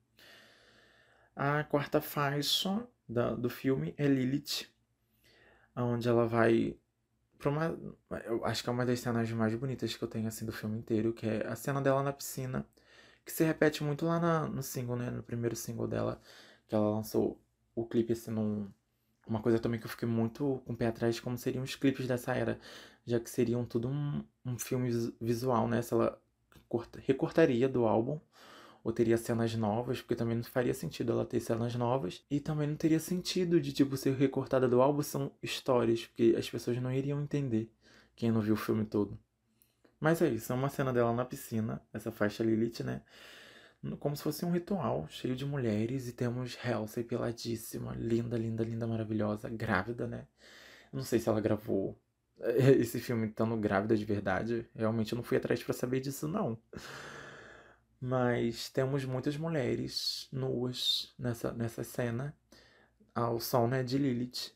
A 1.35 1.65
quarta 1.65 1.99
faixa 1.99 2.87
da, 3.09 3.35
do 3.35 3.49
filme 3.49 3.95
é 3.97 4.07
Lilith, 4.07 4.69
onde 5.75 6.07
ela 6.07 6.27
vai 6.27 6.77
para 7.39 7.49
uma. 7.49 7.79
Eu 8.27 8.45
acho 8.45 8.63
que 8.63 8.69
é 8.69 8.73
uma 8.73 8.85
das 8.85 9.01
cenas 9.01 9.31
mais 9.33 9.55
bonitas 9.55 9.95
que 9.97 10.03
eu 10.05 10.09
tenho 10.09 10.29
assim 10.29 10.45
do 10.45 10.53
filme 10.53 10.77
inteiro, 10.77 11.15
que 11.15 11.27
é 11.27 11.47
a 11.47 11.57
cena 11.57 11.81
dela 11.81 12.03
na 12.03 12.13
piscina, 12.13 12.67
que 13.25 13.33
se 13.33 13.43
repete 13.43 13.83
muito 13.83 14.05
lá 14.05 14.21
na, 14.21 14.47
no 14.47 14.63
single, 14.63 14.97
né? 14.97 15.11
No 15.11 15.23
primeiro 15.23 15.57
single 15.57 15.89
dela, 15.89 16.21
que 16.69 16.75
ela 16.75 16.91
lançou 16.91 17.41
o 17.75 17.87
clipe 17.87 18.13
assim 18.13 18.31
num. 18.31 18.71
Uma 19.27 19.41
coisa 19.41 19.59
também 19.59 19.81
que 19.81 19.87
eu 19.87 19.91
fiquei 19.91 20.09
muito 20.09 20.63
com 20.67 20.73
o 20.75 20.77
pé 20.77 20.89
atrás, 20.89 21.19
como 21.21 21.39
seriam 21.39 21.65
os 21.65 21.75
clipes 21.77 22.07
dessa 22.07 22.35
era 22.35 22.59
já 23.09 23.19
que 23.21 23.31
seriam 23.31 23.65
tudo 23.65 23.89
um, 23.89 24.23
um 24.45 24.59
filme 24.59 24.91
visual, 25.21 25.69
né? 25.69 25.83
Se 25.83 25.95
ela 25.95 26.21
corta, 26.69 27.01
recortaria 27.05 27.69
do 27.69 27.87
álbum, 27.87 28.21
ou 28.85 28.93
teria 28.93 29.17
cenas 29.17 29.55
novas, 29.55 30.01
porque 30.01 30.15
também 30.15 30.37
não 30.37 30.45
faria 30.45 30.75
sentido 30.75 31.13
ela 31.13 31.25
ter 31.25 31.41
cenas 31.41 31.75
novas, 31.75 32.25
e 32.31 32.41
também 32.41 32.69
não 32.69 32.77
teria 32.77 33.01
sentido 33.01 33.61
de, 33.61 33.73
tipo, 33.73 33.97
ser 33.97 34.15
recortada 34.15 34.69
do 34.69 34.81
álbum, 34.81 35.03
são 35.03 35.33
histórias, 35.43 36.07
porque 36.07 36.35
as 36.39 36.49
pessoas 36.49 36.81
não 36.81 36.93
iriam 36.93 37.21
entender 37.23 37.71
quem 38.15 38.31
não 38.31 38.41
viu 38.41 38.55
o 38.55 38.57
filme 38.57 38.85
todo. 38.85 39.19
Mas 40.01 40.23
é 40.23 40.29
isso, 40.29 40.53
é 40.53 40.55
uma 40.55 40.69
cena 40.69 40.93
dela 40.93 41.13
na 41.13 41.25
piscina, 41.25 41.83
essa 41.93 42.13
faixa 42.13 42.45
Lilith, 42.45 42.83
né? 42.85 43.03
Como 44.01 44.17
se 44.17 44.23
fosse 44.23 44.45
um 44.45 44.51
ritual 44.51 45.07
cheio 45.09 45.37
de 45.37 45.45
mulheres, 45.47 46.09
e 46.09 46.13
temos 46.13 46.57
Halsey 46.65 47.05
peladíssima, 47.05 47.95
linda, 47.95 48.37
linda, 48.37 48.65
linda, 48.65 48.87
maravilhosa, 48.87 49.49
grávida, 49.49 50.07
né? 50.07 50.27
não 50.93 51.03
sei 51.03 51.19
se 51.19 51.29
ela 51.29 51.41
gravou 51.41 51.99
esse 52.79 53.01
filme 53.01 53.29
estando 53.29 53.57
grávida 53.57 53.97
de 53.97 54.05
verdade. 54.05 54.69
Realmente 54.75 55.13
eu 55.13 55.17
não 55.17 55.23
fui 55.23 55.37
atrás 55.37 55.63
para 55.63 55.75
saber 55.75 56.01
disso, 56.01 56.29
não. 56.29 56.59
Mas 58.01 58.69
temos 58.71 59.05
muitas 59.05 59.37
mulheres 59.37 60.29
nuas 60.33 61.15
nessa, 61.19 61.53
nessa 61.53 61.83
cena, 61.83 62.37
ao 63.15 63.41
som 63.41 63.67
né, 63.67 63.83
de 63.83 63.99
Lilith. 63.99 64.53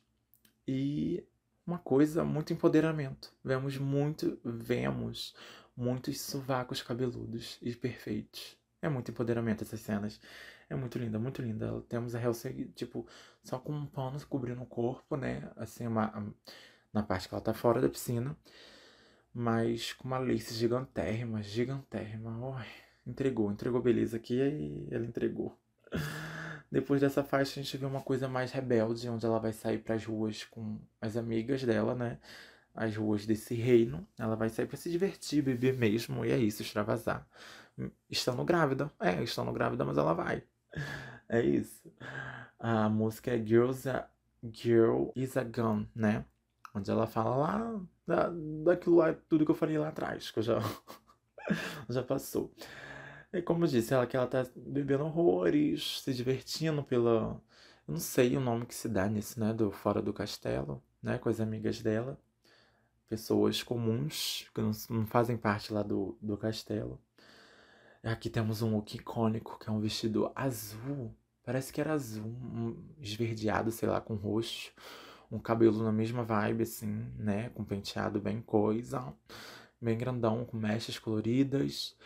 E 0.66 1.26
uma 1.66 1.78
coisa, 1.78 2.24
muito 2.24 2.53
empoderamento. 2.53 3.33
Vemos 3.45 3.76
muito, 3.78 4.39
vemos 4.45 5.35
muitos 5.76 6.20
sovacos 6.20 6.83
cabeludos 6.83 7.59
e 7.61 7.74
perfeitos. 7.74 8.57
É 8.80 8.89
muito 8.89 9.11
empoderamento 9.11 9.62
essas 9.62 9.80
cenas. 9.80 10.20
É 10.68 10.74
muito 10.74 10.99
linda, 10.99 11.18
muito 11.18 11.43
linda. 11.43 11.83
Temos 11.89 12.14
a 12.14 12.20
Helsing, 12.20 12.72
tipo, 12.74 13.07
só 13.43 13.59
com 13.59 13.72
um 13.72 13.87
pano 13.87 14.24
cobrindo 14.26 14.62
o 14.62 14.66
corpo, 14.66 15.16
né? 15.16 15.51
Assim, 15.57 15.87
uma 15.87 16.35
na 16.93 17.03
parte 17.03 17.28
que 17.28 17.34
ela 17.34 17.43
tá 17.43 17.55
fora 17.55 17.80
da 17.80 17.88
piscina, 17.88 18.36
mas 19.34 19.93
com 19.95 20.09
uma 20.09 20.18
lace 20.18 20.55
gigantérrima, 20.55 21.43
gigantérrima. 21.43 22.38
Oh, 22.40 23.09
entregou, 23.09 23.51
entregou 23.51 23.80
beleza 23.80 24.16
aqui 24.16 24.34
e 24.34 24.88
ela 24.90 25.07
entregou. 25.07 25.59
Depois 26.70 27.01
dessa 27.01 27.22
faixa 27.22 27.61
a 27.61 27.62
gente 27.62 27.76
vê 27.76 27.84
uma 27.84 28.01
coisa 28.01 28.28
mais 28.28 28.51
rebelde, 28.51 29.09
onde 29.09 29.26
ela 29.26 29.38
vai 29.38 29.53
sair 29.53 29.78
para 29.78 29.95
as 29.95 30.05
ruas 30.05 30.45
com 30.45 30.80
as 31.01 31.16
amigas 31.16 31.62
dela, 31.62 31.95
né? 31.95 32.18
As 32.74 32.97
ruas 32.97 33.26
desse 33.26 33.55
reino. 33.55 34.07
Ela 34.18 34.34
vai 34.36 34.49
sair 34.49 34.66
para 34.66 34.78
se 34.78 34.90
divertir, 34.90 35.43
beber 35.43 35.76
mesmo, 35.76 36.24
e 36.24 36.30
é 36.32 36.38
isso, 36.38 36.62
extravasar. 36.62 37.26
Estando 38.09 38.45
grávida. 38.45 38.90
É, 39.01 39.22
estando 39.22 39.53
grávida, 39.53 39.84
mas 39.84 39.99
ela 39.99 40.14
vai. 40.14 40.43
É 41.28 41.40
isso. 41.40 41.90
A 42.59 42.90
música 42.90 43.30
é 43.30 43.38
Girls 43.43 43.88
a, 43.88 44.07
Girl 44.53 45.09
is 45.16 45.34
a 45.34 45.43
Gun, 45.45 45.86
né? 45.95 46.26
Onde 46.75 46.91
ela 46.91 47.07
fala 47.07 47.37
lá 47.37 47.81
da, 48.07 48.31
daquilo 48.64 48.97
lá, 48.97 49.12
tudo 49.29 49.45
que 49.45 49.51
eu 49.51 49.55
falei 49.55 49.79
lá 49.79 49.89
atrás, 49.89 50.31
que 50.31 50.39
eu 50.39 50.43
já, 50.43 50.59
já 51.89 52.03
passou. 52.03 52.53
E 53.33 53.43
como 53.43 53.64
eu 53.64 53.68
disse, 53.68 53.95
ela 53.95 54.07
que 54.07 54.16
ela 54.16 54.27
tá 54.27 54.47
bebendo 54.57 55.05
horrores, 55.05 56.01
se 56.03 56.12
divertindo 56.14 56.83
pela. 56.83 57.41
Eu 57.89 57.93
não 57.95 58.01
sei 58.01 58.37
o 58.37 58.41
nome 58.41 58.66
que 58.66 58.75
se 58.75 58.89
dá 58.89 59.09
nisso, 59.09 59.41
né? 59.41 59.53
Do 59.53 59.70
Fora 59.70 60.03
do 60.03 60.12
Castelo, 60.12 60.83
né? 61.03 61.18
Com 61.18 61.29
as 61.29 61.41
amigas 61.41 61.81
dela. 61.81 62.18
Pessoas 63.09 63.62
comuns, 63.62 64.49
que 64.55 64.61
não, 64.61 64.70
não 64.91 65.07
fazem 65.07 65.37
parte 65.37 65.73
lá 65.73 65.83
do, 65.83 66.16
do 66.20 66.37
castelo. 66.37 66.99
Aqui 68.03 68.31
temos 68.31 68.62
um 68.62 68.75
look 68.75 68.95
icônico, 68.95 69.59
que 69.59 69.68
é 69.68 69.73
um 69.73 69.81
vestido 69.81 70.33
azul. 70.35 71.14
Parece 71.45 71.73
que 71.73 71.81
era 71.81 71.93
azul, 71.93 72.25
um 72.25 72.77
esverdeado, 73.01 73.70
sei 73.70 73.89
lá, 73.89 74.01
com 74.01 74.14
roxo. 74.14 74.73
Um 75.33 75.39
cabelo 75.41 75.83
na 75.83 75.91
mesma 75.91 76.22
vibe, 76.22 76.62
assim, 76.62 77.11
né? 77.18 77.49
Com 77.51 77.64
penteado 77.64 78.20
bem 78.20 78.41
coisa. 78.43 79.12
Bem 79.80 79.99
grandão, 79.99 80.45
com 80.45 80.57
mechas 80.57 80.99
coloridas. 80.99 81.97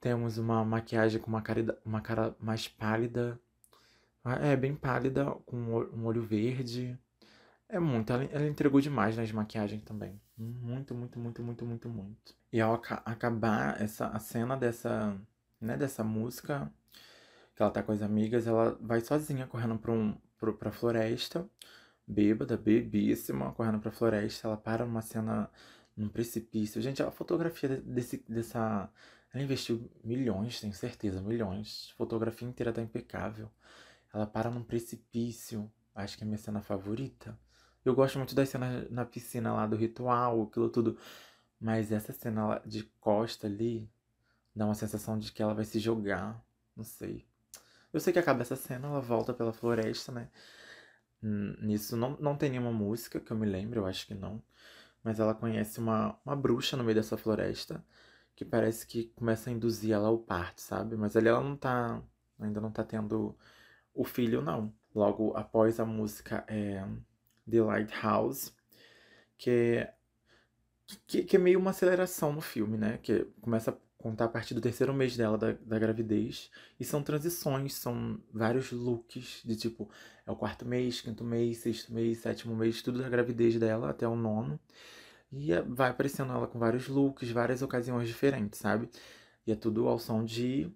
Temos 0.00 0.38
uma 0.38 0.64
maquiagem 0.64 1.20
com 1.20 1.28
uma 1.28 1.42
cara, 1.42 1.78
uma 1.84 2.00
cara 2.00 2.36
mais 2.40 2.68
pálida. 2.68 3.38
É, 4.40 4.56
bem 4.56 4.74
pálida, 4.74 5.26
com 5.44 5.56
um 5.56 6.06
olho 6.06 6.22
verde. 6.22 6.98
É 7.68 7.78
muito. 7.80 8.12
Ela, 8.12 8.24
ela 8.24 8.46
entregou 8.46 8.80
demais 8.80 9.16
nas 9.16 9.32
maquiagens 9.32 9.82
também. 9.82 10.20
Muito, 10.36 10.94
muito, 10.94 11.18
muito, 11.18 11.42
muito, 11.42 11.64
muito, 11.64 11.88
muito. 11.88 12.34
E 12.52 12.60
ao 12.60 12.74
acabar 12.74 13.80
essa, 13.82 14.08
a 14.08 14.18
cena 14.18 14.56
dessa, 14.56 15.16
né, 15.60 15.76
dessa 15.76 16.04
música, 16.04 16.70
que 17.56 17.62
ela 17.62 17.70
tá 17.70 17.82
com 17.82 17.92
as 17.92 18.02
amigas, 18.02 18.46
ela 18.46 18.78
vai 18.80 19.00
sozinha 19.00 19.46
correndo 19.46 19.78
pra, 19.78 19.92
um, 19.92 20.16
pra, 20.38 20.52
pra 20.52 20.72
floresta, 20.72 21.48
bêbada, 22.06 22.56
bebíssima, 22.56 23.52
correndo 23.52 23.80
pra 23.80 23.90
floresta. 23.90 24.48
Ela 24.48 24.56
para 24.56 24.84
numa 24.84 25.02
cena 25.02 25.50
num 25.96 26.08
precipício. 26.08 26.80
Gente, 26.80 27.02
a 27.02 27.10
fotografia 27.10 27.68
desse, 27.68 28.24
dessa, 28.28 28.90
ela 29.32 29.42
investiu 29.42 29.90
milhões, 30.04 30.60
tenho 30.60 30.72
certeza, 30.72 31.20
milhões. 31.20 31.90
A 31.92 31.96
fotografia 31.96 32.48
inteira 32.48 32.72
tá 32.72 32.82
impecável. 32.82 33.50
Ela 34.12 34.26
para 34.26 34.50
num 34.50 34.62
precipício. 34.62 35.70
Acho 35.94 36.16
que 36.16 36.24
é 36.24 36.26
minha 36.26 36.38
cena 36.38 36.60
favorita. 36.60 37.38
Eu 37.84 37.94
gosto 37.94 38.16
muito 38.18 38.34
das 38.34 38.48
cenas 38.48 38.90
na 38.90 39.04
piscina 39.04 39.52
lá 39.52 39.66
do 39.66 39.76
ritual, 39.76 40.42
aquilo 40.42 40.68
tudo. 40.68 40.96
Mas 41.60 41.92
essa 41.92 42.12
cena 42.12 42.60
de 42.64 42.84
costa 43.00 43.46
ali 43.46 43.90
dá 44.54 44.64
uma 44.64 44.74
sensação 44.74 45.18
de 45.18 45.32
que 45.32 45.42
ela 45.42 45.54
vai 45.54 45.64
se 45.64 45.78
jogar. 45.78 46.44
Não 46.76 46.84
sei. 46.84 47.26
Eu 47.92 48.00
sei 48.00 48.12
que 48.12 48.18
acaba 48.18 48.42
essa 48.42 48.56
cena, 48.56 48.88
ela 48.88 49.00
volta 49.00 49.34
pela 49.34 49.52
floresta, 49.52 50.12
né? 50.12 50.28
Nisso 51.22 51.96
não, 51.96 52.16
não 52.18 52.36
tem 52.36 52.50
nenhuma 52.50 52.72
música 52.72 53.20
que 53.20 53.30
eu 53.32 53.36
me 53.36 53.46
lembro, 53.46 53.80
eu 53.80 53.86
acho 53.86 54.06
que 54.06 54.14
não. 54.14 54.42
Mas 55.04 55.20
ela 55.20 55.34
conhece 55.34 55.78
uma, 55.80 56.18
uma 56.24 56.36
bruxa 56.36 56.76
no 56.76 56.84
meio 56.84 56.96
dessa 56.96 57.16
floresta 57.16 57.84
que 58.34 58.44
parece 58.44 58.86
que 58.86 59.04
começa 59.16 59.50
a 59.50 59.52
induzir 59.52 59.92
ela 59.92 60.08
ao 60.08 60.18
parto, 60.18 60.60
sabe? 60.60 60.96
Mas 60.96 61.16
ali 61.16 61.28
ela 61.28 61.40
não 61.42 61.56
tá. 61.56 62.02
Ainda 62.40 62.60
não 62.60 62.70
tá 62.72 62.84
tendo 62.84 63.36
o 63.94 64.04
filho, 64.04 64.42
não. 64.42 64.74
Logo 64.94 65.32
após 65.36 65.80
a 65.80 65.84
música 65.86 66.44
é 66.48 66.84
The 67.50 67.62
Lighthouse, 67.62 68.52
que 69.38 69.50
é, 69.50 69.94
que, 71.06 71.22
que 71.24 71.36
é 71.36 71.38
meio 71.38 71.58
uma 71.58 71.70
aceleração 71.70 72.32
no 72.32 72.40
filme, 72.40 72.76
né? 72.78 72.98
Que 72.98 73.24
começa 73.40 73.78
contar 74.02 74.26
a 74.26 74.28
partir 74.28 74.54
do 74.54 74.60
terceiro 74.60 74.92
mês 74.92 75.16
dela, 75.16 75.38
da, 75.38 75.52
da 75.52 75.78
gravidez. 75.78 76.50
E 76.78 76.84
são 76.84 77.02
transições, 77.02 77.74
são 77.74 78.20
vários 78.32 78.72
looks 78.72 79.42
de 79.44 79.56
tipo, 79.56 79.88
é 80.26 80.30
o 80.30 80.36
quarto 80.36 80.66
mês, 80.66 81.00
quinto 81.00 81.24
mês, 81.24 81.58
sexto 81.58 81.92
mês, 81.92 82.18
sétimo 82.18 82.54
mês, 82.56 82.82
tudo 82.82 83.00
da 83.00 83.08
gravidez 83.08 83.58
dela 83.58 83.90
até 83.90 84.06
o 84.06 84.16
nono. 84.16 84.60
E 85.30 85.52
é, 85.52 85.62
vai 85.62 85.90
aparecendo 85.90 86.32
ela 86.32 86.46
com 86.46 86.58
vários 86.58 86.88
looks, 86.88 87.30
várias 87.30 87.62
ocasiões 87.62 88.08
diferentes, 88.08 88.58
sabe? 88.60 88.90
E 89.46 89.52
é 89.52 89.56
tudo 89.56 89.88
ao 89.88 89.98
som 89.98 90.24
de 90.24 90.70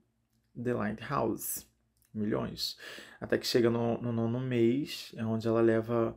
The 0.61 0.73
Lighthouse. 0.73 1.67
Milhões. 2.15 2.79
Até 3.21 3.37
que 3.37 3.47
chega 3.47 3.69
no, 3.69 4.01
no 4.01 4.11
nono 4.11 4.41
mês, 4.41 5.13
é 5.17 5.25
onde 5.25 5.47
ela 5.47 5.61
leva 5.61 6.17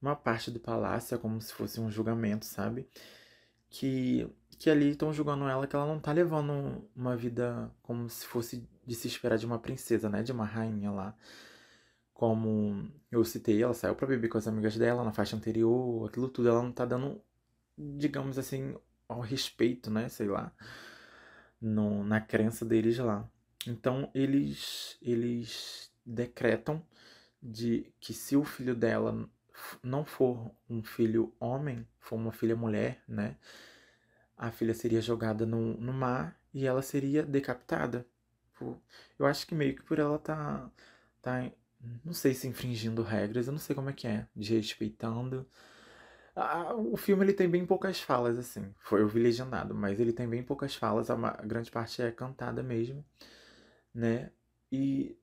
uma 0.00 0.14
parte 0.14 0.50
do 0.50 0.60
palácio, 0.60 1.14
é 1.14 1.18
como 1.18 1.40
se 1.40 1.52
fosse 1.54 1.80
um 1.80 1.90
julgamento, 1.90 2.44
sabe? 2.44 2.86
Que, 3.70 4.28
que 4.58 4.70
ali 4.70 4.90
estão 4.90 5.12
julgando 5.12 5.44
ela 5.48 5.66
que 5.66 5.76
ela 5.76 5.86
não 5.86 6.00
tá 6.00 6.12
levando 6.12 6.84
uma 6.96 7.16
vida 7.16 7.70
como 7.82 8.08
se 8.08 8.26
fosse 8.26 8.68
de 8.86 8.94
se 8.94 9.08
esperar 9.08 9.38
de 9.38 9.46
uma 9.46 9.58
princesa, 9.58 10.08
né? 10.08 10.22
De 10.22 10.32
uma 10.32 10.44
rainha 10.44 10.90
lá. 10.90 11.14
Como 12.12 12.90
eu 13.10 13.24
citei, 13.24 13.62
ela 13.62 13.74
saiu 13.74 13.94
pra 13.94 14.06
beber 14.06 14.28
com 14.28 14.38
as 14.38 14.48
amigas 14.48 14.76
dela 14.76 15.04
na 15.04 15.12
faixa 15.12 15.36
anterior, 15.36 16.08
aquilo 16.08 16.28
tudo. 16.28 16.48
Ela 16.48 16.62
não 16.62 16.72
tá 16.72 16.84
dando 16.84 17.22
digamos 17.78 18.38
assim, 18.38 18.76
ao 19.08 19.20
respeito, 19.20 19.90
né? 19.90 20.08
Sei 20.08 20.26
lá, 20.26 20.52
no, 21.60 22.02
na 22.04 22.20
crença 22.20 22.64
deles 22.64 22.98
lá. 22.98 23.28
Então 23.66 24.10
eles 24.14 24.98
eles 25.00 25.92
decretam 26.04 26.82
de 27.42 27.92
que 28.00 28.12
se 28.12 28.36
o 28.36 28.44
filho 28.44 28.74
dela 28.74 29.28
não 29.82 30.04
for 30.04 30.50
um 30.68 30.82
filho 30.82 31.34
homem, 31.38 31.86
for 31.98 32.16
uma 32.16 32.32
filha 32.32 32.56
mulher, 32.56 33.02
né? 33.08 33.36
A 34.38 34.50
filha 34.52 34.72
seria 34.74 35.00
jogada 35.02 35.44
no, 35.44 35.74
no 35.78 35.92
mar 35.92 36.38
e 36.54 36.66
ela 36.66 36.82
seria 36.82 37.24
decapitada. 37.24 38.06
Eu 39.18 39.26
acho 39.26 39.46
que 39.46 39.54
meio 39.54 39.74
que 39.76 39.82
por 39.82 39.98
ela 39.98 40.18
tá, 40.18 40.70
tá, 41.22 41.50
não 42.04 42.12
sei 42.12 42.34
se 42.34 42.48
infringindo 42.48 43.02
regras, 43.02 43.46
eu 43.46 43.52
não 43.52 43.58
sei 43.58 43.74
como 43.74 43.90
é 43.90 43.92
que 43.92 44.06
é, 44.06 44.26
desrespeitando. 44.34 45.46
Ah, 46.34 46.74
o 46.74 46.96
filme 46.96 47.24
ele 47.24 47.32
tem 47.32 47.48
bem 47.48 47.66
poucas 47.66 48.00
falas, 48.00 48.38
assim. 48.38 48.72
Foi 48.80 49.04
vi 49.06 49.20
legendado, 49.20 49.74
mas 49.74 49.98
ele 50.00 50.12
tem 50.12 50.28
bem 50.28 50.42
poucas 50.42 50.74
falas, 50.74 51.10
a, 51.10 51.14
a 51.14 51.42
grande 51.44 51.70
parte 51.70 52.00
é 52.02 52.10
cantada 52.12 52.62
mesmo, 52.62 53.04
né? 53.94 54.30
E 54.72 55.16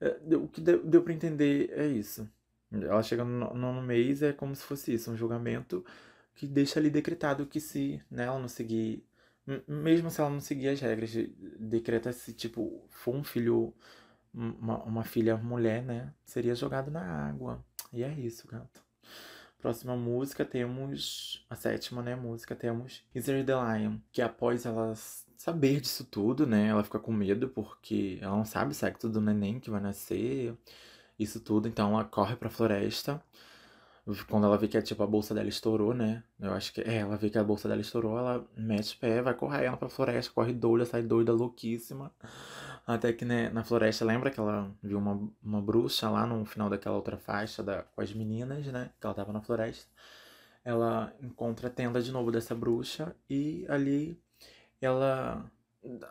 é, 0.00 0.36
o 0.36 0.48
que 0.48 0.60
deu, 0.60 0.84
deu 0.84 1.02
para 1.02 1.12
entender 1.12 1.70
é 1.72 1.86
isso. 1.86 2.28
Ela 2.72 3.02
chega 3.02 3.24
no 3.24 3.52
nono 3.54 3.82
mês, 3.82 4.22
é 4.22 4.32
como 4.32 4.54
se 4.54 4.62
fosse 4.64 4.94
isso, 4.94 5.10
um 5.10 5.16
julgamento 5.16 5.84
que 6.34 6.46
deixa 6.46 6.78
ali 6.80 6.90
decretado 6.90 7.46
que 7.46 7.60
se 7.60 8.02
né, 8.10 8.24
ela 8.24 8.38
não 8.38 8.48
seguir, 8.48 9.04
mesmo 9.66 10.10
se 10.10 10.20
ela 10.20 10.30
não 10.30 10.40
seguir 10.40 10.68
as 10.68 10.80
regras, 10.80 11.12
decreta 11.58 12.12
se, 12.12 12.32
tipo, 12.32 12.84
for 12.88 13.14
um 13.14 13.24
filho, 13.24 13.74
uma, 14.32 14.82
uma 14.84 15.04
filha 15.04 15.36
mulher, 15.36 15.82
né, 15.82 16.12
seria 16.24 16.54
jogado 16.54 16.90
na 16.90 17.02
água. 17.02 17.64
E 17.92 18.02
é 18.02 18.12
isso, 18.12 18.46
gato. 18.46 18.82
Próxima 19.58 19.94
música 19.94 20.44
temos 20.44 21.44
a 21.50 21.54
sétima, 21.54 22.02
né, 22.02 22.16
música 22.16 22.56
temos 22.56 23.04
Easer 23.14 23.44
the 23.44 23.52
Lion, 23.52 23.98
que 24.10 24.22
após 24.22 24.64
ela 24.64 24.94
saber 25.36 25.80
disso 25.80 26.04
tudo, 26.04 26.46
né, 26.46 26.68
ela 26.68 26.82
fica 26.82 26.98
com 26.98 27.12
medo 27.12 27.48
porque 27.48 28.18
ela 28.22 28.36
não 28.36 28.44
sabe 28.44 28.72
o 28.72 28.74
sexo 28.74 29.08
do 29.08 29.20
neném 29.20 29.60
que 29.60 29.70
vai 29.70 29.80
nascer, 29.80 30.56
isso 31.18 31.40
tudo, 31.40 31.68
então 31.68 31.92
ela 31.92 32.04
corre 32.04 32.36
pra 32.36 32.48
floresta. 32.48 33.22
Quando 34.28 34.46
ela 34.46 34.56
vê 34.58 34.68
que 34.68 34.80
tipo, 34.82 35.02
a 35.02 35.06
bolsa 35.06 35.34
dela 35.34 35.48
estourou, 35.48 35.94
né? 35.94 36.22
Eu 36.40 36.52
acho 36.52 36.72
que 36.72 36.80
é, 36.80 36.98
ela 36.98 37.16
vê 37.16 37.30
que 37.30 37.38
a 37.38 37.44
bolsa 37.44 37.68
dela 37.68 37.80
estourou, 37.80 38.18
ela 38.18 38.46
mete 38.56 38.96
pé, 38.96 39.22
vai 39.22 39.34
correr 39.34 39.64
ela 39.64 39.76
pra 39.76 39.88
floresta, 39.88 40.32
corre 40.32 40.52
doida, 40.52 40.84
sai 40.84 41.02
doida, 41.02 41.32
louquíssima. 41.32 42.12
Até 42.86 43.12
que 43.12 43.24
né, 43.24 43.50
na 43.50 43.62
floresta, 43.64 44.04
lembra 44.04 44.30
que 44.30 44.40
ela 44.40 44.70
viu 44.82 44.98
uma, 44.98 45.30
uma 45.42 45.62
bruxa 45.62 46.08
lá 46.10 46.26
no 46.26 46.44
final 46.44 46.68
daquela 46.70 46.96
outra 46.96 47.16
faixa 47.16 47.62
da, 47.62 47.82
com 47.82 48.00
as 48.00 48.12
meninas, 48.12 48.66
né? 48.66 48.90
Que 49.00 49.06
ela 49.06 49.14
tava 49.14 49.32
na 49.32 49.40
floresta. 49.40 49.88
Ela 50.64 51.12
encontra 51.22 51.68
a 51.68 51.70
tenda 51.70 52.02
de 52.02 52.12
novo 52.12 52.30
dessa 52.30 52.54
bruxa 52.54 53.14
e 53.28 53.64
ali 53.68 54.18
ela, 54.80 55.50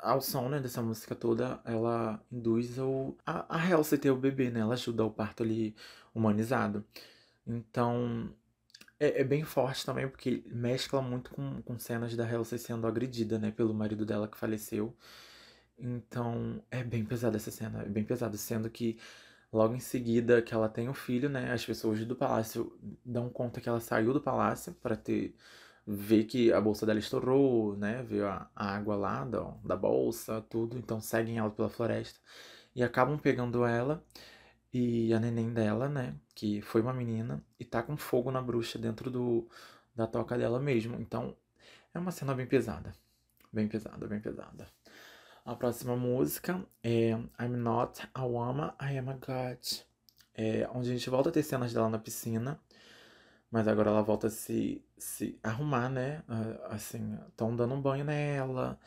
ao 0.02 0.22
som 0.22 0.50
né, 0.50 0.60
dessa 0.60 0.82
música 0.82 1.16
toda, 1.16 1.60
ela 1.66 2.22
induz 2.32 2.78
o, 2.80 3.16
a, 3.26 3.46
a 3.58 3.98
ter 3.98 4.12
o 4.12 4.16
bebê, 4.16 4.50
né? 4.50 4.62
Ela 4.62 4.74
ajuda 4.74 5.04
o 5.06 5.12
parto 5.12 5.44
ali 5.44 5.76
humanizado. 6.14 6.84
Então, 7.50 8.32
é, 9.00 9.22
é, 9.22 9.24
bem 9.24 9.44
forte 9.44 9.86
também, 9.86 10.08
porque 10.08 10.44
mescla 10.48 11.02
muito 11.02 11.32
com, 11.32 11.62
com 11.64 11.80
cenas 11.80 12.16
da 12.16 12.30
Halsey 12.30 12.60
sendo 12.60 12.86
agredida, 12.88 13.40
né? 13.40 13.52
Pelo 13.52 13.74
marido 13.74 14.06
dela 14.06 14.28
que 14.28 14.38
faleceu. 14.38 14.96
Então, 15.78 16.64
é 16.72 16.84
bem 16.84 17.06
pesada 17.06 17.38
essa 17.38 17.52
cena, 17.52 17.84
é 17.84 17.90
bem 17.90 18.04
pesado, 18.04 18.38
sendo 18.38 18.70
que 18.70 19.00
logo 19.52 19.76
em 19.76 19.80
seguida 19.80 20.42
que 20.42 20.54
ela 20.54 20.70
tem 20.70 20.90
o 20.90 20.94
filho, 20.94 21.30
né, 21.30 21.52
as 21.54 21.66
pessoas 21.66 22.06
do 22.06 22.16
palácio 22.16 22.78
dão 23.06 23.30
conta 23.30 23.62
que 23.62 23.70
ela 23.70 23.80
saiu 23.80 24.14
do 24.14 24.22
palácio 24.22 24.74
para 24.76 24.96
ter 24.96 25.36
ver 25.88 26.26
que 26.26 26.54
a 26.54 26.62
bolsa 26.62 26.86
dela 26.86 27.00
estourou, 27.00 27.76
né, 27.78 28.04
ver 28.04 28.26
a, 28.26 28.50
a 28.56 28.76
água 28.76 28.96
lá 28.96 29.26
da, 29.26 29.42
da 29.64 29.76
bolsa, 29.76 30.42
tudo, 30.50 30.78
então 30.78 31.02
seguem 31.02 31.38
ela 31.40 31.50
pela 31.50 31.70
floresta 31.70 32.20
e 32.76 32.84
acabam 32.84 33.18
pegando 33.18 33.66
ela 33.66 34.04
e 34.74 35.14
a 35.14 35.20
neném 35.20 35.52
dela, 35.54 35.90
né, 35.90 36.16
que 36.36 36.62
foi 36.62 36.82
uma 36.82 36.94
menina, 36.94 37.44
e 37.60 37.66
tá 37.66 37.82
com 37.82 37.98
fogo 37.98 38.32
na 38.32 38.42
bruxa 38.42 38.78
dentro 38.78 39.10
do, 39.10 39.48
da 39.96 40.08
toca 40.08 40.38
dela 40.38 40.60
mesmo. 40.60 40.96
Então, 41.00 41.36
é 41.94 42.00
uma 42.00 42.12
cena 42.12 42.34
bem 42.34 42.46
pesada. 42.46 42.94
Bem 43.52 43.68
pesada, 43.68 44.08
bem 44.08 44.20
pesada. 44.20 44.68
A 45.44 45.56
próxima 45.56 45.96
música 45.96 46.64
é 46.84 47.10
I'm 47.10 47.58
Not 47.58 48.08
a 48.14 48.24
Woman, 48.24 48.74
I 48.80 48.98
Am 49.00 49.10
a 49.10 49.14
God. 49.14 49.60
É, 50.36 50.70
onde 50.74 50.90
a 50.90 50.94
gente 50.94 51.10
volta 51.10 51.30
a 51.30 51.32
ter 51.32 51.44
cenas 51.44 51.74
dela 51.74 51.90
na 51.90 51.98
piscina. 51.98 52.60
Mas 53.50 53.68
agora 53.68 53.90
ela 53.90 54.04
volta 54.04 54.28
a 54.28 54.30
se, 54.30 54.86
se 54.96 55.40
arrumar, 55.42 55.90
né? 55.90 56.24
Assim, 56.70 57.18
estão 57.30 57.56
dando 57.56 57.74
um 57.74 57.82
banho 57.82 58.06
nela. 58.06 58.80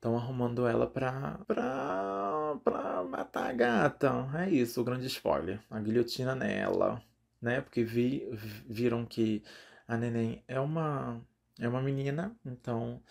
Estão 0.00 0.16
arrumando 0.16 0.66
ela 0.66 0.86
pra, 0.86 1.38
pra, 1.46 2.56
pra 2.64 3.04
matar 3.04 3.50
a 3.50 3.52
gata. 3.52 4.30
É 4.34 4.48
isso, 4.48 4.80
o 4.80 4.84
grande 4.84 5.06
spoiler. 5.06 5.60
A 5.68 5.78
guilhotina 5.78 6.34
nela, 6.34 7.02
né? 7.38 7.60
Porque 7.60 7.84
vi, 7.84 8.26
viram 8.66 9.04
que 9.04 9.42
a 9.86 9.98
neném 9.98 10.42
é 10.48 10.58
uma, 10.58 11.20
é 11.58 11.68
uma 11.68 11.82
menina, 11.82 12.34
então 12.46 13.02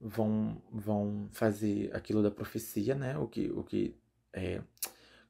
vão, 0.00 0.62
vão 0.70 1.28
fazer 1.32 1.90
aquilo 1.92 2.22
da 2.22 2.30
profecia, 2.30 2.94
né? 2.94 3.18
O 3.18 3.26
que, 3.26 3.50
o 3.50 3.64
que 3.64 3.96
é, 4.32 4.62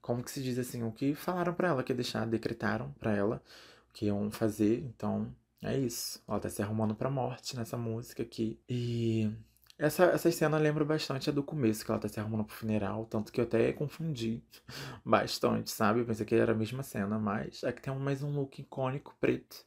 como 0.02 0.22
que 0.22 0.30
se 0.30 0.42
diz 0.42 0.58
assim, 0.58 0.82
o 0.82 0.92
que 0.92 1.14
falaram 1.14 1.54
para 1.54 1.68
ela, 1.68 1.82
que 1.82 1.94
deixar, 1.94 2.26
decretaram 2.26 2.92
para 3.00 3.16
ela 3.16 3.42
o 3.88 3.94
que 3.94 4.04
iam 4.06 4.30
fazer. 4.30 4.80
Então, 4.80 5.34
é 5.62 5.74
isso. 5.78 6.22
Ela 6.28 6.38
tá 6.38 6.50
se 6.50 6.60
arrumando 6.60 6.94
pra 6.94 7.08
morte 7.10 7.56
nessa 7.56 7.78
música 7.78 8.22
aqui. 8.22 8.60
E 8.68 9.32
essa, 9.78 10.04
essa 10.06 10.30
cena 10.32 10.58
lembra 10.58 10.84
bastante 10.84 11.30
a 11.30 11.32
do 11.32 11.42
começo, 11.42 11.84
que 11.84 11.90
ela 11.90 12.00
tá 12.00 12.08
se 12.08 12.18
arrumando 12.20 12.44
pro 12.44 12.56
funeral, 12.56 13.06
tanto 13.06 13.32
que 13.32 13.40
eu 13.40 13.44
até 13.44 13.72
confundi 13.72 14.42
bastante, 15.04 15.70
sabe? 15.70 16.04
Pensei 16.04 16.26
que 16.26 16.34
era 16.34 16.52
a 16.52 16.54
mesma 16.54 16.82
cena, 16.82 17.18
mas 17.18 17.62
é 17.64 17.72
que 17.72 17.82
tem 17.82 17.94
mais 17.98 18.22
um 18.22 18.32
look 18.32 18.60
icônico 18.60 19.16
preto 19.20 19.64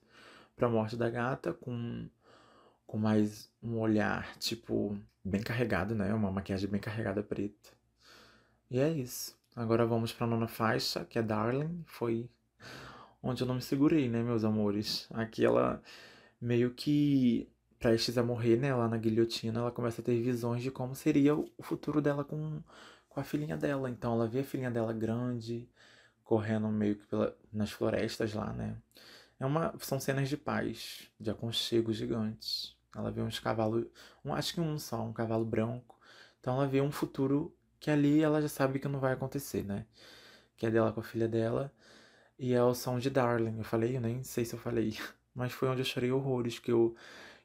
pra 0.56 0.70
morte 0.70 0.96
da 0.98 1.10
gata, 1.10 1.54
com 1.54 2.08
com 2.88 2.98
mais 2.98 3.50
um 3.64 3.80
olhar, 3.80 4.36
tipo, 4.38 4.98
bem 5.24 5.42
carregado, 5.42 5.96
né? 5.96 6.14
Uma 6.14 6.30
maquiagem 6.32 6.70
bem 6.70 6.82
carregada 6.82 7.24
preta. 7.24 7.72
E 8.70 8.80
é 8.80 8.90
isso. 8.90 9.38
Agora 9.56 9.86
vamos 9.86 10.12
pra 10.14 10.28
nona 10.28 10.48
faixa, 10.48 11.06
que 11.06 11.20
é 11.20 11.22
Darling. 11.24 11.84
Foi 11.86 12.30
onde 13.24 13.44
eu 13.44 13.48
não 13.48 13.56
me 13.56 13.62
segurei, 13.62 14.10
né, 14.10 14.24
meus 14.24 14.44
amores? 14.44 15.08
Aqui 15.12 15.46
ela 15.46 15.82
meio 16.42 16.74
que 16.74 17.50
prestes 17.82 18.18
a 18.18 18.24
morrer, 18.24 18.58
né, 18.58 18.74
lá 18.74 18.88
na 18.88 18.98
guilhotina, 18.98 19.60
ela 19.60 19.72
começa 19.72 20.02
a 20.02 20.06
ter 20.06 20.22
visões 20.22 20.62
de 20.62 20.72
como 20.72 20.96
seria 20.96 21.36
o 21.36 21.64
futuro 21.64 22.00
dela 22.02 22.24
com, 22.24 22.62
com 23.10 23.20
a 23.20 23.24
filhinha 23.24 23.58
dela. 23.58 23.90
Então 23.90 24.14
ela 24.14 24.28
vê 24.28 24.42
a 24.42 24.44
filhinha 24.44 24.72
dela 24.72 24.94
grande, 24.94 25.68
correndo 26.24 26.68
meio 26.70 26.96
que 26.96 27.06
pela, 27.08 27.36
nas 27.52 27.72
florestas 27.72 28.34
lá, 28.34 28.54
né? 28.54 28.78
É 29.40 29.46
uma, 29.46 29.74
são 29.80 30.00
cenas 30.00 30.30
de 30.30 30.38
paz, 30.38 31.10
de 31.20 31.32
aconchego 31.32 31.92
gigantes. 31.92 32.76
Ela 32.96 33.10
vê 33.12 33.22
uns 33.22 33.40
cavalos, 33.40 33.88
um, 34.24 34.34
acho 34.34 34.54
que 34.54 34.62
um 34.62 34.78
só, 34.78 35.02
um 35.04 35.14
cavalo 35.14 35.44
branco. 35.44 36.00
Então 36.40 36.56
ela 36.56 36.68
vê 36.68 36.82
um 36.82 36.92
futuro 36.92 37.56
que 37.80 37.90
ali 37.90 38.22
ela 38.22 38.42
já 38.42 38.48
sabe 38.48 38.80
que 38.80 38.88
não 38.88 39.00
vai 39.00 39.14
acontecer, 39.14 39.64
né? 39.66 39.86
Que 40.56 40.68
é 40.68 40.72
dela 40.72 40.92
com 40.94 41.00
a 41.00 41.04
filha 41.04 41.28
dela. 41.28 41.74
E 42.40 42.54
é 42.54 42.64
o 42.64 42.74
som 42.76 43.00
de 43.00 43.10
Darling. 43.10 43.58
Eu 43.58 43.64
falei, 43.64 43.98
eu 43.98 44.02
nem 44.02 44.24
sei 44.24 44.46
se 44.46 44.54
eu 44.56 44.60
falei. 44.60 44.98
Mas 45.34 45.54
foi 45.54 45.70
onde 45.70 45.82
eu 45.82 45.86
chorei 45.86 46.12
horrores, 46.12 46.60
que 46.60 46.72
eu, 46.72 46.96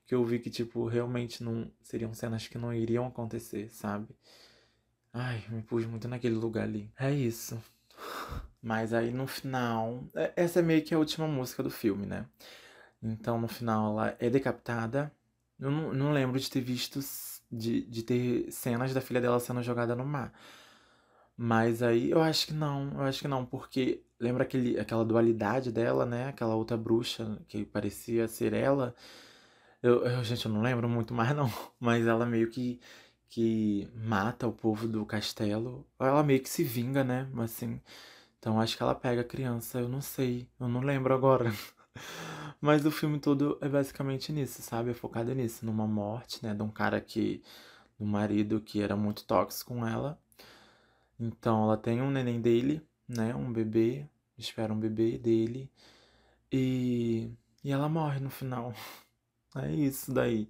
que 0.07 0.15
eu 0.15 0.25
vi 0.25 0.39
que, 0.39 0.51
tipo, 0.51 0.87
realmente 0.87 1.43
não 1.43 1.71
seriam 1.83 2.15
cenas 2.15 2.47
que 2.49 2.59
não 2.59 2.73
iriam 2.73 3.07
acontecer, 3.07 3.71
sabe? 3.71 4.09
Ai, 5.13 5.43
me 5.49 5.63
pus 5.63 5.87
muito 5.87 6.09
naquele 6.09 6.35
lugar 6.35 6.65
ali. 6.65 6.91
É 6.99 7.11
isso. 7.13 7.61
Mas 8.63 8.93
aí 8.93 9.13
no 9.13 9.27
final. 9.27 10.05
É, 10.15 10.33
essa 10.37 10.61
é 10.61 10.63
meio 10.63 10.83
que 10.85 10.95
a 10.95 10.99
última 10.99 11.27
música 11.27 11.63
do 11.63 11.71
filme, 11.71 12.07
né? 12.07 12.27
Então 13.03 13.41
no 13.41 13.49
final 13.49 13.93
ela 13.93 14.17
é 14.21 14.31
decapitada 14.31 15.13
eu 15.59 15.71
não, 15.71 15.93
não 15.93 16.13
lembro 16.13 16.39
de 16.39 16.51
ter 16.51 16.61
visto, 16.61 17.01
de, 17.51 17.83
de 17.83 18.03
ter 18.03 18.51
cenas 18.53 18.93
da 18.95 19.01
filha 19.01 19.21
dela 19.21 19.41
sendo 19.41 19.63
jogada 19.63 19.95
no 19.97 20.05
mar. 20.05 20.33
Mas 21.37 21.83
aí 21.83 22.11
eu 22.11 22.21
acho 22.23 22.47
que 22.47 22.53
não, 22.55 22.93
eu 22.95 23.03
acho 23.03 23.21
que 23.21 23.29
não, 23.29 23.45
porque 23.45 24.03
lembra 24.19 24.43
aquele, 24.45 24.79
aquela 24.79 25.05
dualidade 25.05 25.71
dela, 25.71 26.07
né? 26.07 26.29
Aquela 26.29 26.55
outra 26.55 26.77
bruxa 26.77 27.39
que 27.49 27.65
parecia 27.65 28.27
ser 28.29 28.53
ela. 28.55 28.95
Eu, 29.83 30.05
eu, 30.05 30.25
gente, 30.25 30.47
eu 30.47 30.53
não 30.53 30.63
lembro 30.63 30.89
muito 30.89 31.15
mais 31.15 31.35
não, 31.37 31.51
mas 31.79 32.07
ela 32.07 32.27
meio 32.27 32.51
que, 32.51 32.81
que 33.29 33.89
mata 33.95 34.47
o 34.47 34.53
povo 34.53 34.89
do 34.89 35.05
castelo. 35.07 35.87
Ela 35.99 36.23
meio 36.23 36.43
que 36.43 36.49
se 36.49 36.65
vinga, 36.65 37.05
né? 37.05 37.29
Assim, 37.39 37.81
então 38.39 38.61
acho 38.61 38.77
que 38.77 38.83
ela 38.83 38.95
pega 38.95 39.23
a 39.23 39.25
criança, 39.25 39.81
eu 39.81 39.89
não 39.89 40.01
sei, 40.01 40.49
eu 40.61 40.69
não 40.69 40.81
lembro 40.81 41.15
agora. 41.15 41.53
Mas 42.61 42.85
o 42.87 42.91
filme 42.91 43.19
todo 43.21 43.59
é 43.61 43.69
basicamente 43.69 44.33
nisso, 44.33 44.63
sabe? 44.63 44.91
É 44.91 44.95
focado 44.95 45.35
nisso, 45.35 45.65
numa 45.67 45.87
morte, 45.87 46.45
né? 46.45 46.55
De 46.55 46.63
um 46.63 46.71
cara 46.71 47.01
que. 47.01 47.43
do 47.99 48.07
marido 48.07 48.61
que 48.61 48.83
era 48.83 48.97
muito 48.97 49.25
tóxico 49.27 49.75
com 49.75 49.87
ela. 49.87 50.19
Então 51.19 51.65
ela 51.65 51.77
tem 51.77 52.01
um 52.03 52.11
neném 52.11 52.41
dele, 52.41 52.83
né? 53.09 53.35
Um 53.35 53.53
bebê. 53.53 54.07
Espera 54.39 54.73
um 54.73 54.79
bebê 54.81 55.19
dele. 55.19 55.71
E. 56.53 57.31
E 57.65 57.73
ela 57.73 57.89
morre 57.89 58.21
no 58.21 58.31
final. 58.31 58.75
É 59.57 59.73
isso 59.73 60.13
daí. 60.13 60.49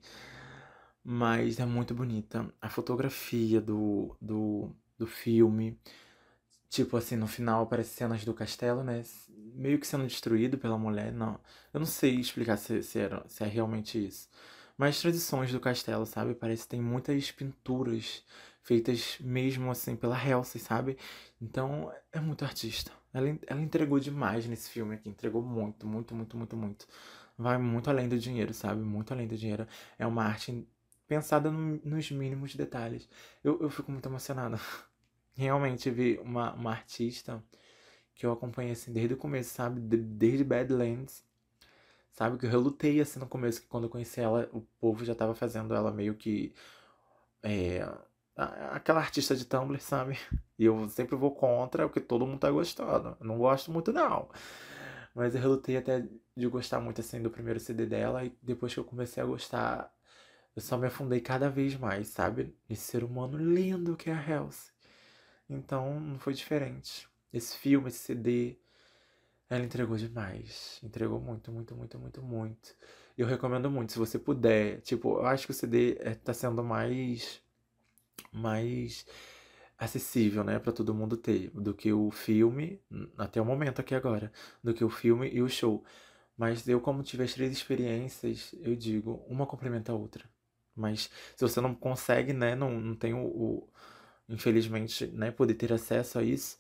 Mas 1.04 1.58
é 1.60 1.64
muito 1.66 1.94
bonita. 1.94 2.52
A 2.60 2.68
fotografia 2.68 3.60
do, 3.60 4.16
do, 4.20 4.70
do 4.98 5.06
filme. 5.06 5.78
Tipo 6.70 6.96
assim, 6.96 7.16
no 7.16 7.26
final 7.28 7.62
aparece 7.64 7.90
cenas 7.96 8.24
do 8.24 8.34
castelo, 8.34 8.84
né? 8.84 9.02
Meio 9.54 9.78
que 9.80 9.86
sendo 9.86 10.06
destruído 10.06 10.58
pela 10.58 10.78
mulher. 10.78 11.12
Não. 11.12 11.40
Eu 11.74 11.80
não 11.80 11.86
sei 11.86 12.16
explicar 12.16 12.56
se, 12.58 12.82
se, 12.82 12.98
era, 12.98 13.24
se 13.28 13.44
é 13.44 13.46
realmente 13.48 14.04
isso. 14.06 14.28
Mas 14.78 15.00
tradições 15.00 15.52
do 15.52 15.60
castelo, 15.60 16.06
sabe? 16.06 16.34
Parece 16.34 16.64
que 16.64 16.70
tem 16.70 16.80
muitas 16.82 17.30
pinturas 17.32 18.24
feitas 18.62 19.18
mesmo 19.20 19.70
assim 19.70 19.96
pela 19.96 20.16
Halsey, 20.18 20.60
sabe? 20.60 20.98
Então 21.40 21.92
é 22.12 22.20
muito 22.20 22.44
artista. 22.44 22.92
Ela, 23.14 23.38
ela 23.46 23.62
entregou 23.62 24.00
demais 24.00 24.46
nesse 24.46 24.70
filme 24.70 24.96
aqui. 24.96 25.08
Entregou 25.08 25.42
muito, 25.42 25.86
muito, 25.86 26.14
muito, 26.14 26.36
muito, 26.36 26.56
muito. 26.56 26.88
Vai 27.38 27.58
muito 27.58 27.90
além 27.90 28.08
do 28.08 28.18
dinheiro, 28.18 28.54
sabe? 28.54 28.80
Muito 28.82 29.12
além 29.12 29.26
do 29.26 29.36
dinheiro. 29.36 29.66
É 29.98 30.06
uma 30.06 30.24
arte 30.24 30.66
pensada 31.06 31.50
no, 31.50 31.80
nos 31.84 32.10
mínimos 32.10 32.54
detalhes. 32.54 33.08
Eu, 33.44 33.60
eu 33.60 33.70
fico 33.70 33.90
muito 33.92 34.08
emocionada. 34.08 34.58
realmente 35.36 35.90
vi 35.90 36.18
uma, 36.18 36.52
uma 36.54 36.70
artista 36.72 37.42
que 38.14 38.24
eu 38.26 38.32
acompanhei 38.32 38.72
assim 38.72 38.92
desde 38.92 39.14
o 39.14 39.16
começo, 39.16 39.54
sabe? 39.54 39.80
Desde 39.80 40.44
Badlands. 40.44 41.24
Sabe? 42.12 42.38
Que 42.38 42.46
eu 42.46 42.50
relutei 42.50 43.00
assim 43.00 43.20
no 43.20 43.26
começo, 43.28 43.60
que 43.60 43.68
quando 43.68 43.84
eu 43.84 43.90
conheci 43.90 44.20
ela, 44.20 44.48
o 44.52 44.62
povo 44.80 45.04
já 45.04 45.14
tava 45.14 45.34
fazendo 45.34 45.74
ela 45.74 45.92
meio 45.92 46.14
que. 46.14 46.54
É, 47.42 47.86
aquela 48.36 49.00
artista 49.00 49.34
de 49.36 49.44
Tumblr, 49.44 49.80
sabe? 49.80 50.18
E 50.58 50.64
eu 50.64 50.88
sempre 50.88 51.14
vou 51.16 51.32
contra 51.34 51.84
o 51.84 51.90
que 51.90 52.00
todo 52.00 52.26
mundo 52.26 52.40
tá 52.40 52.50
gostando. 52.50 53.14
Eu 53.20 53.26
não 53.26 53.36
gosto 53.36 53.70
muito, 53.70 53.92
não. 53.92 54.26
Mas 55.16 55.34
eu 55.34 55.40
relutei 55.40 55.78
até 55.78 56.06
de 56.36 56.46
gostar 56.46 56.78
muito 56.80 57.00
assim 57.00 57.22
do 57.22 57.30
primeiro 57.30 57.58
CD 57.58 57.86
dela. 57.86 58.24
E 58.24 58.36
depois 58.42 58.74
que 58.74 58.80
eu 58.80 58.84
comecei 58.84 59.22
a 59.22 59.26
gostar, 59.26 59.90
eu 60.54 60.60
só 60.62 60.76
me 60.76 60.86
afundei 60.86 61.20
cada 61.22 61.48
vez 61.50 61.74
mais, 61.76 62.08
sabe? 62.08 62.54
Esse 62.68 62.82
ser 62.82 63.02
humano 63.04 63.38
lindo 63.38 63.96
que 63.96 64.10
é 64.10 64.12
a 64.14 64.22
Hells. 64.30 64.72
Então 65.48 65.98
não 66.00 66.18
foi 66.18 66.34
diferente. 66.34 67.08
Esse 67.32 67.56
filme, 67.56 67.88
esse 67.88 67.98
CD, 68.00 68.58
ela 69.50 69.64
entregou 69.64 69.96
demais. 69.96 70.80
Entregou 70.82 71.20
muito, 71.20 71.52
muito, 71.52 71.74
muito, 71.76 71.98
muito, 71.98 72.22
muito. 72.22 72.76
Eu 73.16 73.26
recomendo 73.26 73.70
muito, 73.70 73.92
se 73.92 73.98
você 73.98 74.18
puder. 74.18 74.80
Tipo, 74.82 75.18
eu 75.20 75.26
acho 75.26 75.46
que 75.46 75.52
o 75.52 75.54
CD 75.54 75.96
é, 76.00 76.14
tá 76.14 76.34
sendo 76.34 76.62
mais. 76.64 77.42
mais 78.32 79.06
acessível, 79.78 80.42
né, 80.44 80.58
para 80.58 80.72
todo 80.72 80.94
mundo 80.94 81.16
ter, 81.16 81.50
do 81.50 81.74
que 81.74 81.92
o 81.92 82.10
filme, 82.10 82.80
até 83.18 83.40
o 83.40 83.44
momento 83.44 83.80
aqui 83.80 83.94
agora, 83.94 84.32
do 84.62 84.72
que 84.74 84.84
o 84.84 84.90
filme 84.90 85.28
e 85.30 85.42
o 85.42 85.48
show. 85.48 85.84
Mas 86.36 86.66
eu, 86.68 86.80
como 86.80 87.02
tive 87.02 87.24
as 87.24 87.34
três 87.34 87.52
experiências, 87.52 88.54
eu 88.60 88.76
digo, 88.76 89.24
uma 89.28 89.46
complementa 89.46 89.92
a 89.92 89.94
outra. 89.94 90.24
Mas 90.74 91.10
se 91.36 91.42
você 91.42 91.60
não 91.60 91.74
consegue, 91.74 92.32
né, 92.32 92.54
não, 92.54 92.80
não 92.80 92.94
tem 92.94 93.14
o, 93.14 93.24
o 93.26 93.68
infelizmente, 94.28 95.06
né, 95.08 95.30
poder 95.30 95.54
ter 95.54 95.72
acesso 95.72 96.18
a 96.18 96.22
isso, 96.22 96.58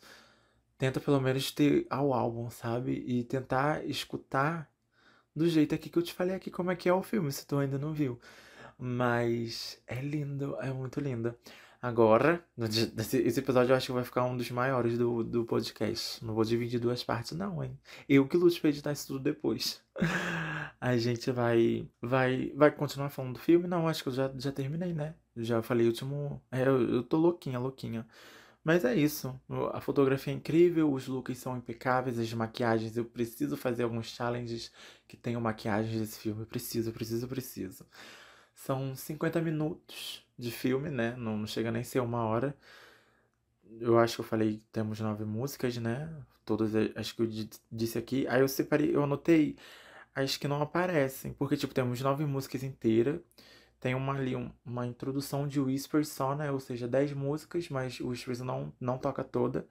tenta 0.78 1.00
pelo 1.00 1.20
menos 1.20 1.50
ter 1.52 1.86
ao 1.90 2.12
álbum, 2.12 2.50
sabe? 2.50 2.92
E 3.06 3.24
tentar 3.24 3.84
escutar 3.86 4.70
do 5.34 5.48
jeito 5.48 5.74
aqui 5.74 5.90
que 5.90 5.98
eu 5.98 6.02
te 6.02 6.14
falei 6.14 6.34
aqui 6.34 6.50
como 6.50 6.70
é 6.70 6.76
que 6.76 6.88
é 6.88 6.92
o 6.92 7.02
filme, 7.02 7.30
se 7.32 7.46
tu 7.46 7.58
ainda 7.58 7.78
não 7.78 7.92
viu. 7.92 8.18
Mas 8.78 9.80
é 9.86 10.00
lindo, 10.00 10.56
é 10.60 10.72
muito 10.72 11.00
lindo. 11.00 11.34
Agora, 11.80 12.44
esse 12.98 13.40
episódio 13.40 13.72
eu 13.72 13.76
acho 13.76 13.86
que 13.86 13.92
vai 13.92 14.04
ficar 14.04 14.24
um 14.24 14.36
dos 14.36 14.50
maiores 14.50 14.98
do, 14.98 15.22
do 15.22 15.44
podcast. 15.44 16.24
Não 16.24 16.34
vou 16.34 16.44
dividir 16.44 16.80
duas 16.80 17.04
partes, 17.04 17.32
não, 17.32 17.62
hein? 17.62 17.78
Eu 18.08 18.26
que 18.26 18.36
lute 18.36 18.60
pra 18.60 18.70
editar 18.70 18.92
isso 18.92 19.06
tudo 19.08 19.20
depois. 19.20 19.82
A 20.80 20.96
gente 20.96 21.30
vai, 21.30 21.88
vai, 22.00 22.52
vai 22.54 22.70
continuar 22.70 23.10
falando 23.10 23.34
do 23.34 23.40
filme? 23.40 23.66
Não, 23.66 23.88
acho 23.88 24.02
que 24.02 24.08
eu 24.08 24.12
já, 24.12 24.32
já 24.36 24.52
terminei, 24.52 24.92
né? 24.92 25.14
Já 25.36 25.62
falei 25.62 25.86
o 25.86 25.90
último. 25.90 26.42
É, 26.50 26.62
eu, 26.62 26.82
eu 26.96 27.02
tô 27.02 27.16
louquinha, 27.16 27.58
louquinha. 27.58 28.06
Mas 28.64 28.84
é 28.84 28.94
isso. 28.96 29.40
A 29.72 29.80
fotografia 29.80 30.32
é 30.32 30.36
incrível, 30.36 30.92
os 30.92 31.06
looks 31.06 31.38
são 31.38 31.56
impecáveis, 31.56 32.18
as 32.18 32.32
maquiagens. 32.32 32.96
Eu 32.96 33.04
preciso 33.04 33.56
fazer 33.56 33.84
alguns 33.84 34.06
challenges 34.08 34.72
que 35.06 35.16
tenham 35.16 35.40
maquiagens 35.40 36.00
desse 36.00 36.18
filme. 36.18 36.42
Eu 36.42 36.46
preciso, 36.46 36.92
preciso, 36.92 37.28
preciso. 37.28 37.86
São 38.54 38.96
50 38.96 39.40
minutos 39.40 40.25
de 40.38 40.50
filme, 40.50 40.90
né? 40.90 41.14
Não, 41.16 41.46
chega 41.46 41.70
nem 41.70 41.82
a 41.82 41.84
ser 41.84 42.00
uma 42.00 42.24
hora. 42.24 42.56
Eu 43.80 43.98
acho 43.98 44.16
que 44.16 44.20
eu 44.20 44.24
falei 44.24 44.62
temos 44.72 45.00
nove 45.00 45.24
músicas, 45.24 45.76
né? 45.78 46.10
Todas 46.44 46.72
as 46.94 47.12
que 47.12 47.22
eu 47.22 47.28
disse 47.70 47.98
aqui. 47.98 48.26
Aí 48.28 48.40
eu 48.40 48.48
separei, 48.48 48.94
eu 48.94 49.02
anotei 49.04 49.56
as 50.14 50.36
que 50.36 50.48
não 50.48 50.62
aparecem. 50.62 51.32
Porque, 51.34 51.56
tipo, 51.56 51.74
temos 51.74 52.00
nove 52.00 52.24
músicas 52.26 52.62
inteiras. 52.62 53.20
Tem 53.80 53.94
uma 53.94 54.14
ali, 54.14 54.36
um, 54.36 54.50
uma 54.64 54.86
introdução 54.86 55.46
de 55.48 55.60
Whispers 55.60 56.08
só, 56.08 56.34
né? 56.34 56.50
Ou 56.50 56.60
seja, 56.60 56.88
dez 56.88 57.12
músicas, 57.12 57.68
mas 57.68 58.00
o 58.00 58.08
Whispers 58.08 58.40
não, 58.40 58.72
não 58.80 58.98
toca 58.98 59.24
toda. 59.24 59.66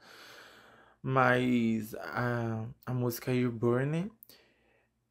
Mas 1.01 1.93
a, 1.95 2.65
a 2.85 2.93
música 2.93 3.33
You 3.33 3.51
Burn 3.51 4.11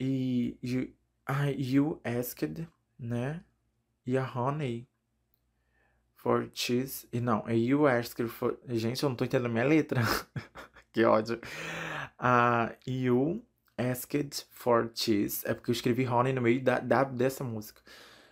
e 0.00 0.58
You, 0.62 0.92
you 1.56 2.00
Asked, 2.04 2.68
né? 2.98 3.42
E 4.06 4.18
a 4.18 4.24
Honey 4.24 4.86
for 6.24 6.50
Cheese. 6.54 7.06
E 7.12 7.20
não, 7.20 7.46
é 7.46 7.54
You 7.54 7.86
Asked 7.86 8.26
for. 8.28 8.58
Gente, 8.66 9.02
eu 9.02 9.10
não 9.10 9.16
tô 9.16 9.26
entendendo 9.26 9.52
minha 9.52 9.66
letra. 9.66 10.00
que 10.90 11.04
ódio. 11.04 11.38
Uh, 12.18 12.74
You 12.90 13.44
Asked 13.76 14.46
for 14.50 14.90
Cheese. 14.94 15.46
É 15.46 15.52
porque 15.52 15.70
eu 15.70 15.74
escrevi 15.74 16.08
Honey 16.08 16.32
no 16.32 16.40
meio 16.40 16.64
da, 16.64 16.80
da, 16.80 17.04
dessa 17.04 17.44
música. 17.44 17.82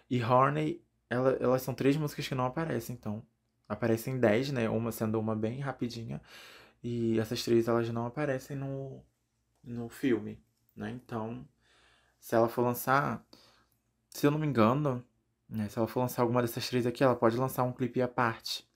E 0.08 0.22
Horney, 0.22 0.82
ela, 1.10 1.32
elas 1.38 1.60
são 1.60 1.74
três 1.74 1.94
músicas 1.98 2.26
que 2.26 2.34
não 2.34 2.46
aparecem, 2.46 2.96
então. 2.96 3.22
Aparecem 3.68 4.18
dez, 4.18 4.50
né? 4.50 4.68
Uma 4.70 4.90
sendo 4.90 5.20
uma 5.20 5.36
bem 5.36 5.60
rapidinha. 5.60 6.20
E 6.82 7.18
essas 7.18 7.44
três, 7.44 7.68
elas 7.68 7.90
não 7.90 8.06
aparecem 8.06 8.56
no, 8.56 9.02
no 9.62 9.90
filme, 9.90 10.42
né? 10.74 10.90
Então, 10.90 11.46
se 12.18 12.34
ela 12.34 12.48
for 12.48 12.62
lançar... 12.62 13.22
Se 14.10 14.26
eu 14.26 14.30
não 14.30 14.38
me 14.38 14.46
engano, 14.46 15.02
né? 15.52 15.68
Se 15.68 15.78
ela 15.78 15.86
for 15.86 16.00
lançar 16.00 16.22
alguma 16.22 16.40
dessas 16.40 16.68
três 16.68 16.86
aqui, 16.86 17.04
ela 17.04 17.14
pode 17.14 17.36
lançar 17.36 17.62
um 17.62 17.72
clipe 17.72 18.00
à 18.00 18.08
parte. 18.08 18.66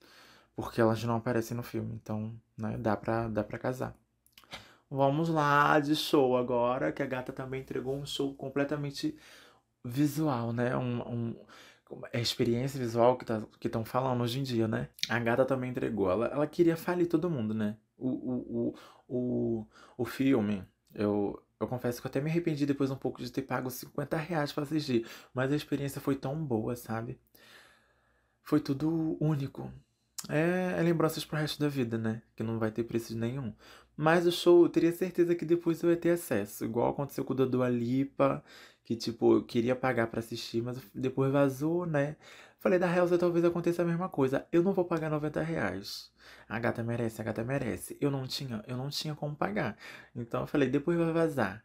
Porque 0.55 0.81
elas 0.81 1.03
não 1.05 1.17
aparecem 1.17 1.57
no 1.57 1.63
filme. 1.63 1.95
Então, 1.95 2.35
né? 2.57 2.77
Dá 2.79 2.97
pra, 2.97 3.29
dá 3.29 3.43
pra 3.43 3.59
casar. 3.59 3.97
Vamos 4.91 5.29
lá 5.29 5.81
de 5.81 5.97
show 5.97 6.37
agora, 6.37 6.93
que 6.93 7.03
a 7.03 7.07
gata 7.07 7.33
também 7.33 7.61
entregou 7.61 7.97
um 7.97 8.07
show 8.07 8.35
completamente 8.35 9.17
visual, 9.85 10.53
né? 10.53 10.77
Um, 10.77 11.01
um, 11.03 11.37
é 12.13 12.21
experiência 12.21 12.79
visual 12.79 13.17
que 13.17 13.25
tá, 13.25 13.43
estão 13.65 13.85
falando 13.85 14.23
hoje 14.23 14.39
em 14.39 14.43
dia, 14.43 14.69
né? 14.69 14.89
A 15.09 15.19
gata 15.19 15.45
também 15.45 15.71
entregou. 15.71 16.11
Ela, 16.11 16.27
ela 16.27 16.47
queria 16.47 16.77
falir 16.77 17.09
todo 17.09 17.31
mundo, 17.31 17.53
né? 17.55 17.77
O, 17.99 18.09
o, 18.09 18.75
o, 19.09 19.59
o, 19.59 19.67
o 19.99 20.05
filme, 20.05 20.65
eu, 20.95 21.43
eu 21.61 21.67
confesso 21.69 22.01
que 22.01 22.07
eu 22.07 22.11
até 22.11 22.21
me 22.21 22.31
arrependi 22.31 22.67
depois 22.67 22.91
um 22.91 22.97
pouco 22.97 23.23
de 23.23 23.31
ter 23.31 23.43
pago 23.43 23.71
50 23.71 24.17
reais 24.17 24.53
pra 24.53 24.65
assistir. 24.65 25.07
Mas 25.35 25.53
a 25.53 25.57
experiência 25.57 26.01
foi 26.01 26.17
tão 26.17 26.37
boa, 26.45 26.77
sabe? 26.77 27.19
Foi 28.43 28.61
tudo 28.61 29.17
único. 29.21 29.73
É, 30.29 30.77
é 30.79 30.83
lembranças 30.83 31.25
pro 31.25 31.37
resto 31.39 31.61
da 31.61 31.69
vida, 31.69 31.99
né? 31.99 32.23
Que 32.35 32.43
não 32.43 32.59
vai 32.59 32.71
ter 32.71 32.85
preço 32.85 33.17
nenhum. 33.17 33.55
Mas 33.97 34.27
o 34.27 34.33
show, 34.33 34.65
eu 34.65 34.69
teria 34.69 34.93
certeza 34.93 35.35
que 35.35 35.45
depois 35.45 35.83
eu 35.83 35.91
ia 35.91 35.97
ter 35.97 36.11
acesso. 36.11 36.65
Igual 36.65 36.91
aconteceu 36.91 37.25
com 37.25 37.33
o 37.33 37.37
da 37.37 37.45
Dua 37.47 37.69
Lipa 37.69 38.45
que, 38.85 38.95
tipo, 38.95 39.35
eu 39.35 39.45
queria 39.45 39.75
pagar 39.75 40.07
para 40.07 40.21
assistir, 40.21 40.63
mas 40.63 40.79
depois 40.95 41.33
vazou, 41.33 41.85
né? 41.87 42.17
Falei, 42.67 42.81
da 42.81 42.93
Helsa 42.93 43.17
talvez 43.17 43.45
aconteça 43.45 43.83
a 43.83 43.85
mesma 43.85 44.09
coisa. 44.09 44.45
Eu 44.51 44.61
não 44.61 44.73
vou 44.73 44.85
pagar 44.85 45.09
90 45.09 45.41
reais. 45.41 46.11
A 46.49 46.59
gata 46.59 46.83
merece, 46.83 47.21
a 47.21 47.25
gata 47.25 47.45
merece. 47.45 47.97
Eu 48.01 48.11
não 48.11 48.27
tinha, 48.27 48.61
eu 48.67 48.77
não 48.77 48.91
tinha 48.91 49.15
como 49.15 49.37
pagar. 49.37 49.77
Então 50.17 50.41
eu 50.41 50.49
falei, 50.49 50.69
depois 50.69 50.99
vai 50.99 51.13
vazar. 51.13 51.65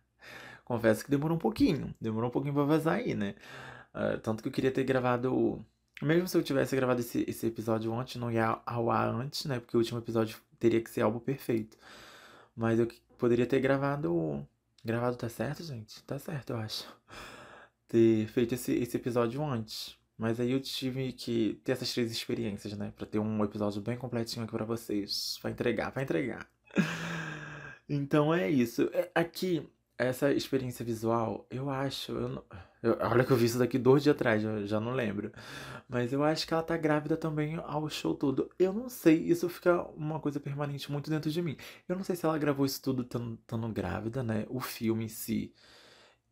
Confesso 0.64 1.04
que 1.04 1.10
demorou 1.10 1.36
um 1.36 1.40
pouquinho. 1.40 1.92
Demorou 2.00 2.30
um 2.30 2.32
pouquinho 2.32 2.54
pra 2.54 2.66
vazar 2.66 2.98
aí, 2.98 3.16
né? 3.16 3.34
Uh, 3.96 4.20
tanto 4.20 4.44
que 4.44 4.50
eu 4.50 4.54
queria 4.54 4.72
ter 4.72 4.84
gravado. 4.84 5.66
Mesmo 6.04 6.28
se 6.28 6.38
eu 6.38 6.44
tivesse 6.44 6.76
gravado 6.76 7.00
esse, 7.00 7.26
esse 7.28 7.48
episódio 7.48 7.92
antes, 7.98 8.18
não 8.18 8.32
ia 8.32 8.62
ao 8.64 8.92
ar 8.92 9.10
antes, 9.10 9.46
né? 9.46 9.60
Porque 9.60 9.76
o 9.76 9.80
último 9.80 9.98
episódio 9.98 10.38
teria 10.60 10.82
que 10.82 10.90
ser 10.92 11.02
algo 11.02 11.20
perfeito. 11.20 11.76
Mas 12.56 12.80
eu 12.80 12.88
poderia 13.18 13.48
ter 13.48 13.60
gravado 13.60 14.48
Gravado 14.86 15.16
tá 15.16 15.30
certo, 15.30 15.64
gente? 15.64 16.04
Tá 16.04 16.18
certo, 16.20 16.52
eu 16.52 16.58
acho. 16.58 16.88
Ter 17.88 18.28
feito 18.28 18.54
esse, 18.56 18.74
esse 18.74 18.98
episódio 18.98 19.44
antes. 19.44 20.00
Mas 20.22 20.40
aí 20.40 20.52
eu 20.52 20.60
tive 20.60 21.12
que 21.14 21.60
ter 21.64 21.72
essas 21.72 21.92
três 21.92 22.12
experiências, 22.12 22.78
né? 22.78 22.94
Pra 22.96 23.08
ter 23.08 23.18
um 23.18 23.44
episódio 23.44 23.82
bem 23.82 23.98
completinho 23.98 24.44
aqui 24.44 24.54
pra 24.54 24.64
vocês. 24.64 25.40
Pra 25.42 25.50
entregar, 25.50 25.92
pra 25.92 26.04
entregar. 26.04 26.48
Então 27.94 28.34
é 28.34 28.50
isso. 28.50 28.90
É, 28.94 29.12
aqui, 29.14 29.70
essa 29.98 30.32
experiência 30.32 30.86
visual, 30.86 31.46
eu 31.50 31.70
acho. 31.70 32.14
Eu 32.14 32.30
não, 32.30 32.44
eu, 32.82 32.98
olha 33.02 33.26
que 33.26 33.32
eu 33.32 33.36
vi 33.36 33.46
isso 33.46 33.60
daqui 33.60 33.78
dois 33.78 34.02
dias 34.04 34.16
atrás, 34.16 34.42
já, 34.42 34.66
já 34.66 34.80
não 34.80 34.94
lembro. 34.94 35.30
Mas 35.90 36.14
eu 36.14 36.24
acho 36.24 36.48
que 36.48 36.54
ela 36.54 36.64
tá 36.64 36.78
grávida 36.78 37.18
também 37.18 37.58
ao 37.58 37.90
show 37.90 38.16
todo. 38.16 38.50
Eu 38.58 38.72
não 38.72 38.88
sei, 38.88 39.18
isso 39.18 39.50
fica 39.50 39.84
uma 39.98 40.22
coisa 40.22 40.40
permanente 40.40 40.90
muito 40.90 41.10
dentro 41.10 41.30
de 41.30 41.42
mim. 41.42 41.58
Eu 41.90 41.98
não 41.98 42.04
sei 42.04 42.16
se 42.16 42.26
ela 42.26 42.38
gravou 42.38 42.66
isso 42.66 42.82
tudo 42.82 43.02
estando 43.02 43.68
grávida, 43.74 44.24
né? 44.24 44.46
O 44.50 44.62
filme 44.62 45.06
em 45.06 45.10
si. 45.10 45.54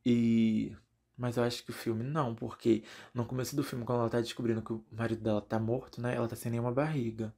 E. 0.05 0.73
Mas 1.19 1.35
eu 1.37 1.43
acho 1.43 1.63
que 1.65 1.71
o 1.71 1.73
filme 1.73 2.03
não, 2.03 2.33
porque 2.33 2.83
no 3.13 3.25
começo 3.25 3.53
do 3.55 3.63
filme, 3.63 3.83
quando 3.85 3.99
ela 3.99 4.09
tá 4.09 4.21
descobrindo 4.21 4.61
que 4.61 4.71
o 4.73 4.83
marido 4.91 5.21
dela 5.21 5.41
tá 5.41 5.59
morto, 5.59 6.01
né? 6.01 6.15
Ela 6.15 6.29
tá 6.29 6.35
sem 6.35 6.49
nenhuma 6.49 6.71
barriga, 6.71 7.33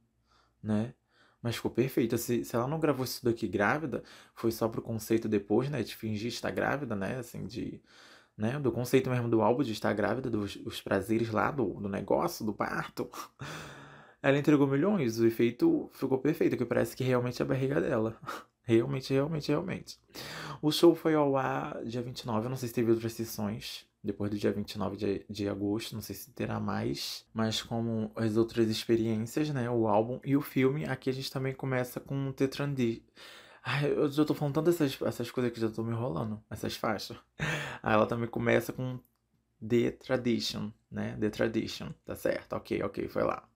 né? 0.62 0.94
Mas 1.42 1.56
ficou 1.56 1.70
perfeito. 1.70 2.16
Se, 2.18 2.44
se 2.44 2.56
ela 2.56 2.68
não 2.68 2.80
gravou 2.80 3.04
isso 3.04 3.24
daqui 3.24 3.48
grávida, 3.48 4.04
foi 4.34 4.52
só 4.52 4.68
pro 4.68 4.82
conceito 4.82 5.28
depois, 5.28 5.68
né? 5.70 5.82
De 5.82 5.96
fingir 5.96 6.28
estar 6.28 6.50
grávida, 6.52 6.94
né? 6.96 7.18
Assim, 7.18 7.46
de. 7.46 7.82
Né, 8.36 8.58
do 8.58 8.72
conceito 8.72 9.10
mesmo 9.10 9.28
do 9.28 9.42
álbum 9.42 9.62
de 9.62 9.72
estar 9.72 9.92
grávida, 9.94 10.30
dos, 10.30 10.56
dos 10.56 10.80
prazeres 10.80 11.30
lá 11.30 11.50
do, 11.50 11.74
do 11.80 11.88
negócio, 11.88 12.44
do 12.46 12.52
parto. 12.54 13.10
Ela 14.22 14.38
entregou 14.38 14.66
milhões, 14.66 15.18
o 15.20 15.26
efeito 15.26 15.90
ficou 15.94 16.18
perfeito, 16.18 16.56
que 16.56 16.64
parece 16.64 16.96
que 16.96 17.04
realmente 17.04 17.42
é 17.42 17.44
a 17.44 17.48
barriga 17.48 17.80
dela. 17.80 18.16
Realmente, 18.64 19.12
realmente, 19.12 19.48
realmente. 19.48 19.98
O 20.60 20.70
show 20.70 20.94
foi 20.94 21.14
ao 21.14 21.36
ar 21.36 21.84
dia 21.84 22.02
29, 22.02 22.46
eu 22.46 22.50
não 22.50 22.56
sei 22.56 22.68
se 22.68 22.74
teve 22.74 22.90
outras 22.90 23.12
sessões, 23.12 23.86
depois 24.02 24.30
do 24.30 24.36
dia 24.38 24.52
29 24.52 24.96
de, 24.96 25.24
de 25.28 25.48
agosto, 25.48 25.94
não 25.94 26.02
sei 26.02 26.14
se 26.14 26.30
terá 26.32 26.58
mais, 26.58 27.24
mas 27.32 27.62
como 27.62 28.10
as 28.16 28.36
outras 28.36 28.68
experiências, 28.68 29.50
né, 29.50 29.70
o 29.70 29.86
álbum 29.86 30.20
e 30.24 30.36
o 30.36 30.40
filme, 30.40 30.84
aqui 30.84 31.08
a 31.10 31.12
gente 31.12 31.30
também 31.30 31.54
começa 31.54 32.00
com 32.00 32.28
o 32.28 32.32
Tetrandi. 32.32 33.04
Ai, 33.64 33.92
eu 33.92 34.10
já 34.10 34.24
tô 34.24 34.34
falando 34.34 34.54
tantas 34.54 34.80
essas, 34.80 35.00
essas 35.02 35.30
coisas 35.30 35.52
que 35.52 35.60
já 35.60 35.70
tô 35.70 35.84
me 35.84 35.92
enrolando, 35.92 36.42
essas 36.50 36.76
faixas. 36.76 37.16
Aí 37.82 37.94
ela 37.94 38.06
também 38.06 38.28
começa 38.28 38.72
com 38.72 38.98
The 39.66 39.92
Tradition, 39.92 40.70
né, 40.90 41.16
The 41.20 41.30
Tradition, 41.30 41.90
tá 42.04 42.16
certo, 42.16 42.54
ok, 42.54 42.82
ok, 42.82 43.08
foi 43.08 43.22
lá. 43.22 43.48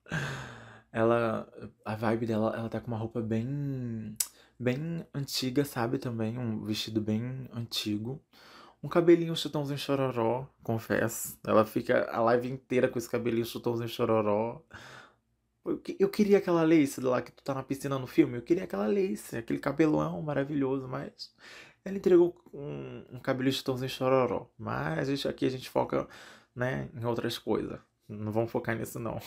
Ela, 0.91 1.47
a 1.85 1.95
vibe 1.95 2.25
dela, 2.25 2.55
ela 2.55 2.69
tá 2.69 2.79
com 2.79 2.87
uma 2.87 2.97
roupa 2.97 3.21
bem, 3.21 4.15
bem 4.59 5.05
antiga, 5.13 5.63
sabe, 5.65 5.97
também, 5.97 6.37
um 6.37 6.63
vestido 6.63 7.01
bem 7.01 7.47
antigo 7.53 8.21
um 8.81 8.87
cabelinho 8.87 9.35
chutãozinho 9.35 9.77
chororó, 9.77 10.47
confesso. 10.63 11.37
Ela 11.45 11.65
fica 11.65 12.09
a 12.11 12.21
live 12.21 12.49
inteira 12.49 12.87
com 12.87 12.97
esse 12.97 13.09
cabelinho 13.09 13.45
chutãozinho 13.45 13.89
chororó. 13.89 14.61
Eu 15.99 16.09
queria 16.09 16.37
aquela 16.37 16.63
lace 16.63 17.01
lá 17.01 17.21
que 17.21 17.31
tu 17.31 17.43
tá 17.43 17.53
na 17.53 17.63
piscina 17.63 17.99
no 17.99 18.07
filme. 18.07 18.37
Eu 18.37 18.41
queria 18.41 18.63
aquela 18.63 18.87
lace, 18.87 19.35
aquele 19.37 19.59
cabelão 19.59 20.21
maravilhoso, 20.21 20.87
mas 20.87 21.33
ela 21.83 21.97
entregou 21.97 22.35
um, 22.53 23.03
um 23.11 23.19
cabelinho 23.19 23.53
chutãozinho 23.53 23.89
chororó. 23.89 24.49
Mas 24.57 25.25
aqui 25.25 25.45
a 25.45 25.49
gente 25.49 25.69
foca 25.69 26.07
né, 26.55 26.89
em 26.95 27.03
outras 27.05 27.37
coisas. 27.37 27.79
Não 28.07 28.31
vamos 28.31 28.51
focar 28.51 28.77
nisso, 28.77 28.99
não. 28.99 29.19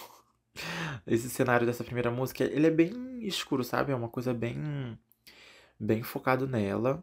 Esse 1.06 1.28
cenário 1.28 1.66
dessa 1.66 1.84
primeira 1.84 2.10
música, 2.10 2.44
ele 2.44 2.66
é 2.66 2.70
bem 2.70 3.18
escuro, 3.26 3.62
sabe? 3.62 3.92
É 3.92 3.94
uma 3.94 4.08
coisa 4.08 4.32
bem, 4.32 4.98
bem 5.80 6.02
focado 6.02 6.46
nela. 6.46 7.02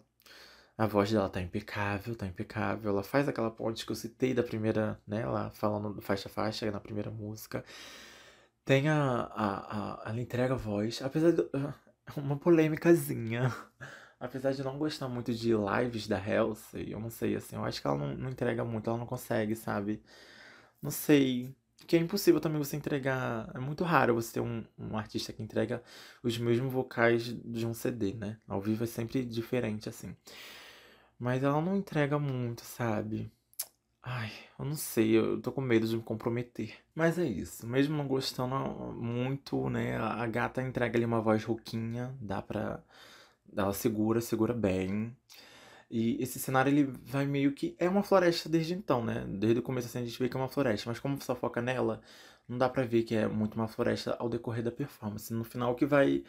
A 0.77 0.87
voz 0.87 1.11
dela 1.11 1.29
tá 1.29 1.41
impecável, 1.41 2.15
tá 2.15 2.27
impecável. 2.27 2.91
Ela 2.91 3.03
faz 3.03 3.27
aquela 3.29 3.51
ponte 3.51 3.85
que 3.85 3.91
eu 3.91 3.95
citei 3.95 4.33
da 4.33 4.43
primeira, 4.43 5.01
né? 5.07 5.21
Ela 5.21 5.49
falando 5.51 5.93
do 5.93 6.01
faixa 6.01 6.29
faixa 6.29 6.69
na 6.71 6.79
primeira 6.79 7.11
música. 7.11 7.65
Tem 8.65 8.89
a, 8.89 9.21
a, 9.21 10.07
a 10.07 10.09
ela 10.09 10.19
entrega 10.21 10.53
a 10.53 10.57
voz, 10.57 11.01
apesar 11.01 11.31
de 11.31 11.41
uma 12.17 12.37
polêmicazinha. 12.37 13.53
Apesar 14.19 14.51
de 14.51 14.63
não 14.63 14.79
gostar 14.79 15.07
muito 15.07 15.31
de 15.31 15.51
lives 15.53 16.07
da 16.07 16.17
Halsey, 16.17 16.91
eu 16.91 16.99
não 16.99 17.07
sei, 17.11 17.35
assim, 17.35 17.55
eu 17.55 17.63
acho 17.63 17.79
que 17.79 17.85
ela 17.87 17.95
não, 17.97 18.15
não 18.17 18.31
entrega 18.31 18.65
muito, 18.65 18.89
ela 18.89 18.97
não 18.97 19.05
consegue, 19.05 19.55
sabe? 19.55 20.01
Não 20.81 20.91
sei. 20.91 21.55
Que 21.85 21.95
é 21.95 21.99
impossível 21.99 22.41
também 22.41 22.57
você 22.57 22.75
entregar. 22.75 23.49
É 23.53 23.59
muito 23.59 23.83
raro 23.83 24.15
você 24.15 24.33
ter 24.33 24.39
um, 24.41 24.63
um 24.77 24.97
artista 24.97 25.31
que 25.31 25.41
entrega 25.43 25.81
os 26.23 26.37
mesmos 26.37 26.71
vocais 26.73 27.23
de 27.23 27.65
um 27.65 27.73
CD, 27.73 28.13
né? 28.13 28.39
Ao 28.47 28.59
vivo 28.61 28.83
é 28.83 28.87
sempre 28.87 29.23
diferente, 29.25 29.87
assim. 29.87 30.15
Mas 31.19 31.43
ela 31.43 31.61
não 31.61 31.75
entrega 31.75 32.19
muito, 32.19 32.63
sabe? 32.63 33.31
Ai, 34.03 34.31
eu 34.59 34.65
não 34.65 34.75
sei, 34.75 35.17
eu 35.17 35.41
tô 35.41 35.51
com 35.51 35.61
medo 35.61 35.87
de 35.87 35.97
me 35.97 36.03
comprometer. 36.03 36.75
Mas 36.95 37.19
é 37.19 37.25
isso, 37.25 37.67
mesmo 37.67 37.97
não 37.97 38.07
gostando 38.07 38.55
muito, 38.93 39.69
né? 39.69 39.97
A 39.97 40.25
gata 40.27 40.61
entrega 40.61 40.97
ali 40.97 41.05
uma 41.05 41.21
voz 41.21 41.43
rouquinha, 41.43 42.15
dá 42.21 42.41
pra. 42.41 42.83
Ela 43.55 43.73
segura, 43.73 44.21
segura 44.21 44.53
bem. 44.53 45.15
E 45.89 46.22
esse 46.22 46.39
cenário 46.39 46.69
ele 46.72 46.84
vai 47.03 47.26
meio 47.26 47.53
que. 47.53 47.76
É 47.80 47.89
uma 47.89 48.03
floresta 48.03 48.49
desde 48.49 48.73
então, 48.73 49.03
né? 49.03 49.26
Desde 49.27 49.59
o 49.59 49.64
começo 49.64 49.88
assim 49.88 49.99
a 49.99 50.05
gente 50.05 50.19
vê 50.19 50.30
que 50.30 50.35
é 50.38 50.39
uma 50.39 50.49
floresta, 50.49 50.89
mas 50.89 50.99
como 50.99 51.22
só 51.22 51.35
foca 51.35 51.61
nela, 51.61 52.01
não 52.47 52.57
dá 52.57 52.69
pra 52.69 52.84
ver 52.84 53.03
que 53.03 53.15
é 53.15 53.27
muito 53.27 53.55
uma 53.55 53.68
floresta 53.68 54.15
ao 54.19 54.30
decorrer 54.30 54.64
da 54.64 54.72
performance. 54.72 55.34
No 55.34 55.43
final 55.43 55.76
que 55.76 55.85
vai 55.85 56.23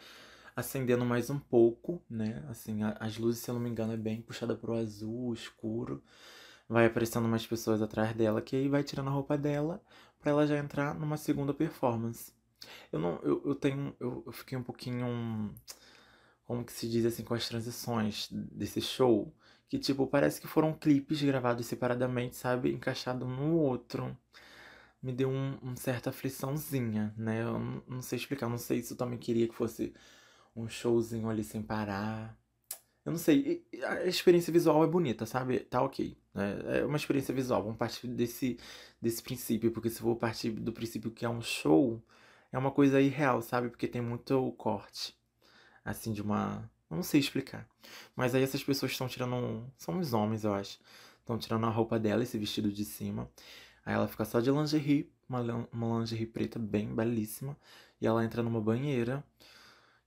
acendendo 0.55 1.05
mais 1.05 1.29
um 1.29 1.39
pouco, 1.39 2.01
né? 2.09 2.43
Assim, 2.49 2.79
as 2.99 3.17
luzes, 3.17 3.41
se 3.41 3.49
eu 3.49 3.55
não 3.55 3.61
me 3.61 3.69
engano, 3.69 3.93
é 3.93 3.97
bem 3.97 4.21
puxada 4.21 4.55
pro 4.55 4.75
azul, 4.75 5.33
escuro 5.33 6.03
vai 6.69 6.85
aparecendo 6.85 7.27
mais 7.27 7.45
pessoas 7.47 7.81
atrás 7.81 8.15
dela, 8.15 8.41
que 8.41 8.55
aí 8.55 8.69
vai 8.69 8.83
tirando 8.83 9.07
a 9.07 9.11
roupa 9.11 9.35
dela 9.37 9.81
para 10.19 10.31
ela 10.31 10.45
já 10.45 10.57
entrar 10.57 10.93
numa 10.93 11.17
segunda 11.17 11.53
performance. 11.53 12.31
Eu 12.91 12.99
não, 12.99 13.19
eu, 13.23 13.41
eu 13.43 13.55
tenho, 13.55 13.95
eu, 13.99 14.23
eu 14.25 14.31
fiquei 14.31 14.57
um 14.57 14.63
pouquinho, 14.63 15.55
como 16.45 16.63
que 16.63 16.71
se 16.71 16.87
diz 16.87 17.05
assim, 17.05 17.23
com 17.23 17.33
as 17.33 17.47
transições 17.47 18.27
desse 18.31 18.81
show, 18.81 19.33
que 19.69 19.77
tipo, 19.79 20.07
parece 20.07 20.41
que 20.41 20.47
foram 20.47 20.73
clipes 20.73 21.21
gravados 21.21 21.67
separadamente, 21.67 22.35
sabe, 22.35 22.71
encaixado 22.73 23.25
um 23.25 23.35
no 23.35 23.57
outro. 23.57 24.17
Me 25.01 25.13
deu 25.13 25.29
um, 25.29 25.57
um 25.63 25.75
certa 25.77 26.09
afliçãozinha, 26.09 27.13
né? 27.17 27.43
Eu 27.43 27.59
não, 27.87 28.01
sei 28.01 28.17
explicar, 28.19 28.49
não 28.49 28.57
sei 28.57 28.81
se 28.81 28.93
eu 28.93 28.97
também 28.97 29.19
queria 29.19 29.47
que 29.47 29.55
fosse 29.55 29.93
um 30.55 30.67
showzinho 30.67 31.29
ali 31.29 31.43
sem 31.43 31.61
parar. 31.63 32.37
Eu 33.05 33.11
não 33.13 33.19
sei, 33.19 33.65
a 33.85 34.05
experiência 34.05 34.51
visual 34.51 34.83
é 34.83 34.87
bonita, 34.87 35.25
sabe? 35.25 35.59
Tá 35.61 35.81
ok. 35.81 36.17
Né? 36.33 36.79
É 36.79 36.85
uma 36.85 36.97
experiência 36.97 37.33
visual. 37.33 37.63
Vamos 37.63 37.77
partir 37.77 38.07
desse, 38.07 38.57
desse 39.01 39.21
princípio, 39.23 39.71
porque 39.71 39.89
se 39.89 39.99
for 40.01 40.15
partir 40.15 40.51
do 40.51 40.73
princípio 40.73 41.11
que 41.11 41.25
é 41.25 41.29
um 41.29 41.41
show, 41.41 42.01
é 42.51 42.57
uma 42.57 42.71
coisa 42.71 43.01
irreal, 43.01 43.41
sabe? 43.41 43.69
Porque 43.69 43.87
tem 43.87 44.01
muito 44.01 44.51
corte. 44.53 45.15
Assim, 45.85 46.13
de 46.13 46.21
uma. 46.21 46.69
Não 46.89 47.03
sei 47.03 47.19
explicar. 47.19 47.67
Mas 48.15 48.33
aí 48.33 48.43
essas 48.43 48.63
pessoas 48.63 48.91
estão 48.91 49.07
tirando. 49.07 49.63
São 49.77 49.99
os 49.99 50.13
homens, 50.13 50.43
eu 50.43 50.53
acho. 50.53 50.79
Estão 51.19 51.37
tirando 51.37 51.65
a 51.65 51.69
roupa 51.69 51.99
dela, 51.99 52.23
esse 52.23 52.37
vestido 52.37 52.71
de 52.71 52.83
cima. 52.83 53.29
Aí 53.85 53.93
ela 53.93 54.07
fica 54.07 54.25
só 54.25 54.39
de 54.39 54.51
lingerie, 54.51 55.11
uma, 55.27 55.41
uma 55.71 55.99
lingerie 55.99 56.25
preta 56.25 56.57
bem 56.59 56.93
belíssima. 56.93 57.55
E 58.01 58.07
ela 58.07 58.23
entra 58.23 58.41
numa 58.41 58.61
banheira 58.61 59.23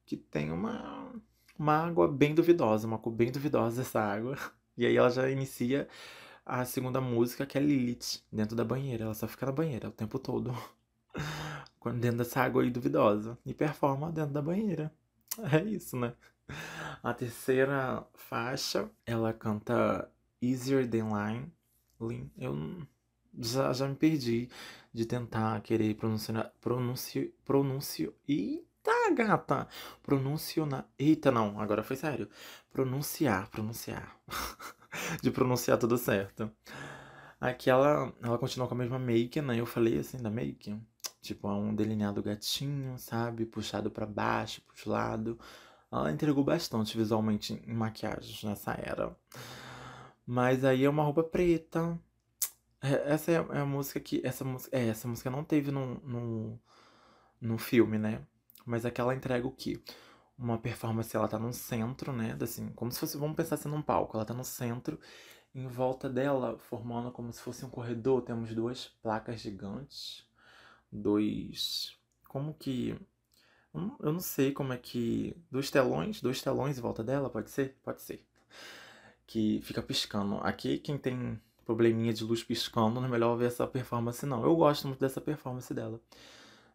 que 0.07 0.17
tem 0.17 0.51
uma, 0.51 1.13
uma 1.59 1.75
água 1.87 2.09
bem 2.09 2.35
duvidosa, 2.35 2.87
uma 2.87 2.99
cor 2.99 3.13
bem 3.13 3.31
duvidosa 3.33 3.83
essa 3.83 4.01
água. 4.01 4.37
E 4.75 4.87
aí 4.87 4.97
ela 4.97 5.11
já 5.11 5.29
inicia 5.29 5.87
a 6.47 6.65
segunda 6.65 6.99
música, 6.99 7.45
que 7.45 7.59
é 7.59 7.61
Lilith, 7.61 8.23
dentro 8.33 8.57
da 8.57 8.65
banheira. 8.65 9.05
Ela 9.05 9.15
só 9.15 9.29
fica 9.29 9.45
na 9.45 9.53
banheira 9.53 9.89
o 9.91 9.93
tempo 9.93 10.19
todo. 10.19 10.51
dentro 12.01 12.19
dessa 12.19 12.41
água 12.41 12.63
aí 12.63 12.71
duvidosa. 12.71 13.39
E 13.45 13.53
performa 13.53 14.11
dentro 14.11 14.33
da 14.33 14.41
banheira. 14.41 14.91
É 15.53 15.63
isso, 15.63 15.97
né? 15.97 16.15
A 17.03 17.13
terceira 17.13 18.07
faixa, 18.15 18.91
ela 19.05 19.33
canta 19.33 20.11
Easier 20.41 20.89
Than 20.89 21.09
Line. 21.09 21.53
Eu 22.39 22.87
já, 23.39 23.73
já 23.73 23.89
me 23.89 23.95
perdi 23.95 24.49
de 24.93 25.07
tentar 25.07 25.61
querer 25.63 25.95
pronunciar. 25.95 26.53
Pronuncio. 26.61 27.33
Pronuncio. 27.45 28.15
E 28.29 28.65
Tá, 28.83 29.11
gata. 29.15 29.69
Pronunciar. 30.03 30.89
Eita, 30.99 31.31
não, 31.31 31.61
agora 31.61 31.83
foi 31.83 31.97
sério. 31.97 32.29
Pronunciar, 32.73 33.49
pronunciar. 33.51 34.17
de 35.23 35.31
pronunciar 35.31 35.79
tudo 35.79 35.97
certo. 35.97 36.51
Aqui 37.41 37.71
ela, 37.71 38.13
ela 38.23 38.39
continua 38.39 38.69
com 38.69 38.75
a 38.75 38.79
mesma 38.79 38.99
make, 38.99 39.41
né? 39.41 39.59
Eu 39.61 39.67
falei 39.67 39.99
assim 39.99 40.19
da 40.19 40.31
make. 40.31 40.77
Tipo, 41.21 41.49
é 41.49 41.53
um 41.53 41.75
delineado 41.75 42.23
gatinho, 42.23 42.99
sabe? 42.99 43.47
Puxado 43.47 43.91
para 43.91 44.07
baixo, 44.07 44.63
pros 44.63 44.85
lados. 44.85 45.37
Ela 45.93 46.11
entregou 46.11 46.43
bastante 46.43 46.97
visualmente 46.97 47.53
em 47.67 47.75
maquiagens 47.75 48.43
nessa 48.43 48.73
era. 48.73 49.15
Mas 50.27 50.65
aí 50.65 50.85
é 50.85 50.89
uma 50.89 51.03
roupa 51.03 51.23
preta. 51.23 52.01
É, 52.81 53.13
essa 53.13 53.31
é 53.33 53.37
a 53.37 53.67
música 53.67 54.01
que. 54.01 54.23
Essa 54.25 54.45
música. 54.45 54.77
É, 54.77 54.89
essa 54.89 55.07
música 55.07 55.31
não 55.31 55.45
teve 55.45 55.71
no, 55.71 56.59
no, 57.41 57.59
filme, 57.59 57.99
né? 57.99 58.23
Mas 58.65 58.87
aqui 58.87 59.01
ela 59.01 59.15
entrega 59.15 59.47
o 59.47 59.53
quê? 59.53 59.83
Uma 60.39 60.59
performance, 60.59 61.15
ela 61.15 61.29
tá 61.29 61.39
no 61.39 61.53
centro, 61.53 62.13
né? 62.13 62.37
Assim, 62.41 62.71
como 62.71 62.91
se 62.91 62.99
fosse, 62.99 63.19
vamos 63.19 63.37
pensar 63.37 63.57
assim 63.57 63.69
num 63.69 63.83
palco. 63.83 64.17
Ela 64.17 64.25
tá 64.25 64.35
no 64.35 64.45
centro, 64.45 64.99
em 65.55 65.69
volta 65.69 66.09
dela, 66.09 66.59
formando 66.59 67.13
como 67.13 67.33
se 67.33 67.41
fosse 67.43 67.65
um 67.65 67.71
corredor, 67.71 68.23
temos 68.23 68.55
duas 68.55 68.89
placas 69.03 69.41
gigantes. 69.41 70.27
Dois. 70.91 71.99
Como 72.29 72.55
que. 72.55 72.99
Eu 73.75 74.13
não 74.13 74.21
sei 74.21 74.53
como 74.53 74.73
é 74.73 74.77
que. 74.79 75.35
Dois 75.51 75.71
telões, 75.71 76.21
dois 76.21 76.43
telões 76.43 76.79
em 76.79 76.81
volta 76.81 77.03
dela, 77.03 77.31
pode 77.31 77.51
ser? 77.51 77.77
Pode 77.83 78.03
ser. 78.03 78.25
Que 79.27 79.61
fica 79.63 79.83
piscando. 79.83 80.37
Aqui, 80.43 80.79
quem 80.79 80.99
tem 80.99 81.41
probleminha 81.65 82.13
de 82.13 82.25
luz 82.25 82.43
piscando, 82.45 83.01
não 83.01 83.07
é 83.07 83.11
melhor 83.11 83.37
ver 83.37 83.47
essa 83.47 83.67
performance, 83.67 84.27
não. 84.27 84.45
Eu 84.45 84.55
gosto 84.57 84.87
muito 84.89 85.01
dessa 85.01 85.21
performance 85.21 85.73
dela 85.73 86.01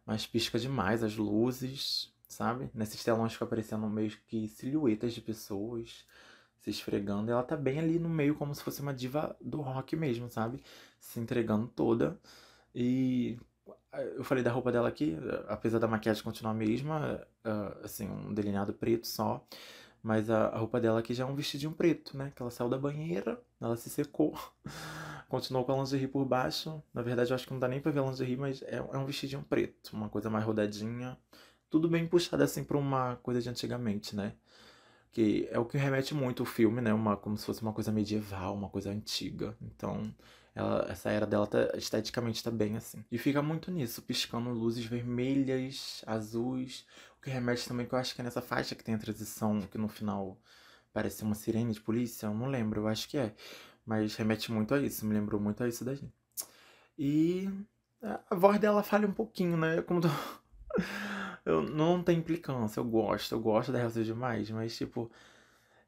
mas 0.08 0.26
pisca 0.26 0.58
demais 0.58 1.04
as 1.04 1.16
luzes, 1.16 2.10
sabe? 2.26 2.70
Nesses 2.72 3.04
telões 3.04 3.34
fica 3.34 3.44
aparecendo 3.44 3.86
meio 3.90 4.10
que 4.26 4.48
silhuetas 4.48 5.12
de 5.12 5.20
pessoas 5.20 6.06
se 6.60 6.70
esfregando. 6.70 7.30
Ela 7.30 7.42
tá 7.42 7.54
bem 7.54 7.78
ali 7.78 7.98
no 7.98 8.08
meio, 8.08 8.34
como 8.34 8.54
se 8.54 8.62
fosse 8.62 8.80
uma 8.80 8.94
diva 8.94 9.36
do 9.38 9.60
rock 9.60 9.94
mesmo, 9.96 10.30
sabe? 10.30 10.62
Se 10.98 11.20
entregando 11.20 11.66
toda. 11.66 12.18
E 12.74 13.38
eu 14.16 14.24
falei 14.24 14.42
da 14.44 14.50
roupa 14.52 14.70
dela 14.70 14.88
aqui, 14.88 15.16
apesar 15.48 15.78
da 15.78 15.88
maquiagem 15.88 16.22
continuar 16.22 16.52
a 16.52 16.54
mesma, 16.54 17.26
ah, 17.44 17.76
assim, 17.82 18.08
um 18.08 18.32
delineado 18.32 18.72
preto 18.72 19.06
só. 19.06 19.46
Mas 20.02 20.30
a, 20.30 20.56
roupa 20.56 20.80
dela 20.80 21.00
aqui 21.00 21.12
já 21.12 21.24
é 21.24 21.26
um 21.26 21.34
vestidinho 21.34 21.72
preto, 21.72 22.16
né? 22.16 22.32
Que 22.34 22.40
ela 22.40 22.50
saiu 22.50 22.68
da 22.68 22.78
banheira, 22.78 23.40
ela 23.60 23.76
se 23.76 23.90
secou. 23.90 24.38
Continuou 25.28 25.64
com 25.64 25.72
a 25.72 25.76
lingerie 25.76 26.08
por 26.08 26.24
baixo. 26.24 26.82
Na 26.94 27.02
verdade, 27.02 27.30
eu 27.30 27.34
acho 27.34 27.46
que 27.46 27.52
não 27.52 27.60
dá 27.60 27.68
nem 27.68 27.80
pra 27.80 27.92
ver 27.92 28.00
a 28.00 28.04
lingerie, 28.04 28.36
mas 28.36 28.62
é, 28.62 28.76
é 28.76 28.98
um 28.98 29.04
vestidinho 29.04 29.42
preto. 29.42 29.90
Uma 29.94 30.08
coisa 30.08 30.30
mais 30.30 30.44
rodadinha. 30.44 31.18
Tudo 31.68 31.88
bem 31.88 32.06
puxado 32.06 32.42
assim 32.42 32.64
pra 32.64 32.78
uma 32.78 33.16
coisa 33.16 33.40
de 33.42 33.48
antigamente, 33.48 34.16
né? 34.16 34.34
Que 35.12 35.48
é 35.50 35.58
o 35.58 35.64
que 35.64 35.76
remete 35.76 36.14
muito 36.14 36.42
o 36.42 36.46
filme, 36.46 36.80
né? 36.80 36.94
Uma, 36.94 37.16
como 37.16 37.36
se 37.36 37.44
fosse 37.44 37.62
uma 37.62 37.72
coisa 37.72 37.92
medieval, 37.92 38.54
uma 38.54 38.68
coisa 38.68 38.90
antiga. 38.90 39.56
Então, 39.60 40.14
ela, 40.58 40.86
essa 40.90 41.10
era 41.10 41.24
dela 41.24 41.46
tá, 41.46 41.70
esteticamente 41.76 42.42
tá 42.42 42.50
bem 42.50 42.76
assim. 42.76 43.04
E 43.12 43.16
fica 43.16 43.40
muito 43.40 43.70
nisso, 43.70 44.02
piscando 44.02 44.50
luzes 44.50 44.84
vermelhas, 44.84 46.02
azuis. 46.04 46.84
O 47.16 47.22
que 47.22 47.30
remete 47.30 47.68
também, 47.68 47.86
que 47.86 47.94
eu 47.94 47.98
acho 47.98 48.14
que 48.14 48.20
é 48.20 48.24
nessa 48.24 48.42
faixa 48.42 48.74
que 48.74 48.82
tem 48.82 48.96
a 48.96 48.98
transição, 48.98 49.60
que 49.62 49.78
no 49.78 49.88
final 49.88 50.36
parece 50.92 51.22
uma 51.22 51.36
sirene 51.36 51.72
de 51.72 51.80
polícia. 51.80 52.26
Eu 52.26 52.34
não 52.34 52.48
lembro, 52.48 52.80
eu 52.80 52.88
acho 52.88 53.08
que 53.08 53.16
é. 53.16 53.34
Mas 53.86 54.16
remete 54.16 54.50
muito 54.50 54.74
a 54.74 54.80
isso, 54.80 55.06
me 55.06 55.14
lembrou 55.14 55.40
muito 55.40 55.62
a 55.62 55.68
isso 55.68 55.84
daí. 55.84 56.00
E 56.98 57.48
a 58.02 58.34
voz 58.34 58.58
dela 58.58 58.82
falha 58.82 59.06
um 59.06 59.12
pouquinho, 59.12 59.56
né? 59.56 59.80
Como 59.82 60.00
tô... 60.00 60.08
eu 61.46 61.62
não 61.62 62.02
tem 62.02 62.18
implicância, 62.18 62.80
eu 62.80 62.84
gosto, 62.84 63.32
eu 63.32 63.40
gosto 63.40 63.70
da 63.70 63.80
Elsa 63.80 64.02
demais, 64.02 64.50
mas 64.50 64.76
tipo. 64.76 65.10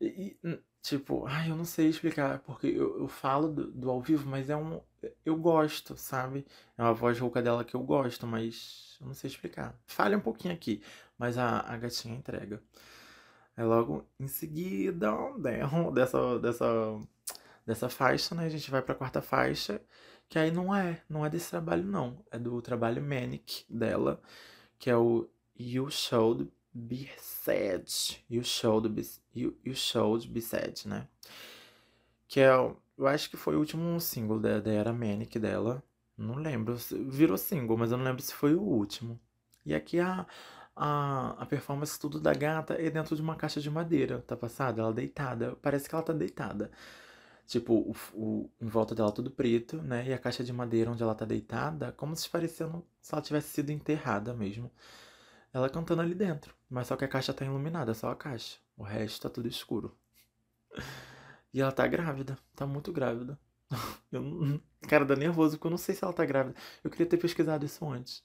E, 0.01 0.39
tipo, 0.83 1.27
ai, 1.27 1.51
eu 1.51 1.57
não 1.57 1.65
sei 1.65 1.89
explicar, 1.89 2.41
porque 2.41 2.67
eu, 2.69 3.01
eu 3.01 3.09
falo 3.09 3.49
do, 3.49 3.71
do, 3.71 3.91
ao 3.91 4.01
vivo, 4.01 4.29
mas 4.29 4.51
é 4.51 4.57
um. 4.57 4.81
Eu 5.25 5.37
gosto, 5.37 5.97
sabe? 5.97 6.47
É 6.77 6.83
uma 6.83 6.95
voz 6.95 7.19
rouca 7.19 7.43
dela 7.43 7.65
que 7.65 7.75
eu 7.75 7.83
gosto, 7.83 8.27
mas 8.27 8.97
eu 9.01 9.07
não 9.07 9.15
sei 9.15 9.31
explicar. 9.31 9.75
Falha 9.87 10.17
um 10.17 10.21
pouquinho 10.21 10.55
aqui, 10.55 10.83
mas 11.19 11.39
a, 11.39 11.61
a 11.61 11.77
gatinha 11.77 12.15
entrega. 12.15 12.63
É 13.57 13.65
logo 13.65 14.07
em 14.19 14.29
seguida 14.29 15.11
dessa, 15.93 16.39
dessa 16.39 16.67
dessa 17.71 17.89
faixa, 17.89 18.35
né? 18.35 18.47
A 18.47 18.49
gente 18.49 18.71
vai 18.71 18.83
para 18.83 18.95
a 18.95 18.99
quarta 18.99 19.23
faixa, 19.23 19.81
que 20.29 20.39
aí 20.39 20.51
não 20.51 20.75
é, 20.75 21.03
não 21.09 21.25
é 21.25 21.31
desse 21.31 21.51
trabalho 21.51 21.85
não, 21.85 22.25
é 22.31 22.39
do 22.39 22.61
trabalho 22.61 23.03
Manic 23.03 23.65
dela, 23.69 24.21
que 24.79 24.91
é 24.91 24.97
o 24.97 25.29
You 25.59 25.91
Should 25.91 26.51
Be 26.73 27.09
Sad, 27.19 28.25
You 28.29 28.43
Should 28.43 28.89
Be, 28.89 29.03
you, 29.35 29.57
you 29.65 29.75
should 29.75 30.29
be 30.29 30.41
Sad, 30.41 30.87
né? 30.89 31.07
Que 32.29 32.41
é, 32.41 32.51
eu 32.99 33.07
acho 33.07 33.31
que 33.31 33.37
foi 33.37 33.57
o 33.57 33.59
último 33.59 34.01
single 34.01 34.39
da, 34.39 34.61
da 34.61 34.71
era 34.71 34.93
Manic 34.93 35.39
dela, 35.39 35.83
não 36.17 36.37
lembro, 36.37 36.77
virou 37.09 37.39
single, 37.39 37.77
mas 37.77 37.91
eu 37.93 37.99
não 37.99 38.05
lembro 38.05 38.23
se 38.23 38.35
foi 38.35 38.55
o 38.55 38.61
último. 38.61 39.19
E 39.65 39.75
aqui 39.75 39.99
a, 39.99 40.27
a, 40.77 41.31
a 41.39 41.47
performance 41.47 41.99
tudo 41.99 42.21
da 42.21 42.33
gata 42.35 42.75
é 42.75 42.91
dentro 42.91 43.17
de 43.17 43.23
uma 43.23 43.37
caixa 43.37 43.61
de 43.61 43.71
madeira, 43.71 44.21
tá 44.27 44.37
passada? 44.37 44.81
Ela 44.83 44.93
deitada, 44.93 45.57
parece 45.63 45.89
que 45.89 45.95
ela 45.95 46.05
tá 46.05 46.13
deitada. 46.13 46.71
Tipo, 47.47 47.75
o, 47.75 47.97
o, 48.15 48.51
em 48.61 48.69
volta 48.69 48.95
dela 48.95 49.11
tudo 49.13 49.31
preto, 49.31 49.79
né? 49.83 50.07
E 50.09 50.13
a 50.15 50.19
caixa 50.19 50.45
de 50.45 50.53
madeira 50.53 50.91
onde 50.91 51.03
ela 51.03 51.15
tá 51.15 51.25
deitada, 51.25 51.93
como 51.93 52.15
se 52.17 52.29
parecendo 52.31 52.85
se 53.01 53.13
ela 53.15 53.23
tivesse 53.23 53.49
sido 53.49 53.71
enterrada 53.71 54.33
mesmo. 54.35 54.71
Ela 55.53 55.69
cantando 55.69 56.03
ali 56.03 56.15
dentro. 56.15 56.55
Mas 56.69 56.87
só 56.87 56.97
que 56.97 57.05
a 57.05 57.09
caixa 57.09 57.35
tá 57.35 57.45
iluminada, 57.45 57.93
só 57.95 58.11
a 58.11 58.17
caixa. 58.17 58.59
O 58.81 58.83
resto 58.83 59.21
tá 59.21 59.29
tudo 59.29 59.47
escuro. 59.47 59.95
E 61.53 61.61
ela 61.61 61.71
tá 61.71 61.87
grávida, 61.87 62.39
tá 62.57 62.67
muito 62.67 62.91
grávida. 62.91 63.39
Eu, 64.11 64.59
cara, 64.89 65.05
dá 65.05 65.15
nervoso 65.15 65.57
porque 65.57 65.67
eu 65.67 65.71
não 65.71 65.77
sei 65.79 65.95
se 65.95 66.03
ela 66.03 66.15
tá 66.15 66.25
grávida. 66.25 66.57
Eu 66.83 66.91
queria 66.91 67.05
ter 67.07 67.19
pesquisado 67.19 67.65
isso 67.65 67.87
antes. 67.87 68.25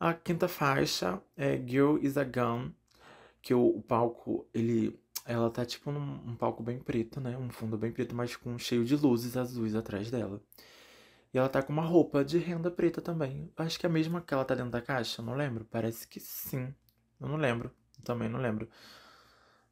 A 0.00 0.14
quinta 0.14 0.48
faixa 0.48 1.22
é 1.36 1.56
Girl 1.58 1.98
is 1.98 2.16
a 2.16 2.24
Gun, 2.24 2.72
que 3.42 3.52
o, 3.52 3.66
o 3.66 3.82
palco, 3.82 4.48
ele 4.54 4.98
ela 5.26 5.50
tá 5.50 5.64
tipo 5.66 5.92
num 5.92 6.30
um 6.30 6.34
palco 6.34 6.62
bem 6.62 6.78
preto, 6.78 7.20
né? 7.20 7.36
Um 7.36 7.50
fundo 7.50 7.76
bem 7.76 7.92
preto, 7.92 8.14
mas 8.14 8.34
com 8.34 8.58
cheio 8.58 8.82
de 8.84 8.96
luzes 8.96 9.36
azuis 9.36 9.74
atrás 9.74 10.10
dela. 10.10 10.40
E 11.34 11.38
ela 11.38 11.50
tá 11.50 11.62
com 11.62 11.72
uma 11.72 11.84
roupa 11.84 12.24
de 12.24 12.38
renda 12.38 12.70
preta 12.70 13.02
também. 13.02 13.52
Acho 13.58 13.78
que 13.78 13.84
é 13.84 13.90
a 13.90 13.92
mesma 13.92 14.22
que 14.22 14.32
ela 14.32 14.44
tá 14.44 14.54
dentro 14.54 14.70
da 14.70 14.80
caixa, 14.80 15.20
não 15.20 15.34
lembro. 15.34 15.66
Parece 15.70 16.08
que 16.08 16.18
sim. 16.18 16.74
Eu 17.20 17.28
não 17.28 17.36
lembro. 17.36 17.70
Também 18.02 18.28
não 18.28 18.40
lembro. 18.40 18.68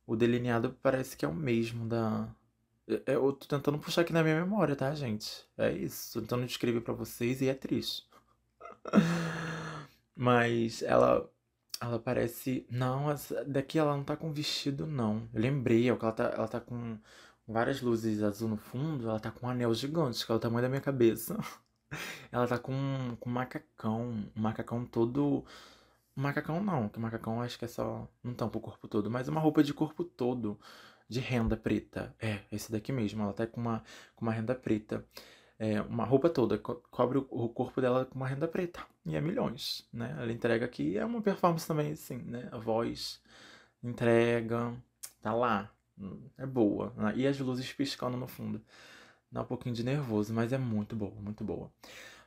O 0.07 0.15
delineado 0.17 0.77
parece 0.83 1.17
que 1.17 1.25
é 1.25 1.29
o 1.29 1.35
mesmo 1.35 1.87
da. 1.89 2.29
Eu 3.07 3.33
tô 3.33 3.47
tentando 3.47 3.79
puxar 3.79 4.03
aqui 4.03 4.13
na 4.13 4.23
minha 4.23 4.41
memória, 4.41 4.77
tá, 4.77 4.95
gente? 4.95 5.45
É 5.59 5.73
isso. 5.73 6.13
Tô 6.15 6.21
tentando 6.21 6.47
descrever 6.47 6.81
para 6.81 6.95
vocês 6.95 7.43
e 7.43 7.49
é 7.49 7.55
triste. 7.55 8.09
Mas 10.15 10.83
ela. 10.83 11.29
Ela 11.81 11.99
parece. 11.99 12.67
Não, 12.71 13.07
daqui 13.47 13.79
ela 13.79 13.97
não 13.97 14.05
tá 14.05 14.17
com 14.17 14.33
vestido, 14.33 14.87
não. 14.87 15.29
Eu 15.35 15.41
lembrei, 15.41 15.91
é 15.91 15.97
que 15.97 16.05
ela 16.05 16.13
tá, 16.13 16.25
ela 16.25 16.49
tá 16.49 16.61
com 16.61 16.99
várias 17.47 17.81
luzes 17.83 18.23
azul 18.23 18.49
no 18.49 18.57
fundo. 18.57 19.09
Ela 19.09 19.21
tá 19.21 19.31
com 19.31 19.47
um 19.47 19.51
anel 19.51 19.75
gigante, 19.75 20.25
que 20.25 20.33
é 20.33 20.35
o 20.35 20.39
tamanho 20.39 20.63
da 20.63 20.69
minha 20.69 20.81
cabeça. 20.81 21.37
Ela 22.33 22.47
tá 22.49 22.59
com, 22.59 23.17
com 23.21 23.31
um 23.31 23.33
macacão. 23.33 24.31
Um 24.37 24.41
macacão 24.41 24.85
todo 24.85 25.45
Macacão 26.17 26.63
não, 26.65 26.89
que 26.89 26.99
macacão 26.99 27.43
acho 27.43 27.59
que 27.59 27.67
é 27.67 27.69
só. 27.69 28.09
Não 28.25 28.33
tampa 28.35 28.59
o 28.59 28.61
corpo 28.61 28.89
todo, 28.89 29.11
mas 29.11 29.29
uma 29.29 29.41
roupa 29.41 29.63
de 29.63 29.75
corpo 29.75 30.03
todo, 30.03 30.59
de 31.09 31.21
renda 31.21 31.57
preta. 31.57 32.15
É, 32.19 32.41
esse 32.51 32.73
daqui 32.73 32.91
mesmo, 32.91 33.23
ela 33.23 33.35
tá 33.35 33.47
com 33.47 33.61
uma, 33.61 33.85
com 34.15 34.25
uma 34.25 34.33
renda 34.33 34.55
preta. 34.55 35.05
É, 35.59 35.81
uma 35.83 36.05
roupa 36.05 36.29
toda, 36.31 36.59
co 36.59 36.77
cobre 36.91 37.19
o, 37.19 37.49
corpo 37.51 37.81
dela 37.81 38.07
com 38.07 38.17
uma 38.17 38.27
renda 38.29 38.49
preta. 38.49 38.81
E 39.05 39.15
é 39.15 39.21
milhões, 39.21 39.87
né? 39.93 40.17
Ela 40.19 40.33
entrega 40.33 40.65
aqui, 40.65 40.97
é 40.99 41.05
uma 41.05 41.21
performance 41.23 41.67
também, 41.67 41.93
assim, 41.93 42.19
né? 42.19 42.49
A 42.51 42.59
voz 42.59 43.23
entrega, 43.83 44.75
tá 45.23 45.33
lá, 45.35 45.71
é 46.39 46.47
boa. 46.47 46.93
Né? 46.97 47.15
E 47.17 47.27
as 47.27 47.39
luzes 47.39 47.73
piscando 47.73 48.17
no 48.17 48.27
fundo. 48.27 48.61
Dá 49.31 49.43
um 49.43 49.45
pouquinho 49.45 49.75
de 49.75 49.85
nervoso, 49.85 50.33
mas 50.33 50.53
é 50.53 50.59
muito 50.59 50.97
boa, 50.97 51.15
muito 51.21 51.45
boa. 51.45 51.71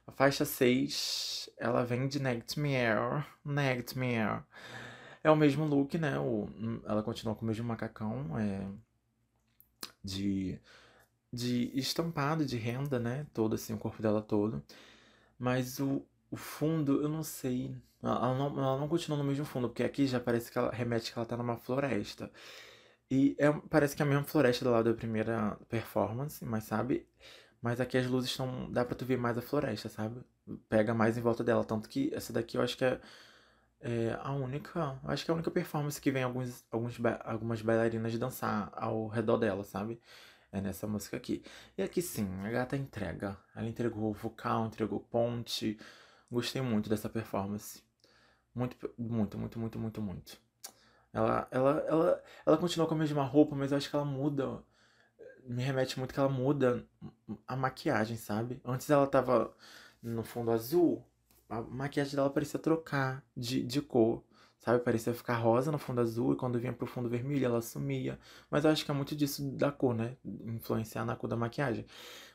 A 0.09 0.11
faixa 0.11 0.43
6, 0.43 1.51
ela 1.55 1.85
vem 1.85 2.07
de 2.07 2.19
Nightmare. 2.19 3.23
Nightmare. 3.45 4.43
É 5.23 5.29
o 5.29 5.35
mesmo 5.35 5.65
look, 5.65 5.99
né? 5.99 6.17
O, 6.19 6.47
ela 6.83 7.03
continua 7.03 7.35
com 7.35 7.43
o 7.43 7.47
mesmo 7.47 7.67
macacão 7.67 8.25
é, 8.39 8.67
de, 10.03 10.59
de 11.31 11.71
estampado, 11.77 12.45
de 12.45 12.57
renda, 12.57 12.99
né? 12.99 13.27
Todo 13.33 13.55
assim, 13.55 13.73
o 13.73 13.77
corpo 13.77 14.01
dela 14.01 14.21
todo. 14.21 14.63
Mas 15.39 15.79
o, 15.79 16.05
o 16.31 16.37
fundo, 16.37 17.01
eu 17.01 17.09
não 17.09 17.23
sei. 17.23 17.75
Ela 18.03 18.35
não, 18.37 18.47
ela 18.59 18.79
não 18.79 18.87
continua 18.89 19.17
no 19.17 19.23
mesmo 19.25 19.45
fundo, 19.45 19.69
porque 19.69 19.83
aqui 19.83 20.07
já 20.07 20.19
parece 20.19 20.51
que 20.51 20.57
ela 20.57 20.71
remete 20.71 21.11
que 21.13 21.19
ela 21.19 21.25
tá 21.27 21.37
numa 21.37 21.57
floresta. 21.57 22.31
E 23.11 23.35
é, 23.39 23.51
parece 23.69 23.95
que 23.95 24.01
é 24.01 24.05
a 24.05 24.09
mesma 24.09 24.23
floresta 24.23 24.65
do 24.65 24.71
lado 24.71 24.91
da 24.91 24.97
primeira 24.97 25.57
performance, 25.69 26.43
mas 26.45 26.65
sabe? 26.65 27.07
Mas 27.61 27.81
aqui 27.81 27.97
as 27.97 28.07
luzes 28.07 28.31
estão. 28.31 28.71
dá 28.71 28.85
pra 28.85 28.95
tu 28.95 29.05
ver 29.05 29.17
mais 29.17 29.37
a 29.37 29.41
floresta, 29.41 29.89
sabe? 29.89 30.21
Pega 30.69 30.93
mais 30.93 31.17
em 31.17 31.21
volta 31.21 31.43
dela. 31.43 31.63
Tanto 31.63 31.89
que 31.89 32.13
essa 32.13 32.31
daqui 32.33 32.57
eu 32.57 32.61
acho 32.61 32.77
que 32.77 32.85
é, 32.85 32.99
é 33.81 34.19
a 34.21 34.31
única. 34.31 34.99
Acho 35.03 35.25
que 35.25 35.31
é 35.31 35.33
a 35.33 35.35
única 35.35 35.51
performance 35.51 35.99
que 36.01 36.11
vem 36.11 36.23
alguns, 36.23 36.65
alguns, 36.71 36.97
algumas 37.23 37.61
bailarinas 37.61 38.17
dançar 38.17 38.71
ao 38.73 39.07
redor 39.07 39.37
dela, 39.37 39.63
sabe? 39.63 39.99
É 40.51 40.61
nessa 40.61 40.87
música 40.87 41.17
aqui. 41.17 41.43
E 41.77 41.83
aqui 41.83 42.01
sim, 42.01 42.27
a 42.45 42.49
gata 42.51 42.75
entrega. 42.77 43.37
Ela 43.55 43.67
entregou 43.67 44.13
vocal, 44.13 44.65
entregou 44.67 44.99
ponte. 45.01 45.77
Gostei 46.31 46.61
muito 46.61 46.89
dessa 46.89 47.09
performance. 47.09 47.83
Muito, 48.55 48.75
muito, 48.97 49.37
muito, 49.37 49.59
muito, 49.59 49.79
muito, 49.79 50.01
muito. 50.01 50.39
Ela, 51.13 51.47
ela, 51.51 51.71
ela, 51.87 52.23
ela 52.45 52.57
continua 52.57 52.87
com 52.87 52.93
a 52.93 52.97
mesma 52.97 53.23
roupa, 53.23 53.55
mas 53.55 53.71
eu 53.71 53.77
acho 53.77 53.89
que 53.89 53.95
ela 53.95 54.05
muda 54.05 54.63
me 55.49 55.63
remete 55.63 55.97
muito 55.97 56.13
que 56.13 56.19
ela 56.19 56.29
muda 56.29 56.85
a 57.47 57.55
maquiagem, 57.55 58.17
sabe? 58.17 58.61
Antes 58.63 58.89
ela 58.89 59.07
tava 59.07 59.51
no 60.01 60.23
fundo 60.23 60.51
azul, 60.51 61.03
a 61.49 61.61
maquiagem 61.61 62.15
dela 62.15 62.29
parecia 62.29 62.59
trocar 62.59 63.23
de, 63.35 63.63
de 63.63 63.81
cor, 63.81 64.23
sabe? 64.59 64.83
Parecia 64.83 65.13
ficar 65.13 65.35
rosa 65.37 65.71
no 65.71 65.79
fundo 65.79 66.01
azul 66.01 66.33
e 66.33 66.35
quando 66.35 66.59
vinha 66.59 66.71
pro 66.71 66.85
fundo 66.87 67.09
vermelho 67.09 67.45
ela 67.45 67.61
sumia. 67.61 68.19
Mas 68.49 68.63
eu 68.63 68.71
acho 68.71 68.85
que 68.85 68.91
é 68.91 68.93
muito 68.93 69.15
disso 69.15 69.43
da 69.51 69.71
cor, 69.71 69.95
né? 69.95 70.17
Influenciar 70.23 71.03
na 71.05 71.15
cor 71.15 71.27
da 71.27 71.35
maquiagem. 71.35 71.85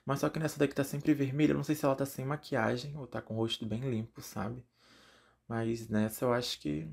Mas 0.05 0.21
só 0.21 0.29
que 0.29 0.39
nessa 0.41 0.59
daqui 0.59 0.75
tá 0.75 0.85
sempre 0.85 1.15
vermelha, 1.15 1.53
eu 1.53 1.57
não 1.57 1.65
sei 1.65 1.75
se 1.77 1.85
ela 1.85 1.95
tá 1.97 2.07
sem 2.07 2.25
maquiagem 2.25 2.97
ou 2.97 3.07
tá 3.07 3.23
com 3.23 3.35
o 3.35 3.37
rosto 3.39 3.65
bem 3.67 3.81
limpo, 3.89 4.21
sabe? 4.23 4.65
Mas 5.49 5.89
nessa 5.89 6.25
eu 6.25 6.33
acho 6.33 6.61
que 6.61 6.89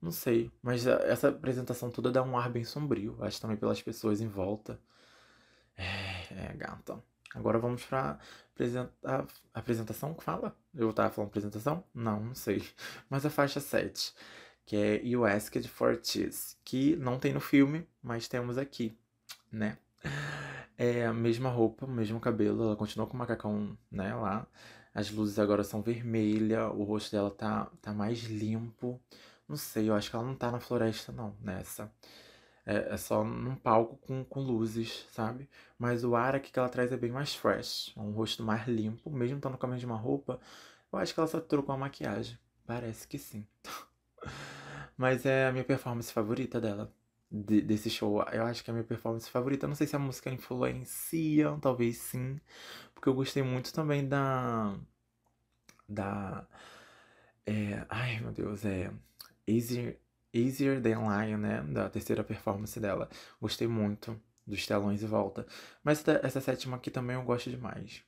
não 0.00 0.10
sei, 0.12 0.50
mas 0.62 0.86
essa 0.86 1.28
apresentação 1.28 1.90
toda 1.90 2.12
dá 2.12 2.22
um 2.22 2.36
ar 2.38 2.50
bem 2.50 2.64
sombrio, 2.64 3.16
acho 3.20 3.40
também 3.40 3.56
pelas 3.56 3.82
pessoas 3.82 4.20
em 4.20 4.28
volta. 4.28 4.78
É, 5.76 6.52
gata. 6.56 7.02
Agora 7.34 7.58
vamos 7.58 7.84
pra 7.84 8.18
apresenta 8.54 8.90
apresentação 9.52 10.14
que 10.14 10.24
fala? 10.24 10.56
Eu 10.74 10.92
tava 10.92 11.10
falando 11.10 11.28
apresentação? 11.28 11.84
Não, 11.94 12.20
não 12.20 12.34
sei. 12.34 12.62
Mas 13.10 13.26
a 13.26 13.30
faixa 13.30 13.60
7, 13.60 14.14
que 14.64 14.76
é 14.76 15.02
You 15.04 15.24
Asked 15.26 15.68
for 15.68 15.98
Cheese, 16.02 16.56
que 16.64 16.96
não 16.96 17.18
tem 17.18 17.32
no 17.34 17.40
filme, 17.40 17.86
mas 18.02 18.26
temos 18.28 18.58
aqui, 18.58 18.96
né? 19.52 19.78
É 20.78 21.06
a 21.06 21.12
mesma 21.12 21.48
roupa, 21.50 21.86
o 21.86 21.90
mesmo 21.90 22.20
cabelo, 22.20 22.62
ela 22.64 22.76
continua 22.76 23.06
com 23.06 23.14
o 23.14 23.18
macacão, 23.18 23.76
né, 23.90 24.14
lá. 24.14 24.46
As 24.94 25.10
luzes 25.10 25.38
agora 25.38 25.64
são 25.64 25.82
vermelhas, 25.82 26.70
o 26.74 26.82
rosto 26.84 27.12
dela 27.12 27.30
tá, 27.30 27.70
tá 27.82 27.92
mais 27.92 28.20
limpo. 28.24 29.00
Não 29.48 29.56
sei, 29.56 29.88
eu 29.88 29.94
acho 29.94 30.10
que 30.10 30.16
ela 30.16 30.24
não 30.24 30.34
tá 30.34 30.50
na 30.50 30.60
floresta, 30.60 31.12
não, 31.12 31.34
nessa. 31.40 31.90
É, 32.66 32.94
é 32.94 32.96
só 32.98 33.24
num 33.24 33.56
palco 33.56 33.96
com, 33.98 34.24
com 34.24 34.40
luzes, 34.42 35.06
sabe? 35.12 35.48
Mas 35.78 36.04
o 36.04 36.16
ar 36.16 36.34
aqui 36.36 36.50
que 36.52 36.58
ela 36.58 36.68
traz 36.68 36.92
é 36.92 36.96
bem 36.96 37.12
mais 37.12 37.34
fresh. 37.34 37.92
É 37.96 38.00
um 38.00 38.12
rosto 38.12 38.42
mais 38.42 38.66
limpo, 38.68 39.10
mesmo 39.10 39.36
estando 39.38 39.58
com 39.58 39.66
a 39.66 39.70
mesma 39.70 39.96
roupa. 39.96 40.40
Eu 40.92 40.98
acho 40.98 41.14
que 41.14 41.20
ela 41.20 41.28
só 41.28 41.40
trocou 41.40 41.74
a 41.74 41.78
maquiagem. 41.78 42.38
Parece 42.66 43.06
que 43.08 43.18
sim. 43.18 43.46
Mas 44.96 45.24
é 45.26 45.46
a 45.48 45.52
minha 45.52 45.64
performance 45.64 46.12
favorita 46.12 46.60
dela. 46.60 46.92
De, 47.30 47.60
desse 47.60 47.90
show. 47.90 48.22
Eu 48.32 48.44
acho 48.44 48.62
que 48.64 48.70
é 48.70 48.72
a 48.72 48.74
minha 48.74 48.84
performance 48.86 49.28
favorita. 49.28 49.66
Não 49.66 49.74
sei 49.74 49.86
se 49.86 49.96
a 49.96 49.98
música 49.98 50.30
influencia, 50.30 51.56
talvez 51.60 51.98
sim. 51.98 52.40
Porque 52.94 53.08
eu 53.08 53.14
gostei 53.14 53.42
muito 53.42 53.72
também 53.72 54.06
da. 54.08 54.74
Da. 55.88 56.46
É, 57.46 57.86
ai 57.88 58.20
meu 58.20 58.32
Deus, 58.32 58.64
é. 58.64 58.90
Easy, 59.46 59.96
Easier 60.32 60.80
Than 60.80 61.00
Lion, 61.08 61.38
né? 61.38 61.62
Da 61.62 61.88
terceira 61.88 62.22
performance 62.24 62.78
dela. 62.78 63.08
Gostei 63.40 63.66
muito 63.66 64.20
dos 64.46 64.66
telões 64.66 65.02
e 65.02 65.06
volta. 65.06 65.46
Mas 65.82 66.04
essa 66.22 66.40
sétima 66.40 66.76
aqui 66.76 66.90
também 66.90 67.16
eu 67.16 67.22
gosto 67.22 67.50
demais. 67.50 68.02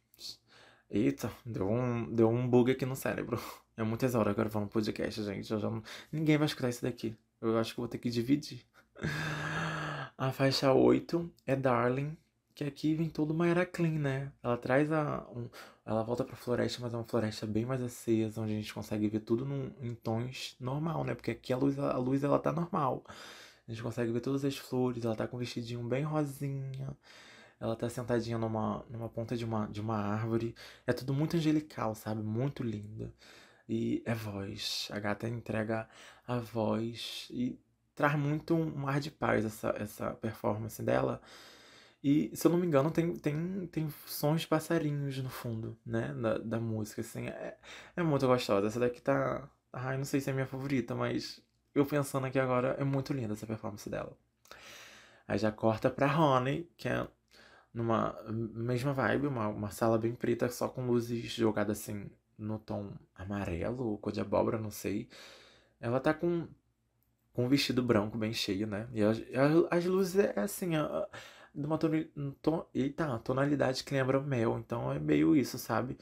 Eita, 0.90 1.31
deu 1.45 1.69
um, 1.69 2.15
deu 2.15 2.28
um 2.31 2.49
bug 2.49 2.70
aqui 2.73 2.86
no 2.86 2.97
cérebro. 2.97 3.40
É 3.78 3.82
muitas 3.85 4.16
horas 4.16 4.32
agora 4.32 4.51
falando 4.51 4.70
podcast, 4.70 5.23
gente. 5.23 5.53
Eu 5.53 5.61
já 5.61 5.70
não... 5.70 5.81
Ninguém 6.11 6.36
vai 6.36 6.47
escutar 6.47 6.69
isso 6.69 6.82
daqui. 6.82 7.16
Eu 7.40 7.57
acho 7.57 7.74
que 7.74 7.81
vou 7.81 7.89
ter 7.89 7.99
que 7.99 8.11
dividir. 8.11 8.66
A 10.19 10.32
faixa 10.32 10.73
8 10.73 11.32
é 11.47 11.55
Darling, 11.55 12.19
que 12.59 12.65
aqui 12.65 12.93
vem 12.93 13.09
toda 13.09 13.33
uma 13.33 13.47
era 13.47 13.65
clean, 13.65 14.01
né? 14.01 14.33
Ela 14.43 14.57
traz 14.57 14.91
a. 14.91 15.25
Um, 15.31 15.49
ela 15.87 16.03
volta 16.03 16.25
pra 16.25 16.35
floresta, 16.35 16.81
mas 16.83 16.93
é 16.93 16.97
uma 16.97 17.05
floresta 17.05 17.47
bem 17.47 17.65
mais 17.65 17.81
acesa, 17.81 18.41
onde 18.41 18.53
a 18.53 18.57
gente 18.57 18.75
consegue 18.75 19.09
ver 19.09 19.21
tudo 19.21 19.45
num, 19.45 19.71
em 19.81 19.95
tons 19.95 20.57
normal, 20.59 21.05
né? 21.05 21.15
Porque 21.15 21.31
aqui 21.31 21.53
a 21.53 21.57
luz, 21.57 21.79
a 21.79 21.97
luz 21.97 22.25
ela 22.25 22.39
tá 22.39 22.53
normal. 22.53 23.05
A 23.69 23.71
gente 23.71 23.81
consegue 23.83 24.11
ver 24.11 24.21
todas 24.21 24.45
as 24.45 24.57
flores, 24.57 25.05
ela 25.05 25.15
tá 25.15 25.29
com 25.29 25.37
um 25.37 25.41
vestidinho 25.41 25.83
bem 25.85 26.03
rosinha. 26.03 26.97
Ela 27.61 27.77
tá 27.77 27.89
sentadinha 27.89 28.39
numa, 28.39 28.85
numa 28.91 29.09
ponta 29.09 29.37
de 29.37 29.45
uma, 29.45 29.67
de 29.69 29.81
uma 29.81 29.97
árvore. 29.97 30.55
É 30.87 30.93
tudo 30.93 31.15
muito 31.15 31.37
angelical, 31.37 31.95
sabe? 31.95 32.23
Muito 32.23 32.65
linda. 32.65 33.13
E 33.69 34.03
é 34.05 34.15
voz. 34.15 34.89
A 34.93 34.99
gata 34.99 35.29
entrega 35.29 35.89
a 36.27 36.39
voz 36.39 37.29
e 37.31 37.57
traz 37.95 38.19
muito 38.19 38.55
um, 38.55 38.81
um 38.83 38.89
ar 38.89 39.01
de 39.01 39.11
paz 39.13 39.45
essa, 39.45 39.71
essa 39.79 40.11
performance 40.15 40.83
dela. 40.83 41.21
E, 42.03 42.31
se 42.37 42.47
eu 42.47 42.51
não 42.53 42.59
me 42.59 42.66
engano, 42.66 42.91
tem, 42.91 43.15
tem, 43.16 43.66
tem 43.69 43.91
sons 44.07 44.43
de 44.43 44.47
passarinhos 44.49 45.19
no 45.19 45.29
fundo, 45.31 45.77
né? 45.85 46.15
Da, 46.15 46.39
da 46.39 46.61
música, 46.61 47.01
assim. 47.01 47.27
É, 47.29 47.57
é 47.97 48.03
muito 48.03 48.27
gostosa. 48.27 48.66
Essa 48.69 48.81
daqui 48.81 49.01
tá. 49.03 49.49
Ai, 49.73 49.97
não 49.99 50.05
sei 50.05 50.20
se 50.20 50.31
é 50.31 50.33
minha 50.33 50.47
favorita, 50.47 50.95
mas 50.95 51.43
eu 51.75 51.85
pensando 51.87 52.27
aqui 52.27 52.39
agora, 52.39 52.77
é 52.79 52.85
muito 52.85 53.12
linda 53.12 53.35
essa 53.35 53.47
performance 53.47 53.89
dela. 53.91 54.16
Aí 55.27 55.39
já 55.39 55.53
corta 55.53 55.91
pra 55.91 56.07
Honey, 56.19 56.69
que 56.77 56.89
é 56.89 57.07
numa 57.75 58.16
mesma 58.33 58.93
vibe, 58.93 59.27
uma, 59.29 59.49
uma 59.49 59.70
sala 59.70 59.99
bem 59.99 60.15
preta, 60.15 60.49
só 60.51 60.69
com 60.69 60.87
luzes 60.87 61.33
jogadas 61.33 61.81
assim 61.81 62.11
no 62.39 62.59
tom 62.59 62.93
amarelo, 63.15 63.99
cor 63.99 64.12
de 64.12 64.20
abóbora, 64.20 64.59
não 64.59 64.70
sei. 64.70 65.09
Ela 65.81 66.01
tá 66.01 66.15
com, 66.15 66.49
com 67.35 67.47
um 67.47 67.49
vestido 67.49 67.83
branco 67.83 68.19
bem 68.19 68.33
cheio, 68.33 68.66
né? 68.66 68.89
E 68.93 69.03
as, 69.03 69.19
as 69.70 69.85
luzes 69.87 70.16
é 70.19 70.41
assim, 70.41 70.77
a, 70.77 71.09
de 71.55 71.66
uma 71.66 71.79
toni, 71.79 72.05
to, 72.43 72.66
eita, 72.75 73.19
tonalidade 73.20 73.85
que 73.85 73.95
lembra 73.95 74.20
mel. 74.20 74.59
Então 74.59 74.93
é 74.93 74.99
meio 74.99 75.37
isso, 75.37 75.59
sabe? 75.59 75.97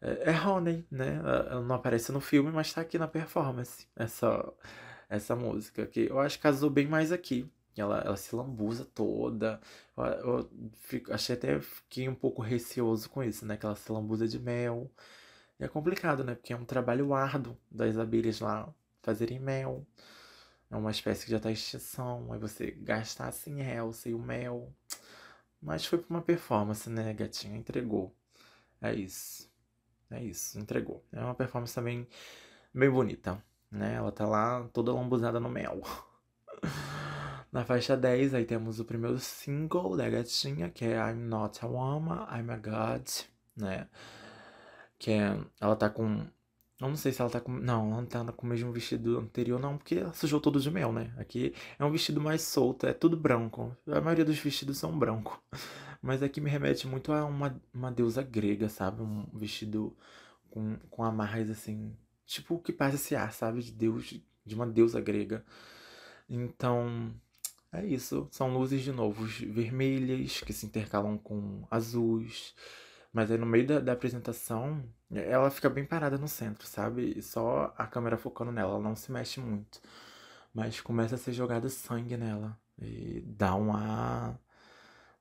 É, 0.00 0.30
é 0.32 0.40
Honey, 0.46 0.86
né? 0.90 1.16
Ela 1.50 1.62
não 1.62 1.76
aparece 1.76 2.12
no 2.12 2.20
filme, 2.20 2.50
mas 2.52 2.72
tá 2.72 2.80
aqui 2.82 2.98
na 2.98 3.08
performance. 3.08 3.86
Essa, 3.96 4.52
essa 5.08 5.36
música. 5.36 5.86
Que 5.86 6.08
eu 6.10 6.18
acho 6.20 6.36
que 6.38 6.42
casou 6.42 6.70
bem 6.70 6.86
mais 6.86 7.12
aqui. 7.12 7.50
Ela, 7.76 8.00
ela 8.04 8.16
se 8.16 8.34
lambuza 8.36 8.84
toda. 8.84 9.60
Eu, 9.96 10.04
eu 10.04 10.50
fico, 10.74 11.12
achei 11.12 11.34
até 11.36 11.60
fiquei 11.60 12.08
um 12.08 12.14
pouco 12.14 12.42
receoso 12.42 13.08
com 13.10 13.22
isso, 13.22 13.46
né? 13.46 13.56
Que 13.56 13.66
ela 13.66 13.76
se 13.76 13.90
lambuza 13.92 14.28
de 14.28 14.38
mel. 14.38 14.90
E 15.58 15.64
é 15.64 15.68
complicado, 15.68 16.24
né? 16.24 16.34
Porque 16.34 16.52
é 16.52 16.56
um 16.56 16.64
trabalho 16.64 17.14
árduo 17.14 17.56
das 17.70 17.96
abelhas 17.98 18.40
lá 18.40 18.68
fazerem 19.02 19.38
mel. 19.40 19.86
É 20.72 20.76
uma 20.76 20.90
espécie 20.90 21.26
que 21.26 21.30
já 21.30 21.38
tá 21.38 21.50
em 21.50 21.52
extinção. 21.52 22.32
Aí 22.32 22.38
você 22.38 22.70
gastar 22.70 23.28
assim 23.28 23.60
Elsa 23.60 24.08
e 24.08 24.14
o 24.14 24.18
mel. 24.18 24.72
Mas 25.60 25.84
foi 25.84 25.98
pra 25.98 26.08
uma 26.08 26.22
performance, 26.22 26.88
né, 26.88 27.12
gatinha? 27.12 27.58
Entregou. 27.58 28.16
É 28.80 28.94
isso. 28.94 29.52
É 30.10 30.22
isso, 30.24 30.58
entregou. 30.58 31.04
É 31.12 31.20
uma 31.20 31.34
performance 31.34 31.74
também 31.74 32.08
bem 32.74 32.90
bonita, 32.90 33.42
né? 33.70 33.94
Ela 33.96 34.10
tá 34.10 34.26
lá 34.26 34.66
toda 34.72 34.92
lambuzada 34.94 35.38
no 35.38 35.50
mel. 35.50 35.82
Na 37.52 37.66
faixa 37.66 37.94
10, 37.94 38.32
aí 38.32 38.46
temos 38.46 38.80
o 38.80 38.84
primeiro 38.84 39.18
single 39.18 39.94
da 39.94 40.08
gatinha, 40.08 40.70
que 40.70 40.86
é 40.86 40.96
I'm 40.96 41.28
Not 41.28 41.62
a 41.62 41.68
Woman, 41.68 42.26
I'm 42.30 42.50
a 42.50 42.56
God, 42.56 43.06
né? 43.54 43.88
Que 44.98 45.10
é, 45.12 45.38
ela 45.60 45.76
tá 45.76 45.90
com. 45.90 46.26
Eu 46.82 46.88
não 46.88 46.96
sei 46.96 47.12
se 47.12 47.20
ela 47.20 47.30
tá 47.30 47.40
com. 47.40 47.52
Não, 47.52 47.92
ela 47.92 48.00
não 48.00 48.06
tá 48.06 48.24
com 48.32 48.44
o 48.44 48.50
mesmo 48.50 48.72
vestido 48.72 49.18
anterior, 49.20 49.60
não, 49.60 49.78
porque 49.78 49.96
ela 49.96 50.12
sujou 50.12 50.40
todo 50.40 50.58
de 50.60 50.68
mel, 50.68 50.92
né? 50.92 51.14
Aqui 51.16 51.54
é 51.78 51.84
um 51.84 51.92
vestido 51.92 52.20
mais 52.20 52.42
solto, 52.42 52.86
é 52.88 52.92
tudo 52.92 53.16
branco. 53.16 53.76
A 53.86 54.00
maioria 54.00 54.24
dos 54.24 54.36
vestidos 54.38 54.78
são 54.78 54.98
branco. 54.98 55.40
Mas 56.02 56.24
aqui 56.24 56.40
me 56.40 56.50
remete 56.50 56.88
muito 56.88 57.12
a 57.12 57.24
uma, 57.24 57.62
uma 57.72 57.92
deusa 57.92 58.20
grega, 58.20 58.68
sabe? 58.68 59.00
Um 59.00 59.24
vestido 59.32 59.96
com, 60.50 60.76
com 60.90 61.04
amarras 61.04 61.48
assim. 61.50 61.96
Tipo 62.26 62.56
o 62.56 62.58
que 62.58 62.72
passa 62.72 62.96
esse 62.96 63.14
ar, 63.14 63.32
sabe? 63.32 63.62
De 63.62 63.70
Deus, 63.70 64.20
de 64.44 64.54
uma 64.56 64.66
deusa 64.66 65.00
grega. 65.00 65.44
Então, 66.28 67.14
é 67.72 67.86
isso, 67.86 68.26
são 68.32 68.52
luzes 68.52 68.82
de 68.82 68.90
novo 68.90 69.24
vermelhas 69.24 70.40
que 70.40 70.52
se 70.52 70.66
intercalam 70.66 71.16
com 71.16 71.64
azuis. 71.70 72.56
Mas 73.12 73.30
aí 73.30 73.38
no 73.38 73.46
meio 73.46 73.66
da, 73.66 73.80
da, 73.80 73.92
apresentação, 73.92 74.82
ela 75.10 75.50
fica 75.50 75.68
bem 75.68 75.84
parada 75.84 76.16
no 76.18 76.28
centro, 76.28 76.66
sabe? 76.66 77.20
Só 77.22 77.74
a 77.76 77.86
câmera 77.86 78.16
focando 78.16 78.52
nela, 78.52 78.72
ela 78.72 78.80
não 78.82 78.96
se 78.96 79.12
mexe 79.12 79.40
muito. 79.40 79.80
Mas 80.54 80.80
começa 80.80 81.16
a 81.16 81.18
ser 81.18 81.32
jogado 81.32 81.68
sangue 81.68 82.16
nela. 82.16 82.58
E 82.80 83.22
dá 83.26 83.54
um 83.54 83.74
ar. 83.74 84.38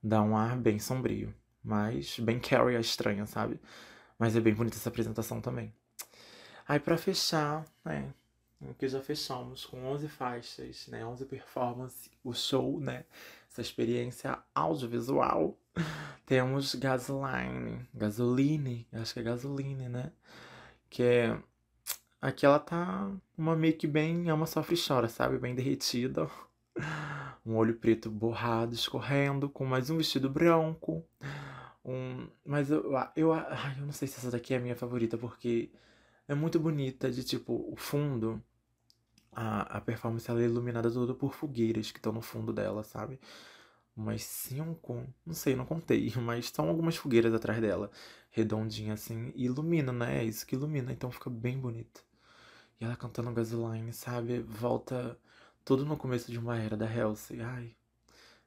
Dá 0.03 0.21
um 0.21 0.35
ar 0.37 0.57
bem 0.57 0.79
sombrio. 0.79 1.33
Mas 1.63 2.19
bem 2.19 2.39
Carrie 2.39 2.75
a 2.77 2.79
estranha, 2.79 3.25
sabe? 3.25 3.59
Mas 4.17 4.35
é 4.35 4.39
bem 4.41 4.53
bonita 4.53 4.77
essa 4.77 4.89
apresentação 4.89 5.41
também. 5.41 5.73
Aí 6.67 6.79
para 6.79 6.97
fechar, 6.97 7.65
né? 7.83 8.13
que 8.77 8.87
já 8.87 9.01
fechamos 9.01 9.65
com 9.65 9.83
11 9.85 10.07
faixas, 10.07 10.87
né, 10.87 11.05
11 11.05 11.25
performances, 11.25 12.09
o 12.23 12.33
show, 12.33 12.79
né, 12.79 13.05
essa 13.51 13.61
experiência 13.61 14.39
audiovisual. 14.55 15.57
Temos 16.25 16.75
Gasoline, 16.75 17.85
Gasoline, 17.93 18.87
acho 18.93 19.13
que 19.13 19.19
é 19.19 19.23
Gasoline, 19.23 19.89
né, 19.89 20.11
que 20.89 21.03
é 21.03 21.37
aqui 22.21 22.45
ela 22.45 22.59
tá 22.59 23.11
uma 23.37 23.55
make 23.55 23.85
bem 23.85 24.29
ama 24.29 24.45
sofre 24.45 24.75
e 24.75 24.81
chora, 24.81 25.09
sabe, 25.09 25.37
bem 25.37 25.53
derretida. 25.53 26.29
Um 27.43 27.55
olho 27.55 27.73
preto 27.73 28.07
borrado 28.07 28.75
escorrendo 28.75 29.49
com 29.49 29.65
mais 29.65 29.89
um 29.89 29.97
vestido 29.97 30.29
branco. 30.29 31.03
Um, 31.83 32.27
mas 32.45 32.69
eu, 32.69 32.83
eu, 33.15 33.33
eu 33.33 33.85
não 33.85 33.91
sei 33.91 34.07
se 34.07 34.19
essa 34.19 34.29
daqui 34.29 34.53
é 34.53 34.57
a 34.57 34.59
minha 34.59 34.75
favorita 34.75 35.17
porque 35.17 35.71
é 36.27 36.35
muito 36.35 36.59
bonita 36.59 37.09
de 37.09 37.23
tipo 37.23 37.67
o 37.67 37.75
fundo 37.75 38.39
a, 39.31 39.77
a 39.77 39.81
performance 39.81 40.29
ela 40.29 40.41
é 40.41 40.45
iluminada 40.45 40.91
toda 40.91 41.13
por 41.13 41.33
fogueiras 41.33 41.91
que 41.91 41.99
estão 41.99 42.13
no 42.13 42.21
fundo 42.21 42.53
dela, 42.53 42.83
sabe? 42.83 43.19
Umas 43.95 44.23
cinco, 44.23 45.05
não 45.25 45.33
sei, 45.33 45.55
não 45.55 45.65
contei, 45.65 46.11
mas 46.17 46.49
são 46.49 46.69
algumas 46.69 46.95
fogueiras 46.97 47.33
atrás 47.33 47.61
dela, 47.61 47.91
redondinha 48.31 48.93
assim, 48.93 49.31
e 49.35 49.45
ilumina, 49.45 49.91
né? 49.93 50.19
É 50.21 50.23
isso 50.25 50.45
que 50.47 50.55
ilumina, 50.55 50.91
então 50.93 51.11
fica 51.11 51.29
bem 51.29 51.59
bonito. 51.59 52.03
E 52.79 52.85
ela 52.85 52.95
cantando 52.95 53.31
Gasoline, 53.33 53.93
sabe? 53.93 54.39
Volta 54.41 55.17
tudo 55.65 55.85
no 55.85 55.97
começo 55.97 56.31
de 56.31 56.39
uma 56.39 56.57
era 56.59 56.75
da 56.77 56.87
Halsey. 56.87 57.41
Ai. 57.41 57.75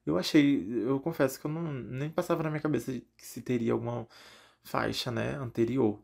Eu 0.06 0.18
achei, 0.18 0.66
eu 0.86 1.00
confesso 1.00 1.40
que 1.40 1.46
eu 1.46 1.50
não 1.50 1.72
nem 1.72 2.10
passava 2.10 2.42
na 2.42 2.50
minha 2.50 2.60
cabeça 2.62 2.92
que 3.16 3.26
se 3.26 3.42
teria 3.42 3.72
alguma 3.72 4.06
faixa, 4.62 5.10
né, 5.10 5.34
anterior. 5.36 6.00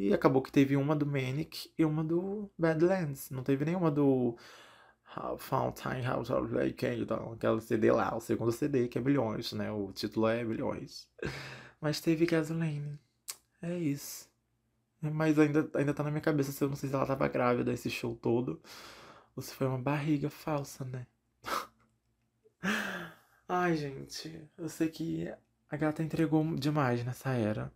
E 0.00 0.14
acabou 0.14 0.40
que 0.40 0.50
teve 0.50 0.78
uma 0.78 0.96
do 0.96 1.04
Manic 1.04 1.70
e 1.76 1.84
uma 1.84 2.02
do 2.02 2.50
Badlands. 2.58 3.28
Não 3.28 3.42
teve 3.42 3.66
nenhuma 3.66 3.90
do 3.90 4.34
Fountain 5.36 6.02
House 6.02 6.30
of 6.30 6.50
Lake, 6.54 6.86
então, 6.86 7.34
aquela 7.34 7.60
CD 7.60 7.92
lá, 7.92 8.16
o 8.16 8.20
segundo 8.20 8.50
CD, 8.50 8.88
que 8.88 8.96
é 8.96 9.02
Bilhões, 9.02 9.52
né? 9.52 9.70
O 9.70 9.92
título 9.92 10.26
é 10.26 10.42
Bilhões. 10.42 11.06
Mas 11.82 12.00
teve 12.00 12.24
Gasoline. 12.24 12.98
É 13.60 13.76
isso. 13.76 14.26
Mas 15.02 15.38
ainda, 15.38 15.70
ainda 15.74 15.92
tá 15.92 16.02
na 16.02 16.10
minha 16.10 16.22
cabeça 16.22 16.50
se 16.50 16.64
eu 16.64 16.70
não 16.70 16.76
sei 16.76 16.88
se 16.88 16.94
ela 16.94 17.04
tava 17.04 17.28
grávida 17.28 17.70
esse 17.70 17.90
show 17.90 18.16
todo. 18.16 18.58
Ou 19.36 19.42
se 19.42 19.54
foi 19.54 19.66
uma 19.66 19.78
barriga 19.78 20.30
falsa, 20.30 20.82
né? 20.82 21.06
Ai, 23.46 23.76
gente. 23.76 24.48
Eu 24.56 24.70
sei 24.70 24.88
que 24.88 25.30
a 25.68 25.76
gata 25.76 26.02
entregou 26.02 26.42
demais 26.56 27.04
nessa 27.04 27.32
era 27.32 27.70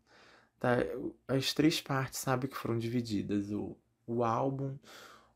tá, 0.64 0.78
as 1.28 1.52
três 1.52 1.80
partes, 1.80 2.20
sabe, 2.20 2.48
que 2.48 2.56
foram 2.56 2.78
divididas. 2.78 3.50
O, 3.52 3.76
o 4.06 4.24
álbum, 4.24 4.78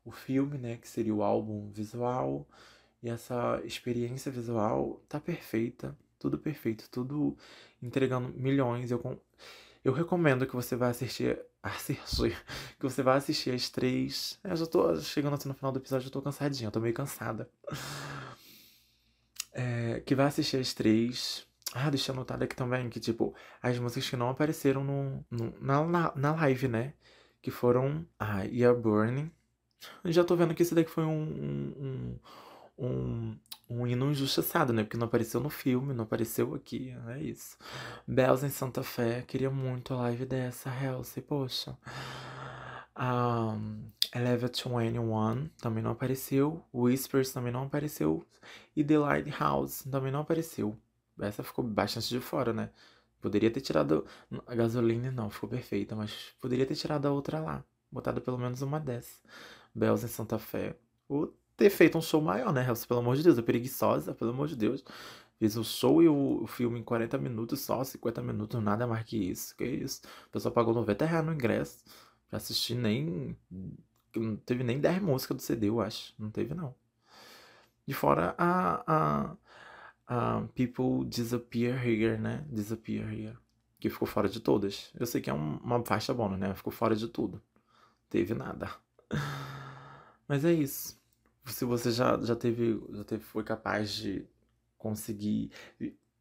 o 0.03 0.11
filme, 0.11 0.57
né, 0.57 0.77
que 0.77 0.87
seria 0.87 1.13
o 1.13 1.21
álbum 1.21 1.69
visual. 1.71 2.47
E 3.03 3.09
essa 3.09 3.61
experiência 3.63 4.31
visual 4.31 5.01
tá 5.07 5.19
perfeita, 5.19 5.95
tudo 6.17 6.37
perfeito, 6.37 6.89
tudo 6.89 7.37
entregando 7.81 8.29
milhões. 8.29 8.91
Eu, 8.91 9.21
eu 9.83 9.93
recomendo 9.93 10.47
que 10.47 10.55
você 10.55 10.75
vá 10.75 10.89
assistir, 10.89 11.39
assistir, 11.61 12.35
que 12.79 12.83
você 12.83 13.03
vá 13.03 13.15
assistir 13.15 13.53
as 13.53 13.69
três. 13.69 14.39
Eu 14.43 14.55
já 14.55 14.65
tô 14.65 14.95
chegando 14.97 15.35
assim 15.35 15.47
no 15.47 15.55
final 15.55 15.71
do 15.71 15.79
episódio, 15.79 16.07
eu 16.07 16.11
tô 16.11 16.21
cansadinha, 16.21 16.67
eu 16.67 16.71
tô 16.71 16.79
meio 16.79 16.93
cansada. 16.93 17.49
É, 19.53 20.01
que 20.01 20.15
vá 20.15 20.25
assistir 20.27 20.57
as 20.57 20.73
três 20.73 21.48
ah, 21.73 21.89
deixa 21.89 22.11
eu 22.11 22.15
anotar 22.15 22.41
aqui 22.41 22.55
também 22.55 22.89
que, 22.89 22.99
tipo, 22.99 23.35
as 23.61 23.77
músicas 23.77 24.09
que 24.09 24.15
não 24.15 24.29
apareceram 24.29 24.83
no, 24.83 25.25
no 25.29 25.53
na, 25.61 25.83
na, 25.85 26.13
na, 26.15 26.35
live, 26.35 26.67
né? 26.67 26.93
Que 27.41 27.51
foram 27.51 28.05
a 28.17 28.39
ah, 28.39 28.43
You're 28.45 28.79
Burning. 28.79 29.31
Já 30.05 30.23
tô 30.23 30.35
vendo 30.35 30.53
que 30.55 30.63
esse 30.63 30.75
daqui 30.75 30.89
foi 30.89 31.05
um, 31.05 31.21
um, 31.77 32.19
um, 32.77 33.39
um 33.69 33.87
hino 33.87 34.11
injustiçado, 34.11 34.73
né? 34.73 34.83
Porque 34.83 34.97
não 34.97 35.07
apareceu 35.07 35.39
no 35.39 35.49
filme, 35.49 35.93
não 35.93 36.03
apareceu 36.05 36.55
aqui. 36.55 36.95
É 37.09 37.21
isso. 37.21 37.57
Bells 38.07 38.45
em 38.45 38.49
Santa 38.49 38.83
Fé. 38.83 39.21
Queria 39.21 39.49
muito 39.51 39.93
a 39.93 39.97
live 39.97 40.25
dessa, 40.25 40.69
Halsey, 40.71 41.21
poxa. 41.21 41.77
Um, 42.97 43.91
Eleven 44.13 44.49
21 44.49 45.49
também 45.61 45.83
não 45.83 45.91
apareceu. 45.91 46.65
Whispers 46.73 47.31
também 47.31 47.51
não 47.51 47.63
apareceu. 47.63 48.25
E 48.75 48.83
The 48.83 48.97
Lighthouse 48.97 49.89
também 49.89 50.11
não 50.11 50.21
apareceu. 50.21 50.75
Essa 51.19 51.43
ficou 51.43 51.63
bastante 51.63 52.09
de 52.09 52.19
fora, 52.19 52.53
né? 52.53 52.69
Poderia 53.21 53.51
ter 53.51 53.61
tirado 53.61 54.05
a 54.47 54.55
gasolina, 54.55 55.11
não, 55.11 55.29
ficou 55.29 55.49
perfeita, 55.49 55.95
mas 55.95 56.33
poderia 56.39 56.65
ter 56.65 56.75
tirado 56.75 57.05
a 57.07 57.11
outra 57.11 57.39
lá. 57.39 57.63
Botado 57.91 58.21
pelo 58.21 58.37
menos 58.37 58.61
uma 58.61 58.79
dessa. 58.79 59.21
Bells 59.75 60.05
em 60.05 60.09
Santa 60.09 60.39
Fé. 60.39 60.75
Ou 61.07 61.33
ter 61.57 61.69
feito 61.69 61.97
um 61.97 62.01
show 62.01 62.21
maior, 62.21 62.53
né, 62.53 62.65
Helson? 62.65 62.87
Pelo 62.87 63.01
amor 63.01 63.17
de 63.17 63.23
Deus, 63.23 63.37
é 63.37 63.41
preguiçosa, 63.41 64.13
pelo 64.13 64.31
amor 64.31 64.47
de 64.47 64.55
Deus. 64.55 64.83
Fiz 65.39 65.55
o 65.55 65.63
show 65.63 66.01
e 66.03 66.07
o, 66.07 66.45
filme 66.47 66.79
em 66.79 66.83
40 66.83 67.17
minutos 67.17 67.61
só, 67.61 67.83
50 67.83 68.21
minutos, 68.21 68.61
nada 68.61 68.85
mais 68.87 69.03
que 69.05 69.17
isso. 69.17 69.55
Que 69.55 69.65
isso? 69.65 70.01
O 70.27 70.31
pessoal 70.31 70.53
pagou 70.53 70.73
90 70.73 71.05
reais 71.05 71.25
no 71.25 71.33
ingresso. 71.33 71.83
Pra 72.29 72.37
assistir 72.37 72.75
nem. 72.75 73.35
Não 74.15 74.35
teve 74.37 74.63
nem 74.63 74.79
10 74.79 75.01
músicas 75.01 75.37
do 75.37 75.43
CD, 75.43 75.69
eu 75.69 75.81
acho. 75.81 76.13
Não 76.19 76.29
teve, 76.29 76.53
não. 76.53 76.75
De 77.85 77.93
fora 77.93 78.35
a, 78.37 78.83
a 78.87 79.35
um, 80.09 80.47
People 80.47 81.07
Disappear 81.07 81.85
Here, 81.85 82.17
né? 82.17 82.43
Disappear 82.49 83.11
Here. 83.13 83.37
Que 83.79 83.89
ficou 83.89 84.07
fora 84.07 84.27
de 84.27 84.39
todas. 84.39 84.91
Eu 84.99 85.05
sei 85.05 85.21
que 85.21 85.29
é 85.29 85.33
um, 85.33 85.57
uma 85.57 85.83
faixa 85.85 86.13
bônus, 86.13 86.39
né? 86.39 86.53
Ficou 86.55 86.73
fora 86.73 86.95
de 86.95 87.07
tudo. 87.07 87.41
Teve 88.09 88.33
nada. 88.33 88.69
Mas 90.27 90.43
é 90.43 90.51
isso. 90.51 90.99
Se 91.45 91.63
você 91.65 91.91
já, 91.91 92.19
já 92.21 92.35
teve. 92.35 92.81
Já 92.91 93.03
teve, 93.03 93.23
foi 93.23 93.43
capaz 93.43 93.93
de 93.93 94.25
conseguir 94.77 95.51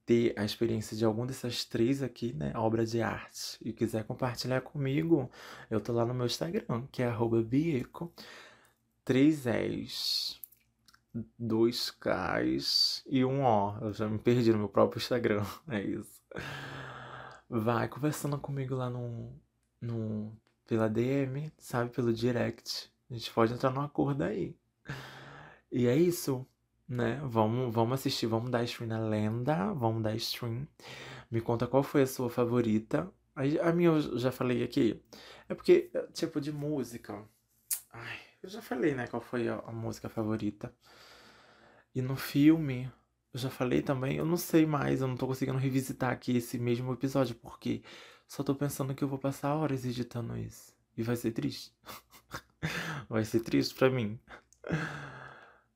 ter 0.05 0.33
a 0.39 0.45
experiência 0.45 0.97
de 0.97 1.05
algum 1.05 1.27
dessas 1.27 1.65
três 1.65 2.03
aqui, 2.03 2.33
né? 2.33 2.53
Obra 2.57 2.87
de 2.87 3.03
arte. 3.03 3.59
E 3.61 3.73
quiser 3.73 4.05
compartilhar 4.05 4.61
comigo, 4.61 5.31
eu 5.71 5.81
tô 5.81 5.93
lá 5.93 6.07
no 6.07 6.15
meu 6.15 6.27
Instagram, 6.27 6.87
que 6.91 7.03
é 7.03 7.07
arroba 7.07 7.43
bieco. 7.43 8.13
3 9.05 9.47
S 9.47 10.38
dois 11.39 11.91
Ks 11.91 13.03
e 13.07 13.25
um 13.25 13.45
O. 13.45 13.79
Eu 13.81 13.93
já 13.93 14.09
me 14.09 14.19
perdi 14.19 14.53
no 14.53 14.59
meu 14.59 14.69
próprio 14.69 14.99
Instagram. 14.99 15.45
É 15.69 15.81
isso. 15.83 16.21
Vai 17.49 17.89
conversando 17.89 18.39
comigo 18.39 18.75
lá 18.75 18.91
no, 18.91 19.33
no 19.81 20.37
pela 20.67 20.89
DM, 20.89 21.51
sabe? 21.59 21.91
Pelo 21.91 22.13
direct. 22.13 22.93
A 23.11 23.15
gente 23.15 23.31
pode 23.33 23.55
entrar 23.55 23.71
num 23.71 23.81
acordo 23.81 24.23
aí. 24.23 24.55
E 25.73 25.87
é 25.87 25.97
isso, 25.97 26.47
né? 26.87 27.21
Vamos, 27.25 27.75
vamos 27.75 28.01
assistir, 28.01 28.27
vamos 28.27 28.51
dar 28.51 28.65
stream 28.65 28.89
na 28.89 29.01
lenda, 29.01 29.73
vamos 29.73 30.03
dar 30.03 30.15
stream. 30.17 30.67
Me 31.31 31.41
conta 31.41 31.67
qual 31.67 31.83
foi 31.83 32.03
a 32.03 32.07
sua 32.07 32.31
favorita. 32.31 33.11
A, 33.35 33.43
a 33.69 33.73
minha 33.73 33.91
eu 33.91 34.19
já 34.19 34.31
falei 34.33 34.63
aqui. 34.63 35.03
É 35.49 35.55
porque, 35.55 35.91
tipo, 36.13 36.41
de 36.41 36.53
música. 36.53 37.23
Ai, 37.93 38.19
eu 38.43 38.49
já 38.49 38.63
falei, 38.63 38.95
né, 38.95 39.07
qual 39.07 39.23
foi 39.23 39.49
a, 39.49 39.57
a 39.67 39.73
música 39.73 40.09
favorita. 40.09 40.73
E 41.99 42.01
no 42.01 42.15
filme, 42.15 42.89
eu 43.35 43.41
já 43.41 43.51
falei 43.51 43.83
também, 43.83 44.19
eu 44.19 44.25
não 44.25 44.37
sei 44.37 44.65
mais, 44.65 45.01
eu 45.01 45.09
não 45.09 45.17
tô 45.17 45.27
conseguindo 45.27 45.59
revisitar 45.59 46.13
aqui 46.13 46.37
esse 46.37 46.57
mesmo 46.57 46.93
episódio, 46.93 47.35
porque 47.35 47.83
só 48.29 48.45
tô 48.45 48.55
pensando 48.55 48.95
que 48.95 49.03
eu 49.03 49.09
vou 49.09 49.19
passar 49.19 49.57
horas 49.57 49.85
editando 49.85 50.37
isso. 50.39 50.73
E 50.97 51.03
vai 51.03 51.17
ser 51.17 51.33
triste. 51.33 51.73
vai 53.11 53.25
ser 53.25 53.41
triste 53.41 53.75
pra 53.75 53.91
mim. 53.91 54.17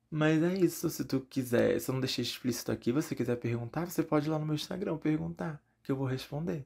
Mas 0.09 0.45
é 0.45 0.55
isso, 0.55 0.89
se 0.91 1.05
tu 1.05 1.23
quiser, 1.23 1.81
se 1.81 1.91
eu 1.91 1.95
não 1.95 2.01
deixei 2.01 2.23
explícito 2.23 2.71
aqui, 2.71 2.93
você 2.93 3.17
quiser 3.17 3.35
perguntar, 3.35 3.91
você 3.91 4.05
pode 4.05 4.29
ir 4.29 4.31
lá 4.31 4.39
no 4.39 4.47
meu 4.47 4.55
Instagram 4.55 4.99
perguntar, 4.99 5.61
que 5.83 5.91
eu 5.91 5.97
vou 5.97 6.07
responder. 6.07 6.65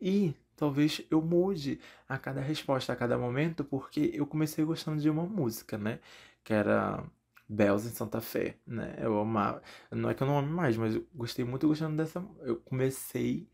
E 0.00 0.34
talvez 0.56 1.00
eu 1.08 1.22
mude 1.22 1.78
a 2.08 2.18
cada 2.18 2.40
resposta, 2.40 2.92
a 2.92 2.96
cada 2.96 3.16
momento, 3.16 3.62
porque 3.64 4.10
eu 4.12 4.26
comecei 4.26 4.64
gostando 4.64 5.00
de 5.00 5.08
uma 5.08 5.26
música, 5.26 5.78
né? 5.78 6.00
Que 6.42 6.52
era 6.52 7.04
Bells 7.48 7.86
em 7.86 7.90
Santa 7.90 8.20
Fé, 8.20 8.56
né? 8.66 8.96
Eu 8.98 9.18
amava. 9.18 9.62
Não 9.90 10.10
é 10.10 10.14
que 10.14 10.22
eu 10.22 10.26
não 10.26 10.38
ame 10.38 10.50
mais, 10.50 10.76
mas 10.76 10.94
eu 10.94 11.06
gostei 11.14 11.44
muito 11.44 11.68
gostando 11.68 11.96
dessa. 11.96 12.24
Eu 12.40 12.56
comecei 12.56 13.48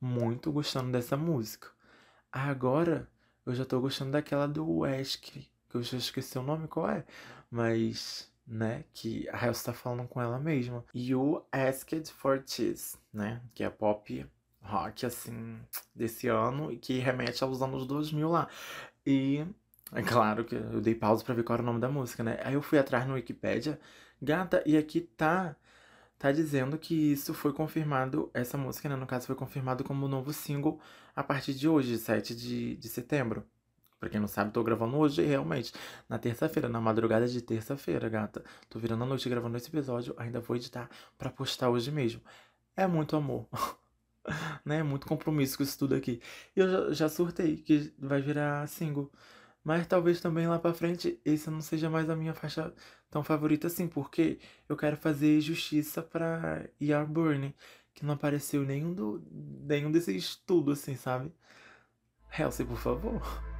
muito 0.00 0.52
gostando 0.52 0.90
dessa 0.92 1.16
música. 1.16 1.68
Agora 2.32 3.08
eu 3.44 3.54
já 3.54 3.64
tô 3.64 3.80
gostando 3.80 4.12
daquela 4.12 4.46
do 4.46 4.78
Wesley, 4.78 5.48
que 5.68 5.76
eu 5.76 5.82
já 5.82 5.96
esqueci 5.96 6.38
o 6.38 6.42
nome 6.42 6.68
qual 6.68 6.90
é, 6.90 7.04
mas 7.50 8.30
né, 8.46 8.84
que 8.92 9.28
a 9.30 9.46
Helsa 9.46 9.66
tá 9.66 9.72
falando 9.72 10.06
com 10.08 10.20
ela 10.20 10.38
mesma. 10.38 10.84
You 10.94 11.44
Asked 11.52 12.12
for 12.12 12.42
Cheese, 12.46 12.96
né, 13.12 13.42
que 13.54 13.64
é 13.64 13.70
pop 13.70 14.26
rock, 14.60 15.06
assim, 15.06 15.60
desse 15.94 16.28
ano 16.28 16.72
e 16.72 16.76
que 16.76 16.98
remete 16.98 17.42
aos 17.42 17.62
anos 17.62 17.86
2000 17.86 18.28
lá. 18.28 18.48
E 19.06 19.46
é 19.92 20.02
claro 20.02 20.44
que 20.44 20.54
eu 20.54 20.80
dei 20.80 20.94
pausa 20.94 21.24
para 21.24 21.34
ver 21.34 21.42
qual 21.44 21.54
era 21.54 21.62
o 21.62 21.66
nome 21.66 21.80
da 21.80 21.88
música, 21.88 22.22
né? 22.22 22.38
Aí 22.44 22.54
eu 22.54 22.62
fui 22.62 22.78
atrás 22.78 23.06
no 23.06 23.14
Wikipedia, 23.14 23.78
gata, 24.20 24.62
e 24.66 24.76
aqui 24.76 25.00
tá 25.00 25.56
tá 26.18 26.32
dizendo 26.32 26.78
que 26.78 26.94
isso 27.12 27.34
foi 27.34 27.52
confirmado, 27.52 28.30
essa 28.32 28.56
música, 28.56 28.88
né, 28.88 28.96
no 28.96 29.06
caso, 29.06 29.26
foi 29.26 29.36
confirmado 29.36 29.84
como 29.84 30.08
novo 30.08 30.32
single 30.32 30.80
a 31.14 31.22
partir 31.22 31.54
de 31.54 31.68
hoje, 31.68 31.98
7 31.98 32.34
de, 32.34 32.76
de 32.76 32.88
setembro. 32.88 33.44
Pra 33.98 34.10
quem 34.10 34.20
não 34.20 34.28
sabe, 34.28 34.52
tô 34.52 34.62
gravando 34.62 34.96
hoje, 34.98 35.22
realmente, 35.22 35.72
na 36.08 36.18
terça-feira, 36.18 36.68
na 36.68 36.80
madrugada 36.80 37.26
de 37.26 37.40
terça-feira, 37.40 38.08
gata. 38.08 38.44
Tô 38.68 38.78
virando 38.78 39.04
a 39.04 39.06
noite 39.06 39.28
gravando 39.28 39.56
esse 39.56 39.68
episódio, 39.68 40.14
ainda 40.18 40.40
vou 40.40 40.56
editar 40.56 40.88
para 41.18 41.30
postar 41.30 41.70
hoje 41.70 41.90
mesmo. 41.90 42.20
É 42.76 42.86
muito 42.86 43.16
amor. 43.16 43.46
né? 44.64 44.82
Muito 44.82 45.06
compromisso 45.06 45.56
com 45.56 45.62
isso 45.62 45.78
tudo 45.78 45.94
aqui. 45.94 46.20
E 46.54 46.60
eu 46.60 46.68
já, 46.68 46.92
já 46.92 47.08
surtei 47.08 47.56
que 47.56 47.92
vai 47.98 48.20
virar 48.20 48.66
single. 48.68 49.10
Mas 49.66 49.84
talvez 49.84 50.20
também 50.20 50.46
lá 50.46 50.60
pra 50.60 50.72
frente 50.72 51.20
esse 51.24 51.50
não 51.50 51.60
seja 51.60 51.90
mais 51.90 52.08
a 52.08 52.14
minha 52.14 52.32
faixa 52.32 52.72
tão 53.10 53.24
favorita 53.24 53.66
assim, 53.66 53.88
porque 53.88 54.38
eu 54.68 54.76
quero 54.76 54.96
fazer 54.96 55.40
justiça 55.40 56.00
pra 56.00 56.68
Burning 57.08 57.52
que 57.92 58.04
não 58.06 58.14
apareceu 58.14 58.62
nenhum, 58.62 58.94
do, 58.94 59.20
nenhum 59.28 59.90
desses 59.90 60.36
tudo 60.36 60.70
assim, 60.70 60.94
sabe? 60.94 61.32
Halsey, 62.30 62.64
por 62.64 62.78
favor. 62.78 63.55